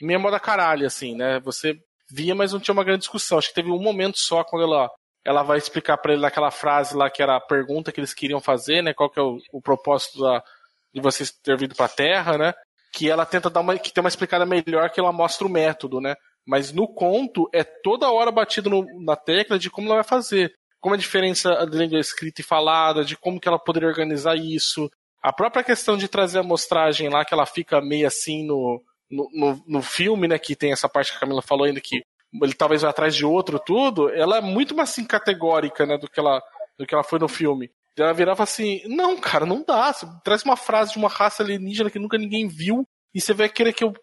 meio 0.00 0.20
moda 0.20 0.40
caralho 0.40 0.86
assim, 0.86 1.14
né? 1.14 1.40
Você 1.40 1.78
via, 2.10 2.34
mas 2.34 2.52
não 2.52 2.60
tinha 2.60 2.72
uma 2.72 2.84
grande 2.84 3.00
discussão. 3.00 3.38
Acho 3.38 3.48
que 3.48 3.54
teve 3.54 3.70
um 3.70 3.80
momento 3.80 4.18
só 4.18 4.44
quando 4.44 4.64
ela, 4.64 4.90
ela 5.24 5.42
vai 5.42 5.58
explicar 5.58 5.96
para 5.98 6.12
ele 6.12 6.22
naquela 6.22 6.50
frase 6.50 6.96
lá 6.96 7.10
que 7.10 7.22
era 7.22 7.36
a 7.36 7.40
pergunta 7.40 7.92
que 7.92 8.00
eles 8.00 8.14
queriam 8.14 8.40
fazer, 8.40 8.82
né? 8.82 8.92
Qual 8.92 9.10
que 9.10 9.18
é 9.18 9.22
o, 9.22 9.38
o 9.52 9.62
propósito 9.62 10.20
da, 10.20 10.42
de 10.94 11.00
vocês 11.00 11.30
ter 11.30 11.56
vindo 11.56 11.74
para 11.74 11.86
a 11.86 11.90
Terra, 11.90 12.36
né? 12.36 12.52
Que 12.92 13.08
ela 13.08 13.24
tenta 13.24 13.48
dar 13.48 13.60
uma, 13.60 13.78
que 13.78 13.92
tem 13.92 14.02
uma 14.02 14.08
explicada 14.08 14.44
melhor 14.44 14.90
que 14.90 15.00
ela 15.00 15.12
mostra 15.12 15.46
o 15.46 15.50
método, 15.50 16.00
né? 16.00 16.14
Mas 16.46 16.72
no 16.72 16.88
conto 16.88 17.48
é 17.52 17.62
toda 17.62 18.10
hora 18.10 18.32
batido 18.32 18.68
no, 18.68 18.84
na 19.04 19.16
tecla 19.16 19.58
de 19.58 19.70
como 19.70 19.86
ela 19.86 19.96
vai 19.96 20.04
fazer. 20.04 20.52
Como 20.80 20.94
a 20.94 20.98
diferença 20.98 21.50
da 21.50 21.78
língua 21.78 22.00
escrita 22.00 22.40
e 22.40 22.44
falada, 22.44 23.04
de 23.04 23.16
como 23.16 23.40
que 23.40 23.46
ela 23.46 23.58
poderia 23.58 23.88
organizar 23.88 24.36
isso. 24.36 24.90
A 25.22 25.32
própria 25.32 25.62
questão 25.62 25.96
de 25.96 26.08
trazer 26.08 26.38
a 26.38 26.40
amostragem 26.40 27.08
lá, 27.08 27.24
que 27.24 27.32
ela 27.32 27.46
fica 27.46 27.80
meio 27.80 28.06
assim 28.06 28.44
no, 28.44 28.82
no, 29.10 29.28
no, 29.32 29.64
no 29.66 29.82
filme, 29.82 30.26
né? 30.26 30.38
Que 30.38 30.56
tem 30.56 30.72
essa 30.72 30.88
parte 30.88 31.10
que 31.10 31.16
a 31.16 31.20
Camila 31.20 31.42
falou 31.42 31.64
ainda, 31.64 31.80
que 31.80 32.02
ele 32.42 32.54
talvez 32.54 32.82
vai 32.82 32.90
atrás 32.90 33.14
de 33.14 33.24
outro, 33.24 33.58
tudo. 33.58 34.08
Ela 34.10 34.38
é 34.38 34.40
muito 34.40 34.74
mais 34.74 34.90
assim 34.90 35.04
categórica, 35.04 35.86
né? 35.86 35.96
Do 35.96 36.08
que 36.08 36.18
ela, 36.18 36.42
do 36.78 36.86
que 36.86 36.94
ela 36.94 37.04
foi 37.04 37.18
no 37.18 37.28
filme. 37.28 37.70
Ela 37.96 38.12
virava 38.12 38.42
assim: 38.42 38.80
Não, 38.86 39.16
cara, 39.16 39.46
não 39.46 39.62
dá. 39.64 39.92
Você 39.92 40.06
traz 40.24 40.42
uma 40.42 40.56
frase 40.56 40.92
de 40.92 40.98
uma 40.98 41.08
raça 41.08 41.42
alienígena 41.42 41.90
que 41.90 41.98
nunca 41.98 42.18
ninguém 42.18 42.48
viu 42.48 42.84
e 43.14 43.20
você 43.20 43.34
vai 43.34 43.48
querer 43.48 43.72
que 43.72 43.84
eu 43.84 43.94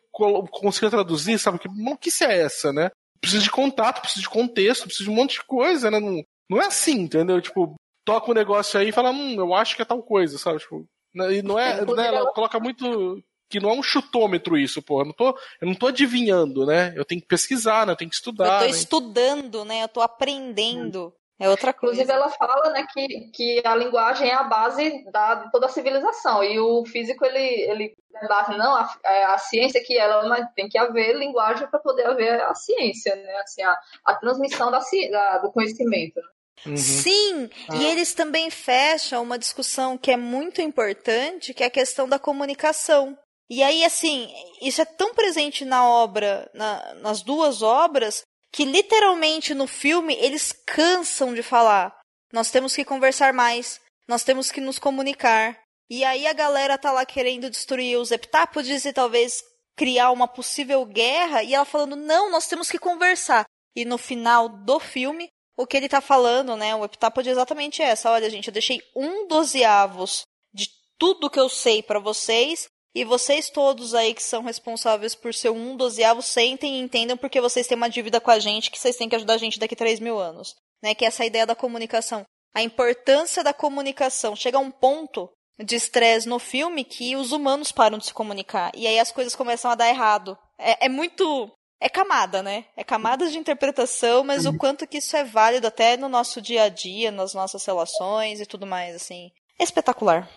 consiga 0.51 0.89
traduzir, 0.89 1.39
sabe? 1.39 1.59
Que 1.59 1.67
maluquice 1.67 2.23
é 2.23 2.41
essa, 2.41 2.71
né? 2.71 2.91
Precisa 3.19 3.43
de 3.43 3.51
contato, 3.51 4.01
precisa 4.01 4.21
de 4.21 4.29
contexto, 4.29 4.85
precisa 4.85 5.05
de 5.05 5.09
um 5.09 5.15
monte 5.15 5.33
de 5.33 5.43
coisa, 5.43 5.89
né? 5.89 5.99
Não, 5.99 6.23
não 6.49 6.61
é 6.61 6.67
assim, 6.67 7.01
entendeu? 7.01 7.41
Tipo, 7.41 7.75
toca 8.05 8.31
um 8.31 8.33
negócio 8.33 8.79
aí 8.79 8.89
e 8.89 8.91
fala, 8.91 9.11
hum, 9.11 9.35
eu 9.37 9.53
acho 9.53 9.75
que 9.75 9.81
é 9.81 9.85
tal 9.85 10.01
coisa, 10.01 10.37
sabe? 10.37 10.59
Tipo? 10.59 10.85
E 11.31 11.41
não 11.41 11.57
é. 11.57 11.85
Né? 11.85 12.07
Ela 12.07 12.31
coloca 12.33 12.59
muito. 12.59 13.21
Que 13.49 13.59
não 13.59 13.71
é 13.71 13.73
um 13.73 13.81
chutômetro 13.81 14.57
isso, 14.57 14.79
pô. 14.81 15.01
Eu 15.01 15.05
não 15.05 15.13
tô, 15.13 15.29
eu 15.59 15.67
não 15.67 15.73
tô 15.73 15.87
adivinhando, 15.87 16.67
né? 16.67 16.93
Eu 16.95 17.03
tenho 17.03 17.19
que 17.19 17.27
pesquisar, 17.27 17.85
né? 17.85 17.93
Eu 17.93 17.97
tenho 17.97 18.09
que 18.09 18.15
estudar. 18.15 18.45
Eu 18.45 18.59
tô 18.59 18.65
né? 18.65 18.69
estudando, 18.69 19.65
né? 19.65 19.83
Eu 19.83 19.87
tô 19.87 20.01
aprendendo. 20.01 21.11
É 21.39 21.49
outra 21.49 21.73
coisa. 21.73 22.01
Inclusive, 22.01 22.11
ela 22.11 22.29
fala 22.29 22.69
né, 22.71 22.85
que, 22.93 23.31
que 23.33 23.61
a 23.65 23.73
linguagem 23.73 24.29
é 24.29 24.33
a 24.33 24.43
base 24.43 25.05
da, 25.09 25.35
de 25.35 25.51
toda 25.51 25.67
a 25.67 25.69
civilização. 25.69 26.43
E 26.43 26.59
o 26.59 26.85
físico, 26.85 27.25
ele, 27.25 27.39
ele 27.39 27.95
debate, 28.21 28.57
não, 28.57 28.75
a, 28.75 28.93
é 29.05 29.23
a 29.23 29.37
ciência 29.37 29.81
que 29.81 29.97
ela 29.97 30.27
mas 30.27 30.45
tem 30.53 30.67
que 30.67 30.77
haver 30.77 31.15
linguagem 31.15 31.65
para 31.67 31.79
poder 31.79 32.07
haver 32.07 32.41
a 32.41 32.53
ciência, 32.53 33.15
né? 33.15 33.37
Assim, 33.37 33.63
a, 33.63 33.77
a 34.05 34.15
transmissão 34.15 34.69
da, 34.69 34.79
da, 35.11 35.37
do 35.37 35.51
conhecimento. 35.53 36.19
Uhum. 36.65 36.77
Sim, 36.77 37.49
ah. 37.69 37.75
e 37.75 37.85
eles 37.85 38.13
também 38.13 38.49
fecham 38.49 39.23
uma 39.23 39.39
discussão 39.39 39.97
que 39.97 40.11
é 40.11 40.17
muito 40.17 40.61
importante, 40.61 41.53
que 41.53 41.63
é 41.63 41.67
a 41.67 41.71
questão 41.71 42.07
da 42.07 42.19
comunicação. 42.19 43.17
E 43.49 43.63
aí, 43.63 43.83
assim, 43.83 44.31
isso 44.61 44.81
é 44.81 44.85
tão 44.85 45.13
presente 45.13 45.65
na 45.65 45.87
obra, 45.87 46.49
na, 46.53 46.93
nas 46.95 47.21
duas 47.21 47.61
obras, 47.61 48.23
que 48.51 48.63
literalmente 48.63 49.53
no 49.53 49.67
filme 49.67 50.15
eles 50.19 50.51
cansam 50.65 51.33
de 51.33 51.41
falar. 51.41 51.95
Nós 52.31 52.51
temos 52.51 52.75
que 52.75 52.85
conversar 52.85 53.33
mais, 53.33 53.81
nós 54.07 54.23
temos 54.23 54.51
que 54.51 54.61
nos 54.61 54.77
comunicar. 54.77 55.59
E 55.89 56.03
aí 56.03 56.27
a 56.27 56.33
galera 56.33 56.77
tá 56.77 56.91
lá 56.91 57.05
querendo 57.05 57.49
destruir 57.49 57.97
os 57.97 58.11
heptápodes 58.11 58.85
e 58.85 58.93
talvez 58.93 59.43
criar 59.75 60.11
uma 60.11 60.27
possível 60.27 60.85
guerra, 60.85 61.41
e 61.41 61.55
ela 61.55 61.65
falando: 61.65 61.95
"Não, 61.95 62.29
nós 62.29 62.47
temos 62.47 62.69
que 62.69 62.77
conversar". 62.77 63.45
E 63.75 63.85
no 63.85 63.97
final 63.97 64.49
do 64.49 64.79
filme, 64.79 65.29
o 65.59 65.67
que 65.67 65.75
ele 65.75 65.89
tá 65.89 65.99
falando, 65.99 66.55
né, 66.55 66.73
o 66.73 66.85
heptápode 66.85 67.27
é 67.27 67.31
exatamente 67.33 67.81
essa: 67.81 68.09
"Olha, 68.09 68.29
gente, 68.29 68.47
eu 68.47 68.53
deixei 68.53 68.81
um 68.95 69.27
dozeavos 69.27 70.23
de 70.53 70.69
tudo 70.97 71.29
que 71.29 71.39
eu 71.39 71.49
sei 71.49 71.83
para 71.83 71.99
vocês 71.99 72.69
e 72.95 73.03
vocês 73.03 73.49
todos 73.49 73.93
aí 73.93 74.13
que 74.13 74.23
são 74.23 74.41
responsáveis 74.41 75.13
por 75.13 75.33
ser 75.33 75.49
um 75.49 75.75
dozeavo 75.75 76.21
sentem 76.21 76.75
e 76.75 76.79
entendam 76.79 77.17
porque 77.17 77.41
vocês 77.41 77.67
têm 77.67 77.75
uma 77.75 77.89
dívida 77.89 78.21
com 78.21 78.31
a 78.31 78.39
gente 78.39 78.71
que 78.71 78.79
vocês 78.79 78.95
têm 78.95 79.09
que 79.09 79.15
ajudar 79.15 79.33
a 79.33 79.37
gente 79.37 79.59
daqui 79.59 79.75
3 79.75 79.99
mil 79.99 80.17
anos. 80.17 80.55
Né? 80.81 80.95
Que 80.95 81.05
é 81.05 81.09
essa 81.09 81.25
ideia 81.25 81.45
da 81.45 81.55
comunicação. 81.55 82.23
A 82.53 82.63
importância 82.63 83.43
da 83.43 83.53
comunicação. 83.53 84.35
Chega 84.35 84.57
um 84.57 84.71
ponto 84.71 85.29
de 85.63 85.75
estresse 85.75 86.27
no 86.27 86.39
filme 86.39 86.83
que 86.83 87.15
os 87.15 87.31
humanos 87.31 87.71
param 87.71 87.97
de 87.97 88.05
se 88.05 88.13
comunicar. 88.13 88.71
E 88.73 88.87
aí 88.87 88.97
as 88.97 89.11
coisas 89.11 89.35
começam 89.35 89.69
a 89.69 89.75
dar 89.75 89.89
errado. 89.89 90.37
É, 90.57 90.85
é 90.85 90.89
muito. 90.89 91.51
É 91.81 91.87
camada, 91.87 92.43
né? 92.43 92.65
É 92.75 92.83
camadas 92.83 93.31
de 93.31 93.37
interpretação, 93.37 94.23
mas 94.23 94.45
o 94.45 94.57
quanto 94.57 94.85
que 94.85 94.97
isso 94.97 95.15
é 95.15 95.23
válido 95.23 95.67
até 95.67 95.95
no 95.95 96.09
nosso 96.09 96.41
dia 96.41 96.63
a 96.63 96.69
dia, 96.69 97.09
nas 97.09 97.33
nossas 97.33 97.65
relações 97.65 98.41
e 98.41 98.45
tudo 98.45 98.67
mais, 98.67 98.95
assim. 98.95 99.31
Espetacular. 99.57 100.29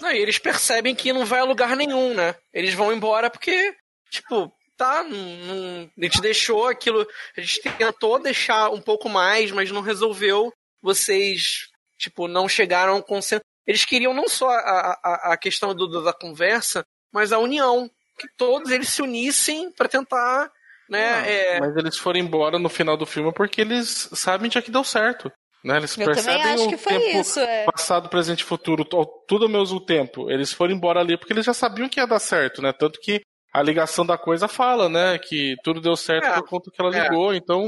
Não, 0.00 0.10
e 0.10 0.18
eles 0.18 0.38
percebem 0.38 0.94
que 0.94 1.12
não 1.12 1.24
vai 1.24 1.40
a 1.40 1.44
lugar 1.44 1.76
nenhum, 1.76 2.12
né? 2.12 2.34
Eles 2.52 2.74
vão 2.74 2.92
embora 2.92 3.30
porque, 3.30 3.74
tipo, 4.10 4.52
tá, 4.76 5.02
não, 5.02 5.90
a 5.96 6.04
gente 6.04 6.20
deixou 6.20 6.66
aquilo, 6.66 7.06
a 7.36 7.40
gente 7.40 7.60
tentou 7.60 8.18
deixar 8.18 8.70
um 8.70 8.80
pouco 8.80 9.08
mais, 9.08 9.50
mas 9.50 9.70
não 9.70 9.80
resolveu. 9.80 10.52
Vocês, 10.82 11.68
tipo, 11.98 12.28
não 12.28 12.48
chegaram 12.48 12.94
a 12.94 12.96
um 12.96 13.02
consenso. 13.02 13.42
Eles 13.66 13.84
queriam 13.84 14.12
não 14.12 14.28
só 14.28 14.48
a, 14.50 14.98
a, 15.02 15.32
a 15.32 15.36
questão 15.36 15.74
do, 15.74 16.02
da 16.02 16.12
conversa, 16.12 16.84
mas 17.12 17.32
a 17.32 17.38
união. 17.38 17.90
Que 18.18 18.28
todos 18.36 18.70
eles 18.70 18.90
se 18.90 19.00
unissem 19.00 19.70
para 19.72 19.88
tentar 19.88 20.52
né? 20.88 21.08
Ah, 21.14 21.26
é... 21.26 21.60
Mas 21.60 21.76
eles 21.76 21.96
foram 21.98 22.18
embora 22.20 22.58
no 22.58 22.68
final 22.68 22.96
do 22.96 23.06
filme 23.06 23.32
porque 23.32 23.60
eles 23.60 24.08
sabem 24.12 24.50
já 24.50 24.60
que 24.62 24.70
deu 24.70 24.84
certo. 24.84 25.30
Né? 25.64 25.76
Eles 25.76 25.96
Eu 25.96 26.06
percebem 26.06 26.38
também 26.40 26.54
acho 26.54 26.64
o 26.64 26.68
que 26.68 26.76
foi 26.76 26.98
tempo 26.98 27.20
isso, 27.20 27.38
é. 27.38 27.64
passado, 27.64 28.08
presente 28.08 28.40
e 28.40 28.44
futuro, 28.44 28.84
tudo 28.84 29.44
ao 29.44 29.48
mesmo 29.50 29.78
tempo. 29.80 30.28
Eles 30.30 30.52
foram 30.52 30.74
embora 30.74 30.98
ali 31.00 31.16
porque 31.16 31.32
eles 31.32 31.46
já 31.46 31.54
sabiam 31.54 31.88
que 31.88 32.00
ia 32.00 32.06
dar 32.06 32.18
certo, 32.18 32.60
né? 32.60 32.72
Tanto 32.72 32.98
que 33.00 33.20
a 33.52 33.62
ligação 33.62 34.04
da 34.04 34.18
coisa 34.18 34.48
fala, 34.48 34.88
né? 34.88 35.18
Que 35.18 35.54
tudo 35.62 35.80
deu 35.80 35.94
certo 35.96 36.24
É, 36.26 36.34
por 36.34 36.48
conta 36.48 36.70
que 36.70 36.82
ela 36.82 36.96
é. 36.96 37.02
ligou. 37.04 37.32
Então, 37.32 37.64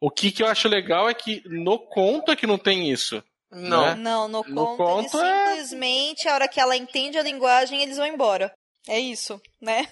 o 0.00 0.10
que, 0.10 0.32
que 0.32 0.42
eu 0.42 0.48
acho 0.48 0.66
legal 0.68 1.08
é 1.08 1.14
que 1.14 1.40
no 1.46 1.78
conto 1.78 2.32
é 2.32 2.36
que 2.36 2.48
não 2.48 2.58
tem 2.58 2.90
isso. 2.90 3.22
Não. 3.52 3.86
né? 3.86 3.94
Não, 3.94 4.26
no 4.26 4.42
No 4.48 4.76
conto, 4.76 4.98
eles 5.00 5.12
conto 5.12 5.24
é- 5.24 5.46
simplesmente, 5.50 6.28
a 6.28 6.34
hora 6.34 6.48
que 6.48 6.58
ela 6.58 6.76
entende 6.76 7.16
a 7.16 7.22
linguagem, 7.22 7.80
eles 7.80 7.96
vão 7.96 8.06
embora. 8.06 8.52
É 8.88 8.98
isso, 8.98 9.40
né? 9.62 9.86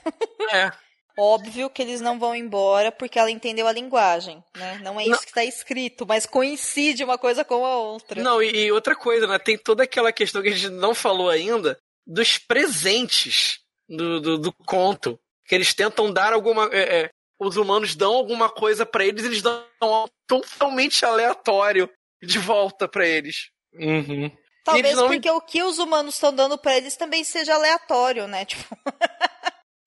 É. 0.52 0.72
Óbvio 1.16 1.70
que 1.70 1.80
eles 1.80 2.00
não 2.00 2.18
vão 2.18 2.34
embora 2.34 2.90
porque 2.90 3.18
ela 3.18 3.30
entendeu 3.30 3.66
a 3.68 3.72
linguagem, 3.72 4.42
né? 4.56 4.80
Não 4.82 4.98
é 4.98 5.04
isso 5.04 5.20
que 5.22 5.28
está 5.28 5.44
escrito, 5.44 6.04
mas 6.06 6.26
coincide 6.26 7.04
uma 7.04 7.16
coisa 7.16 7.44
com 7.44 7.64
a 7.64 7.76
outra. 7.78 8.20
Não, 8.22 8.42
e, 8.42 8.64
e 8.66 8.72
outra 8.72 8.96
coisa, 8.96 9.26
né? 9.26 9.38
Tem 9.38 9.56
toda 9.56 9.84
aquela 9.84 10.12
questão 10.12 10.42
que 10.42 10.48
a 10.48 10.52
gente 10.52 10.70
não 10.70 10.94
falou 10.94 11.30
ainda 11.30 11.78
dos 12.06 12.36
presentes 12.38 13.60
do, 13.88 14.20
do, 14.20 14.38
do 14.38 14.52
conto. 14.66 15.18
Que 15.46 15.54
eles 15.54 15.72
tentam 15.74 16.12
dar 16.12 16.32
alguma. 16.32 16.68
é, 16.72 17.02
é, 17.02 17.10
os 17.38 17.56
humanos 17.56 17.94
dão 17.94 18.14
alguma 18.14 18.48
coisa 18.48 18.86
pra 18.86 19.04
eles, 19.04 19.24
eles 19.24 19.42
dão 19.42 19.62
algo 19.80 20.10
totalmente 20.26 21.04
aleatório 21.04 21.88
de 22.22 22.38
volta 22.38 22.88
pra 22.88 23.06
eles. 23.06 23.50
Uhum. 23.74 24.30
Talvez 24.64 24.86
eles 24.86 24.96
não- 24.96 25.08
porque 25.08 25.30
o 25.30 25.40
que 25.42 25.62
os 25.62 25.78
humanos 25.78 26.14
estão 26.14 26.34
dando 26.34 26.56
pra 26.56 26.76
eles 26.76 26.96
também 26.96 27.22
seja 27.22 27.54
aleatório, 27.54 28.26
né? 28.26 28.44
Tipo, 28.46 28.64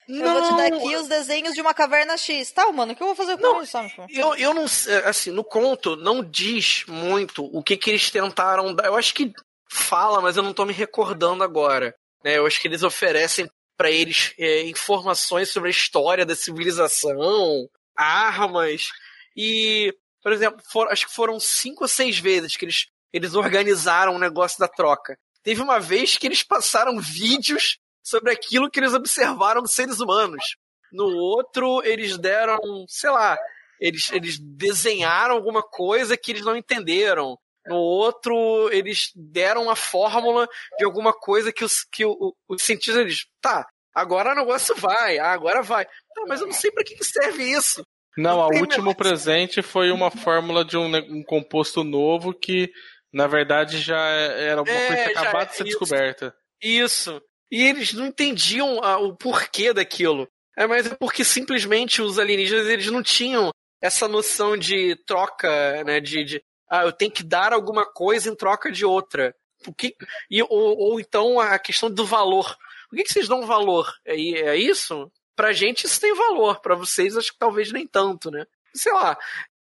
eu 0.07 0.31
vou 0.31 0.41
te 0.41 0.55
dar 0.57 0.69
Não, 0.71 0.77
aqui 0.79 0.95
os 0.95 1.07
desenhos 1.07 1.53
de 1.53 1.61
uma 1.61 1.73
caverna 1.73 2.17
X. 2.17 2.51
Tá, 2.51 2.71
mano, 2.71 2.93
o 2.93 2.95
que 2.95 3.01
eu 3.03 3.07
vou 3.07 3.15
fazer 3.15 3.35
com 3.37 3.43
Não, 3.43 3.61
isso? 3.63 3.77
Eu, 4.09 4.35
eu 4.35 4.53
não 4.53 4.67
sei, 4.67 4.95
assim, 5.03 5.31
no 5.31 5.43
conto 5.43 5.95
não 5.95 6.23
diz 6.23 6.83
muito 6.87 7.43
o 7.45 7.61
que 7.63 7.75
que 7.77 7.89
eles 7.89 8.09
tentaram 8.09 8.73
dar. 8.73 8.85
Eu 8.85 8.95
acho 8.95 9.13
que 9.13 9.33
fala, 9.69 10.21
mas 10.21 10.37
eu 10.37 10.43
não 10.43 10.53
tô 10.53 10.65
me 10.65 10.73
recordando 10.73 11.43
agora. 11.43 11.93
né? 12.23 12.37
Eu 12.37 12.45
acho 12.47 12.59
que 12.61 12.67
eles 12.67 12.83
oferecem 12.83 13.49
pra 13.77 13.91
eles 13.91 14.33
é, 14.39 14.63
informações 14.63 15.49
sobre 15.49 15.69
a 15.69 15.71
história 15.71 16.25
da 16.25 16.35
civilização, 16.35 17.67
armas 17.95 18.89
e, 19.35 19.93
por 20.23 20.31
exemplo, 20.31 20.59
for- 20.71 20.87
acho 20.91 21.07
que 21.07 21.13
foram 21.13 21.39
cinco 21.39 21.83
ou 21.83 21.87
seis 21.87 22.17
vezes 22.17 22.55
que 22.57 22.65
eles, 22.65 22.87
eles 23.13 23.35
organizaram 23.35 24.15
o 24.15 24.19
negócio 24.19 24.59
da 24.59 24.67
troca. 24.67 25.17
Teve 25.43 25.61
uma 25.61 25.79
vez 25.79 26.17
que 26.17 26.25
eles 26.27 26.43
passaram 26.43 26.99
vídeos 26.99 27.77
sobre 28.07 28.31
aquilo 28.31 28.69
que 28.69 28.79
eles 28.79 28.93
observaram 28.93 29.61
dos 29.61 29.73
seres 29.73 29.99
humanos. 29.99 30.43
No 30.91 31.05
outro, 31.05 31.81
eles 31.83 32.17
deram, 32.17 32.57
sei 32.87 33.09
lá, 33.09 33.37
eles, 33.81 34.09
eles 34.11 34.39
desenharam 34.39 35.35
alguma 35.35 35.61
coisa 35.61 36.15
que 36.15 36.31
eles 36.31 36.45
não 36.45 36.55
entenderam. 36.55 37.37
No 37.65 37.75
outro, 37.75 38.69
eles 38.71 39.11
deram 39.13 39.63
uma 39.63 39.75
fórmula 39.75 40.47
de 40.77 40.85
alguma 40.85 41.11
coisa 41.11 41.51
que 41.51 41.65
os, 41.65 41.83
que 41.91 42.05
o, 42.05 42.33
os 42.47 42.61
cientistas 42.61 42.95
eles, 43.01 43.25
tá, 43.41 43.67
agora 43.93 44.31
o 44.31 44.35
negócio 44.35 44.73
vai, 44.75 45.17
ah, 45.19 45.33
agora 45.33 45.61
vai. 45.61 45.83
Tá, 45.83 46.23
mas 46.29 46.39
eu 46.39 46.47
não 46.47 46.53
sei 46.53 46.71
pra 46.71 46.85
que 46.85 46.95
que 46.95 47.03
serve 47.03 47.43
isso. 47.43 47.83
Não, 48.17 48.37
Não 48.37 48.47
o 48.47 48.59
último 48.61 48.95
presente 48.95 49.61
foi 49.61 49.91
uma 49.91 50.09
fórmula 50.09 50.63
de 50.63 50.77
um, 50.77 50.95
um 50.95 51.23
composto 51.23 51.83
novo 51.83 52.33
que, 52.33 52.71
na 53.13 53.27
verdade, 53.27 53.79
já 53.81 53.99
era 53.99 54.61
uma 54.61 54.71
É, 54.71 54.87
coisa 54.87 55.03
que 55.09 55.13
já 55.13 55.21
acabado 55.21 55.43
é 55.43 55.45
de 55.51 55.55
ser 55.57 55.67
isso. 55.67 55.79
descoberta. 55.79 56.33
Isso. 56.63 57.21
E 57.51 57.63
eles 57.63 57.93
não 57.93 58.07
entendiam 58.07 58.79
ah, 58.83 58.97
o 58.97 59.15
porquê 59.15 59.73
daquilo. 59.73 60.27
É, 60.57 60.65
mas 60.65 60.87
é 60.87 60.95
porque 60.95 61.23
simplesmente 61.23 62.01
os 62.01 62.17
alienígenas 62.19 62.67
eles 62.67 62.87
não 62.87 63.03
tinham 63.03 63.51
essa 63.81 64.07
noção 64.07 64.57
de 64.57 64.95
troca, 65.05 65.83
né? 65.83 65.99
De, 65.99 66.23
de 66.23 66.43
ah, 66.69 66.83
eu 66.83 66.91
tenho 66.91 67.11
que 67.11 67.23
dar 67.23 67.53
alguma 67.53 67.85
coisa 67.85 68.29
em 68.29 68.35
troca 68.35 68.71
de 68.71 68.85
outra. 68.85 69.35
O 69.65 69.73
que, 69.73 69.95
e, 70.29 70.41
ou, 70.43 70.49
ou 70.49 70.99
então 70.99 71.39
a 71.39 71.57
questão 71.57 71.89
do 71.89 72.05
valor. 72.05 72.57
O 72.91 72.95
que, 72.95 73.03
que 73.03 73.13
vocês 73.13 73.27
dão 73.27 73.45
valor? 73.45 73.91
É, 74.05 74.15
é 74.15 74.55
isso? 74.57 75.11
Pra 75.35 75.53
gente 75.53 75.85
isso 75.85 76.01
tem 76.01 76.15
valor, 76.15 76.59
pra 76.61 76.73
vocês 76.73 77.15
acho 77.15 77.31
que 77.31 77.37
talvez 77.37 77.71
nem 77.71 77.85
tanto, 77.85 78.31
né? 78.31 78.45
sei 78.77 78.93
lá, 78.93 79.17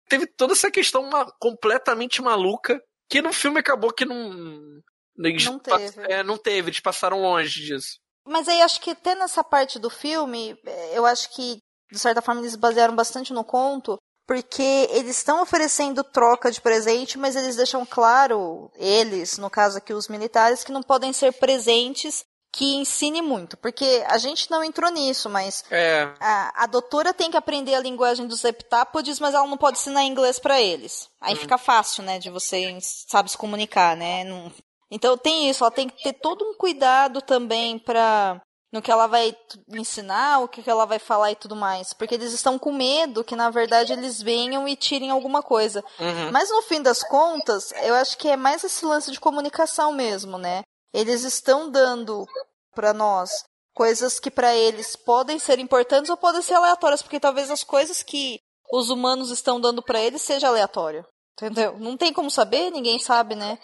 teve 0.08 0.26
toda 0.26 0.53
essa 0.53 0.72
questão 0.72 1.03
uma, 1.03 1.26
completamente 1.40 2.22
maluca 2.22 2.82
que 3.10 3.22
no 3.22 3.34
filme 3.34 3.60
acabou 3.60 3.91
que 3.91 4.06
não. 4.06 4.82
Eles 5.18 5.46
Não 5.46 5.60
teve. 5.60 6.02
É, 6.12 6.24
não 6.24 6.38
teve, 6.38 6.70
eles 6.70 6.80
passaram 6.80 7.22
longe 7.22 7.62
disso. 7.62 7.98
Mas 8.28 8.48
aí 8.48 8.62
acho 8.62 8.80
que 8.82 8.92
até 8.92 9.16
nessa 9.16 9.44
parte 9.44 9.80
do 9.80 9.90
filme, 9.90 10.56
eh, 10.66 10.92
eu 10.94 11.06
acho 11.06 11.30
que, 11.34 11.58
de 11.92 12.00
certa 12.00 12.22
forma, 12.22 12.42
eles 12.42 12.56
basearam 12.56 12.96
bastante 12.96 13.34
no 13.34 13.44
conto, 13.44 13.98
porque 14.28 14.88
eles 14.92 15.18
estão 15.18 15.42
oferecendo 15.42 16.04
troca 16.04 16.52
de 16.52 16.62
presente, 16.62 17.18
mas 17.18 17.36
eles 17.36 17.56
deixam 17.56 17.86
claro, 17.86 18.72
eles, 18.76 19.38
no 19.38 19.50
caso 19.50 19.78
aqui 19.80 19.94
os 19.94 20.08
militares, 20.08 20.64
que 20.64 20.72
não 20.72 20.84
podem 20.84 21.12
ser 21.12 21.34
presentes 21.34 22.24
que 22.54 22.76
ensine 22.76 23.22
muito. 23.22 23.58
Porque 23.58 24.04
a 24.08 24.18
gente 24.18 24.50
não 24.52 24.64
entrou 24.64 24.92
nisso, 24.92 25.30
mas 25.30 25.64
É. 25.72 26.14
a, 26.20 26.64
a 26.64 26.68
doutora 26.68 27.14
tem 27.14 27.32
que 27.32 27.38
aprender 27.38 27.74
a 27.74 27.80
linguagem 27.80 28.28
dos 28.28 28.44
heptápodes, 28.44 29.20
mas 29.20 29.34
ela 29.34 29.48
não 29.48 29.58
pode 29.58 29.80
ensinar 29.80 30.04
inglês 30.04 30.38
pra 30.38 30.62
eles. 30.62 31.10
Aí 31.20 31.36
fica 31.36 31.58
fácil, 31.58 32.04
né, 32.04 32.20
de 32.20 32.30
você, 32.30 32.78
sabe, 33.08 33.32
se 33.32 33.38
comunicar, 33.38 33.96
né? 33.98 34.24
Não- 34.26 34.52
Então 34.92 35.18
tem 35.18 35.50
isso, 35.50 35.64
ela 35.64 35.72
tem 35.72 35.88
que 35.88 36.04
ter 36.04 36.14
todo 36.14 36.44
um 36.44 36.54
cuidado 36.54 37.22
também 37.22 37.80
pra 37.80 38.42
no 38.72 38.82
que 38.82 38.90
ela 38.90 39.06
vai 39.06 39.36
ensinar, 39.70 40.40
o 40.40 40.48
que 40.48 40.70
ela 40.70 40.86
vai 40.86 40.98
falar 40.98 41.32
e 41.32 41.36
tudo 41.36 41.56
mais, 41.56 41.94
porque 41.94 42.16
eles 42.16 42.32
estão 42.32 42.58
com 42.58 42.72
medo 42.72 43.24
que 43.24 43.36
na 43.36 43.50
verdade 43.50 43.92
eles 43.92 44.22
venham 44.22 44.66
e 44.66 44.78
tirem 44.78 45.10
alguma 45.10 45.44
coisa. 45.44 45.84
Uhum. 46.00 46.32
Mas 46.32 46.50
no 46.50 46.62
fim 46.62 46.82
das 46.82 47.04
contas, 47.04 47.74
eu 47.84 47.94
acho 47.96 48.18
que 48.18 48.30
é 48.30 48.38
mais 48.38 48.64
esse 48.64 48.86
lance 48.86 49.12
de 49.12 49.20
comunicação 49.20 49.92
mesmo, 49.92 50.38
né? 50.38 50.62
Eles 50.94 51.24
estão 51.24 51.70
dando 51.70 52.26
pra 52.74 52.94
nós 52.94 53.44
coisas 53.74 54.20
que 54.20 54.32
pra 54.32 54.56
eles 54.56 54.96
podem 54.96 55.38
ser 55.38 55.60
importantes 55.60 56.10
ou 56.10 56.18
podem 56.18 56.42
ser 56.42 56.54
aleatórias, 56.54 57.02
porque 57.02 57.20
talvez 57.20 57.52
as 57.52 57.64
coisas 57.64 58.02
que 58.02 58.40
os 58.72 58.90
humanos 58.90 59.32
estão 59.32 59.60
dando 59.60 59.82
pra 59.82 60.02
eles 60.02 60.22
seja 60.22 60.48
aleatório. 60.48 61.06
Entendeu? 61.34 61.78
Não 61.80 61.98
tem 61.98 62.14
como 62.14 62.30
saber, 62.30 62.70
ninguém 62.70 63.00
sabe, 63.00 63.36
né? 63.36 63.58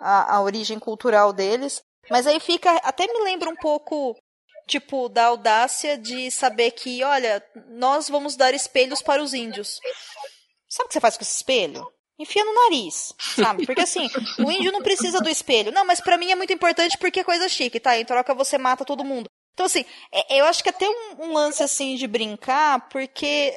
A, 0.00 0.36
a 0.36 0.42
origem 0.42 0.78
cultural 0.78 1.32
deles. 1.32 1.82
Mas 2.10 2.26
aí 2.26 2.40
fica. 2.40 2.70
Até 2.84 3.06
me 3.06 3.24
lembra 3.24 3.50
um 3.50 3.56
pouco, 3.56 4.16
tipo, 4.66 5.08
da 5.08 5.26
audácia 5.26 5.96
de 5.98 6.30
saber 6.30 6.70
que, 6.72 7.02
olha, 7.04 7.44
nós 7.70 8.08
vamos 8.08 8.36
dar 8.36 8.54
espelhos 8.54 9.02
para 9.02 9.22
os 9.22 9.34
índios. 9.34 9.78
Sabe 10.68 10.86
o 10.86 10.88
que 10.88 10.94
você 10.94 11.00
faz 11.00 11.16
com 11.16 11.22
esse 11.22 11.36
espelho? 11.36 11.86
Enfia 12.20 12.44
no 12.44 12.52
nariz, 12.52 13.14
sabe? 13.36 13.64
Porque 13.64 13.80
assim, 13.82 14.08
o 14.44 14.50
índio 14.50 14.72
não 14.72 14.82
precisa 14.82 15.20
do 15.20 15.28
espelho. 15.28 15.70
Não, 15.70 15.84
mas 15.84 16.00
pra 16.00 16.18
mim 16.18 16.30
é 16.32 16.34
muito 16.34 16.52
importante 16.52 16.98
porque 16.98 17.20
é 17.20 17.24
coisa 17.24 17.48
chique, 17.48 17.78
tá? 17.78 17.96
Em 17.96 18.04
troca 18.04 18.34
você 18.34 18.58
mata 18.58 18.84
todo 18.84 19.04
mundo. 19.04 19.26
Então, 19.54 19.66
assim, 19.66 19.84
é- 20.12 20.40
eu 20.40 20.44
acho 20.44 20.62
que 20.62 20.68
até 20.68 20.88
um, 20.88 21.24
um 21.26 21.32
lance 21.32 21.62
assim 21.62 21.96
de 21.96 22.06
brincar, 22.06 22.88
porque 22.88 23.52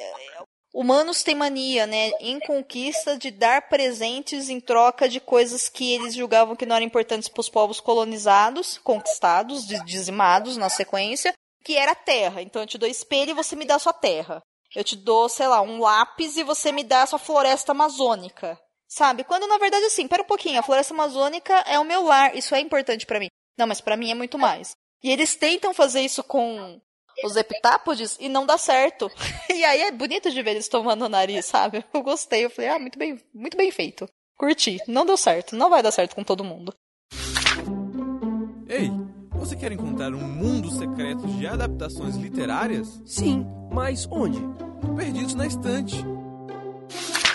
humanos 0.72 1.22
têm 1.22 1.34
mania, 1.34 1.86
né, 1.86 2.10
em 2.20 2.40
conquista 2.40 3.16
de 3.16 3.30
dar 3.30 3.68
presentes 3.68 4.48
em 4.48 4.58
troca 4.58 5.08
de 5.08 5.20
coisas 5.20 5.68
que 5.68 5.92
eles 5.92 6.14
julgavam 6.14 6.56
que 6.56 6.64
não 6.64 6.76
eram 6.76 6.86
importantes 6.86 7.28
para 7.28 7.40
os 7.40 7.48
povos 7.48 7.80
colonizados, 7.80 8.78
conquistados, 8.78 9.66
dizimados 9.84 10.56
na 10.56 10.68
sequência, 10.68 11.34
que 11.64 11.76
era 11.76 11.92
a 11.92 11.96
terra. 11.96 12.42
Então 12.42 12.62
eu 12.62 12.66
te 12.66 12.78
dou 12.78 12.88
espelho 12.88 13.30
e 13.30 13.34
você 13.34 13.54
me 13.54 13.64
dá 13.64 13.76
a 13.76 13.80
sua 13.80 13.92
terra. 13.92 14.42
Eu 14.74 14.82
te 14.82 14.96
dou, 14.96 15.28
sei 15.28 15.46
lá, 15.46 15.60
um 15.60 15.78
lápis 15.78 16.36
e 16.36 16.42
você 16.42 16.72
me 16.72 16.82
dá 16.82 17.02
a 17.02 17.06
sua 17.06 17.18
floresta 17.18 17.72
amazônica. 17.72 18.58
Sabe? 18.88 19.24
Quando 19.24 19.46
na 19.46 19.58
verdade 19.58 19.84
assim, 19.84 20.08
pera 20.08 20.22
um 20.22 20.26
pouquinho, 20.26 20.58
a 20.58 20.62
floresta 20.62 20.94
amazônica 20.94 21.54
é 21.66 21.78
o 21.78 21.84
meu 21.84 22.02
lar, 22.02 22.36
isso 22.36 22.54
é 22.54 22.60
importante 22.60 23.06
pra 23.06 23.20
mim. 23.20 23.28
Não, 23.56 23.66
mas 23.66 23.80
pra 23.80 23.96
mim 23.96 24.10
é 24.10 24.14
muito 24.14 24.38
mais. 24.38 24.74
E 25.02 25.10
eles 25.10 25.34
tentam 25.34 25.74
fazer 25.74 26.00
isso 26.00 26.22
com 26.22 26.80
os 27.24 27.36
heptápodes 27.36 28.16
e 28.20 28.28
não 28.28 28.46
dá 28.46 28.58
certo. 28.58 29.10
E 29.52 29.64
aí 29.64 29.82
é 29.82 29.92
bonito 29.92 30.30
de 30.30 30.42
ver 30.42 30.52
eles 30.52 30.66
tomando 30.66 31.04
o 31.04 31.08
nariz, 31.08 31.44
sabe? 31.44 31.84
Eu 31.92 32.02
gostei, 32.02 32.44
eu 32.44 32.50
falei, 32.50 32.70
ah, 32.70 32.78
muito 32.78 32.98
bem, 32.98 33.20
muito 33.32 33.56
bem 33.56 33.70
feito. 33.70 34.08
Curti. 34.36 34.78
Não 34.88 35.06
deu 35.06 35.16
certo, 35.16 35.54
não 35.54 35.70
vai 35.70 35.82
dar 35.82 35.92
certo 35.92 36.16
com 36.16 36.24
todo 36.24 36.42
mundo. 36.42 36.74
Ei, 38.66 38.90
você 39.30 39.54
quer 39.54 39.70
encontrar 39.70 40.12
um 40.14 40.26
mundo 40.26 40.70
secreto 40.70 41.26
de 41.26 41.46
adaptações 41.46 42.16
literárias? 42.16 43.00
Sim, 43.04 43.46
mas 43.70 44.08
onde? 44.10 44.38
Perdidos 44.96 45.34
na 45.34 45.46
estante. 45.46 45.96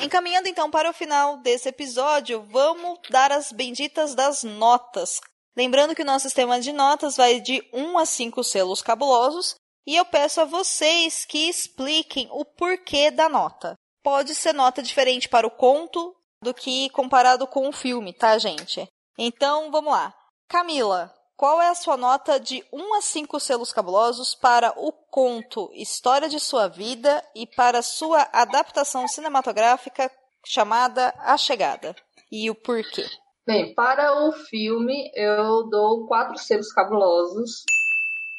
Encaminhando 0.01 0.47
então 0.47 0.69
para 0.69 0.89
o 0.89 0.93
final 0.93 1.37
desse 1.37 1.69
episódio, 1.69 2.45
vamos 2.49 2.99
dar 3.09 3.31
as 3.31 3.51
benditas 3.51 4.13
das 4.13 4.43
notas. 4.43 5.21
Lembrando 5.55 5.95
que 5.95 6.01
o 6.01 6.05
nosso 6.05 6.23
sistema 6.23 6.59
de 6.59 6.71
notas 6.71 7.17
vai 7.17 7.39
de 7.39 7.63
1 7.73 7.97
a 7.97 8.05
5 8.05 8.43
selos 8.43 8.81
cabulosos 8.81 9.55
e 9.87 9.95
eu 9.95 10.03
peço 10.03 10.41
a 10.41 10.45
vocês 10.45 11.23
que 11.23 11.47
expliquem 11.47 12.27
o 12.29 12.43
porquê 12.43 13.09
da 13.09 13.29
nota. 13.29 13.75
Pode 14.03 14.35
ser 14.35 14.53
nota 14.53 14.83
diferente 14.83 15.29
para 15.29 15.47
o 15.47 15.51
conto 15.51 16.13
do 16.43 16.53
que 16.53 16.89
comparado 16.89 17.47
com 17.47 17.69
o 17.69 17.71
filme, 17.71 18.11
tá, 18.11 18.37
gente? 18.37 18.85
Então, 19.17 19.71
vamos 19.71 19.93
lá. 19.93 20.13
Camila, 20.49 21.13
qual 21.37 21.61
é 21.61 21.69
a 21.69 21.75
sua 21.75 21.95
nota 21.95 22.37
de 22.37 22.65
1 22.71 22.95
a 22.95 23.01
5 23.01 23.39
selos 23.39 23.71
cabulosos 23.71 24.35
para 24.35 24.73
o 24.77 24.91
conto 24.91 25.69
História 25.73 26.27
de 26.27 26.39
Sua 26.39 26.67
Vida 26.67 27.23
e 27.33 27.47
para 27.47 27.81
sua 27.81 28.27
adaptação 28.33 29.07
cinematográfica 29.07 30.11
chamada 30.45 31.13
A 31.19 31.37
Chegada? 31.37 31.95
E 32.29 32.49
o 32.49 32.55
porquê? 32.55 33.05
Bem, 33.45 33.73
para 33.73 34.27
o 34.27 34.33
filme 34.33 35.09
eu 35.15 35.69
dou 35.69 36.05
quatro 36.07 36.37
selos 36.37 36.73
cabulosos, 36.73 37.63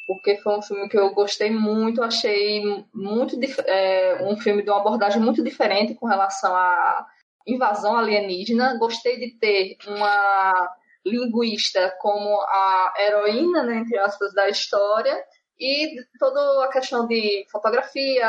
porque 0.09 0.37
foi 0.37 0.57
um 0.57 0.61
filme 0.63 0.89
que 0.89 0.97
eu 0.97 1.13
gostei 1.13 1.51
muito, 1.51 2.01
achei 2.01 2.63
muito 2.91 3.39
é, 3.67 4.17
um 4.23 4.35
filme 4.37 4.63
de 4.63 4.69
uma 4.71 4.79
abordagem 4.79 5.21
muito 5.21 5.43
diferente 5.43 5.93
com 5.93 6.07
relação 6.07 6.55
à 6.55 7.05
invasão 7.45 7.95
alienígena. 7.95 8.75
Gostei 8.79 9.19
de 9.19 9.37
ter 9.37 9.77
uma 9.85 10.73
linguista 11.05 11.95
como 11.99 12.41
a 12.41 12.93
heroína, 12.97 13.61
né, 13.61 13.77
entre 13.77 13.99
aspas, 13.99 14.33
da 14.33 14.49
história, 14.49 15.15
e 15.59 15.95
toda 16.17 16.65
a 16.65 16.69
questão 16.69 17.05
de 17.05 17.45
fotografia, 17.51 18.27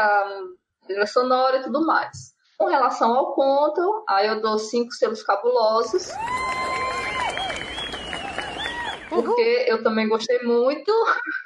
trilha 0.87 1.07
sonora 1.07 1.61
e 1.61 1.63
tudo 1.63 1.87
mais. 1.87 2.35
Com 2.59 2.67
relação 2.67 3.17
ao 3.17 3.33
conto, 3.33 4.05
aí 4.07 4.27
eu 4.27 4.43
dou 4.43 4.59
cinco 4.59 4.93
selos 4.93 5.23
cabulosos. 5.23 6.11
Porque 9.11 9.65
eu 9.69 9.83
também 9.83 10.09
gostei 10.09 10.39
muito. 10.43 10.91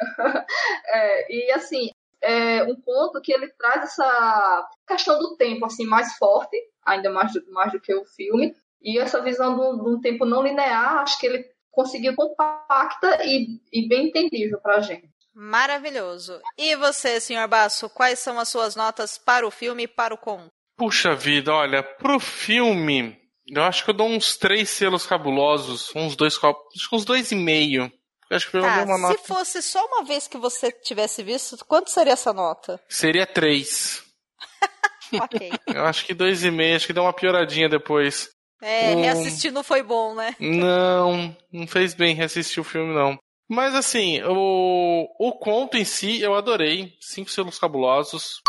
É, 0.86 1.32
e 1.32 1.50
assim, 1.52 1.90
é 2.22 2.62
um 2.64 2.76
conto 2.80 3.20
que 3.20 3.32
ele 3.32 3.48
traz 3.58 3.82
essa 3.84 4.68
questão 4.86 5.18
do 5.18 5.36
tempo 5.36 5.64
assim 5.66 5.84
mais 5.86 6.14
forte, 6.16 6.56
ainda 6.84 7.10
mais 7.10 7.32
do, 7.32 7.42
mais 7.52 7.72
do 7.72 7.80
que 7.80 7.92
o 7.94 8.04
filme. 8.04 8.54
E 8.82 8.98
essa 8.98 9.20
visão 9.22 9.56
de 9.56 9.88
um- 9.88 10.00
tempo 10.00 10.24
não 10.24 10.42
linear, 10.42 10.98
acho 10.98 11.18
que 11.18 11.26
ele 11.26 11.44
conseguiu 11.70 12.14
compacta 12.14 13.24
e, 13.24 13.58
e 13.72 13.88
bem 13.88 14.08
entendível 14.08 14.60
pra 14.60 14.80
gente. 14.80 15.08
Maravilhoso. 15.34 16.40
E 16.56 16.76
você, 16.76 17.20
senhor 17.20 17.48
Basso, 17.48 17.90
quais 17.90 18.18
são 18.20 18.38
as 18.38 18.48
suas 18.48 18.76
notas 18.76 19.18
para 19.18 19.46
o 19.46 19.50
filme 19.50 19.84
e 19.84 19.88
para 19.88 20.14
o 20.14 20.18
conto? 20.18 20.50
Puxa 20.76 21.14
vida, 21.14 21.52
olha, 21.52 21.82
pro 21.82 22.20
filme, 22.20 23.16
eu 23.48 23.62
acho 23.62 23.84
que 23.84 23.90
eu 23.90 23.94
dou 23.94 24.08
uns 24.08 24.36
três 24.36 24.70
selos 24.70 25.06
cabulosos, 25.06 25.90
uns 25.94 26.16
dois 26.16 26.36
copos, 26.38 26.62
acho 26.76 26.88
que 26.90 26.96
uns 26.96 27.04
dois 27.04 27.30
e 27.32 27.34
meio. 27.36 27.90
Acho 28.30 28.50
que 28.50 28.56
eu 28.56 28.62
Tá, 28.62 28.82
uma 28.82 28.96
se 28.96 29.02
nota. 29.02 29.18
fosse 29.18 29.62
só 29.62 29.84
uma 29.86 30.02
vez 30.04 30.26
que 30.26 30.38
você 30.38 30.72
tivesse 30.72 31.22
visto, 31.22 31.62
quanto 31.66 31.90
seria 31.90 32.14
essa 32.14 32.32
nota? 32.32 32.80
Seria 32.88 33.26
três. 33.26 34.02
ok. 35.12 35.50
Eu 35.68 35.84
acho 35.84 36.04
que 36.06 36.14
dois 36.14 36.42
e 36.42 36.50
meio, 36.50 36.74
acho 36.76 36.86
que 36.86 36.92
deu 36.92 37.02
uma 37.02 37.12
pioradinha 37.12 37.68
depois. 37.68 38.30
É, 38.62 38.92
Um- 38.94 39.00
reassistir 39.02 39.52
não 39.52 39.62
foi 39.62 39.82
bom, 39.82 40.14
né? 40.14 40.34
Não, 40.40 41.36
não 41.52 41.66
fez 41.66 41.92
bem 41.94 42.14
reassistir 42.14 42.60
o 42.60 42.64
filme, 42.64 42.94
não. 42.94 43.18
Mas 43.48 43.74
assim, 43.74 44.22
o, 44.22 45.06
o 45.18 45.32
conto 45.32 45.76
em 45.76 45.84
si 45.84 46.20
eu 46.22 46.34
adorei. 46.34 46.94
Cinco 47.00 47.30
selos 47.30 47.58
cabulosos. 47.58 48.40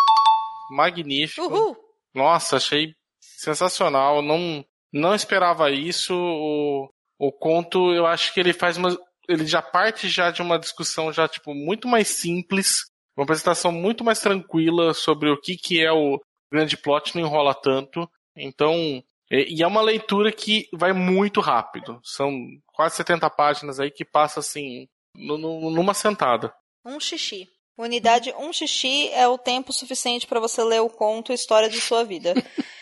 Magnífico. 0.72 1.46
Uhul! 1.48 1.78
Nossa, 2.14 2.58
achei 2.58 2.96
sensacional. 3.20 4.22
Não, 4.22 4.64
não 5.00 5.14
esperava 5.14 5.70
isso. 5.72 6.14
O, 6.16 6.90
o 7.20 7.32
conto, 7.32 7.94
eu 7.94 8.06
acho 8.06 8.34
que 8.34 8.40
ele 8.40 8.54
faz 8.54 8.78
uma. 8.78 8.98
Ele 9.28 9.46
já 9.46 9.62
parte 9.62 10.08
já 10.08 10.32
de 10.32 10.42
uma 10.42 10.58
discussão 10.60 11.12
já, 11.12 11.28
tipo, 11.28 11.54
muito 11.54 11.88
mais 11.88 12.08
simples. 12.08 12.86
Uma 13.18 13.24
apresentação 13.24 13.72
muito 13.72 14.04
mais 14.04 14.20
tranquila 14.20 14.94
sobre 14.94 15.30
o 15.30 15.40
que, 15.40 15.56
que 15.56 15.84
é 15.84 15.92
o 15.92 16.20
grande 16.52 16.78
plot, 16.78 17.16
não 17.16 17.26
enrola 17.26 17.54
tanto. 17.54 18.10
Então, 18.36 19.02
e, 19.32 19.64
é 19.64 19.68
uma 19.68 19.82
leitura 19.82 20.32
que 20.32 20.68
vai 20.74 20.94
muito 20.94 21.40
rápido. 21.42 22.00
São 22.04 22.32
quase 22.68 22.96
70 22.98 23.30
páginas 23.30 23.80
aí 23.80 23.90
que 23.90 24.06
passa 24.06 24.40
assim, 24.42 24.88
nu- 25.16 25.38
nu- 25.38 25.72
numa 25.72 25.94
sentada. 25.94 26.54
Um 26.86 27.00
xixi. 27.00 27.48
Unidade 27.78 28.34
um 28.38 28.54
xixi 28.54 29.10
é 29.10 29.28
o 29.28 29.38
tempo 29.38 29.74
suficiente 29.74 30.28
para 30.28 30.40
você 30.40 30.64
ler 30.64 30.82
o 30.82 30.90
conto 30.90 31.34
História 31.34 31.70
de 31.70 31.82
Sua 31.82 32.04
Vida. 32.04 32.34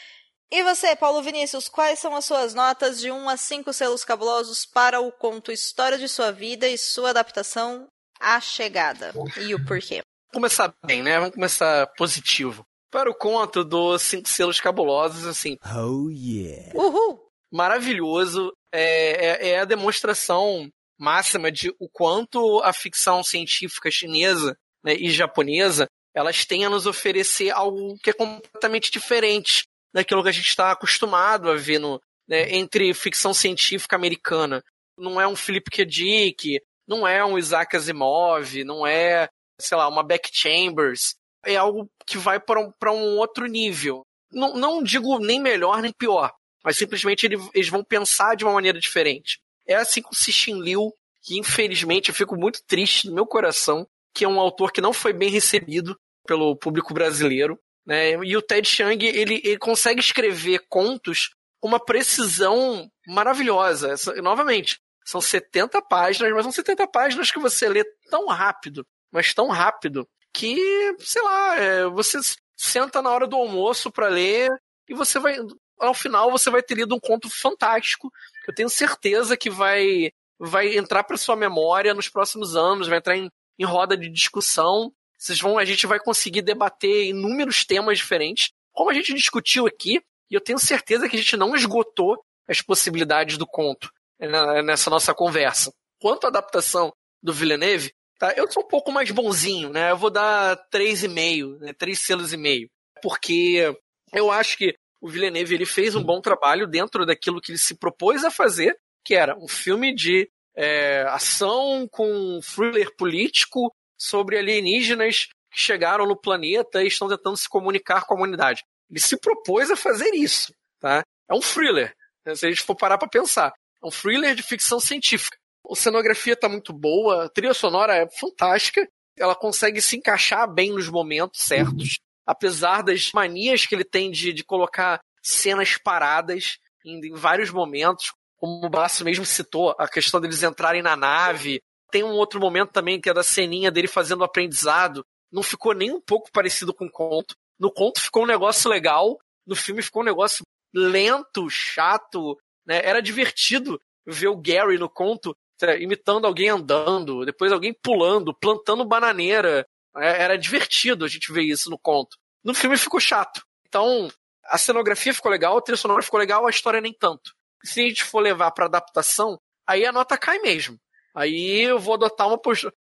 e 0.53 0.63
você, 0.63 0.95
Paulo 0.95 1.21
Vinícius, 1.23 1.67
quais 1.67 1.97
são 1.97 2.15
as 2.15 2.25
suas 2.25 2.53
notas 2.53 2.99
de 2.99 3.11
1 3.11 3.27
a 3.27 3.35
5 3.35 3.73
selos 3.73 4.05
cabulosos 4.05 4.65
para 4.65 5.01
o 5.01 5.11
conto 5.11 5.51
História 5.51 5.97
de 5.97 6.07
Sua 6.07 6.31
Vida 6.31 6.67
e 6.67 6.77
sua 6.77 7.09
adaptação 7.09 7.87
A 8.19 8.39
Chegada? 8.39 9.11
E 9.37 9.55
o 9.55 9.65
porquê? 9.65 10.03
começar 10.33 10.73
bem, 10.85 11.03
né? 11.03 11.19
Vamos 11.19 11.35
começar 11.35 11.87
positivo. 11.95 12.65
Para 12.91 13.09
o 13.09 13.15
conto 13.15 13.63
dos 13.63 14.01
Cinco 14.03 14.27
Selos 14.27 14.59
Cabulosos, 14.59 15.25
assim. 15.25 15.57
Oh, 15.75 16.09
yeah. 16.09 16.71
Uhul! 16.75 17.19
Maravilhoso. 17.51 18.51
É, 18.71 19.47
é, 19.47 19.49
é 19.49 19.59
a 19.59 19.65
demonstração 19.65 20.69
máxima 20.99 21.51
de 21.51 21.73
o 21.79 21.89
quanto 21.89 22.59
a 22.63 22.71
ficção 22.73 23.23
científica 23.23 23.89
chinesa 23.91 24.55
né, 24.83 24.95
e 24.95 25.09
japonesa 25.09 25.87
elas 26.15 26.45
têm 26.45 26.63
a 26.63 26.69
nos 26.69 26.85
oferecer 26.85 27.49
algo 27.49 27.97
que 28.03 28.11
é 28.11 28.13
completamente 28.13 28.91
diferente 28.91 29.63
daquilo 29.93 30.23
que 30.23 30.29
a 30.29 30.33
gente 30.33 30.49
está 30.49 30.71
acostumado 30.71 31.49
a 31.49 31.55
ver 31.55 31.79
no, 31.79 32.01
né, 32.27 32.51
entre 32.55 32.93
ficção 32.93 33.33
científica 33.33 33.95
americana. 33.95 34.63
Não 34.97 35.19
é 35.19 35.27
um 35.27 35.35
Philip 35.35 35.69
K. 35.69 35.85
Dick, 35.85 36.59
não 36.87 37.07
é 37.07 37.23
um 37.23 37.37
Isaac 37.37 37.75
Asimov, 37.75 38.63
não 38.63 38.85
é, 38.85 39.27
sei 39.59 39.77
lá, 39.77 39.87
uma 39.87 40.03
Beck 40.03 40.29
Chambers. 40.31 41.15
É 41.45 41.55
algo 41.55 41.89
que 42.05 42.17
vai 42.17 42.39
para 42.39 42.61
um, 42.61 42.71
um 42.91 43.17
outro 43.17 43.45
nível. 43.47 44.03
Não, 44.31 44.55
não 44.55 44.83
digo 44.83 45.19
nem 45.19 45.39
melhor 45.39 45.81
nem 45.81 45.91
pior, 45.91 46.31
mas 46.63 46.77
simplesmente 46.77 47.25
eles 47.53 47.69
vão 47.69 47.83
pensar 47.83 48.35
de 48.35 48.43
uma 48.43 48.53
maneira 48.53 48.79
diferente. 48.79 49.39
É 49.67 49.75
assim 49.75 50.01
com 50.01 50.11
o 50.11 50.15
Cixin 50.15 50.59
Liu, 50.59 50.91
que 51.21 51.37
infelizmente 51.37 52.09
eu 52.09 52.15
fico 52.15 52.35
muito 52.35 52.59
triste 52.67 53.07
no 53.07 53.13
meu 53.13 53.25
coração, 53.25 53.87
que 54.13 54.25
é 54.25 54.27
um 54.27 54.39
autor 54.39 54.71
que 54.71 54.81
não 54.81 54.93
foi 54.93 55.13
bem 55.13 55.29
recebido 55.29 55.97
pelo 56.25 56.55
público 56.55 56.93
brasileiro. 56.93 57.59
Né? 57.85 58.11
E 58.23 58.37
o 58.37 58.41
Ted 58.41 58.67
Chiang, 58.67 59.05
ele, 59.05 59.41
ele 59.43 59.57
consegue 59.57 59.99
escrever 59.99 60.65
contos 60.69 61.31
com 61.59 61.67
uma 61.67 61.79
precisão 61.79 62.89
maravilhosa. 63.07 63.95
Novamente, 64.21 64.79
são 65.05 65.19
70 65.19 65.81
páginas, 65.81 66.31
mas 66.33 66.43
são 66.43 66.51
70 66.51 66.87
páginas 66.87 67.31
que 67.31 67.39
você 67.39 67.67
lê 67.67 67.83
tão 68.09 68.27
rápido, 68.27 68.85
mas 69.11 69.33
tão 69.33 69.49
rápido, 69.49 70.07
que, 70.33 70.57
sei 70.99 71.21
lá, 71.21 71.57
é, 71.57 71.85
você 71.85 72.19
senta 72.57 73.01
na 73.01 73.09
hora 73.09 73.27
do 73.27 73.35
almoço 73.35 73.91
para 73.91 74.07
ler 74.07 74.49
e 74.89 74.93
você 74.93 75.19
vai. 75.19 75.37
Ao 75.79 75.93
final 75.93 76.31
você 76.31 76.49
vai 76.49 76.63
ter 76.63 76.75
lido 76.75 76.95
um 76.95 76.99
conto 76.99 77.29
fantástico. 77.29 78.09
Eu 78.47 78.53
tenho 78.53 78.69
certeza 78.69 79.35
que 79.35 79.49
vai, 79.49 80.11
vai 80.39 80.77
entrar 80.77 81.03
para 81.03 81.17
sua 81.17 81.35
memória 81.35 81.93
nos 81.93 82.09
próximos 82.09 82.55
anos, 82.55 82.87
vai 82.87 82.99
entrar 82.99 83.17
em, 83.17 83.29
em 83.59 83.65
roda 83.65 83.97
de 83.97 84.09
discussão. 84.09 84.91
Vocês 85.23 85.39
vão, 85.39 85.57
a 85.57 85.63
gente 85.63 85.87
vai 85.87 86.01
conseguir 86.01 86.41
debater 86.41 87.05
inúmeros 87.05 87.63
temas 87.63 87.97
diferentes, 87.97 88.51
como 88.73 88.89
a 88.89 88.93
gente 88.93 89.13
discutiu 89.13 89.65
aqui, 89.65 90.01
e 90.29 90.35
eu 90.35 90.41
tenho 90.41 90.59
certeza 90.59 91.07
que 91.07 91.15
a 91.15 91.19
gente 91.19 91.37
não 91.37 91.55
esgotou 91.55 92.21
as 92.45 92.61
possibilidades 92.61 93.37
do 93.37 93.47
conto 93.47 93.89
né, 94.19 94.61
nessa 94.61 94.89
nossa 94.89 95.13
conversa. 95.13 95.73
Quanto 95.97 96.25
à 96.25 96.27
adaptação 96.27 96.91
do 97.21 97.31
Villeneuve, 97.31 97.93
tá? 98.19 98.33
Eu 98.35 98.51
sou 98.51 98.63
um 98.63 98.67
pouco 98.67 98.91
mais 98.91 99.11
bonzinho, 99.11 99.69
né? 99.69 99.91
Eu 99.91 99.97
vou 99.97 100.09
dar 100.09 100.57
três 100.69 101.05
e 101.05 101.07
meio, 101.07 101.57
né? 101.59 101.71
Três 101.71 101.99
selos 101.99 102.33
e 102.33 102.37
meio, 102.37 102.69
porque 103.01 103.73
eu 104.11 104.29
acho 104.29 104.57
que 104.57 104.75
o 104.99 105.07
Villeneuve 105.07 105.55
ele 105.55 105.65
fez 105.65 105.95
um 105.95 106.03
bom 106.03 106.19
trabalho 106.19 106.67
dentro 106.67 107.05
daquilo 107.05 107.39
que 107.39 107.53
ele 107.53 107.59
se 107.59 107.77
propôs 107.77 108.25
a 108.25 108.31
fazer, 108.31 108.77
que 109.05 109.15
era 109.15 109.37
um 109.37 109.47
filme 109.47 109.95
de 109.95 110.29
é, 110.53 111.03
ação 111.07 111.87
com 111.89 112.41
thriller 112.41 112.93
político 112.97 113.73
sobre 114.03 114.37
alienígenas 114.37 115.27
que 115.49 115.59
chegaram 115.59 116.05
no 116.05 116.19
planeta 116.19 116.83
e 116.83 116.87
estão 116.87 117.07
tentando 117.07 117.37
se 117.37 117.47
comunicar 117.47 118.05
com 118.05 118.13
a 118.13 118.17
humanidade. 118.17 118.63
Ele 118.89 118.99
se 118.99 119.17
propôs 119.17 119.71
a 119.71 119.77
fazer 119.77 120.13
isso, 120.13 120.53
tá? 120.79 121.03
É 121.29 121.33
um 121.33 121.39
thriller, 121.39 121.95
né? 122.25 122.35
se 122.35 122.45
a 122.45 122.49
gente 122.49 122.63
for 122.63 122.75
parar 122.75 122.97
para 122.97 123.07
pensar. 123.07 123.53
É 123.81 123.87
um 123.87 123.89
thriller 123.89 124.35
de 124.35 124.43
ficção 124.43 124.79
científica. 124.79 125.37
A 125.69 125.75
cenografia 125.75 126.33
está 126.33 126.49
muito 126.49 126.73
boa, 126.73 127.25
a 127.25 127.29
trilha 127.29 127.53
sonora 127.53 127.95
é 127.95 128.09
fantástica, 128.19 128.85
ela 129.17 129.35
consegue 129.35 129.81
se 129.81 129.95
encaixar 129.95 130.51
bem 130.51 130.71
nos 130.71 130.89
momentos 130.89 131.41
certos, 131.41 131.99
apesar 132.25 132.83
das 132.83 133.11
manias 133.13 133.65
que 133.65 133.73
ele 133.73 133.85
tem 133.85 134.11
de, 134.11 134.33
de 134.33 134.43
colocar 134.43 134.99
cenas 135.21 135.77
paradas 135.77 136.57
em, 136.85 136.99
em 137.07 137.13
vários 137.13 137.49
momentos, 137.49 138.11
como 138.35 138.65
o 138.65 138.69
Basso 138.69 139.05
mesmo 139.05 139.25
citou, 139.25 139.73
a 139.79 139.87
questão 139.87 140.19
deles 140.19 140.43
entrarem 140.43 140.81
na 140.81 140.97
nave, 140.97 141.61
tem 141.93 142.03
um 142.03 142.13
outro 142.13 142.39
momento 142.39 142.71
também 142.71 142.99
que 142.99 143.07
é 143.07 143.13
da 143.13 143.21
ceninha 143.21 143.69
dele 143.69 143.87
fazendo 143.87 144.21
o 144.21 144.23
aprendizado. 144.23 145.05
Não 145.31 145.43
ficou 145.43 145.75
nem 145.75 145.91
um 145.91 146.01
pouco 146.01 146.31
parecido 146.31 146.73
com 146.73 146.87
o 146.87 146.91
conto. 146.91 147.35
No 147.59 147.71
conto 147.71 148.01
ficou 148.01 148.23
um 148.23 148.25
negócio 148.25 148.67
legal, 148.67 149.19
no 149.45 149.55
filme 149.55 149.83
ficou 149.83 150.01
um 150.01 150.05
negócio 150.05 150.43
lento, 150.73 151.47
chato, 151.51 152.35
né? 152.65 152.81
Era 152.83 152.99
divertido 152.99 153.79
ver 154.07 154.27
o 154.27 154.35
Gary 154.35 154.79
no 154.79 154.89
conto 154.89 155.37
imitando 155.79 156.25
alguém 156.25 156.49
andando, 156.49 157.23
depois 157.25 157.51
alguém 157.51 157.71
pulando, 157.73 158.33
plantando 158.33 158.83
bananeira. 158.83 159.63
É, 159.95 160.23
era 160.23 160.35
divertido 160.35 161.05
a 161.05 161.07
gente 161.07 161.31
ver 161.31 161.43
isso 161.43 161.69
no 161.69 161.77
conto. 161.77 162.17
No 162.43 162.55
filme 162.55 162.75
ficou 162.75 162.99
chato. 162.99 163.45
Então, 163.67 164.09
a 164.45 164.57
cenografia 164.57 165.13
ficou 165.13 165.31
legal, 165.31 165.55
a 165.55 165.61
trilha 165.61 165.77
sonora 165.77 166.01
ficou 166.01 166.19
legal, 166.19 166.47
a 166.47 166.49
história 166.49 166.81
nem 166.81 166.91
tanto. 166.91 167.35
Se 167.63 167.81
a 167.81 167.87
gente 167.87 168.03
for 168.03 168.19
levar 168.19 168.49
para 168.49 168.65
adaptação, 168.65 169.39
aí 169.67 169.85
a 169.85 169.91
nota 169.91 170.17
cai 170.17 170.39
mesmo. 170.39 170.79
Aí 171.13 171.61
eu 171.61 171.79
vou 171.79 171.93
adotar 171.93 172.27
uma 172.27 172.39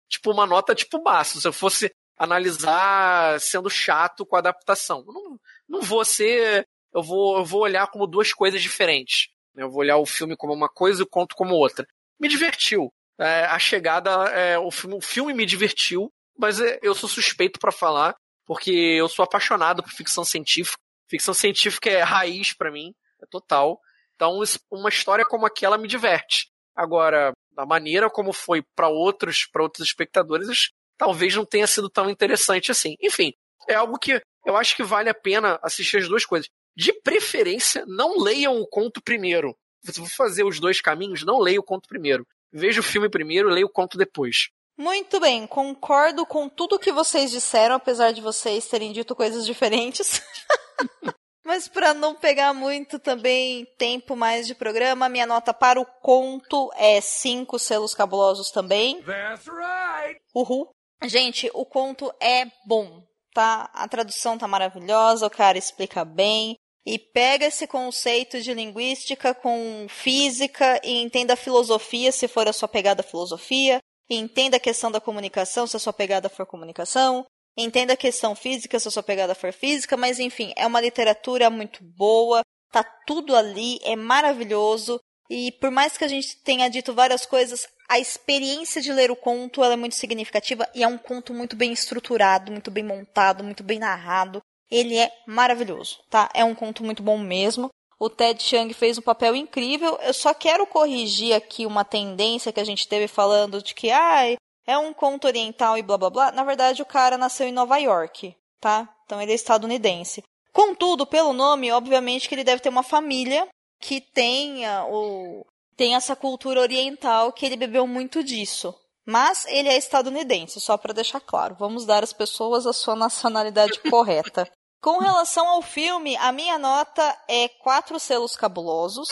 tipo, 0.10 0.32
uma 0.32 0.46
nota 0.46 0.76
tipo 0.76 1.02
baixo. 1.02 1.42
Se 1.42 1.48
eu 1.48 1.54
fosse 1.54 1.92
analisar 2.18 3.40
sendo 3.40 3.70
chato 3.70 4.26
com 4.26 4.36
a 4.36 4.40
adaptação. 4.40 5.04
não, 5.06 5.40
não 5.68 5.82
vou 5.82 6.04
ser. 6.06 6.68
Eu 6.94 7.02
vou, 7.02 7.38
eu 7.38 7.46
vou 7.46 7.62
olhar 7.62 7.88
como 7.88 8.08
duas 8.08 8.32
coisas 8.34 8.62
diferentes. 8.62 9.28
Eu 9.56 9.70
vou 9.70 9.82
olhar 9.82 9.98
o 9.98 10.06
filme 10.06 10.36
como 10.36 10.54
uma 10.54 10.70
coisa 10.70 11.02
e 11.02 11.04
o 11.04 11.10
conto 11.10 11.36
como 11.36 11.56
outra. 11.56 11.86
Me 12.20 12.28
divertiu. 12.28 12.94
É, 13.20 13.46
a 13.46 13.60
chegada, 13.60 14.12
é, 14.30 14.58
o, 14.58 14.72
filme, 14.72 14.96
o 14.96 15.02
filme 15.02 15.34
me 15.34 15.46
divertiu, 15.46 16.12
mas 16.38 16.60
é, 16.60 16.80
eu 16.82 16.96
sou 16.96 17.08
suspeito 17.08 17.60
para 17.60 17.72
falar, 17.72 18.16
porque 18.46 18.72
eu 18.72 19.08
sou 19.08 19.24
apaixonado 19.24 19.84
por 19.84 19.92
ficção 19.92 20.24
científica. 20.24 20.78
Ficção 21.08 21.34
científica 21.34 21.90
é 21.90 22.02
raiz 22.02 22.54
para 22.54 22.72
mim, 22.72 22.94
é 23.22 23.26
total. 23.30 23.80
Então, 24.16 24.40
uma 24.72 24.90
história 24.90 25.26
como 25.26 25.46
aquela 25.46 25.78
me 25.78 25.88
diverte. 25.88 26.48
Agora, 26.76 27.32
da 27.56 27.66
maneira 27.66 28.10
como 28.10 28.34
foi 28.34 28.64
para 28.76 28.88
outros, 28.88 29.46
para 29.46 29.64
outros 29.64 29.88
espectadores, 29.88 30.72
talvez 30.98 31.36
não 31.36 31.46
tenha 31.46 31.68
sido 31.68 31.90
tão 31.90 32.10
interessante 32.10 32.72
assim. 32.72 32.96
Enfim, 33.02 33.34
é 33.68 33.76
algo 33.76 33.98
que 33.98 34.22
eu 34.46 34.58
acho 34.58 34.76
que 34.76 34.84
vale 34.84 35.10
a 35.10 35.14
pena 35.14 35.60
assistir 35.62 35.98
as 35.98 36.08
duas 36.08 36.26
coisas. 36.26 36.50
De 36.76 36.92
preferência, 37.02 37.86
não 37.88 38.18
leiam 38.18 38.60
o 38.60 38.68
conto 38.68 39.02
primeiro. 39.02 39.56
Se 39.84 39.94
for 39.94 40.10
fazer 40.10 40.44
os 40.44 40.60
dois 40.60 40.82
caminhos, 40.82 41.24
não 41.24 41.40
leia 41.40 41.60
o 41.60 41.64
conto 41.64 41.88
primeiro. 41.88 42.26
Veja 42.52 42.80
o 42.80 42.84
filme 42.84 43.10
primeiro, 43.10 43.50
leia 43.50 43.66
o 43.66 43.70
conto 43.70 43.98
depois. 43.98 44.50
Muito 44.78 45.20
bem, 45.20 45.46
concordo 45.46 46.26
com 46.26 46.50
tudo 46.50 46.80
que 46.80 46.92
vocês 46.92 47.30
disseram, 47.30 47.76
apesar 47.76 48.12
de 48.12 48.22
vocês 48.22 48.68
terem 48.68 48.92
dito 48.92 49.16
coisas 49.16 49.46
diferentes. 49.46 50.22
Mas 51.44 51.68
para 51.68 51.94
não 51.94 52.16
pegar 52.16 52.54
muito 52.54 52.98
também 52.98 53.66
tempo 53.78 54.16
mais 54.16 54.48
de 54.48 54.56
programa, 54.56 55.10
minha 55.10 55.26
nota 55.26 55.54
para 55.54 55.80
o 55.80 55.86
conto 55.86 56.72
é 56.76 57.02
cinco 57.02 57.60
selos 57.60 57.94
cabulosos 57.94 58.50
também. 58.50 59.02
That's 59.04 59.46
right. 59.48 60.22
Uhul. 60.34 60.70
Gente, 61.04 61.52
o 61.54 61.66
conto 61.66 62.14
é 62.22 62.46
bom, 62.66 63.04
tá? 63.34 63.70
A 63.74 63.88
tradução 63.90 64.38
tá 64.38 64.48
maravilhosa, 64.48 65.28
o 65.28 65.30
cara 65.30 65.58
explica 65.58 66.06
bem. 66.06 66.56
E 66.86 67.00
pega 67.00 67.46
esse 67.46 67.66
conceito 67.66 68.42
de 68.42 68.54
linguística 68.54 69.34
com 69.34 69.86
física 69.90 70.82
e 70.84 71.02
entenda 71.02 71.34
a 71.34 71.38
filosofia, 71.38 72.12
se 72.12 72.28
for 72.28 72.48
a 72.48 72.54
sua 72.54 72.68
pegada 72.68 73.02
filosofia. 73.04 73.80
Entenda 74.10 74.58
a 74.58 74.60
questão 74.60 74.92
da 74.92 75.00
comunicação, 75.00 75.66
se 75.66 75.78
a 75.78 75.80
sua 75.80 75.94
pegada 75.94 76.28
for 76.28 76.46
comunicação. 76.46 77.26
Entenda 77.58 77.94
a 77.94 77.98
questão 77.98 78.36
física, 78.36 78.80
se 78.80 78.88
a 78.88 78.92
sua 78.92 79.04
pegada 79.04 79.36
for 79.36 79.54
física, 79.54 79.96
mas 79.96 80.20
enfim, 80.20 80.54
é 80.56 80.66
uma 80.66 80.82
literatura 80.82 81.50
muito 81.50 81.84
boa, 81.84 82.42
tá 82.72 82.84
tudo 83.06 83.36
ali, 83.36 83.80
é 83.84 83.96
maravilhoso. 83.96 85.00
E 85.30 85.52
por 85.54 85.72
mais 85.72 85.98
que 85.98 86.04
a 86.04 86.08
gente 86.08 86.38
tenha 86.44 86.70
dito 86.70 86.94
várias 86.94 87.26
coisas, 87.26 87.68
a 87.88 88.00
experiência 88.00 88.82
de 88.82 88.92
ler 88.92 89.12
o 89.12 89.16
conto 89.16 89.64
é 89.64 89.76
muito 89.76 89.96
significativa 89.96 90.68
e 90.74 90.84
é 90.84 90.88
um 90.88 90.98
conto 90.98 91.34
muito 91.34 91.56
bem 91.56 91.72
estruturado, 91.72 92.52
muito 92.52 92.72
bem 92.72 92.84
montado, 92.84 93.44
muito 93.44 93.64
bem 93.64 93.80
narrado. 93.80 94.42
Ele 94.70 94.98
é 94.98 95.12
maravilhoso, 95.28 96.00
tá? 96.10 96.30
É 96.34 96.44
um 96.44 96.56
conto 96.56 96.84
muito 96.84 97.04
bom 97.04 97.18
mesmo. 97.18 97.70
O 98.00 98.10
Ted 98.10 98.42
Chiang 98.42 98.74
fez 98.74 98.98
um 98.98 99.02
papel 99.02 99.36
incrível. 99.36 99.98
Eu 100.02 100.14
só 100.14 100.34
quero 100.34 100.66
corrigir 100.66 101.34
aqui 101.34 101.66
uma 101.66 101.86
tendência 101.86 102.52
que 102.52 102.60
a 102.60 102.66
gente 102.66 102.88
teve 102.88 103.08
falando 103.08 103.62
de 103.62 103.74
que, 103.74 103.92
ai, 103.92 104.36
é 104.66 104.78
um 104.78 104.94
conto 104.94 105.28
oriental 105.28 105.78
e 105.78 105.82
blá 105.84 105.98
blá 105.98 106.10
blá. 106.10 106.32
Na 106.32 106.44
verdade, 106.44 106.82
o 106.82 106.86
cara 106.86 107.18
nasceu 107.18 107.48
em 107.48 107.52
Nova 107.52 107.78
York, 107.78 108.36
tá? 108.60 108.88
Então 109.06 109.22
ele 109.22 109.32
é 109.32 109.36
estadunidense. 109.36 110.24
Contudo, 110.52 111.06
pelo 111.06 111.34
nome, 111.34 111.72
obviamente 111.72 112.30
que 112.30 112.36
ele 112.36 112.44
deve 112.44 112.62
ter 112.62 112.70
uma 112.70 112.84
família 112.84 113.48
que 113.80 114.00
tenha 114.00 114.86
o 114.86 115.46
tem 115.76 115.96
essa 115.96 116.16
cultura 116.16 116.62
oriental 116.62 117.34
que 117.34 117.46
ele 117.46 117.58
bebeu 117.58 117.88
muito 117.88 118.24
disso. 118.24 118.74
Mas 119.06 119.46
ele 119.48 119.68
é 119.68 119.76
estadunidense, 119.76 120.62
só 120.62 120.78
para 120.78 120.94
deixar 120.94 121.20
claro. 121.20 121.56
Vamos 121.60 121.86
dar 121.86 122.04
às 122.04 122.14
pessoas 122.14 122.66
a 122.66 122.72
sua 122.72 122.96
nacionalidade 122.96 123.80
correta. 123.90 124.50
Com 124.82 125.00
relação 125.00 125.48
ao 125.48 125.62
filme, 125.62 126.16
a 126.18 126.32
minha 126.32 126.58
nota 126.58 127.18
é 127.28 127.48
quatro 127.48 128.00
selos 128.00 128.36
cabulosos. 128.36 129.10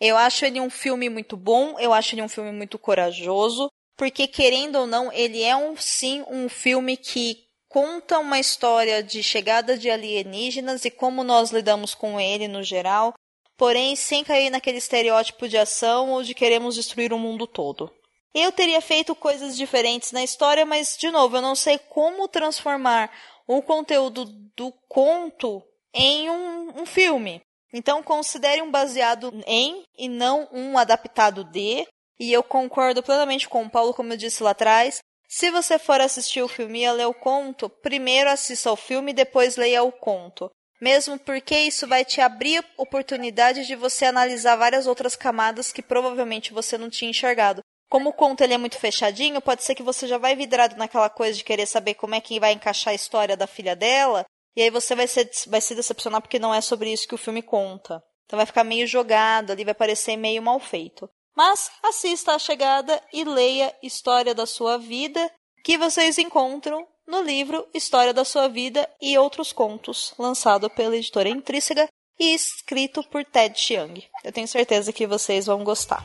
Eu 0.00 0.16
acho 0.16 0.44
ele 0.44 0.60
um 0.60 0.70
filme 0.70 1.08
muito 1.08 1.36
bom, 1.36 1.78
eu 1.78 1.92
acho 1.92 2.14
ele 2.14 2.22
um 2.22 2.28
filme 2.28 2.52
muito 2.52 2.78
corajoso, 2.78 3.68
porque 3.98 4.28
querendo 4.28 4.76
ou 4.76 4.86
não, 4.86 5.12
ele 5.12 5.42
é 5.42 5.54
um 5.56 5.76
sim 5.76 6.24
um 6.30 6.48
filme 6.48 6.96
que 6.96 7.44
conta 7.68 8.20
uma 8.20 8.38
história 8.38 9.02
de 9.02 9.22
chegada 9.22 9.76
de 9.76 9.90
alienígenas 9.90 10.84
e 10.84 10.90
como 10.90 11.24
nós 11.24 11.50
lidamos 11.50 11.94
com 11.94 12.18
ele 12.18 12.46
no 12.46 12.62
geral, 12.62 13.12
porém 13.56 13.96
sem 13.96 14.22
cair 14.22 14.50
naquele 14.50 14.78
estereótipo 14.78 15.48
de 15.48 15.58
ação 15.58 16.12
ou 16.12 16.22
de 16.22 16.32
queremos 16.32 16.76
destruir 16.76 17.12
o 17.12 17.18
mundo 17.18 17.44
todo. 17.46 17.92
Eu 18.32 18.52
teria 18.52 18.80
feito 18.80 19.16
coisas 19.16 19.56
diferentes 19.56 20.12
na 20.12 20.22
história, 20.22 20.64
mas, 20.64 20.96
de 20.96 21.10
novo, 21.10 21.36
eu 21.36 21.42
não 21.42 21.56
sei 21.56 21.76
como 21.76 22.28
transformar 22.28 23.10
o 23.48 23.60
conteúdo 23.60 24.26
do 24.56 24.72
conto 24.86 25.60
em 25.92 26.30
um, 26.30 26.82
um 26.82 26.86
filme. 26.86 27.40
Então, 27.72 28.02
considere 28.02 28.62
um 28.62 28.70
baseado 28.70 29.32
em 29.46 29.82
e 29.96 30.08
não 30.08 30.48
um 30.52 30.78
adaptado 30.78 31.42
de. 31.42 31.86
E 32.18 32.32
eu 32.32 32.42
concordo 32.42 33.02
plenamente 33.02 33.48
com 33.48 33.62
o 33.62 33.70
Paulo, 33.70 33.94
como 33.94 34.12
eu 34.12 34.16
disse 34.16 34.42
lá 34.42 34.50
atrás. 34.50 35.00
Se 35.28 35.50
você 35.50 35.78
for 35.78 36.00
assistir 36.00 36.42
o 36.42 36.48
filme 36.48 36.82
e 36.82 36.90
ler 36.90 37.06
o 37.06 37.14
conto, 37.14 37.68
primeiro 37.68 38.30
assista 38.30 38.70
ao 38.70 38.76
filme 38.76 39.12
e 39.12 39.14
depois 39.14 39.56
leia 39.56 39.82
o 39.82 39.92
conto. 39.92 40.50
Mesmo 40.80 41.18
porque 41.18 41.58
isso 41.58 41.86
vai 41.86 42.04
te 42.04 42.20
abrir 42.20 42.64
oportunidade 42.76 43.66
de 43.66 43.74
você 43.74 44.06
analisar 44.06 44.56
várias 44.56 44.86
outras 44.86 45.16
camadas 45.16 45.72
que 45.72 45.82
provavelmente 45.82 46.52
você 46.52 46.78
não 46.78 46.88
tinha 46.88 47.10
enxergado. 47.10 47.62
Como 47.90 48.10
o 48.10 48.12
conto 48.12 48.42
ele 48.42 48.54
é 48.54 48.58
muito 48.58 48.78
fechadinho, 48.78 49.40
pode 49.40 49.64
ser 49.64 49.74
que 49.74 49.82
você 49.82 50.06
já 50.06 50.18
vai 50.18 50.36
vidrado 50.36 50.76
naquela 50.76 51.08
coisa 51.08 51.36
de 51.36 51.44
querer 51.44 51.66
saber 51.66 51.94
como 51.94 52.14
é 52.14 52.20
que 52.20 52.38
vai 52.38 52.52
encaixar 52.52 52.92
a 52.92 52.94
história 52.94 53.36
da 53.36 53.46
filha 53.46 53.74
dela, 53.74 54.24
e 54.54 54.62
aí 54.62 54.70
você 54.70 54.94
vai, 54.94 55.06
ser, 55.06 55.30
vai 55.46 55.60
se 55.60 55.74
decepcionar 55.74 56.20
porque 56.20 56.38
não 56.38 56.54
é 56.54 56.60
sobre 56.60 56.92
isso 56.92 57.08
que 57.08 57.14
o 57.14 57.18
filme 57.18 57.42
conta. 57.42 58.02
Então 58.26 58.36
vai 58.36 58.44
ficar 58.44 58.62
meio 58.62 58.86
jogado 58.86 59.52
ali, 59.52 59.64
vai 59.64 59.74
parecer 59.74 60.16
meio 60.16 60.42
mal 60.42 60.60
feito. 60.60 61.08
Mas 61.38 61.70
assista 61.84 62.34
a 62.34 62.38
chegada 62.40 63.00
e 63.12 63.22
leia 63.22 63.72
História 63.80 64.34
da 64.34 64.44
Sua 64.44 64.76
Vida, 64.76 65.30
que 65.62 65.78
vocês 65.78 66.18
encontram 66.18 66.84
no 67.06 67.22
livro 67.22 67.64
História 67.72 68.12
da 68.12 68.24
Sua 68.24 68.48
Vida 68.48 68.90
e 69.00 69.16
Outros 69.16 69.52
Contos, 69.52 70.12
lançado 70.18 70.68
pela 70.68 70.96
editora 70.96 71.28
Intrínseca 71.28 71.86
e 72.18 72.34
escrito 72.34 73.04
por 73.04 73.24
Ted 73.24 73.56
Chiang. 73.56 74.04
Eu 74.24 74.32
tenho 74.32 74.48
certeza 74.48 74.92
que 74.92 75.06
vocês 75.06 75.46
vão 75.46 75.62
gostar. 75.62 76.04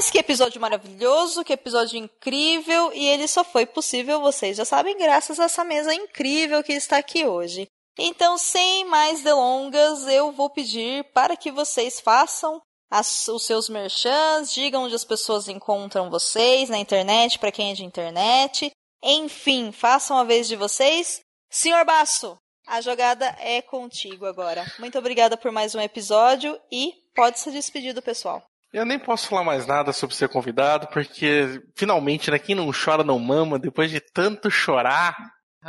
Mas 0.00 0.10
que 0.10 0.16
episódio 0.16 0.58
maravilhoso, 0.58 1.44
que 1.44 1.52
episódio 1.52 1.98
incrível, 1.98 2.90
e 2.94 3.06
ele 3.06 3.28
só 3.28 3.44
foi 3.44 3.66
possível, 3.66 4.18
vocês 4.18 4.56
já 4.56 4.64
sabem, 4.64 4.96
graças 4.96 5.38
a 5.38 5.44
essa 5.44 5.62
mesa 5.62 5.92
incrível 5.92 6.64
que 6.64 6.72
está 6.72 6.96
aqui 6.96 7.26
hoje. 7.26 7.66
Então, 7.98 8.38
sem 8.38 8.86
mais 8.86 9.20
delongas, 9.20 10.06
eu 10.06 10.32
vou 10.32 10.48
pedir 10.48 11.04
para 11.12 11.36
que 11.36 11.52
vocês 11.52 12.00
façam 12.00 12.62
as, 12.90 13.28
os 13.28 13.44
seus 13.44 13.68
merchans, 13.68 14.54
digam 14.54 14.84
onde 14.84 14.94
as 14.94 15.04
pessoas 15.04 15.48
encontram 15.48 16.08
vocês 16.08 16.70
na 16.70 16.78
internet, 16.78 17.38
para 17.38 17.52
quem 17.52 17.70
é 17.72 17.74
de 17.74 17.84
internet. 17.84 18.72
Enfim, 19.02 19.70
façam 19.70 20.16
a 20.16 20.24
vez 20.24 20.48
de 20.48 20.56
vocês. 20.56 21.20
Senhor 21.50 21.84
Basso, 21.84 22.38
a 22.66 22.80
jogada 22.80 23.36
é 23.38 23.60
contigo 23.60 24.24
agora. 24.24 24.64
Muito 24.78 24.98
obrigada 24.98 25.36
por 25.36 25.52
mais 25.52 25.74
um 25.74 25.80
episódio 25.80 26.58
e 26.72 26.94
pode 27.14 27.38
se 27.38 27.50
despedir 27.50 27.92
do 27.92 28.00
pessoal. 28.00 28.42
Eu 28.72 28.84
nem 28.84 28.98
posso 28.98 29.28
falar 29.28 29.42
mais 29.42 29.66
nada 29.66 29.92
sobre 29.92 30.14
ser 30.14 30.28
convidado, 30.28 30.86
porque 30.88 31.60
finalmente, 31.76 32.30
né, 32.30 32.38
quem 32.38 32.54
não 32.54 32.70
chora 32.72 33.02
não 33.02 33.18
mama, 33.18 33.58
depois 33.58 33.90
de 33.90 34.00
tanto 34.00 34.50
chorar, 34.50 35.16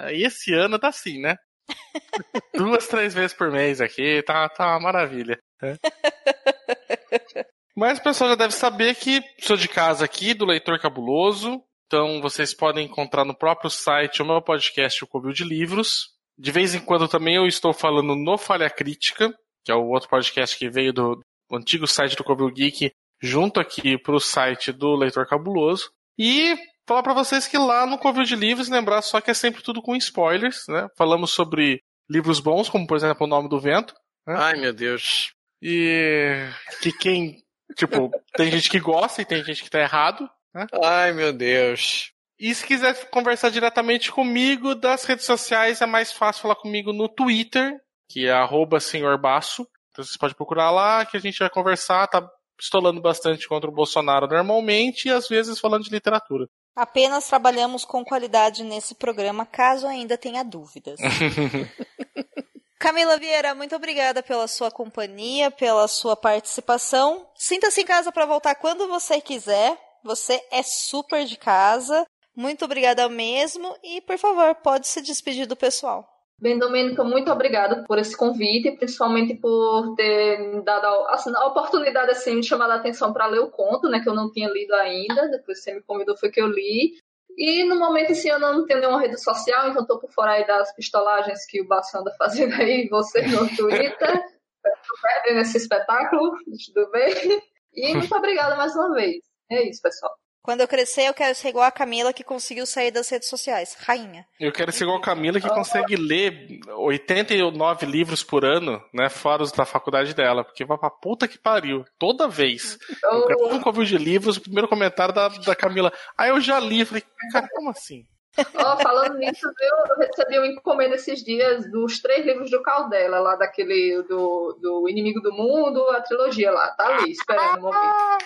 esse 0.10 0.54
ano 0.54 0.78
tá 0.78 0.90
assim, 0.90 1.20
né? 1.20 1.36
Duas, 2.54 2.88
três 2.88 3.14
vezes 3.14 3.34
por 3.36 3.52
mês 3.52 3.82
aqui, 3.82 4.22
tá, 4.24 4.48
tá 4.50 4.68
uma 4.68 4.80
maravilha. 4.80 5.40
Né? 5.62 5.78
Mas 7.76 7.98
o 7.98 8.04
pessoal 8.04 8.30
já 8.32 8.36
deve 8.36 8.54
saber 8.54 8.96
que 8.96 9.22
sou 9.40 9.58
de 9.58 9.68
casa 9.68 10.06
aqui, 10.06 10.36
do 10.36 10.46
Leitor 10.46 10.80
Cabuloso, 10.80 11.64
então 11.88 12.22
vocês 12.22 12.54
podem 12.54 12.86
encontrar 12.86 13.26
no 13.26 13.36
próprio 13.36 13.70
site 13.70 14.22
o 14.22 14.26
meu 14.26 14.42
podcast, 14.42 15.04
o 15.04 15.08
Covil 15.08 15.34
de 15.34 15.44
Livros. 15.44 16.10
De 16.38 16.52
vez 16.52 16.76
em 16.76 16.80
quando 16.80 17.08
também 17.08 17.36
eu 17.36 17.48
estou 17.48 17.74
falando 17.74 18.16
no 18.16 18.38
Falha 18.38 18.70
Crítica, 18.70 19.34
que 19.66 19.72
é 19.72 19.76
o 19.76 19.88
outro 19.88 20.10
podcast 20.10 20.58
que 20.58 20.70
veio 20.70 20.94
do, 20.94 21.20
o 21.52 21.58
antigo 21.58 21.86
site 21.86 22.16
do 22.16 22.24
Covil 22.24 22.50
Geek, 22.50 22.92
junto 23.22 23.60
aqui 23.60 23.98
para 23.98 24.16
o 24.16 24.20
site 24.20 24.72
do 24.72 24.96
Leitor 24.96 25.28
Cabuloso. 25.28 25.92
E 26.18 26.56
falar 26.88 27.04
para 27.04 27.14
vocês 27.14 27.46
que 27.46 27.58
lá 27.58 27.86
no 27.86 27.98
Covil 27.98 28.24
de 28.24 28.36
Livros, 28.36 28.70
lembrar 28.70 29.02
só 29.02 29.20
que 29.20 29.30
é 29.30 29.34
sempre 29.34 29.62
tudo 29.62 29.82
com 29.82 29.96
spoilers, 29.96 30.66
né? 30.70 30.88
Falamos 30.98 31.32
sobre 31.32 31.84
livros 32.10 32.40
bons, 32.40 32.70
como 32.70 32.88
por 32.88 32.96
exemplo 32.96 33.26
O 33.26 33.30
Nome 33.30 33.50
do 33.50 33.60
Vento. 33.60 33.94
Né? 34.26 34.36
Ai, 34.38 34.60
meu 34.60 34.74
Deus. 34.74 35.34
E 35.62 36.48
que 36.82 36.92
quem, 36.92 37.38
tipo, 37.76 38.10
tem 38.36 38.50
gente 38.50 38.70
que 38.70 38.80
gosta 38.80 39.22
e 39.22 39.26
tem 39.26 39.44
gente 39.44 39.64
que 39.64 39.70
tá 39.70 39.80
errado. 39.80 40.30
Né? 40.54 40.66
Ai, 40.84 41.12
meu 41.12 41.34
Deus. 41.34 42.12
E 42.40 42.56
se 42.56 42.66
quiser 42.66 43.10
conversar 43.10 43.50
diretamente 43.50 44.12
comigo 44.12 44.74
das 44.74 45.06
redes 45.06 45.26
sociais, 45.26 45.82
é 45.82 45.86
mais 45.86 46.12
fácil 46.12 46.42
falar 46.42 46.56
comigo 46.56 46.92
no 46.92 47.08
Twitter, 47.08 47.80
que 48.10 48.26
é 48.26 48.32
arroba 48.32 48.80
senhorbaço. 48.80 49.68
Então 49.92 50.04
vocês 50.04 50.18
podem 50.18 50.36
procurar 50.36 50.72
lá 50.72 51.06
que 51.06 51.18
a 51.18 51.20
gente 51.20 51.40
vai 51.40 51.50
conversar, 51.50 52.08
tá 52.08 52.28
pistolando 52.58 53.02
bastante 53.02 53.48
contra 53.48 53.70
o 53.70 53.74
Bolsonaro 53.74 54.28
normalmente 54.28 55.08
e 55.08 55.12
às 55.12 55.28
vezes 55.28 55.60
falando 55.60 55.84
de 55.84 55.90
literatura. 55.90 56.48
Apenas 56.76 57.28
trabalhamos 57.28 57.84
com 57.84 58.06
qualidade 58.06 58.64
nesse 58.64 58.96
programa, 58.96 59.46
caso 59.46 59.88
ainda 59.88 60.18
tenha 60.18 60.44
dúvidas. 60.44 61.00
Camila 62.80 63.18
Vieira, 63.18 63.54
muito 63.54 63.76
obrigada 63.76 64.24
pela 64.24 64.48
sua 64.48 64.72
companhia, 64.72 65.52
pela 65.52 65.88
sua 65.88 66.16
participação. 66.16 67.30
Sinta-se 67.36 67.82
em 67.82 67.86
casa 67.86 68.12
para 68.12 68.26
voltar 68.26 68.56
quando 68.56 68.88
você 68.88 69.22
quiser. 69.22 69.78
Você 70.04 70.42
é 70.50 70.64
super 70.64 71.26
de 71.26 71.38
casa. 71.38 72.08
Muito 72.36 72.66
obrigada 72.66 73.08
mesmo 73.08 73.78
e, 73.84 74.02
por 74.02 74.18
favor, 74.18 74.56
pode 74.56 74.88
se 74.88 75.00
despedir 75.00 75.46
do 75.46 75.56
pessoal. 75.56 76.11
Bem, 76.42 76.58
Domênica, 76.58 77.04
muito 77.04 77.32
obrigada 77.32 77.84
por 77.84 78.00
esse 78.00 78.18
convite, 78.18 78.72
principalmente 78.72 79.36
por 79.36 79.94
ter 79.94 80.64
dado 80.64 80.88
assim, 81.10 81.32
a 81.36 81.46
oportunidade 81.46 82.10
assim, 82.10 82.40
de 82.40 82.48
chamar 82.48 82.72
a 82.72 82.76
atenção 82.78 83.14
para 83.14 83.28
ler 83.28 83.42
o 83.42 83.52
conto, 83.52 83.88
né, 83.88 84.00
que 84.00 84.10
eu 84.10 84.16
não 84.16 84.32
tinha 84.32 84.50
lido 84.50 84.74
ainda. 84.74 85.30
Depois 85.30 85.62
você 85.62 85.72
me 85.72 85.84
convidou, 85.84 86.18
foi 86.18 86.32
que 86.32 86.42
eu 86.42 86.48
li. 86.48 86.98
E 87.38 87.64
no 87.64 87.78
momento, 87.78 88.12
assim, 88.12 88.30
eu 88.30 88.40
não 88.40 88.66
tenho 88.66 88.80
nenhuma 88.80 89.00
rede 89.00 89.22
social, 89.22 89.70
então 89.70 89.84
estou 89.84 90.00
por 90.00 90.12
fora 90.12 90.32
aí 90.32 90.48
das 90.48 90.74
pistolagens 90.76 91.46
que 91.46 91.62
o 91.62 91.68
Basso 91.68 91.96
anda 91.96 92.12
fazendo 92.18 92.56
aí, 92.56 92.88
você 92.90 93.22
no 93.22 93.48
Twitter. 93.56 94.26
Estou 94.66 94.98
perdendo 95.02 95.42
esse 95.42 95.58
espetáculo, 95.58 96.36
tudo 96.74 96.90
bem? 96.90 97.42
E 97.74 97.96
muito 97.96 98.16
obrigada 98.16 98.56
mais 98.56 98.76
uma 98.76 98.94
vez. 98.96 99.24
É 99.50 99.70
isso, 99.70 99.82
pessoal. 99.82 100.21
Quando 100.44 100.62
eu 100.62 100.68
crescer, 100.68 101.04
eu 101.04 101.14
quero 101.14 101.36
ser 101.36 101.50
igual 101.50 101.66
a 101.66 101.72
Camila 101.72 102.12
que 102.12 102.24
conseguiu 102.24 102.66
sair 102.66 102.90
das 102.90 103.08
redes 103.10 103.30
sociais. 103.30 103.76
Rainha. 103.80 104.26
Eu 104.40 104.52
quero 104.52 104.72
ser 104.72 104.86
igual 104.86 104.98
a 104.98 105.02
Camila 105.02 105.40
que 105.40 105.48
consegue 105.48 105.96
ler 105.96 106.60
89 106.68 107.86
livros 107.86 108.24
por 108.24 108.44
ano, 108.44 108.84
né? 108.92 109.08
Fora 109.08 109.44
os 109.44 109.52
da 109.52 109.66
faculdade 109.66 110.16
dela. 110.16 110.44
Porque 110.44 110.66
vai 110.66 110.80
pra 110.80 110.90
puta 110.90 111.28
que 111.28 111.38
pariu. 111.38 111.86
Toda 112.00 112.28
vez. 112.28 112.80
Eu 113.04 113.54
um 113.54 113.62
covil 113.62 113.86
de 113.86 113.98
livros, 113.98 114.38
o 114.38 114.42
primeiro 114.42 114.68
comentário 114.68 115.14
da, 115.14 115.28
da 115.28 115.56
Camila. 115.56 115.94
Aí 116.18 116.30
eu 116.30 116.42
já 116.42 116.60
li. 116.60 116.84
Falei, 116.86 117.04
cara, 117.32 117.48
como 117.54 117.70
assim? 117.70 118.08
Oh, 118.38 118.82
falando 118.82 119.18
nisso, 119.18 119.46
eu 119.46 119.98
recebi 119.98 120.40
um 120.40 120.46
encomenda 120.46 120.96
esses 120.96 121.24
dias 121.24 121.70
dos 121.70 122.02
três 122.02 122.26
livros 122.26 122.50
do 122.50 122.62
Caldela, 122.62 123.20
lá 123.20 123.36
daquele 123.36 124.02
do, 124.04 124.58
do 124.62 124.90
Inimigo 124.90 125.20
do 125.20 125.34
Mundo, 125.34 125.86
a 125.90 126.02
trilogia 126.02 126.52
lá. 126.52 126.70
Tá 126.72 126.98
ali, 126.98 127.12
esperando 127.12 127.60
o 127.60 127.62
momento. 127.64 128.26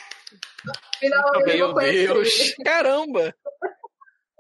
Finalmente 1.00 1.58
Meu 1.58 1.74
Deus! 1.74 2.56
Caramba! 2.64 3.34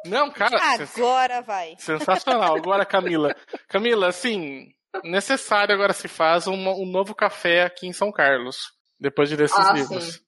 Não, 0.06 0.30
cara. 0.30 0.58
Agora 0.74 1.42
vai. 1.42 1.76
Sensacional. 1.80 2.56
Agora, 2.56 2.86
Camila. 2.86 3.36
Camila, 3.68 4.08
assim, 4.08 4.68
necessário 5.04 5.74
agora 5.74 5.94
se 5.94 6.08
faz 6.08 6.48
um, 6.48 6.54
um 6.54 6.86
novo 6.86 7.16
café 7.16 7.64
aqui 7.64 7.88
em 7.88 7.94
São 7.94 8.12
Carlos. 8.12 8.58
Depois 9.00 9.30
de 9.30 9.36
desses 9.36 9.58
ah, 9.58 9.74
livros. 9.74 10.04
Sim. 10.14 10.25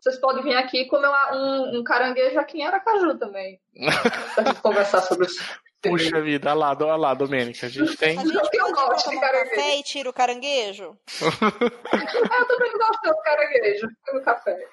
Vocês 0.00 0.18
podem 0.20 0.42
vir 0.42 0.56
aqui 0.56 0.86
comer 0.86 1.08
um, 1.32 1.78
um 1.78 1.84
caranguejo 1.84 2.38
aqui 2.38 2.58
em 2.58 2.66
Aracaju 2.66 3.18
também. 3.18 3.60
pra 4.34 4.44
gente 4.44 4.60
conversar 4.60 5.02
sobre 5.02 5.26
isso. 5.26 5.42
Puxa 5.80 6.20
vida, 6.20 6.50
olha 6.50 6.58
lá, 6.58 6.76
olha 6.80 6.96
lá, 6.96 7.14
Domênica. 7.14 7.66
A 7.66 7.68
gente 7.68 7.96
tem. 7.96 8.18
A 8.18 8.22
gente 8.22 8.32
pode 8.32 8.50
tomar 8.50 8.86
um 8.86 9.20
café 9.20 9.76
e 9.76 9.82
tira 9.84 10.10
o 10.10 10.12
caranguejo? 10.12 10.98
eu 11.22 12.46
também 12.46 12.72
gosto 12.72 13.02
do 13.04 13.16
caranguejo 13.22 13.88
pelo 14.04 14.22
café. 14.22 14.68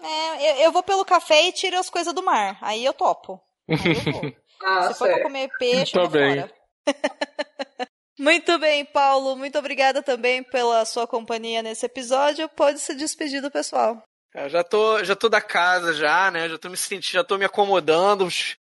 É, 0.00 0.50
eu, 0.50 0.64
eu, 0.66 0.72
vou 0.72 0.84
pelo 0.84 1.04
café 1.04 1.48
e 1.48 1.52
tiro 1.52 1.78
as 1.78 1.90
coisas 1.90 2.14
do 2.14 2.22
mar. 2.22 2.58
Aí 2.60 2.84
eu 2.84 2.92
topo. 2.92 3.40
Aí 3.68 3.76
eu 4.06 4.12
vou. 4.12 4.32
ah, 4.62 4.92
Se 4.92 4.98
for 4.98 5.08
pra 5.08 5.22
comer 5.22 5.50
peixe, 5.58 5.92
Tô 5.92 6.02
eu 6.02 6.08
bem. 6.08 6.40
fora. 6.40 6.52
Muito 8.16 8.56
bem, 8.60 8.84
Paulo. 8.84 9.34
Muito 9.36 9.58
obrigada 9.58 10.00
também 10.00 10.44
pela 10.44 10.84
sua 10.84 11.08
companhia 11.08 11.60
nesse 11.60 11.86
episódio. 11.86 12.48
Pode 12.50 12.78
se 12.78 12.94
despedir 12.94 13.42
do 13.42 13.50
pessoal. 13.50 14.00
Eu 14.34 14.48
já 14.48 14.64
tô, 14.64 15.02
já 15.04 15.14
tô 15.14 15.28
da 15.28 15.40
casa 15.40 15.94
já, 15.94 16.30
né? 16.30 16.48
Já 16.48 16.58
tô 16.58 16.68
me 16.68 16.76
sentindo, 16.76 17.12
já 17.12 17.22
tô 17.24 17.38
me 17.38 17.44
acomodando, 17.44 18.28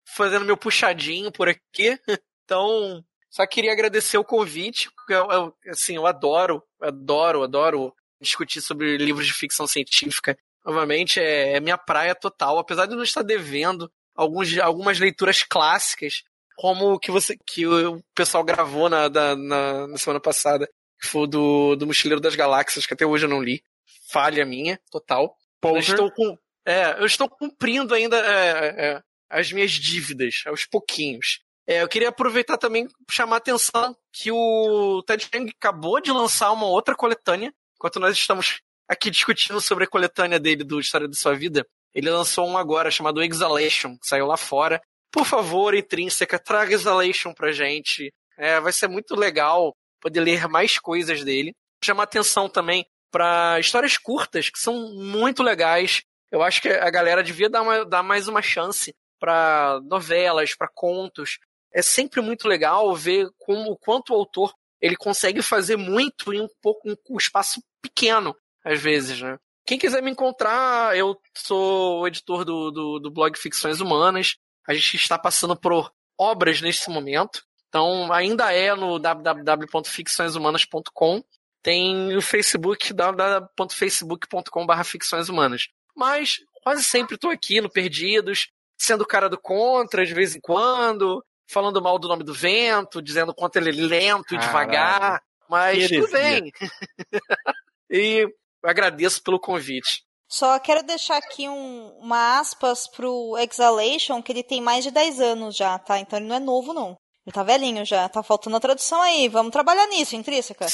fazendo 0.04 0.44
meu 0.44 0.56
puxadinho 0.56 1.32
por 1.32 1.48
aqui. 1.48 1.98
Então, 2.46 3.04
Só 3.28 3.44
queria 3.44 3.72
agradecer 3.72 4.16
o 4.18 4.24
convite, 4.24 4.88
porque 4.94 5.12
eu, 5.12 5.28
eu, 5.32 5.54
assim, 5.68 5.96
eu 5.96 6.06
adoro, 6.06 6.62
adoro, 6.80 7.42
adoro 7.42 7.92
discutir 8.20 8.60
sobre 8.60 8.96
livros 8.96 9.26
de 9.26 9.32
ficção 9.32 9.66
científica. 9.66 10.38
Novamente, 10.64 11.18
é, 11.18 11.54
é 11.54 11.60
minha 11.60 11.76
praia 11.76 12.14
total, 12.14 12.56
apesar 12.56 12.86
de 12.86 12.94
não 12.94 13.02
estar 13.02 13.22
devendo 13.22 13.90
alguns, 14.14 14.56
algumas 14.58 15.00
leituras 15.00 15.42
clássicas, 15.42 16.22
como 16.56 16.92
o 16.92 17.00
que 17.00 17.10
você 17.10 17.36
que 17.44 17.66
o 17.66 18.00
pessoal 18.14 18.44
gravou 18.44 18.88
na, 18.88 19.08
na, 19.08 19.88
na 19.88 19.98
semana 19.98 20.20
passada, 20.20 20.68
que 21.00 21.08
foi 21.08 21.26
do, 21.26 21.74
do 21.74 21.84
Mochileiro 21.84 22.20
das 22.20 22.36
Galáxias, 22.36 22.86
que 22.86 22.94
até 22.94 23.04
hoje 23.04 23.26
eu 23.26 23.28
não 23.30 23.42
li. 23.42 23.60
Falha 24.08 24.46
minha, 24.46 24.78
total. 24.88 25.36
Eu 25.64 25.76
estou, 25.78 26.10
com, 26.12 26.38
é, 26.66 27.00
eu 27.00 27.06
estou 27.06 27.28
cumprindo 27.28 27.94
ainda 27.94 28.16
é, 28.18 28.50
é, 28.86 29.02
as 29.30 29.52
minhas 29.52 29.72
dívidas, 29.72 30.42
aos 30.46 30.64
pouquinhos. 30.64 31.40
É, 31.66 31.82
eu 31.82 31.88
queria 31.88 32.10
aproveitar 32.10 32.56
também 32.56 32.86
chamar 33.10 33.36
a 33.36 33.38
atenção 33.38 33.96
que 34.12 34.30
o 34.30 35.02
Ted 35.02 35.24
Chiang 35.24 35.50
acabou 35.50 36.00
de 36.00 36.12
lançar 36.12 36.52
uma 36.52 36.66
outra 36.66 36.94
coletânea, 36.94 37.52
enquanto 37.74 37.98
nós 37.98 38.16
estamos 38.16 38.60
aqui 38.88 39.10
discutindo 39.10 39.60
sobre 39.60 39.84
a 39.84 39.88
coletânea 39.88 40.38
dele 40.38 40.62
do 40.62 40.78
História 40.78 41.08
da 41.08 41.14
Sua 41.14 41.34
Vida. 41.34 41.66
Ele 41.92 42.10
lançou 42.10 42.46
um 42.46 42.56
agora 42.56 42.90
chamado 42.90 43.22
Exhalation, 43.22 43.96
que 43.98 44.06
saiu 44.06 44.26
lá 44.26 44.36
fora. 44.36 44.80
Por 45.10 45.24
favor, 45.24 45.74
Intrínseca, 45.74 46.38
traga 46.38 46.74
Exhalation 46.74 47.32
pra 47.32 47.52
gente. 47.52 48.12
É, 48.38 48.60
vai 48.60 48.72
ser 48.72 48.86
muito 48.86 49.16
legal 49.16 49.74
poder 50.00 50.20
ler 50.20 50.46
mais 50.46 50.78
coisas 50.78 51.24
dele. 51.24 51.52
Chamar 51.82 52.04
atenção 52.04 52.48
também 52.48 52.86
para 53.16 53.58
histórias 53.58 53.96
curtas, 53.96 54.50
que 54.50 54.58
são 54.58 54.92
muito 54.92 55.42
legais. 55.42 56.02
Eu 56.30 56.42
acho 56.42 56.60
que 56.60 56.68
a 56.68 56.90
galera 56.90 57.22
devia 57.22 57.48
dar, 57.48 57.62
uma, 57.62 57.82
dar 57.82 58.02
mais 58.02 58.28
uma 58.28 58.42
chance 58.42 58.94
para 59.18 59.80
novelas, 59.84 60.54
para 60.54 60.68
contos, 60.68 61.38
é 61.72 61.80
sempre 61.80 62.20
muito 62.20 62.46
legal 62.46 62.94
ver 62.94 63.26
como 63.38 63.70
o 63.70 63.78
quanto 63.78 64.12
o 64.12 64.16
autor 64.16 64.52
ele 64.82 64.96
consegue 64.96 65.40
fazer 65.40 65.78
muito 65.78 66.34
em 66.34 66.42
um 66.42 66.48
pouco 66.60 66.94
um 67.08 67.16
espaço 67.16 67.62
pequeno 67.80 68.36
às 68.62 68.82
vezes, 68.82 69.22
né? 69.22 69.38
Quem 69.64 69.78
quiser 69.78 70.02
me 70.02 70.10
encontrar, 70.10 70.94
eu 70.94 71.18
sou 71.34 72.02
o 72.02 72.06
editor 72.06 72.44
do, 72.44 72.70
do, 72.70 72.98
do 72.98 73.10
blog 73.10 73.34
Ficções 73.38 73.80
Humanas. 73.80 74.36
A 74.68 74.74
gente 74.74 74.96
está 74.96 75.18
passando 75.18 75.56
por 75.56 75.90
obras 76.18 76.60
nesse 76.60 76.90
momento. 76.90 77.42
Então, 77.68 78.12
ainda 78.12 78.52
é 78.52 78.74
no 78.74 78.98
www.ficçõeshumanas.com. 78.98 81.24
Tem 81.66 82.16
o 82.16 82.22
Facebook, 82.22 82.92
www.facebook.com.br 82.92 84.84
ficções 84.84 85.28
humanas. 85.28 85.66
Mas 85.96 86.38
quase 86.62 86.84
sempre 86.84 87.16
estou 87.16 87.28
aqui 87.28 87.60
no 87.60 87.68
Perdidos, 87.68 88.52
sendo 88.78 89.04
cara 89.04 89.28
do 89.28 89.36
contra 89.36 90.06
de 90.06 90.14
vez 90.14 90.36
em 90.36 90.40
quando, 90.40 91.24
falando 91.50 91.82
mal 91.82 91.98
do 91.98 92.06
nome 92.06 92.22
do 92.22 92.32
vento, 92.32 93.02
dizendo 93.02 93.34
quanto 93.34 93.56
ele 93.56 93.70
é 93.70 93.72
lento 93.72 94.36
e 94.36 94.38
devagar, 94.38 95.20
mas 95.50 95.88
tudo 95.88 96.08
bem. 96.12 96.52
e 97.90 98.32
agradeço 98.62 99.20
pelo 99.20 99.40
convite. 99.40 100.04
Só 100.28 100.60
quero 100.60 100.84
deixar 100.84 101.16
aqui 101.16 101.48
um, 101.48 101.98
uma 101.98 102.38
aspas 102.38 102.86
pro 102.86 103.36
Exhalation, 103.38 104.22
que 104.22 104.30
ele 104.30 104.44
tem 104.44 104.60
mais 104.60 104.84
de 104.84 104.92
10 104.92 105.20
anos 105.20 105.56
já, 105.56 105.76
tá? 105.80 105.98
Então 105.98 106.16
ele 106.16 106.28
não 106.28 106.36
é 106.36 106.40
novo, 106.40 106.72
não. 106.72 106.96
Ele 107.26 107.32
tá 107.32 107.42
velhinho 107.42 107.84
já, 107.84 108.08
tá 108.08 108.22
faltando 108.22 108.56
a 108.56 108.60
tradução 108.60 109.02
aí. 109.02 109.28
Vamos 109.28 109.50
trabalhar 109.50 109.86
nisso, 109.88 110.14
Intrínseca. 110.14 110.66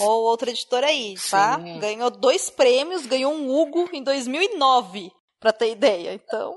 Ou 0.00 0.24
outra 0.24 0.50
editora 0.50 0.88
aí, 0.88 1.14
tá? 1.30 1.60
Sim. 1.60 1.78
Ganhou 1.78 2.10
dois 2.10 2.50
prêmios, 2.50 3.06
ganhou 3.06 3.32
um 3.32 3.48
Hugo 3.48 3.88
em 3.92 4.02
2009, 4.02 5.12
pra 5.38 5.52
ter 5.52 5.70
ideia. 5.70 6.14
Então, 6.14 6.56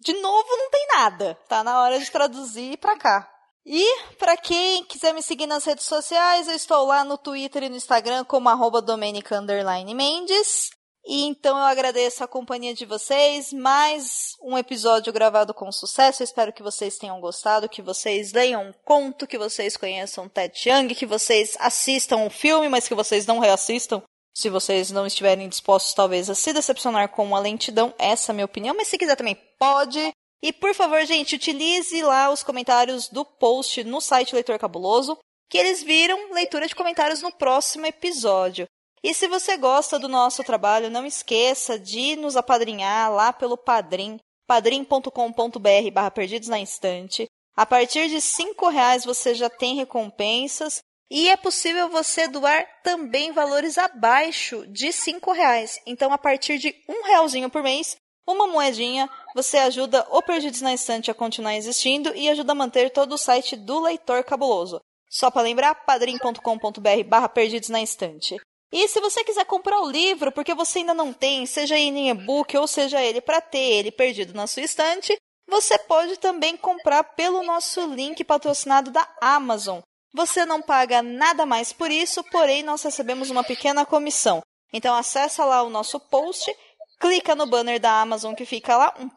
de 0.00 0.12
novo, 0.14 0.48
não 0.56 0.70
tem 0.70 0.86
nada. 0.94 1.38
Tá 1.48 1.62
na 1.62 1.82
hora 1.82 1.98
de 1.98 2.10
traduzir 2.10 2.78
para 2.78 2.96
cá. 2.96 3.28
E 3.66 3.84
para 4.18 4.34
quem 4.38 4.82
quiser 4.84 5.12
me 5.12 5.22
seguir 5.22 5.46
nas 5.46 5.66
redes 5.66 5.84
sociais, 5.84 6.48
eu 6.48 6.54
estou 6.54 6.86
lá 6.86 7.04
no 7.04 7.18
Twitter 7.18 7.64
e 7.64 7.68
no 7.68 7.76
Instagram 7.76 8.24
como 8.24 8.48
arroba 8.48 8.82
Mendes. 8.96 10.70
E 11.04 11.24
então 11.24 11.56
eu 11.56 11.64
agradeço 11.64 12.22
a 12.22 12.28
companhia 12.28 12.74
de 12.74 12.84
vocês. 12.84 13.52
Mais 13.52 14.36
um 14.42 14.58
episódio 14.58 15.12
gravado 15.12 15.54
com 15.54 15.72
sucesso. 15.72 16.22
Eu 16.22 16.24
espero 16.24 16.52
que 16.52 16.62
vocês 16.62 16.98
tenham 16.98 17.20
gostado, 17.20 17.68
que 17.68 17.80
vocês 17.80 18.32
leiam 18.32 18.68
um 18.68 18.72
conto, 18.84 19.26
que 19.26 19.38
vocês 19.38 19.76
conheçam 19.76 20.28
Ted 20.28 20.58
Chiang, 20.58 20.94
que 20.94 21.06
vocês 21.06 21.56
assistam 21.58 22.26
o 22.26 22.30
filme, 22.30 22.68
mas 22.68 22.86
que 22.86 22.94
vocês 22.94 23.26
não 23.26 23.38
reassistam 23.38 24.02
se 24.38 24.48
vocês 24.48 24.92
não 24.92 25.04
estiverem 25.04 25.48
dispostos, 25.48 25.92
talvez, 25.92 26.30
a 26.30 26.34
se 26.34 26.52
decepcionar 26.52 27.08
com 27.08 27.24
uma 27.24 27.40
lentidão, 27.40 27.92
essa 27.98 28.30
é 28.30 28.32
a 28.32 28.34
minha 28.34 28.44
opinião. 28.44 28.72
Mas 28.72 28.86
se 28.86 28.96
quiser 28.96 29.16
também, 29.16 29.34
pode. 29.58 30.12
E 30.40 30.52
por 30.52 30.72
favor, 30.76 31.04
gente, 31.04 31.34
utilize 31.34 32.00
lá 32.02 32.30
os 32.30 32.44
comentários 32.44 33.08
do 33.08 33.24
post 33.24 33.82
no 33.82 34.00
site 34.00 34.36
Leitor 34.36 34.56
Cabuloso, 34.56 35.18
que 35.50 35.58
eles 35.58 35.82
viram 35.82 36.32
leitura 36.32 36.68
de 36.68 36.74
comentários 36.76 37.20
no 37.20 37.32
próximo 37.32 37.86
episódio. 37.86 38.68
E 39.02 39.14
se 39.14 39.28
você 39.28 39.56
gosta 39.56 39.98
do 39.98 40.08
nosso 40.08 40.42
trabalho, 40.42 40.90
não 40.90 41.06
esqueça 41.06 41.78
de 41.78 42.16
nos 42.16 42.36
apadrinhar 42.36 43.12
lá 43.12 43.32
pelo 43.32 43.56
Padrim, 43.56 44.18
padrim.com.br 44.46 45.90
barra 45.92 46.10
perdidos 46.10 46.48
na 46.48 46.58
instante. 46.58 47.26
A 47.56 47.66
partir 47.66 48.08
de 48.08 48.20
cinco 48.20 48.68
reais 48.68 49.04
você 49.04 49.34
já 49.34 49.50
tem 49.50 49.76
recompensas 49.76 50.80
e 51.10 51.28
é 51.28 51.36
possível 51.36 51.88
você 51.88 52.28
doar 52.28 52.66
também 52.82 53.32
valores 53.32 53.78
abaixo 53.78 54.66
de 54.66 54.92
cinco 54.92 55.32
reais. 55.32 55.80
Então, 55.86 56.12
a 56.12 56.18
partir 56.18 56.58
de 56.58 56.74
um 56.88 57.02
realzinho 57.04 57.48
por 57.48 57.62
mês, 57.62 57.96
uma 58.26 58.46
moedinha, 58.46 59.08
você 59.34 59.56
ajuda 59.56 60.06
o 60.10 60.20
Perdidos 60.20 60.60
na 60.60 60.74
Estante 60.74 61.10
a 61.10 61.14
continuar 61.14 61.56
existindo 61.56 62.14
e 62.14 62.28
ajuda 62.28 62.52
a 62.52 62.54
manter 62.54 62.90
todo 62.90 63.12
o 63.12 63.18
site 63.18 63.56
do 63.56 63.80
Leitor 63.80 64.22
Cabuloso. 64.22 64.80
Só 65.10 65.30
para 65.30 65.42
lembrar, 65.42 65.74
padrim.com.br 65.86 67.04
barra 67.06 67.28
Perdidos 67.28 67.70
na 67.70 67.80
Estante. 67.80 68.36
E 68.72 68.86
se 68.88 69.00
você 69.00 69.24
quiser 69.24 69.46
comprar 69.46 69.80
o 69.80 69.90
livro, 69.90 70.30
porque 70.30 70.54
você 70.54 70.80
ainda 70.80 70.92
não 70.92 71.12
tem, 71.12 71.46
seja 71.46 71.78
ele 71.78 71.98
em 71.98 72.10
e-book 72.10 72.56
ou 72.56 72.66
seja 72.66 73.02
ele 73.02 73.20
para 73.20 73.40
ter 73.40 73.58
ele 73.58 73.90
perdido 73.90 74.34
na 74.34 74.46
sua 74.46 74.62
estante, 74.62 75.16
você 75.48 75.78
pode 75.78 76.18
também 76.18 76.56
comprar 76.56 77.02
pelo 77.02 77.42
nosso 77.42 77.86
link 77.86 78.22
patrocinado 78.22 78.90
da 78.90 79.08
Amazon. 79.20 79.80
Você 80.14 80.44
não 80.44 80.60
paga 80.60 81.02
nada 81.02 81.46
mais 81.46 81.72
por 81.72 81.90
isso, 81.90 82.22
porém 82.24 82.62
nós 82.62 82.82
recebemos 82.82 83.30
uma 83.30 83.42
pequena 83.42 83.86
comissão. 83.86 84.42
Então 84.72 84.94
acessa 84.94 85.44
lá 85.46 85.62
o 85.62 85.70
nosso 85.70 85.98
post, 85.98 86.54
clica 87.00 87.34
no 87.34 87.46
banner 87.46 87.80
da 87.80 88.02
Amazon 88.02 88.34
que 88.34 88.44
fica 88.44 88.76
lá, 88.76 88.94
um, 88.98 89.08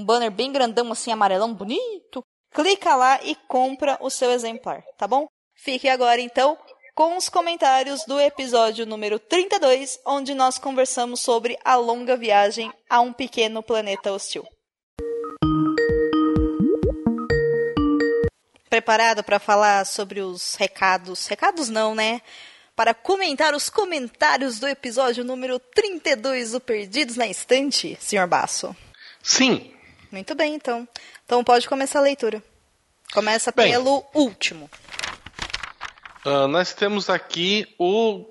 um 0.00 0.04
banner 0.04 0.30
bem 0.30 0.52
grandão 0.52 0.92
assim, 0.92 1.10
amarelão, 1.10 1.52
bonito. 1.52 2.22
Clica 2.54 2.94
lá 2.94 3.20
e 3.24 3.34
compra 3.34 3.98
o 4.00 4.10
seu 4.10 4.30
exemplar, 4.30 4.84
tá 4.96 5.08
bom? 5.08 5.26
Fique 5.56 5.88
agora 5.88 6.20
então 6.20 6.56
com 6.94 7.16
os 7.16 7.28
comentários 7.28 8.04
do 8.04 8.20
episódio 8.20 8.86
número 8.86 9.18
32, 9.18 9.98
onde 10.06 10.34
nós 10.34 10.58
conversamos 10.58 11.20
sobre 11.20 11.58
a 11.64 11.76
longa 11.76 12.16
viagem 12.16 12.72
a 12.88 13.00
um 13.00 13.12
pequeno 13.12 13.62
planeta 13.62 14.12
hostil. 14.12 14.46
preparado 18.72 19.22
para 19.22 19.38
falar 19.38 19.84
sobre 19.84 20.22
os 20.22 20.54
recados. 20.54 21.26
Recados 21.26 21.68
não, 21.68 21.94
né? 21.94 22.22
Para 22.74 22.94
comentar 22.94 23.54
os 23.54 23.68
comentários 23.68 24.58
do 24.58 24.66
episódio 24.66 25.22
número 25.22 25.58
32 25.58 26.52
do 26.52 26.60
Perdidos 26.60 27.16
na 27.16 27.26
Estante, 27.26 27.98
senhor 28.00 28.26
Basso. 28.26 28.74
Sim. 29.22 29.74
Muito 30.10 30.34
bem, 30.34 30.54
então. 30.54 30.88
Então 31.22 31.44
pode 31.44 31.68
começar 31.68 31.98
a 31.98 32.02
leitura. 32.02 32.42
Começa 33.12 33.52
bem, 33.52 33.72
pelo 33.72 34.02
último. 34.14 34.70
Uh, 36.24 36.46
nós 36.46 36.72
temos 36.72 37.10
aqui 37.10 37.66
o 37.76 38.24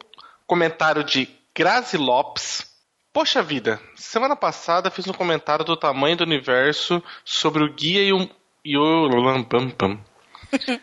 comentário 0.47 1.03
de 1.03 1.27
Grazi 1.53 1.97
Lopes. 1.97 2.72
Poxa 3.11 3.43
vida, 3.43 3.81
semana 3.95 4.34
passada 4.34 4.89
fiz 4.89 5.05
um 5.07 5.13
comentário 5.13 5.65
do 5.65 5.76
tamanho 5.76 6.15
do 6.15 6.23
universo 6.23 7.03
sobre 7.26 7.65
o 7.65 7.73
guia 7.73 8.01
e 8.01 8.13
o. 8.13 8.30
E 8.63 8.77
o 8.77 9.09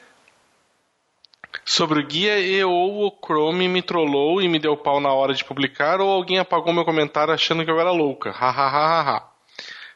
Sobre 1.64 2.00
o 2.00 2.06
guia, 2.06 2.38
e 2.40 2.62
ou 2.62 3.06
o 3.06 3.18
Chrome 3.24 3.68
me 3.68 3.80
trollou 3.80 4.42
e 4.42 4.48
me 4.48 4.58
deu 4.58 4.76
pau 4.76 5.00
na 5.00 5.12
hora 5.12 5.32
de 5.32 5.44
publicar, 5.44 6.00
ou 6.00 6.10
alguém 6.10 6.38
apagou 6.38 6.74
meu 6.74 6.84
comentário 6.84 7.32
achando 7.32 7.64
que 7.64 7.70
eu 7.70 7.80
era 7.80 7.90
louca. 7.90 8.30
Hahaha. 8.30 9.26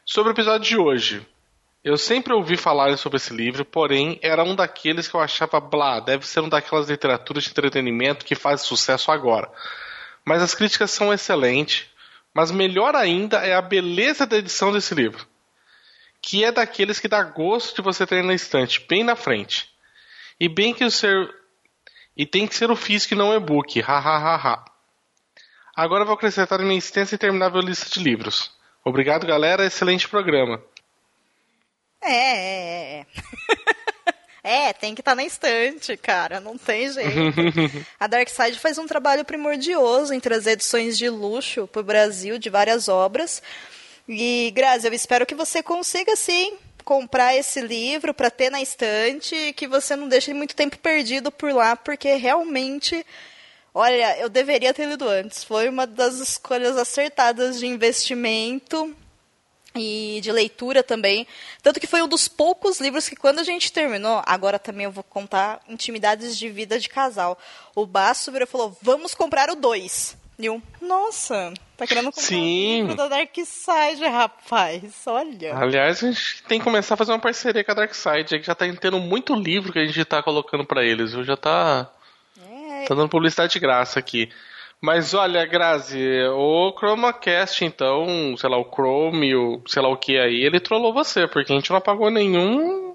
Sobre 0.05 0.31
o 0.31 0.33
episódio 0.33 0.67
de 0.67 0.77
hoje. 0.77 1.27
Eu 1.83 1.97
sempre 1.97 2.33
ouvi 2.33 2.55
falar 2.55 2.97
sobre 2.97 3.17
esse 3.17 3.33
livro, 3.33 3.65
porém 3.65 4.17
era 4.21 4.43
um 4.43 4.55
daqueles 4.55 5.07
que 5.07 5.15
eu 5.15 5.19
achava 5.19 5.59
blá, 5.59 5.99
deve 5.99 6.25
ser 6.25 6.39
um 6.39 6.49
daquelas 6.49 6.89
literaturas 6.89 7.43
de 7.43 7.49
entretenimento 7.49 8.25
que 8.25 8.35
faz 8.35 8.61
sucesso 8.61 9.11
agora. 9.11 9.51
Mas 10.23 10.41
as 10.41 10.55
críticas 10.55 10.91
são 10.91 11.13
excelentes, 11.13 11.85
mas 12.33 12.51
melhor 12.51 12.95
ainda 12.95 13.37
é 13.45 13.53
a 13.53 13.61
beleza 13.61 14.25
da 14.25 14.37
edição 14.37 14.71
desse 14.71 14.95
livro 14.95 15.27
que 16.23 16.45
é 16.45 16.53
daqueles 16.53 17.01
que 17.01 17.07
dá 17.09 17.21
gosto 17.21 17.75
de 17.75 17.81
você 17.81 18.07
ter 18.07 18.23
na 18.23 18.33
estante, 18.33 18.79
bem 18.87 19.03
na 19.03 19.13
frente. 19.13 19.69
E 20.39 20.47
bem 20.47 20.73
que 20.73 20.85
o 20.85 20.89
ser 20.89 21.29
e 22.15 22.25
tem 22.25 22.47
que 22.47 22.55
ser 22.55 22.71
o 22.71 22.75
físico 22.75 23.13
e 23.13 23.17
não 23.17 23.31
o 23.31 23.33
e-book. 23.33 23.81
Ha, 23.81 23.97
ha, 23.97 24.17
ha, 24.17 24.35
ha. 24.35 24.65
Agora 25.75 26.05
vou 26.05 26.13
acrescentar 26.13 26.59
minha 26.59 26.77
extensa 26.77 27.13
e 27.13 27.17
interminável 27.17 27.59
lista 27.59 27.89
de 27.89 28.01
livros. 28.01 28.51
Obrigado, 28.85 29.27
galera. 29.27 29.65
Excelente 29.65 30.07
programa. 30.07 30.63
É, 32.05 32.11
é, 32.11 32.99
é. 32.99 33.05
É, 34.43 34.73
tem 34.73 34.93
que 34.93 35.01
estar 35.01 35.11
tá 35.11 35.15
na 35.15 35.23
estante, 35.23 35.95
cara, 35.97 36.39
não 36.39 36.57
tem 36.57 36.91
jeito. 36.91 37.09
a 37.99 38.07
Dark 38.07 38.29
Side 38.29 38.59
faz 38.59 38.77
um 38.77 38.85
trabalho 38.85 39.23
primordioso 39.23 40.13
em 40.13 40.19
trazer 40.19 40.51
edições 40.51 40.97
de 40.97 41.09
luxo 41.09 41.67
para 41.67 41.79
o 41.79 41.83
Brasil 41.83 42.37
de 42.37 42.49
várias 42.49 42.87
obras. 42.87 43.41
E, 44.07 44.51
Grazi, 44.53 44.87
eu 44.87 44.93
espero 44.93 45.25
que 45.25 45.33
você 45.33 45.63
consiga, 45.63 46.15
sim, 46.15 46.57
comprar 46.83 47.35
esse 47.35 47.61
livro 47.61 48.13
para 48.13 48.29
ter 48.29 48.49
na 48.49 48.61
estante 48.61 49.33
e 49.33 49.53
que 49.53 49.67
você 49.67 49.95
não 49.95 50.07
deixe 50.09 50.33
muito 50.33 50.55
tempo 50.55 50.77
perdido 50.77 51.31
por 51.31 51.53
lá, 51.53 51.75
porque 51.75 52.13
realmente, 52.15 53.05
olha, 53.73 54.17
eu 54.19 54.27
deveria 54.27 54.73
ter 54.73 54.87
lido 54.87 55.07
antes. 55.07 55.43
Foi 55.43 55.69
uma 55.69 55.87
das 55.87 56.15
escolhas 56.15 56.77
acertadas 56.77 57.59
de 57.59 57.65
investimento 57.65 58.93
e 59.75 60.19
de 60.21 60.31
leitura 60.31 60.83
também. 60.83 61.27
Tanto 61.61 61.79
que 61.79 61.87
foi 61.87 62.01
um 62.01 62.07
dos 62.07 62.27
poucos 62.27 62.79
livros 62.79 63.09
que, 63.09 63.15
quando 63.15 63.39
a 63.39 63.43
gente 63.43 63.71
terminou, 63.71 64.21
agora 64.25 64.59
também 64.59 64.85
eu 64.85 64.91
vou 64.91 65.03
contar 65.03 65.61
intimidades 65.67 66.37
de 66.37 66.49
vida 66.49 66.79
de 66.79 66.89
casal. 66.89 67.37
O 67.75 67.85
Basso 67.85 68.31
virou 68.31 68.47
e 68.47 68.51
falou: 68.51 68.77
vamos 68.81 69.13
comprar 69.13 69.49
o 69.49 69.55
2. 69.55 70.17
E 70.39 70.47
eu, 70.47 70.61
nossa, 70.81 71.53
tá 71.77 71.85
querendo 71.85 72.05
comprar 72.05 72.23
Sim. 72.23 72.81
um 72.81 72.81
livro 72.81 72.95
da 72.95 73.07
Dark 73.07 73.35
Side, 73.35 74.03
rapaz. 74.05 75.03
Olha. 75.05 75.55
Aliás, 75.55 76.03
a 76.03 76.11
gente 76.11 76.43
tem 76.43 76.59
que 76.59 76.63
começar 76.63 76.95
a 76.95 76.97
fazer 76.97 77.11
uma 77.11 77.19
parceria 77.19 77.63
com 77.63 77.71
a 77.71 77.75
Dark 77.75 77.93
Side. 77.93 78.41
Já 78.41 78.55
tá 78.55 78.65
tendo 78.79 78.99
muito 78.99 79.35
livro 79.35 79.71
que 79.71 79.79
a 79.79 79.85
gente 79.85 80.03
tá 80.05 80.23
colocando 80.23 80.65
para 80.65 80.83
eles. 80.83 81.13
Viu? 81.13 81.23
Já 81.23 81.37
tá. 81.37 81.89
É. 82.49 82.85
Tá 82.85 82.95
dando 82.95 83.09
publicidade 83.09 83.53
de 83.53 83.59
graça 83.59 83.99
aqui. 83.99 84.29
Mas 84.83 85.13
olha, 85.13 85.45
Grazi, 85.45 85.97
o 86.35 86.75
ChromaCast, 86.77 87.63
então, 87.63 88.35
sei 88.37 88.49
lá, 88.49 88.57
o 88.57 88.69
Chrome, 88.69 89.33
o 89.33 89.61
sei 89.65 89.81
lá 89.81 89.87
o 89.87 89.95
que 89.95 90.19
aí, 90.19 90.43
ele 90.43 90.59
trollou 90.59 90.93
você, 90.93 91.25
porque 91.25 91.53
a 91.53 91.55
gente 91.55 91.69
não 91.69 91.77
apagou 91.77 92.09
nenhum, 92.09 92.93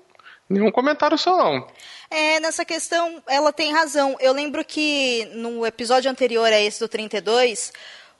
nenhum 0.51 0.70
comentário 0.70 1.16
seu, 1.16 1.35
não. 1.35 1.66
É, 2.10 2.40
nessa 2.40 2.62
questão, 2.62 3.23
ela 3.27 3.55
tem 3.55 3.73
razão. 3.73 4.19
Eu 4.20 4.35
lembro 4.35 4.62
que 4.66 5.31
no 5.32 5.65
episódio 5.65 6.10
anterior 6.10 6.52
a 6.52 6.60
esse 6.60 6.78
do 6.78 6.89
32, 6.89 7.73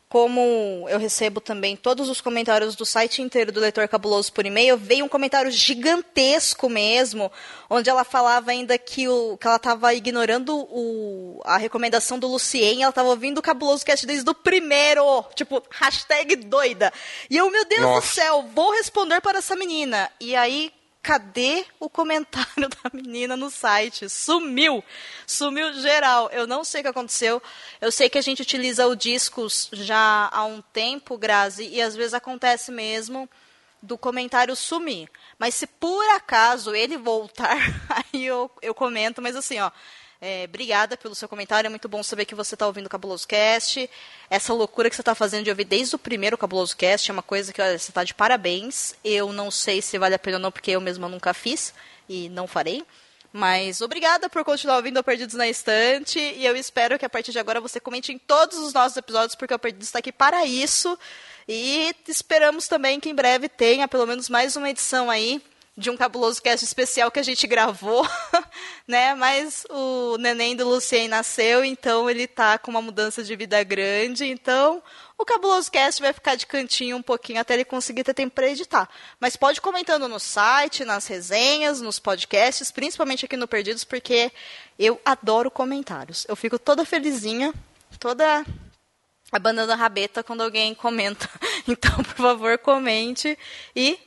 como 0.09 0.87
eu 0.89 0.99
recebo 0.99 1.41
também 1.41 1.77
todos 1.77 2.09
os 2.09 2.21
comentários 2.21 2.75
do 2.75 2.87
site 2.87 3.21
inteiro 3.21 3.53
do 3.53 3.61
Leitor 3.61 3.87
Cabuloso 3.89 4.33
por 4.33 4.47
e-mail, 4.47 4.79
veio 4.79 5.05
um 5.05 5.09
comentário 5.09 5.51
gigantesco 5.51 6.69
mesmo, 6.71 7.31
onde 7.69 7.91
ela 7.91 8.05
falava 8.05 8.51
ainda 8.51 8.79
que, 8.79 9.07
o, 9.07 9.37
que 9.37 9.47
ela 9.47 9.57
estava 9.57 9.93
ignorando 9.93 10.57
o, 10.57 11.43
a 11.45 11.59
recomendação 11.59 12.19
do 12.19 12.27
Lucien, 12.27 12.83
ela 12.83 12.91
estava 12.91 13.11
ouvindo 13.11 13.39
o 13.39 13.43
Cabuloso 13.43 13.85
Cast 13.85 14.07
desde 14.07 14.29
o 14.31 14.35
primeiro, 14.35 15.25
tipo, 15.35 15.63
hashtag 15.71 16.37
doida. 16.37 16.91
E 17.29 17.37
eu, 17.37 17.51
meu 17.51 17.67
Deus 17.67 17.83
Nossa. 17.83 18.07
do 18.07 18.15
céu, 18.15 18.51
vou 18.55 18.73
responder 18.73 19.21
para 19.21 19.39
essa 19.39 19.55
menina. 19.55 20.11
E 20.19 20.35
aí, 20.35 20.73
cadê 21.09 21.65
o 21.81 21.89
comentário 21.89 22.69
da 22.85 22.91
menina 22.93 23.35
no 23.35 23.49
site? 23.49 24.11
Sumiu! 24.11 24.85
Sumiu 25.27 25.73
geral. 25.81 26.29
Eu 26.31 26.47
não 26.47 26.63
sei 26.63 26.81
o 26.81 26.85
que 26.85 26.91
aconteceu. 26.91 27.43
Eu 27.81 27.91
sei 27.91 28.11
que 28.11 28.19
a 28.19 28.21
gente 28.21 28.43
utiliza 28.43 28.87
o 28.87 28.95
Discos 28.95 29.71
já 29.73 30.29
há 30.31 30.45
um 30.45 30.61
tempo, 30.61 31.17
Grazi, 31.17 31.67
e 31.67 31.81
às 31.81 31.97
vezes 31.97 32.13
acontece 32.13 32.71
mesmo 32.71 33.27
do 33.81 33.97
comentário 33.97 34.55
sumir. 34.55 35.09
Mas 35.39 35.55
se 35.55 35.67
por 35.67 36.07
acaso 36.11 36.75
ele 36.75 36.99
voltar, 36.99 37.57
aí 37.89 38.27
eu, 38.27 38.51
eu 38.61 38.75
comento, 38.75 39.23
mas 39.23 39.35
assim, 39.35 39.59
ó. 39.61 39.71
É, 40.21 40.45
obrigada 40.49 40.97
pelo 40.97 41.15
seu 41.15 41.29
comentário. 41.29 41.69
É 41.69 41.71
muito 41.71 41.89
bom 41.89 42.03
saber 42.03 42.25
que 42.25 42.35
você 42.35 42.55
está 42.55 42.67
ouvindo 42.67 42.87
o 42.87 42.91
Cabuloso 42.91 43.27
Cast. 43.27 43.89
Essa 44.29 44.53
loucura 44.53 44.91
que 44.91 44.97
você 44.97 45.03
está 45.03 45.15
fazendo 45.15 45.45
de 45.45 45.51
ouvir 45.51 45.65
desde 45.65 45.95
o 45.95 45.99
primeiro 45.99 46.37
Cabuloso 46.37 46.77
Cast 46.77 47.11
é 47.11 47.13
uma 47.13 47.23
coisa 47.23 47.53
que 47.53 47.63
olha, 47.63 47.79
você 47.79 47.91
está 47.91 48.03
de 48.03 48.15
parabéns. 48.15 48.95
Eu 49.05 49.33
não 49.33 49.51
sei 49.51 49.81
se 49.81 49.97
vale 49.97 50.17
a 50.17 50.19
pena 50.19 50.39
ou 50.39 50.43
não, 50.43 50.51
porque 50.51 50.73
eu 50.73 50.81
mesma 50.81 51.09
nunca 51.09 51.33
fiz 51.33 51.73
e 52.09 52.29
não 52.31 52.49
farei. 52.49 52.85
Mas 53.33 53.81
obrigada 53.81 54.29
por 54.29 54.43
continuar 54.43 54.77
ouvindo 54.77 54.99
o 54.99 55.05
Perdidos 55.05 55.37
na 55.37 55.49
Estante. 55.49 56.19
E 56.19 56.45
eu 56.45 56.57
espero 56.57 56.99
que 56.99 57.05
a 57.05 57.11
partir 57.11 57.31
de 57.31 57.39
agora 57.39 57.61
você 57.61 57.79
comente 57.79 58.13
em 58.13 58.19
todos 58.19 58.59
os 58.59 58.73
nossos 58.73 58.97
episódios, 58.97 59.37
porque 59.37 59.55
o 59.55 59.59
Perdidos 59.59 59.87
está 59.87 60.01
aqui 60.01 60.11
para 60.11 60.45
isso. 60.45 60.99
E 61.47 61.95
esperamos 62.09 62.67
também 62.67 62.99
que 62.99 63.09
em 63.09 63.15
breve 63.15 63.49
tenha 63.49 63.87
pelo 63.87 64.07
menos 64.07 64.29
mais 64.29 64.57
uma 64.57 64.69
edição 64.69 65.09
aí 65.09 65.41
de 65.79 65.91
um 65.91 65.97
cabuloso 65.97 66.43
cast 66.43 66.65
especial 66.65 67.09
que 67.09 67.21
a 67.21 67.23
gente 67.23 67.47
gravou, 67.47 68.05
né? 68.87 69.15
Mas 69.15 69.65
o 69.71 70.19
neném 70.19 70.57
do 70.57 70.69
Lucien 70.69 71.07
nasceu, 71.07 71.65
então 71.65 72.11
ele 72.11 72.27
tá 72.27 72.59
com 72.59 72.73
uma 72.73 72.83
mudança 72.83 73.23
de 73.23 73.37
vida 73.37 73.63
grande, 73.63 74.27
então 74.27 74.83
o 75.17 75.25
cabuloso 75.25 75.71
cast 75.71 76.03
vai 76.03 76.13
ficar 76.13 76.35
de 76.35 76.49
cantinho 76.49 76.97
um 76.97 77.03
pouquinho 77.03 77.41
até 77.41 77.55
ele 77.55 77.65
conseguir 77.65 78.03
ter 78.03 78.13
tempo 78.13 78.35
para 78.35 78.49
editar. 78.49 78.89
Mas 79.21 79.37
pode 79.37 79.61
comentando 79.61 80.09
no 80.09 80.19
site, 80.19 80.85
nas 80.85 81.07
resenhas, 81.07 81.81
nos 81.81 82.01
podcasts, 82.01 82.73
principalmente 82.73 83.25
aqui 83.25 83.37
no 83.37 83.47
Perdidos, 83.47 83.85
porque 83.85 84.33
eu 84.77 85.01
adoro 85.05 85.49
comentários. 85.49 86.27
Eu 86.29 86.35
fico 86.35 86.59
toda 86.59 86.85
felizinha, 86.85 87.55
toda 88.01 88.45
abanando 89.31 89.71
a 89.73 89.77
rabeta 89.77 90.25
quando 90.25 90.43
alguém 90.43 90.75
comenta. 90.75 91.29
Então, 91.71 92.03
por 92.03 92.15
favor, 92.15 92.57
comente 92.57 93.39
e 93.77 93.99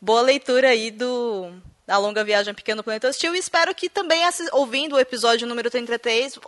boa 0.00 0.22
leitura 0.22 0.68
aí 0.68 0.90
do 0.90 1.52
da 1.86 1.98
longa 1.98 2.22
viagem 2.22 2.54
Pequeno 2.54 2.84
Planeta 2.84 3.08
Hostil. 3.08 3.34
E 3.34 3.38
espero 3.38 3.74
que 3.74 3.90
também, 3.90 4.22
ouvindo 4.52 4.94
o 4.94 5.00
episódio 5.00 5.46
número 5.46 5.68
33, 5.68 6.38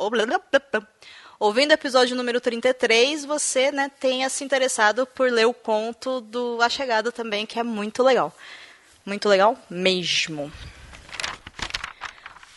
ouvindo 1.41 1.71
o 1.71 1.75
episódio 1.75 2.15
número 2.15 2.41
33, 2.41 3.25
você 3.25 3.73
né, 3.73 3.91
tenha 3.99 4.29
se 4.29 4.45
interessado 4.45 5.05
por 5.05 5.31
ler 5.33 5.47
o 5.47 5.53
conto 5.53 6.21
do 6.21 6.59
A 6.63 6.69
Chegada 6.69 7.11
também, 7.11 7.45
que 7.45 7.59
é 7.59 7.65
muito 7.65 8.05
legal. 8.05 8.33
Muito 9.05 9.29
legal 9.29 9.59
mesmo. 9.69 10.53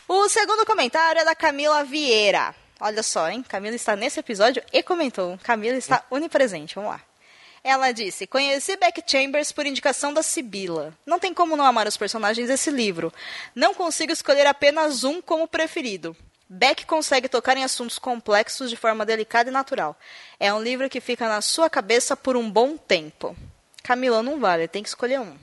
O 0.08 0.30
segundo 0.30 0.64
comentário 0.64 1.22
é 1.22 1.26
da 1.26 1.34
Camila 1.34 1.84
Vieira. 1.84 2.54
Olha 2.80 3.02
só, 3.02 3.28
hein? 3.28 3.44
Camila 3.50 3.76
está 3.76 3.96
nesse 3.96 4.20
episódio 4.20 4.62
e 4.72 4.84
comentou. 4.84 5.40
Camila 5.42 5.78
está 5.78 6.06
onipresente. 6.12 6.76
Vamos 6.76 6.92
lá. 6.92 7.02
Ela 7.66 7.92
disse: 7.92 8.28
Conheci 8.28 8.78
Beck 8.78 9.02
Chambers 9.08 9.52
por 9.52 9.66
indicação 9.66 10.14
da 10.14 10.22
Sibila. 10.22 10.94
Não 11.04 11.18
tem 11.18 11.34
como 11.34 11.58
não 11.58 11.66
amar 11.66 11.88
os 11.88 11.98
personagens 11.98 12.48
desse 12.48 12.70
livro. 12.70 13.12
Não 13.56 13.74
consigo 13.74 14.14
escolher 14.14 14.46
apenas 14.46 15.04
um 15.04 15.20
como 15.20 15.48
preferido. 15.48 16.16
Beck 16.48 16.86
consegue 16.86 17.28
tocar 17.28 17.58
em 17.58 17.64
assuntos 17.64 17.98
complexos 17.98 18.70
de 18.70 18.76
forma 18.76 19.04
delicada 19.04 19.50
e 19.50 19.52
natural. 19.52 19.98
É 20.40 20.54
um 20.54 20.62
livro 20.62 20.88
que 20.88 21.02
fica 21.02 21.28
na 21.28 21.42
sua 21.42 21.68
cabeça 21.68 22.16
por 22.16 22.38
um 22.38 22.52
bom 22.52 22.78
tempo. 22.78 23.36
Camila, 23.82 24.22
não 24.22 24.40
vale, 24.40 24.68
tem 24.68 24.84
que 24.84 24.90
escolher 24.90 25.20
um. 25.20 25.36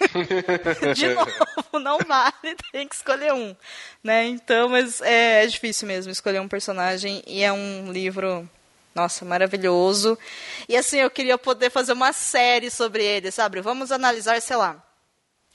de 0.96 1.08
novo, 1.08 1.78
não 1.78 1.98
vale, 1.98 2.56
tem 2.72 2.88
que 2.88 2.94
escolher 2.94 3.34
um. 3.34 3.54
Né? 4.02 4.28
Então, 4.28 4.70
mas 4.70 5.02
é, 5.02 5.44
é 5.44 5.46
difícil 5.46 5.86
mesmo 5.86 6.10
escolher 6.10 6.40
um 6.40 6.48
personagem 6.48 7.22
e 7.26 7.42
é 7.42 7.52
um 7.52 7.92
livro 7.92 8.48
nossa, 8.94 9.24
maravilhoso. 9.24 10.16
E 10.68 10.76
assim, 10.76 10.98
eu 10.98 11.10
queria 11.10 11.36
poder 11.36 11.70
fazer 11.70 11.92
uma 11.92 12.12
série 12.12 12.70
sobre 12.70 13.04
ele, 13.04 13.30
sabe? 13.30 13.60
Vamos 13.60 13.90
analisar, 13.90 14.40
sei 14.40 14.56
lá, 14.56 14.82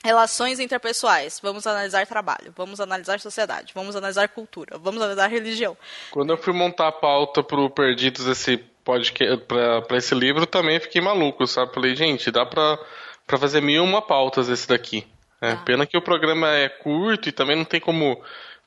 relações 0.04 0.60
interpessoais, 0.60 1.40
vamos 1.42 1.66
analisar 1.66 2.06
trabalho, 2.06 2.52
vamos 2.56 2.80
analisar 2.80 3.20
sociedade, 3.20 3.72
vamos 3.74 3.96
analisar 3.96 4.28
cultura, 4.28 4.78
vamos 4.78 5.00
analisar 5.00 5.28
religião. 5.28 5.76
Quando 6.10 6.30
eu 6.30 6.38
fui 6.38 6.52
montar 6.52 6.88
a 6.88 6.92
pauta 6.92 7.42
pro 7.42 7.70
Perdidos 7.70 8.26
esse 8.26 8.58
podcast, 8.84 9.44
pra, 9.44 9.82
pra 9.82 9.96
esse 9.96 10.14
livro, 10.14 10.46
também 10.46 10.80
fiquei 10.80 11.00
maluco, 11.00 11.46
sabe? 11.46 11.72
Falei, 11.72 11.94
gente, 11.94 12.30
dá 12.30 12.44
pra, 12.46 12.78
pra 13.26 13.38
fazer 13.38 13.60
mil 13.60 13.84
uma 13.84 14.02
pautas 14.02 14.48
esse 14.48 14.68
daqui. 14.68 15.06
É, 15.40 15.52
ah. 15.52 15.56
Pena 15.56 15.86
que 15.86 15.96
o 15.96 16.02
programa 16.02 16.50
é 16.50 16.68
curto 16.68 17.28
e 17.28 17.32
também 17.32 17.56
não 17.56 17.64
tem 17.64 17.80
como 17.80 18.22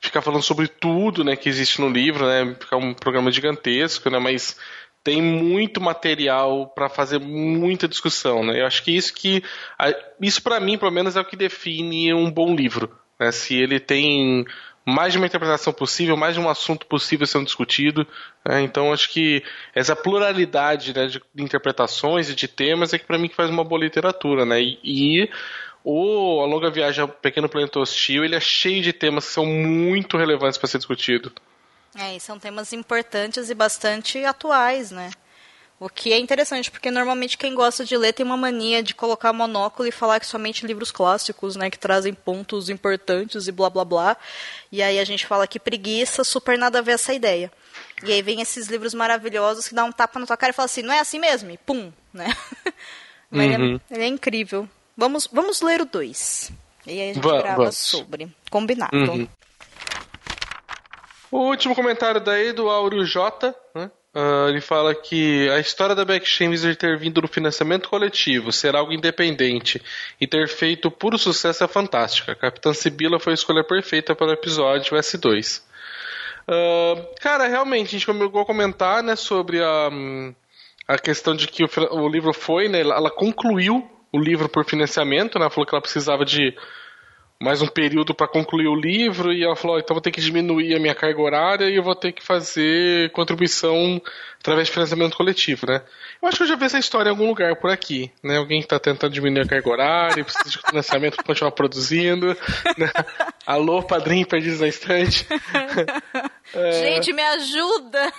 ficar 0.06 0.22
falando 0.22 0.42
sobre 0.42 0.68
tudo, 0.68 1.24
né, 1.24 1.36
que 1.36 1.48
existe 1.48 1.80
no 1.80 1.88
livro, 1.88 2.26
né, 2.26 2.54
ficar 2.58 2.76
um 2.76 2.94
programa 2.94 3.30
gigantesco, 3.30 4.10
né, 4.10 4.18
mas 4.18 4.56
tem 5.02 5.20
muito 5.20 5.80
material 5.80 6.66
para 6.74 6.88
fazer 6.88 7.20
muita 7.20 7.86
discussão, 7.86 8.42
né? 8.42 8.62
Eu 8.62 8.66
acho 8.66 8.82
que 8.82 8.96
isso 8.96 9.12
que 9.12 9.42
isso 10.18 10.42
para 10.42 10.58
mim, 10.58 10.78
pelo 10.78 10.90
menos, 10.90 11.14
é 11.14 11.20
o 11.20 11.24
que 11.26 11.36
define 11.36 12.14
um 12.14 12.30
bom 12.30 12.54
livro, 12.56 12.90
né? 13.20 13.30
Se 13.30 13.54
ele 13.54 13.78
tem 13.78 14.46
mais 14.86 15.12
de 15.12 15.18
uma 15.18 15.26
interpretação 15.26 15.72
possível, 15.72 16.16
mais 16.16 16.34
de 16.34 16.40
um 16.40 16.48
assunto 16.48 16.86
possível 16.86 17.26
sendo 17.26 17.44
discutido. 17.44 18.06
Né? 18.46 18.62
Então, 18.62 18.92
acho 18.92 19.10
que 19.10 19.42
essa 19.74 19.96
pluralidade 19.96 20.94
né, 20.94 21.06
de 21.06 21.20
interpretações 21.38 22.28
e 22.28 22.34
de 22.34 22.46
temas 22.46 22.92
é 22.92 22.98
que 22.98 23.06
para 23.06 23.18
mim 23.18 23.28
que 23.28 23.34
faz 23.34 23.48
uma 23.48 23.64
boa 23.64 23.80
literatura, 23.80 24.44
né? 24.44 24.60
E, 24.60 24.78
e 24.84 25.30
o 25.84 26.40
A 26.40 26.46
Longa 26.46 26.70
Viagem 26.70 27.02
ao 27.02 27.08
Pequeno 27.08 27.48
Planeta 27.48 27.78
Hostil, 27.78 28.24
ele 28.24 28.34
é 28.34 28.40
cheio 28.40 28.82
de 28.82 28.92
temas 28.92 29.26
que 29.26 29.32
são 29.32 29.44
muito 29.44 30.16
relevantes 30.16 30.56
para 30.56 30.66
ser 30.66 30.78
discutido. 30.78 31.30
É, 31.94 32.16
e 32.16 32.20
são 32.20 32.38
temas 32.38 32.72
importantes 32.72 33.50
e 33.50 33.54
bastante 33.54 34.24
atuais, 34.24 34.90
né? 34.90 35.10
O 35.78 35.88
que 35.88 36.12
é 36.12 36.18
interessante, 36.18 36.70
porque 36.70 36.90
normalmente 36.90 37.36
quem 37.36 37.54
gosta 37.54 37.84
de 37.84 37.96
ler 37.96 38.12
tem 38.12 38.24
uma 38.24 38.36
mania 38.36 38.82
de 38.82 38.94
colocar 38.94 39.32
monóculo 39.32 39.86
e 39.86 39.92
falar 39.92 40.18
que 40.18 40.26
somente 40.26 40.66
livros 40.66 40.90
clássicos, 40.90 41.56
né, 41.56 41.68
que 41.68 41.78
trazem 41.78 42.14
pontos 42.14 42.70
importantes 42.70 43.48
e 43.48 43.52
blá 43.52 43.68
blá 43.68 43.84
blá. 43.84 44.16
E 44.72 44.82
aí 44.82 44.98
a 44.98 45.04
gente 45.04 45.26
fala 45.26 45.46
que 45.46 45.60
preguiça, 45.60 46.24
super 46.24 46.56
nada 46.56 46.78
a 46.78 46.82
ver 46.82 46.92
essa 46.92 47.12
ideia. 47.12 47.52
E 48.02 48.12
aí 48.12 48.22
vem 48.22 48.40
esses 48.40 48.68
livros 48.68 48.94
maravilhosos 48.94 49.68
que 49.68 49.74
dá 49.74 49.84
um 49.84 49.92
tapa 49.92 50.18
na 50.18 50.26
tua 50.26 50.36
cara 50.36 50.50
e 50.50 50.54
fala 50.54 50.66
assim, 50.66 50.82
não 50.82 50.94
é 50.94 51.00
assim 51.00 51.18
mesmo? 51.18 51.50
E 51.50 51.58
pum, 51.58 51.92
né? 52.12 52.34
Mas 53.30 53.46
uhum. 53.46 53.52
ele, 53.52 53.80
é, 53.90 53.94
ele 53.94 54.04
é 54.04 54.06
incrível. 54.06 54.68
Vamos, 54.96 55.28
vamos 55.32 55.60
ler 55.60 55.80
o 55.80 55.84
2. 55.84 56.52
E 56.86 56.90
aí 56.92 57.10
a 57.10 57.14
gente 57.14 57.22
Va- 57.22 57.38
grava 57.42 57.56
vamos. 57.56 57.76
sobre. 57.76 58.28
Combinado. 58.50 58.96
Uhum. 58.96 59.28
O 61.30 61.38
último 61.48 61.74
comentário 61.74 62.20
daí 62.20 62.52
do 62.52 62.68
Áureo 62.70 63.04
J, 63.04 63.54
né? 63.74 63.90
Ah, 64.14 64.46
ele 64.48 64.60
fala 64.60 64.94
que 64.94 65.48
a 65.50 65.58
história 65.58 65.92
da 65.94 66.04
Wizard 66.04 66.76
ter 66.76 66.96
vindo 66.96 67.20
no 67.20 67.26
financiamento 67.26 67.88
coletivo, 67.88 68.52
ser 68.52 68.76
algo 68.76 68.92
independente 68.92 69.82
e 70.20 70.26
ter 70.26 70.46
feito 70.48 70.88
puro 70.88 71.18
sucesso 71.18 71.64
é 71.64 71.66
fantástica. 71.66 72.36
Capitã 72.36 72.72
Sibila 72.72 73.18
foi 73.18 73.32
a 73.32 73.34
escolha 73.34 73.64
perfeita 73.64 74.14
para 74.14 74.28
o 74.28 74.32
episódio 74.32 74.96
S2. 74.96 75.62
Ah, 76.46 77.04
cara, 77.20 77.48
realmente, 77.48 77.88
a 77.88 77.98
gente 77.98 78.06
chegou 78.06 78.42
a 78.42 78.46
comentar 78.46 79.02
né, 79.02 79.16
sobre 79.16 79.60
a, 79.60 79.88
hum, 79.90 80.32
a 80.86 80.96
questão 80.96 81.34
de 81.34 81.48
que 81.48 81.64
o, 81.64 81.68
o 81.90 82.08
livro 82.08 82.32
foi, 82.32 82.68
né, 82.68 82.82
ela 82.82 82.94
ela 82.94 83.10
concluiu 83.10 83.90
o 84.14 84.18
livro 84.20 84.48
por 84.48 84.64
financiamento, 84.64 85.40
né, 85.40 85.50
falou 85.50 85.66
que 85.66 85.74
ela 85.74 85.82
precisava 85.82 86.24
de 86.24 86.56
mais 87.40 87.60
um 87.60 87.66
período 87.66 88.14
para 88.14 88.28
concluir 88.28 88.68
o 88.68 88.74
livro 88.74 89.32
e 89.32 89.42
ela 89.44 89.56
falou, 89.56 89.76
"Ó, 89.76 89.78
então 89.78 89.94
vou 89.94 90.00
ter 90.00 90.10
que 90.10 90.20
diminuir 90.20 90.74
a 90.74 90.80
minha 90.80 90.94
carga 90.94 91.20
horária 91.20 91.68
e 91.68 91.76
eu 91.76 91.82
vou 91.82 91.94
ter 91.94 92.12
que 92.12 92.24
fazer 92.24 93.10
contribuição 93.10 94.00
através 94.40 94.68
de 94.68 94.74
financiamento 94.74 95.16
coletivo, 95.16 95.66
né? 95.66 95.82
Eu 96.20 96.28
acho 96.28 96.36
que 96.36 96.42
eu 96.42 96.46
já 96.48 96.56
vi 96.56 96.64
essa 96.66 96.78
história 96.78 97.08
em 97.08 97.12
algum 97.12 97.28
lugar 97.28 97.56
por 97.56 97.70
aqui, 97.70 98.12
né? 98.22 98.36
Alguém 98.36 98.60
que 98.60 98.66
está 98.66 98.78
tentando 98.78 99.12
diminuir 99.12 99.42
a 99.42 99.48
carga 99.48 99.70
horária, 99.70 100.20
e 100.20 100.24
precisa 100.24 100.50
de 100.50 100.58
financiamento 100.58 101.16
para 101.16 101.24
continuar 101.24 101.52
produzindo. 101.52 102.28
Né? 102.76 102.90
Alô, 103.46 103.82
padrinho 103.82 104.26
perdidos 104.26 104.60
na 104.60 104.68
estante. 104.68 105.26
É, 106.52 106.72
Gente, 106.72 107.12
me 107.12 107.22
ajuda 107.22 108.12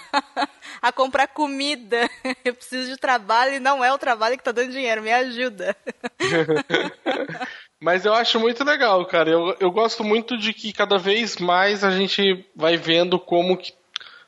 a 0.81 0.91
comprar 0.91 1.27
comida. 1.27 2.09
Eu 2.43 2.53
preciso 2.53 2.91
de 2.91 2.97
trabalho 2.97 3.53
e 3.53 3.59
não 3.59 3.85
é 3.85 3.93
o 3.93 3.97
trabalho 3.97 4.37
que 4.37 4.43
tá 4.43 4.51
dando 4.51 4.71
dinheiro. 4.71 5.01
Me 5.01 5.13
ajuda. 5.13 5.73
Mas 7.79 8.05
eu 8.05 8.13
acho 8.13 8.39
muito 8.39 8.63
legal, 8.63 9.05
cara. 9.05 9.29
Eu, 9.29 9.55
eu 9.59 9.71
gosto 9.71 10.03
muito 10.03 10.37
de 10.37 10.53
que 10.53 10.71
cada 10.71 10.97
vez 10.97 11.37
mais 11.37 11.83
a 11.83 11.91
gente 11.91 12.45
vai 12.55 12.77
vendo 12.77 13.19
como 13.19 13.57
que 13.57 13.73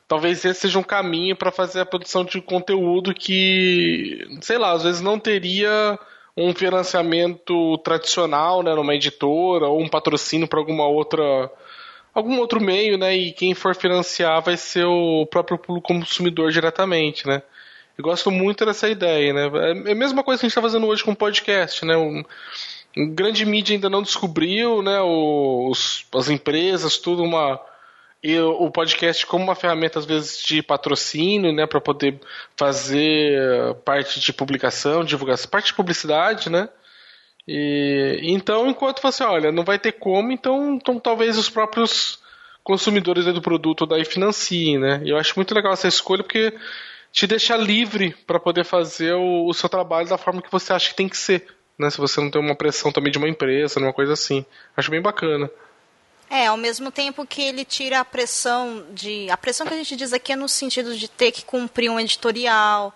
talvez 0.06 0.44
esse 0.44 0.60
seja 0.60 0.78
um 0.78 0.82
caminho 0.82 1.36
para 1.36 1.52
fazer 1.52 1.80
a 1.80 1.86
produção 1.86 2.24
de 2.24 2.40
conteúdo 2.40 3.14
que, 3.14 4.26
sei 4.40 4.58
lá, 4.58 4.72
às 4.72 4.82
vezes 4.82 5.00
não 5.00 5.18
teria 5.18 5.98
um 6.36 6.54
financiamento 6.54 7.76
tradicional, 7.78 8.62
né, 8.62 8.74
numa 8.74 8.94
editora 8.94 9.66
ou 9.66 9.80
um 9.80 9.88
patrocínio 9.88 10.46
para 10.48 10.58
alguma 10.60 10.86
outra 10.86 11.50
algum 12.14 12.38
outro 12.38 12.60
meio, 12.60 12.98
né, 12.98 13.16
e 13.16 13.32
quem 13.32 13.54
for 13.54 13.76
financiar 13.76 14.42
vai 14.42 14.56
ser 14.56 14.84
o 14.84 15.24
próprio 15.26 15.58
consumidor 15.80 16.50
diretamente, 16.50 17.26
né? 17.26 17.42
Eu 17.96 18.02
gosto 18.04 18.30
muito 18.30 18.64
dessa 18.64 18.88
ideia, 18.88 19.32
né? 19.32 19.50
É 19.86 19.92
a 19.92 19.94
mesma 19.94 20.22
coisa 20.22 20.40
que 20.40 20.46
a 20.46 20.48
gente 20.48 20.52
está 20.52 20.62
fazendo 20.62 20.86
hoje 20.86 21.02
com 21.02 21.12
o 21.12 21.16
podcast, 21.16 21.84
né? 21.84 21.96
Um 21.96 22.24
grande 22.96 23.44
mídia 23.44 23.74
ainda 23.74 23.88
não 23.88 24.02
descobriu, 24.02 24.82
né? 24.82 25.00
Os, 25.00 26.04
as 26.14 26.28
empresas, 26.28 26.98
tudo 26.98 27.22
uma 27.22 27.60
e 28.22 28.38
o 28.40 28.70
podcast 28.70 29.24
como 29.26 29.44
uma 29.44 29.54
ferramenta 29.54 29.98
às 29.98 30.04
vezes 30.04 30.42
de 30.42 30.60
patrocínio, 30.60 31.52
né, 31.52 31.66
para 31.66 31.80
poder 31.80 32.20
fazer 32.56 33.74
parte 33.84 34.18
de 34.18 34.32
publicação, 34.32 35.04
divulgação, 35.04 35.48
parte 35.48 35.66
de 35.66 35.74
publicidade, 35.74 36.50
né? 36.50 36.68
E 37.46 38.20
então, 38.24 38.68
enquanto 38.68 39.00
você 39.00 39.22
olha, 39.24 39.52
não 39.52 39.64
vai 39.64 39.78
ter 39.78 39.92
como, 39.92 40.32
então, 40.32 40.74
então 40.74 40.98
talvez 40.98 41.38
os 41.38 41.48
próprios 41.48 42.18
consumidores 42.62 43.24
do 43.24 43.40
produto 43.40 43.86
daí 43.86 44.04
financiem, 44.04 44.78
né? 44.78 45.00
E 45.04 45.10
eu 45.10 45.16
acho 45.16 45.34
muito 45.36 45.54
legal 45.54 45.72
essa 45.72 45.88
escolha 45.88 46.22
porque 46.22 46.52
te 47.12 47.26
deixa 47.26 47.56
livre 47.56 48.14
para 48.26 48.38
poder 48.38 48.64
fazer 48.64 49.14
o, 49.14 49.46
o 49.46 49.54
seu 49.54 49.68
trabalho 49.68 50.08
da 50.08 50.18
forma 50.18 50.42
que 50.42 50.52
você 50.52 50.72
acha 50.72 50.90
que 50.90 50.96
tem 50.96 51.08
que 51.08 51.16
ser, 51.16 51.46
né? 51.78 51.90
Se 51.90 51.98
você 51.98 52.20
não 52.20 52.30
tem 52.30 52.40
uma 52.40 52.54
pressão 52.56 52.90
também 52.92 53.12
de 53.12 53.18
uma 53.18 53.28
empresa, 53.28 53.78
uma 53.80 53.92
coisa 53.92 54.12
assim. 54.14 54.44
Acho 54.76 54.90
bem 54.90 55.00
bacana. 55.00 55.50
É, 56.30 56.46
ao 56.46 56.56
mesmo 56.58 56.90
tempo 56.90 57.24
que 57.26 57.40
ele 57.40 57.64
tira 57.64 58.00
a 58.00 58.04
pressão 58.04 58.84
de. 58.92 59.30
A 59.30 59.36
pressão 59.36 59.66
que 59.66 59.72
a 59.74 59.76
gente 59.78 59.96
diz 59.96 60.12
aqui 60.12 60.32
é 60.32 60.36
no 60.36 60.48
sentido 60.48 60.96
de 60.96 61.08
ter 61.08 61.32
que 61.32 61.42
cumprir 61.44 61.90
um 61.90 61.98
editorial, 61.98 62.94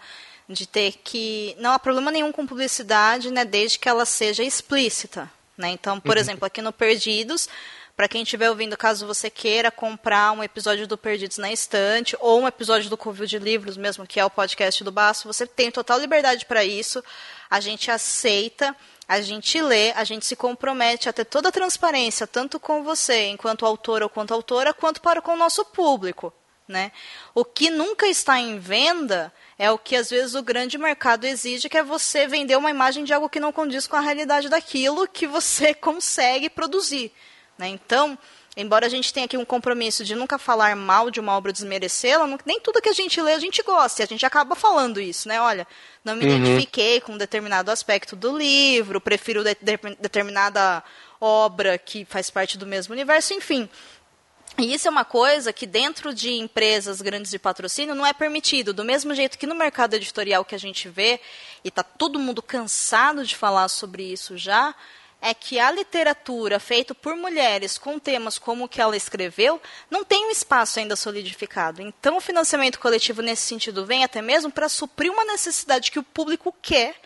de 0.49 0.67
ter 0.67 0.93
que. 1.03 1.57
Não 1.59 1.73
há 1.73 1.79
problema 1.79 2.11
nenhum 2.11 2.31
com 2.31 2.47
publicidade, 2.47 3.31
né? 3.31 3.45
Desde 3.45 3.79
que 3.79 3.89
ela 3.89 4.05
seja 4.05 4.43
explícita. 4.43 5.31
Né? 5.57 5.69
Então, 5.71 6.01
por 6.01 6.17
Uhum. 6.17 6.21
exemplo, 6.21 6.45
aqui 6.47 6.61
no 6.61 6.73
Perdidos, 6.73 7.49
para 7.97 8.09
quem 8.09 8.23
estiver 8.23 8.49
ouvindo, 8.49 8.77
caso 8.77 9.07
você 9.07 9.29
queira 9.29 9.71
comprar 9.71 10.33
um 10.33 10.43
episódio 10.43 10.87
do 10.87 10.99
Perdidos 10.99 11.39
na 11.39 11.53
Estante, 11.53 12.17
ou 12.21 12.41
um 12.41 12.49
episódio 12.49 12.89
do 12.89 12.97
Covil 12.97 13.27
de 13.27 13.39
Livros 13.39 13.77
mesmo, 13.77 14.07
que 14.07 14.19
é 14.19 14.25
o 14.25 14.31
podcast 14.31 14.83
do 14.83 14.91
Baço, 14.91 15.29
você 15.29 15.47
tem 15.47 15.71
total 15.71 15.99
liberdade 15.99 16.47
para 16.47 16.65
isso. 16.65 17.03
A 17.51 17.61
gente 17.61 17.91
aceita 17.91 18.75
a 19.13 19.21
gente 19.21 19.61
lê, 19.61 19.91
a 19.93 20.05
gente 20.05 20.25
se 20.25 20.35
compromete 20.35 21.07
a 21.07 21.13
ter 21.13 21.27
toda 21.27 21.51
a 21.51 21.53
transparência, 21.53 22.27
tanto 22.27 22.59
com 22.59 22.83
você, 22.83 23.27
enquanto 23.29 23.67
autora 23.67 24.07
ou 24.07 24.09
quanto 24.09 24.33
autora, 24.33 24.73
quanto 24.73 25.03
para 25.03 25.21
com 25.21 25.33
o 25.33 25.37
nosso 25.37 25.65
público. 25.67 26.33
Né? 26.67 26.93
O 27.35 27.45
que 27.45 27.69
nunca 27.69 28.07
está 28.07 28.39
em 28.39 28.59
venda 28.59 29.31
é 29.59 29.71
o 29.71 29.77
que 29.77 29.97
às 29.97 30.09
vezes 30.09 30.35
o 30.35 30.43
grande 30.43 30.79
mercado 30.79 31.27
exige, 31.27 31.69
que 31.69 31.77
é 31.77 31.83
você 31.83 32.27
vender 32.27 32.57
uma 32.57 32.71
imagem 32.71 33.05
de 33.05 33.13
algo 33.13 33.29
que 33.29 33.39
não 33.39 33.53
condiz 33.53 33.87
com 33.87 33.97
a 33.97 34.01
realidade 34.01 34.49
daquilo 34.49 35.07
que 35.07 35.27
você 35.27 35.75
consegue 35.77 36.49
produzir. 36.49 37.13
Né? 37.63 37.69
Então, 37.69 38.19
embora 38.57 38.87
a 38.87 38.89
gente 38.89 39.13
tenha 39.13 39.25
aqui 39.27 39.37
um 39.37 39.45
compromisso 39.45 40.05
de 40.05 40.17
nunca 40.17 40.37
falar 40.37 40.75
mal 40.75 41.13
de 41.13 41.21
uma 41.21 41.37
obra, 41.37 41.53
desmerecê-la, 41.53 42.27
não- 42.27 42.39
nem 42.45 42.59
tudo 42.59 42.83
que 42.83 42.89
a 42.89 42.93
gente 42.93 43.21
lê 43.23 43.35
a 43.35 43.39
gente 43.39 43.63
gosta, 43.63 44.03
e 44.03 44.05
a 44.05 44.07
gente 44.09 44.27
acaba 44.27 44.57
falando 44.57 45.01
isso, 45.01 45.29
né? 45.29 45.41
Olha, 45.41 45.65
não 46.05 46.17
me 46.17 46.25
Uhum. 46.27 46.37
identifiquei 46.39 47.01
com 47.01 47.13
um 47.13 47.17
determinado 47.17 47.71
aspecto 47.71 48.17
do 48.17 48.37
livro, 48.37 49.01
prefiro 49.01 49.45
de- 49.45 49.57
de- 49.61 49.97
determinada 50.01 50.83
obra 51.21 51.79
que 51.79 52.05
faz 52.05 52.31
parte 52.31 52.59
do 52.59 52.67
mesmo 52.67 52.93
universo, 52.93 53.33
enfim. 53.33 53.69
E 54.59 54.75
isso 54.75 54.89
é 54.89 54.91
uma 54.91 55.05
coisa 55.05 55.53
que 55.53 55.65
dentro 55.65 56.13
de 56.13 56.33
empresas 56.33 57.01
grandes 57.01 57.31
de 57.31 57.39
patrocínio 57.39 57.95
não 57.95 58.05
é 58.05 58.13
permitido. 58.13 58.75
Do 58.75 58.85
mesmo 58.85 59.15
jeito 59.15 59.39
que 59.39 59.47
no 59.47 59.55
mercado 59.55 59.95
editorial 59.95 60.45
que 60.45 60.55
a 60.55 60.59
gente 60.59 60.89
vê, 60.89 61.21
e 61.65 61.69
está 61.69 61.83
todo 61.85 62.19
mundo 62.19 62.43
cansado 62.43 63.25
de 63.25 63.37
falar 63.37 63.69
sobre 63.69 64.03
isso 64.03 64.37
já, 64.37 64.75
é 65.23 65.33
que 65.33 65.61
a 65.61 65.71
literatura 65.71 66.59
feita 66.59 66.97
por 66.97 67.15
mulheres 67.15 67.79
com 67.79 67.97
temas 67.97 68.39
como 68.39 68.65
o 68.65 68.69
que 68.69 68.81
ela 68.81 68.97
escreveu 68.97 69.63
não 69.89 70.03
tem 70.03 70.27
um 70.27 70.31
espaço 70.31 70.81
ainda 70.81 70.97
solidificado. 70.97 71.81
Então 71.81 72.17
o 72.17 72.21
financiamento 72.21 72.81
coletivo 72.81 73.23
nesse 73.23 73.43
sentido 73.43 73.87
vem 73.87 74.03
até 74.03 74.21
mesmo 74.21 74.51
para 74.51 74.69
suprir 74.69 75.13
uma 75.13 75.25
necessidade 75.25 75.93
que 75.93 75.99
o 76.01 76.03
público 76.03 76.53
quer, 76.61 76.97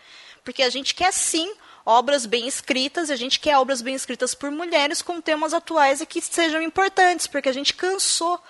porque 0.43 0.63
a 0.63 0.69
gente 0.69 0.95
quer 0.95 1.13
sim 1.13 1.53
obras 1.85 2.25
bem 2.25 2.47
escritas, 2.47 3.09
e 3.09 3.13
a 3.13 3.15
gente 3.15 3.39
quer 3.39 3.57
obras 3.57 3.81
bem 3.81 3.93
escritas 3.93 4.33
por 4.33 4.49
mulheres 4.49 5.01
com 5.01 5.21
temas 5.21 5.53
atuais 5.53 6.01
e 6.01 6.05
que 6.05 6.19
sejam 6.19 6.61
importantes, 6.61 7.27
porque 7.27 7.47
a 7.47 7.53
gente 7.53 7.75
cansou 7.75 8.41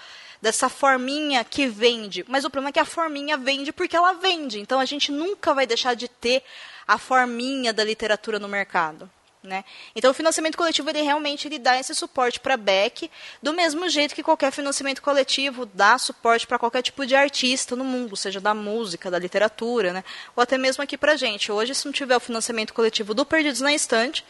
dessa 0.41 0.69
forminha 0.69 1.44
que 1.44 1.68
vende. 1.68 2.23
Mas 2.27 2.45
o 2.45 2.49
problema 2.49 2.69
é 2.69 2.72
que 2.72 2.80
a 2.80 2.85
forminha 2.85 3.38
vende 3.38 3.73
porque 3.73 3.98
ela 3.98 4.14
vende. 4.14 4.60
Então 4.60 4.80
a 4.80 4.85
gente 4.85 5.11
nunca 5.11 5.53
vai 5.53 5.68
deixar 5.68 5.94
de 5.94 6.07
ter 6.07 6.41
a 6.88 6.98
forminha 6.98 7.73
da 7.73 7.84
literatura 7.84 8.39
no 8.39 8.48
mercado. 8.48 9.11
Né? 9.48 9.64
Então 9.95 10.11
o 10.11 10.14
financiamento 10.14 10.57
coletivo 10.57 10.90
ele 10.90 11.02
realmente 11.02 11.48
ele 11.48 11.57
dá 11.57 11.80
esse 11.80 11.95
suporte 11.95 12.38
para 12.38 12.56
a 12.56 12.57
Beck, 12.57 13.10
do 13.41 13.53
mesmo 13.53 13.88
jeito 13.88 14.14
que 14.14 14.22
qualquer 14.22 14.52
financiamento 14.52 15.02
coletivo 15.02 15.65
dá 15.65 15.98
suporte 15.98 16.45
para 16.45 16.60
qualquer 16.60 16.82
tipo 16.82 17.06
de 17.06 17.15
artista 17.15 17.74
no 17.74 17.86
mundo, 17.86 18.18
seja 18.18 18.41
da 18.41 18.53
música, 18.53 19.10
da 19.10 19.18
literatura, 19.18 19.94
né? 19.94 20.03
ou 20.36 20.44
até 20.44 20.57
mesmo 20.57 20.84
aqui 20.84 20.98
para 20.98 21.15
gente. 21.15 21.49
Hoje, 21.49 21.74
se 21.74 21.86
não 21.86 21.94
tiver 21.94 22.18
o 22.18 22.19
financiamento 22.19 22.74
coletivo 22.74 23.14
do 23.14 23.26
Perdidos 23.26 23.61
na 23.61 23.74
Estante, 23.74 24.26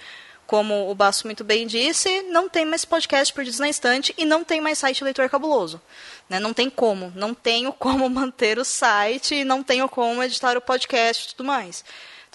como 0.45 0.89
o 0.89 0.93
Basso 0.93 1.25
muito 1.25 1.43
bem 1.43 1.65
disse, 1.65 2.21
não 2.29 2.47
tem 2.47 2.63
mais 2.63 2.85
podcast 2.85 3.33
Perdidos 3.33 3.59
na 3.59 3.69
Estante 3.69 4.13
e 4.17 4.23
não 4.23 4.43
tem 4.43 4.61
mais 4.61 4.77
site 4.77 5.03
Leitor 5.03 5.27
Cabuloso. 5.29 5.81
Né? 6.29 6.39
Não 6.39 6.53
tem 6.53 6.69
como, 6.69 7.11
não 7.15 7.33
tenho 7.33 7.73
como 7.75 8.07
manter 8.07 8.59
o 8.59 8.63
site 8.63 9.43
não 9.43 9.63
tenho 9.63 9.89
como 9.89 10.21
editar 10.21 10.55
o 10.55 10.61
podcast 10.61 11.25
e 11.25 11.35
tudo 11.35 11.47
mais. 11.47 11.83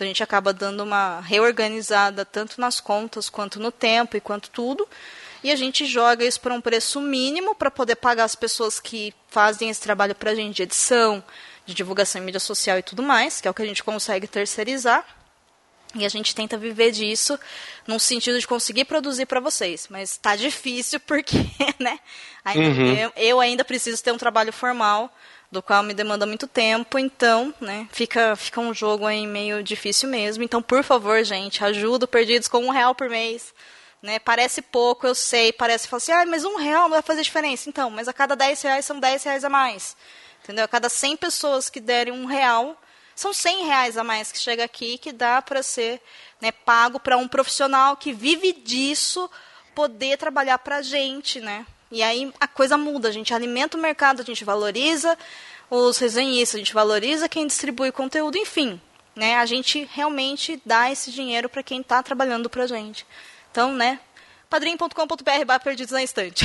Então 0.02 0.08
a 0.08 0.08
gente 0.14 0.22
acaba 0.22 0.52
dando 0.52 0.82
uma 0.82 1.20
reorganizada 1.20 2.24
tanto 2.24 2.60
nas 2.60 2.80
contas 2.80 3.30
quanto 3.30 3.60
no 3.60 3.70
tempo 3.70 4.16
e 4.16 4.20
quanto 4.20 4.50
tudo. 4.50 4.86
E 5.44 5.50
a 5.52 5.54
gente 5.56 5.86
joga 5.86 6.24
isso 6.24 6.40
para 6.40 6.52
um 6.54 6.60
preço 6.60 7.00
mínimo 7.00 7.54
para 7.54 7.70
poder 7.70 7.94
pagar 7.96 8.24
as 8.24 8.34
pessoas 8.34 8.80
que 8.80 9.14
fazem 9.28 9.70
esse 9.70 9.80
trabalho 9.80 10.14
para 10.14 10.32
a 10.32 10.34
gente 10.34 10.56
de 10.56 10.62
edição, 10.64 11.22
de 11.64 11.72
divulgação 11.74 12.20
em 12.20 12.24
mídia 12.24 12.40
social 12.40 12.78
e 12.78 12.82
tudo 12.82 13.00
mais, 13.02 13.40
que 13.40 13.46
é 13.46 13.50
o 13.50 13.54
que 13.54 13.62
a 13.62 13.66
gente 13.66 13.84
consegue 13.84 14.26
terceirizar. 14.26 15.04
E 15.94 16.04
a 16.04 16.08
gente 16.08 16.34
tenta 16.34 16.56
viver 16.56 16.90
disso 16.90 17.38
num 17.86 17.98
sentido 17.98 18.40
de 18.40 18.46
conseguir 18.46 18.86
produzir 18.86 19.26
para 19.26 19.38
vocês. 19.40 19.86
Mas 19.90 20.12
está 20.12 20.34
difícil 20.34 20.98
porque, 21.06 21.36
né? 21.78 22.00
Ainda- 22.44 22.68
Uhum. 22.80 22.94
eu, 22.96 23.12
eu 23.16 23.40
ainda 23.40 23.64
preciso 23.64 24.02
ter 24.02 24.10
um 24.10 24.18
trabalho 24.18 24.52
formal, 24.52 25.14
do 25.52 25.62
qual 25.62 25.82
me 25.82 25.92
demanda 25.92 26.24
muito 26.24 26.46
tempo. 26.48 26.98
Então, 26.98 27.54
né? 27.60 27.86
Fica, 27.92 28.34
fica 28.34 28.58
um 28.58 28.72
jogo 28.72 29.04
aí 29.06 29.26
meio 29.26 29.62
difícil 29.62 30.08
mesmo. 30.08 30.42
Então, 30.42 30.62
por 30.62 30.82
favor, 30.82 31.22
gente, 31.22 31.62
ajuda 31.62 32.06
o 32.06 32.08
Perdidos 32.08 32.48
com 32.48 32.64
um 32.64 32.70
real 32.70 32.94
por 32.94 33.10
mês. 33.10 33.54
Né? 34.00 34.18
Parece 34.18 34.62
pouco, 34.62 35.06
eu 35.06 35.14
sei. 35.14 35.52
Parece 35.52 35.86
falar 35.86 35.98
assim, 35.98 36.12
ah, 36.12 36.24
mas 36.24 36.46
um 36.46 36.56
real 36.56 36.84
não 36.84 36.90
vai 36.90 37.02
fazer 37.02 37.22
diferença. 37.22 37.68
Então, 37.68 37.90
mas 37.90 38.08
a 38.08 38.14
cada 38.14 38.34
10 38.34 38.62
reais 38.62 38.86
são 38.86 38.98
10 38.98 39.24
reais 39.24 39.44
a 39.44 39.50
mais. 39.50 39.94
Entendeu? 40.42 40.64
A 40.64 40.68
cada 40.68 40.88
100 40.88 41.18
pessoas 41.18 41.68
que 41.68 41.78
derem 41.78 42.14
um 42.14 42.24
real, 42.24 42.80
são 43.14 43.34
100 43.34 43.66
reais 43.66 43.98
a 43.98 44.02
mais 44.02 44.32
que 44.32 44.38
chega 44.38 44.64
aqui 44.64 44.96
que 44.96 45.12
dá 45.12 45.42
para 45.42 45.62
ser 45.62 46.00
né, 46.40 46.50
pago 46.50 46.98
para 46.98 47.18
um 47.18 47.28
profissional 47.28 47.94
que 47.94 48.12
vive 48.12 48.52
disso 48.52 49.30
poder 49.74 50.16
trabalhar 50.16 50.58
para 50.58 50.76
a 50.76 50.82
gente, 50.82 51.40
né? 51.40 51.66
E 51.92 52.02
aí 52.02 52.32
a 52.40 52.48
coisa 52.48 52.76
muda, 52.78 53.08
a 53.08 53.12
gente 53.12 53.34
alimenta 53.34 53.76
o 53.76 53.80
mercado, 53.80 54.22
a 54.22 54.24
gente 54.24 54.44
valoriza 54.44 55.16
os 55.70 55.98
resenhistas, 55.98 56.56
a 56.56 56.58
gente 56.58 56.74
valoriza 56.74 57.28
quem 57.28 57.46
distribui 57.46 57.92
conteúdo, 57.92 58.36
enfim, 58.38 58.80
né? 59.14 59.36
A 59.36 59.46
gente 59.46 59.88
realmente 59.92 60.60
dá 60.64 60.90
esse 60.90 61.12
dinheiro 61.12 61.48
para 61.48 61.62
quem 61.62 61.82
está 61.82 62.02
trabalhando 62.02 62.48
para 62.48 62.64
a 62.64 62.66
gente. 62.66 63.06
Então, 63.50 63.72
né? 63.74 64.00
padrim.com.br 64.52 65.64
perdidos 65.64 65.92
na 65.92 66.02
estante. 66.02 66.44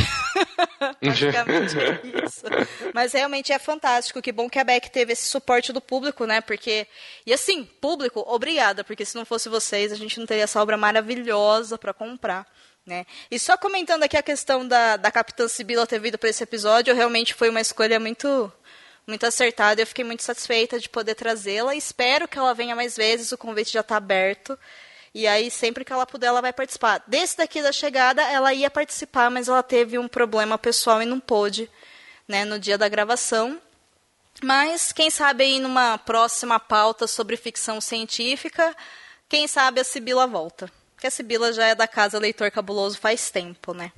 Basicamente 1.03 1.78
é 1.78 2.26
isso. 2.26 2.45
Mas 2.94 3.11
realmente 3.11 3.52
é 3.52 3.60
fantástico. 3.60 4.22
Que 4.22 4.32
bom 4.32 4.49
que 4.49 4.57
a 4.57 4.64
Beck 4.64 4.90
teve 4.90 5.11
esse 5.11 5.28
suporte 5.28 5.74
do 5.74 5.82
público, 5.82 6.26
né? 6.26 6.40
Porque. 6.40 6.88
E 7.26 7.34
assim, 7.34 7.65
público, 7.65 8.24
obrigada, 8.26 8.82
porque 8.82 9.03
se 9.03 9.18
não 9.18 9.26
fosse 9.26 9.49
vocês, 9.49 9.91
a 9.91 9.95
gente 9.95 10.18
não 10.18 10.26
teria 10.26 10.45
essa 10.45 10.61
obra 10.61 10.78
maravilhosa 10.78 11.78
para 11.78 11.94
comprar. 11.94 12.48
Né? 12.88 13.05
E 13.30 13.38
só 13.38 13.57
comentando 13.57 14.03
aqui 14.03 14.15
a 14.15 14.23
questão 14.23 14.65
da, 14.65 14.95
da 14.95 15.11
Capitã 15.11 15.45
Sibila 15.49 15.85
ter 15.85 15.99
vindo 15.99 16.18
para 16.18 16.30
esse 16.30 16.41
episódio, 16.41 16.95
realmente 16.95 17.34
foi 17.34 17.49
uma 17.49 17.59
escolha 17.59 17.99
muito 17.99 18.51
muito 19.05 19.26
acertada. 19.26 19.81
Eu 19.81 19.88
fiquei 19.88 20.05
muito 20.05 20.23
satisfeita 20.23 20.80
de 20.80 20.88
poder 20.89 21.15
trazê-la. 21.15 21.76
Espero 21.76 22.27
que 22.27 22.38
ela 22.38 22.53
venha 22.53 22.76
mais 22.76 22.95
vezes. 22.95 23.31
O 23.31 23.38
convite 23.38 23.72
já 23.73 23.81
está 23.81 23.97
aberto. 23.97 24.57
E 25.14 25.26
aí, 25.26 25.49
sempre 25.49 25.84
que 25.84 25.91
ela 25.91 26.05
puder, 26.05 26.27
ela 26.27 26.41
vai 26.41 26.53
participar. 26.53 27.03
Desse 27.07 27.38
daqui 27.38 27.61
da 27.61 27.72
chegada, 27.72 28.22
ela 28.22 28.53
ia 28.53 28.69
participar, 28.69 29.31
mas 29.31 29.47
ela 29.47 29.64
teve 29.64 29.97
um 29.97 30.07
problema 30.07 30.57
pessoal 30.57 31.01
e 31.01 31.05
não 31.05 31.19
pôde, 31.19 31.69
né, 32.27 32.45
no 32.45 32.59
dia 32.59 32.77
da 32.77 32.88
gravação. 32.89 33.59
Mas, 34.43 34.91
quem 34.91 35.09
sabe 35.09 35.43
aí 35.45 35.59
numa 35.59 35.97
próxima 35.97 36.59
pauta 36.59 37.07
sobre 37.07 37.35
ficção 37.35 37.81
científica, 37.81 38.76
quem 39.27 39.47
sabe 39.47 39.81
a 39.81 39.84
Sibila 39.84 40.27
volta. 40.27 40.72
Porque 40.98 41.06
a 41.06 41.11
Sibila 41.11 41.53
já 41.53 41.68
é 41.68 41.76
da 41.76 41.88
casa 41.88 42.18
Leitor 42.18 42.49
Cabuloso 42.49 42.98
faz 42.98 43.30
tempo, 43.30 43.72
né? 43.72 43.91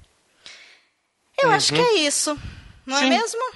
Eu 1.42 1.48
uhum. 1.48 1.56
acho 1.56 1.74
que 1.74 1.80
é 1.80 1.94
isso. 2.00 2.38
Não 2.86 2.98
é 2.98 3.00
Sim. 3.00 3.06
é 3.06 3.10
mesmo? 3.10 3.54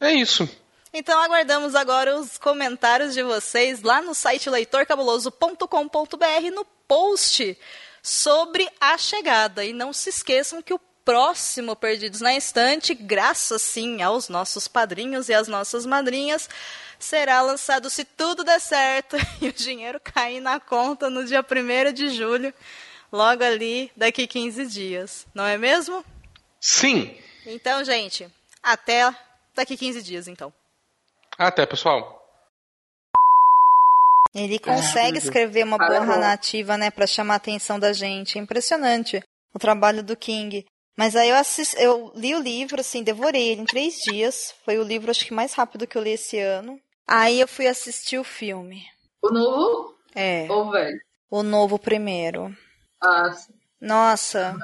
É 0.00 0.12
isso. 0.12 0.48
Então 0.94 1.20
aguardamos 1.20 1.74
agora 1.74 2.16
os 2.16 2.38
comentários 2.38 3.14
de 3.14 3.22
vocês 3.24 3.82
lá 3.82 4.00
no 4.00 4.14
site 4.14 4.48
leitorcabuloso.com.br 4.48 6.50
no 6.54 6.64
post 6.86 7.58
sobre 8.00 8.70
a 8.80 8.96
chegada. 8.96 9.64
E 9.64 9.72
não 9.72 9.92
se 9.92 10.10
esqueçam 10.10 10.62
que 10.62 10.72
o 10.72 10.78
próximo 11.08 11.74
Perdidos 11.74 12.20
na 12.20 12.34
Estante, 12.34 12.92
graças 12.92 13.62
sim 13.62 14.02
aos 14.02 14.28
nossos 14.28 14.68
padrinhos 14.68 15.30
e 15.30 15.32
às 15.32 15.48
nossas 15.48 15.86
madrinhas, 15.86 16.50
será 16.98 17.40
lançado 17.40 17.88
se 17.88 18.04
tudo 18.04 18.44
der 18.44 18.60
certo 18.60 19.16
e 19.40 19.48
o 19.48 19.52
dinheiro 19.54 19.98
cair 19.98 20.38
na 20.42 20.60
conta 20.60 21.08
no 21.08 21.24
dia 21.24 21.40
1 21.40 21.94
de 21.94 22.10
julho, 22.10 22.52
logo 23.10 23.42
ali 23.42 23.90
daqui 23.96 24.26
15 24.26 24.66
dias. 24.66 25.26
Não 25.32 25.46
é 25.46 25.56
mesmo? 25.56 26.04
Sim. 26.60 27.16
Então, 27.46 27.82
gente, 27.84 28.28
até 28.62 29.10
daqui 29.54 29.78
15 29.78 30.02
dias, 30.02 30.28
então. 30.28 30.52
Até, 31.38 31.64
pessoal. 31.64 32.22
Ele 34.34 34.58
consegue 34.58 35.16
escrever 35.16 35.64
uma 35.64 35.78
boa 35.78 36.04
narrativa, 36.04 36.76
né, 36.76 36.90
para 36.90 37.06
chamar 37.06 37.32
a 37.32 37.36
atenção 37.38 37.78
da 37.78 37.94
gente. 37.94 38.36
É 38.36 38.42
impressionante 38.42 39.24
o 39.54 39.58
trabalho 39.58 40.02
do 40.02 40.14
King. 40.14 40.66
Mas 40.98 41.14
aí 41.14 41.28
eu, 41.28 41.36
assisti, 41.36 41.80
eu 41.80 42.10
li 42.16 42.34
o 42.34 42.40
livro, 42.40 42.80
assim, 42.80 43.04
devorei 43.04 43.50
ele 43.50 43.60
em 43.60 43.64
três 43.64 43.98
dias. 43.98 44.52
Foi 44.64 44.78
o 44.78 44.82
livro, 44.82 45.12
acho 45.12 45.24
que 45.24 45.32
mais 45.32 45.54
rápido 45.54 45.86
que 45.86 45.96
eu 45.96 46.02
li 46.02 46.10
esse 46.10 46.40
ano. 46.40 46.76
Aí 47.06 47.38
eu 47.38 47.46
fui 47.46 47.68
assistir 47.68 48.18
o 48.18 48.24
filme. 48.24 48.84
O 49.22 49.30
novo? 49.30 49.94
É. 50.12 50.48
Ou 50.50 50.66
o 50.66 50.70
velho? 50.72 50.98
O 51.30 51.44
novo 51.44 51.78
primeiro. 51.78 52.52
Ah, 53.00 53.30
sim. 53.32 53.52
Nossa, 53.80 54.56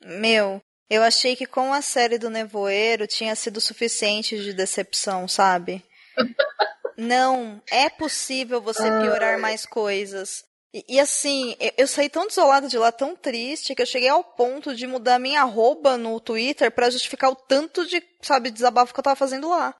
meu, 0.00 0.62
eu 0.88 1.02
achei 1.02 1.34
que 1.34 1.44
com 1.44 1.72
a 1.72 1.82
série 1.82 2.18
do 2.18 2.30
Nevoeiro 2.30 3.08
tinha 3.08 3.34
sido 3.34 3.60
suficiente 3.60 4.40
de 4.40 4.52
decepção, 4.52 5.26
sabe? 5.26 5.82
Não, 6.96 7.60
é 7.68 7.88
possível 7.88 8.60
você 8.60 8.88
piorar 9.00 9.40
mais 9.40 9.66
coisas. 9.66 10.44
E, 10.72 10.84
e, 10.88 11.00
assim, 11.00 11.56
eu 11.76 11.86
saí 11.86 12.08
tão 12.08 12.26
desolada 12.26 12.68
de 12.68 12.78
lá, 12.78 12.92
tão 12.92 13.16
triste, 13.16 13.74
que 13.74 13.82
eu 13.82 13.86
cheguei 13.86 14.08
ao 14.08 14.22
ponto 14.22 14.74
de 14.74 14.86
mudar 14.86 15.18
minha 15.18 15.42
arroba 15.42 15.96
no 15.96 16.20
Twitter 16.20 16.70
para 16.70 16.90
justificar 16.90 17.30
o 17.30 17.36
tanto 17.36 17.84
de, 17.86 18.02
sabe, 18.22 18.50
desabafo 18.50 18.94
que 18.94 19.00
eu 19.00 19.04
tava 19.04 19.16
fazendo 19.16 19.48
lá. 19.48 19.74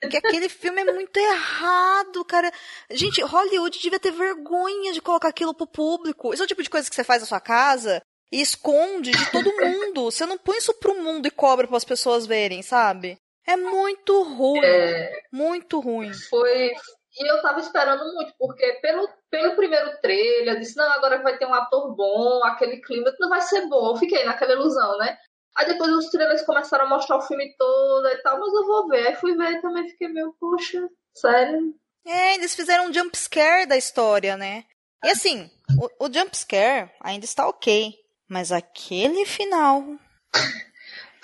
Porque 0.00 0.16
aquele 0.16 0.48
filme 0.48 0.82
é 0.82 0.92
muito 0.92 1.16
errado, 1.16 2.24
cara. 2.24 2.52
Gente, 2.90 3.22
Hollywood 3.22 3.78
devia 3.78 3.98
ter 3.98 4.12
vergonha 4.12 4.92
de 4.92 5.00
colocar 5.00 5.28
aquilo 5.28 5.54
pro 5.54 5.66
público. 5.66 6.34
Isso 6.34 6.42
é 6.42 6.44
o 6.44 6.48
tipo 6.48 6.62
de 6.62 6.70
coisa 6.70 6.88
que 6.88 6.94
você 6.94 7.02
faz 7.02 7.22
na 7.22 7.26
sua 7.26 7.40
casa 7.40 8.02
e 8.30 8.40
esconde 8.40 9.12
de 9.12 9.30
todo 9.30 9.56
mundo. 9.56 10.04
Você 10.04 10.26
não 10.26 10.36
põe 10.36 10.58
isso 10.58 10.74
pro 10.74 11.00
mundo 11.02 11.26
e 11.26 11.30
cobra 11.30 11.66
para 11.66 11.76
as 11.76 11.84
pessoas 11.84 12.26
verem, 12.26 12.62
sabe? 12.62 13.16
É 13.46 13.56
muito 13.56 14.22
ruim. 14.22 14.60
É, 14.62 15.22
muito 15.32 15.80
ruim. 15.80 16.12
Foi. 16.28 16.72
E 17.18 17.30
eu 17.30 17.40
tava 17.40 17.60
esperando 17.60 18.04
muito, 18.12 18.34
porque 18.38 18.74
pelo, 18.82 19.08
pelo 19.30 19.56
primeiro 19.56 19.98
trailer, 20.02 20.54
eu 20.54 20.60
disse, 20.60 20.76
não, 20.76 20.90
agora 20.92 21.22
vai 21.22 21.38
ter 21.38 21.46
um 21.46 21.54
ator 21.54 21.94
bom, 21.94 22.44
aquele 22.44 22.76
clima, 22.82 23.12
não 23.18 23.28
vai 23.28 23.40
ser 23.40 23.66
bom. 23.68 23.92
Eu 23.92 23.96
fiquei 23.96 24.24
naquela 24.24 24.52
ilusão, 24.52 24.98
né? 24.98 25.16
Aí 25.56 25.66
depois 25.66 25.90
os 25.92 26.10
trailers 26.10 26.42
começaram 26.42 26.84
a 26.84 26.88
mostrar 26.88 27.16
o 27.16 27.22
filme 27.22 27.54
todo 27.56 28.06
e 28.06 28.16
tal, 28.18 28.38
mas 28.38 28.52
eu 28.52 28.66
vou 28.66 28.88
ver. 28.88 29.06
Aí 29.06 29.14
fui 29.16 29.34
ver 29.34 29.52
e 29.52 29.62
também 29.62 29.88
fiquei 29.88 30.08
meio, 30.08 30.36
poxa, 30.38 30.86
sério. 31.14 31.74
É, 32.06 32.34
eles 32.34 32.54
fizeram 32.54 32.86
um 32.86 32.92
jump 32.92 33.16
scare 33.16 33.66
da 33.66 33.76
história, 33.76 34.36
né? 34.36 34.64
E 35.02 35.08
assim, 35.08 35.50
o, 35.80 36.06
o 36.06 36.12
jump 36.12 36.36
scare 36.36 36.90
ainda 37.00 37.24
está 37.24 37.48
ok, 37.48 37.94
mas 38.28 38.52
aquele 38.52 39.24
final 39.24 39.82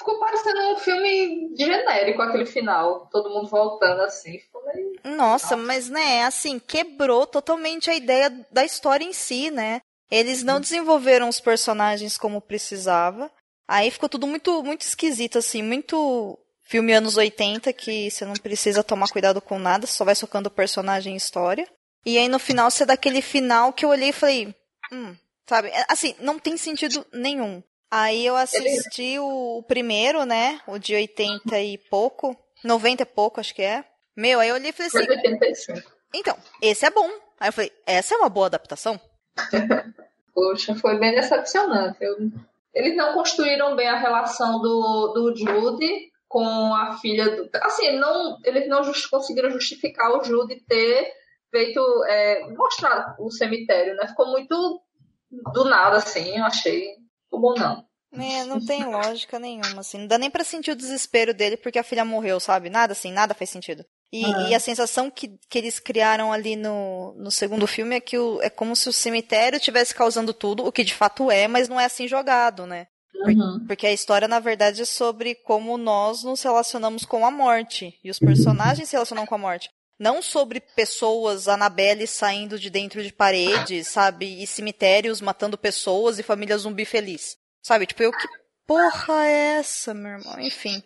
ficou 0.03 0.19
parecendo 0.19 0.61
um 0.73 0.77
filme 0.77 1.55
genérico 1.57 2.21
aquele 2.21 2.45
final, 2.45 3.09
todo 3.11 3.31
mundo 3.31 3.49
voltando 3.49 4.03
assim. 4.03 4.39
Meio... 4.67 5.17
Nossa, 5.17 5.57
mas 5.57 5.89
né, 5.89 6.25
assim, 6.25 6.59
quebrou 6.59 7.27
totalmente 7.27 7.89
a 7.89 7.95
ideia 7.95 8.31
da 8.51 8.65
história 8.65 9.05
em 9.05 9.13
si, 9.13 9.51
né? 9.51 9.81
Eles 10.11 10.43
não 10.43 10.61
desenvolveram 10.61 11.29
os 11.29 11.41
personagens 11.41 12.19
como 12.19 12.41
precisava. 12.41 13.31
Aí 13.67 13.91
ficou 13.91 14.09
tudo 14.09 14.27
muito 14.27 14.63
muito 14.63 14.83
esquisito 14.83 15.39
assim, 15.39 15.63
muito 15.63 16.39
filme 16.63 16.93
anos 16.93 17.17
80 17.17 17.73
que 17.73 18.11
você 18.11 18.25
não 18.25 18.35
precisa 18.35 18.85
tomar 18.85 19.09
cuidado 19.09 19.41
com 19.41 19.59
nada, 19.59 19.87
só 19.87 20.05
vai 20.05 20.15
socando 20.15 20.49
o 20.49 20.53
personagem 20.53 21.15
e 21.15 21.17
história. 21.17 21.67
E 22.05 22.19
aí 22.19 22.29
no 22.29 22.39
final 22.39 22.71
você 22.71 22.85
dá 22.85 22.95
aquele 22.95 23.23
final 23.23 23.73
que 23.73 23.85
eu 23.85 23.91
olhei 23.91 24.11
e 24.11 24.13
falei, 24.13 24.55
hum, 24.93 25.17
sabe? 25.49 25.71
Assim, 25.89 26.15
não 26.19 26.39
tem 26.39 26.57
sentido 26.57 27.07
nenhum. 27.13 27.63
Aí 27.93 28.25
eu 28.25 28.35
assisti 28.35 29.19
o 29.19 29.63
primeiro, 29.69 30.25
né? 30.25 30.63
O 30.67 30.79
de 30.79 30.95
80 30.95 31.61
e 31.61 31.77
pouco. 31.77 32.35
90 32.65 33.03
e 33.03 33.05
pouco, 33.05 33.39
acho 33.39 33.55
que 33.55 33.61
é. 33.61 33.85
Meu, 34.17 34.41
aí 34.41 34.49
eu 34.49 34.55
olhei 34.55 34.71
e 34.71 34.73
falei 34.73 34.89
assim. 34.89 35.11
85. 35.11 35.93
Então, 36.15 36.35
esse 36.63 36.87
é 36.87 36.91
bom. 36.91 37.07
Aí 37.39 37.49
eu 37.49 37.53
falei, 37.53 37.71
essa 37.87 38.15
é 38.15 38.17
uma 38.17 38.31
boa 38.31 38.47
adaptação? 38.47 38.99
Poxa, 40.35 40.75
foi 40.75 40.99
bem 40.99 41.15
decepcionante. 41.15 41.99
Eu... 42.01 42.17
Eles 42.73 42.97
não 42.97 43.13
construíram 43.13 43.77
bem 43.77 43.89
a 43.89 43.99
relação 43.99 44.59
do, 44.63 45.09
do 45.09 45.37
Judy 45.37 46.11
com 46.27 46.75
a 46.75 46.97
filha 46.97 47.37
do. 47.37 47.51
Assim, 47.57 47.99
não, 47.99 48.39
eles 48.43 48.67
não 48.69 48.83
just, 48.85 49.11
conseguiram 49.11 49.51
justificar 49.51 50.11
o 50.13 50.25
Judy 50.25 50.65
ter 50.67 51.13
feito. 51.51 51.79
É, 52.09 52.49
mostrar 52.57 53.17
o 53.19 53.31
cemitério, 53.31 53.95
né? 53.97 54.09
Ficou 54.09 54.29
muito 54.29 54.81
do 55.53 55.65
nada, 55.67 55.99
assim, 55.99 56.39
eu 56.39 56.45
achei 56.45 57.02
como 57.33 57.55
não. 57.55 57.85
É, 58.13 58.45
não 58.45 58.63
tem 58.63 58.85
lógica 58.85 59.39
nenhuma, 59.39 59.81
assim. 59.81 59.99
Não 59.99 60.07
dá 60.07 60.19
nem 60.19 60.31
pra 60.31 60.45
sentir 60.45 60.71
o 60.71 60.77
desespero 60.77 61.33
dele 61.33 61.57
porque 61.57 61.79
a 61.79 61.83
filha 61.83 62.05
morreu, 62.05 62.39
sabe? 62.39 62.69
Nada 62.69 62.93
assim, 62.93 63.11
nada 63.11 63.33
faz 63.33 63.49
sentido. 63.49 63.85
E, 64.13 64.27
uhum. 64.27 64.49
e 64.49 64.55
a 64.55 64.61
sensação 64.61 65.11
que, 65.11 65.39
que 65.49 65.57
eles 65.57 65.79
criaram 65.79 66.31
ali 66.31 66.55
no, 66.55 67.15
no 67.17 67.31
segundo 67.31 67.67
filme 67.67 67.97
é 67.97 68.01
que 68.01 68.19
o, 68.19 68.43
é 68.43 68.51
como 68.51 68.77
se 68.77 68.87
o 68.87 68.93
cemitério 68.93 69.57
estivesse 69.57 69.95
causando 69.95 70.35
tudo, 70.35 70.67
o 70.67 70.71
que 70.71 70.85
de 70.85 70.93
fato 70.93 71.31
é, 71.31 71.49
mas 71.49 71.71
não 71.71 71.81
é 71.81 71.87
assim 71.87 72.07
jogado, 72.07 72.67
né? 72.67 72.87
Uhum. 73.15 73.65
Porque 73.67 73.87
a 73.87 73.93
história, 73.93 74.29
na 74.29 74.41
verdade, 74.41 74.83
é 74.83 74.85
sobre 74.85 75.35
como 75.35 75.79
nós 75.79 76.23
nos 76.23 76.43
relacionamos 76.43 77.07
com 77.07 77.25
a 77.25 77.31
morte. 77.31 77.99
E 78.05 78.11
os 78.11 78.19
personagens 78.19 78.89
se 78.89 78.95
relacionam 78.95 79.25
com 79.25 79.35
a 79.35 79.39
morte. 79.39 79.71
Não 80.03 80.21
sobre 80.21 80.59
pessoas, 80.59 81.47
Annabelle 81.47 82.09
saindo 82.09 82.59
de 82.59 82.69
dentro 82.69 83.05
de 83.05 83.13
paredes, 83.13 83.87
sabe? 83.87 84.43
E 84.43 84.47
cemitérios 84.49 85.21
matando 85.21 85.57
pessoas 85.57 86.19
e 86.19 86.25
família 86.25 86.59
zumbi 86.59 86.85
feliz. 86.85 87.37
Sabe? 87.63 87.87
Tipo, 87.87 88.03
eu 88.03 88.11
que 88.11 88.27
porra 88.67 89.25
é 89.25 89.59
essa, 89.59 89.95
meu 89.95 90.19
irmão? 90.19 90.41
Enfim. 90.41 90.83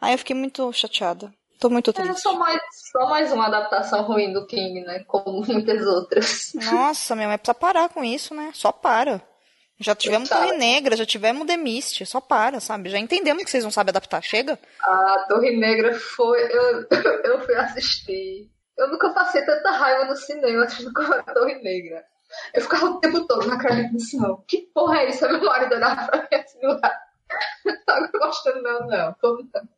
Aí 0.00 0.14
eu 0.14 0.18
fiquei 0.18 0.34
muito 0.34 0.72
chateada. 0.72 1.30
Tô 1.60 1.68
muito 1.68 1.92
triste. 1.92 2.10
É 2.10 2.14
só 2.14 2.38
mais, 2.38 2.58
só 2.90 3.06
mais 3.10 3.32
uma 3.32 3.48
adaptação 3.48 4.04
ruim 4.04 4.32
do 4.32 4.46
King, 4.46 4.80
né? 4.80 5.04
Como 5.06 5.44
muitas 5.46 5.86
outras. 5.86 6.52
Nossa, 6.54 7.14
meu, 7.14 7.28
mas 7.28 7.42
precisa 7.42 7.54
parar 7.54 7.90
com 7.90 8.02
isso, 8.02 8.34
né? 8.34 8.50
Só 8.54 8.72
para. 8.72 9.22
Já 9.80 9.94
tivemos 9.94 10.28
Torre 10.28 10.56
Negra, 10.56 10.96
já 10.96 11.06
tivemos 11.06 11.46
The 11.46 11.56
Mist, 11.56 12.04
só 12.04 12.20
para, 12.20 12.58
sabe? 12.58 12.90
Já 12.90 12.98
entendemos 12.98 13.44
que 13.44 13.50
vocês 13.50 13.62
não 13.62 13.70
sabem 13.70 13.90
adaptar, 13.90 14.20
chega. 14.22 14.58
A 14.82 15.26
Torre 15.28 15.56
Negra 15.56 15.94
foi. 15.94 16.40
Eu, 16.42 16.86
eu 17.24 17.40
fui 17.44 17.54
assistir. 17.54 18.50
Eu 18.76 18.88
nunca 18.88 19.10
passei 19.10 19.44
tanta 19.44 19.70
raiva 19.70 20.04
no 20.06 20.16
cinema 20.16 20.64
assistindo 20.64 20.92
a 21.00 21.22
Torre 21.32 21.62
Negra. 21.62 22.04
Eu 22.52 22.62
ficava 22.62 22.86
o 22.86 23.00
tempo 23.00 23.26
todo 23.26 23.46
na 23.46 23.58
cara 23.58 23.84
do 23.84 24.00
cinema. 24.00 24.42
Que 24.46 24.62
porra 24.74 24.98
é 24.98 25.10
isso? 25.10 25.26
Meu 25.28 25.44
marido 25.44 25.74
olhava 25.74 26.06
pra 26.06 26.22
mim 26.22 26.28
assim, 26.32 26.58
não 27.64 27.84
tava 27.86 28.10
gostando 28.12 28.62
não, 28.62 28.86
não. 28.86 29.14
Tô 29.14 29.36
não. 29.54 29.77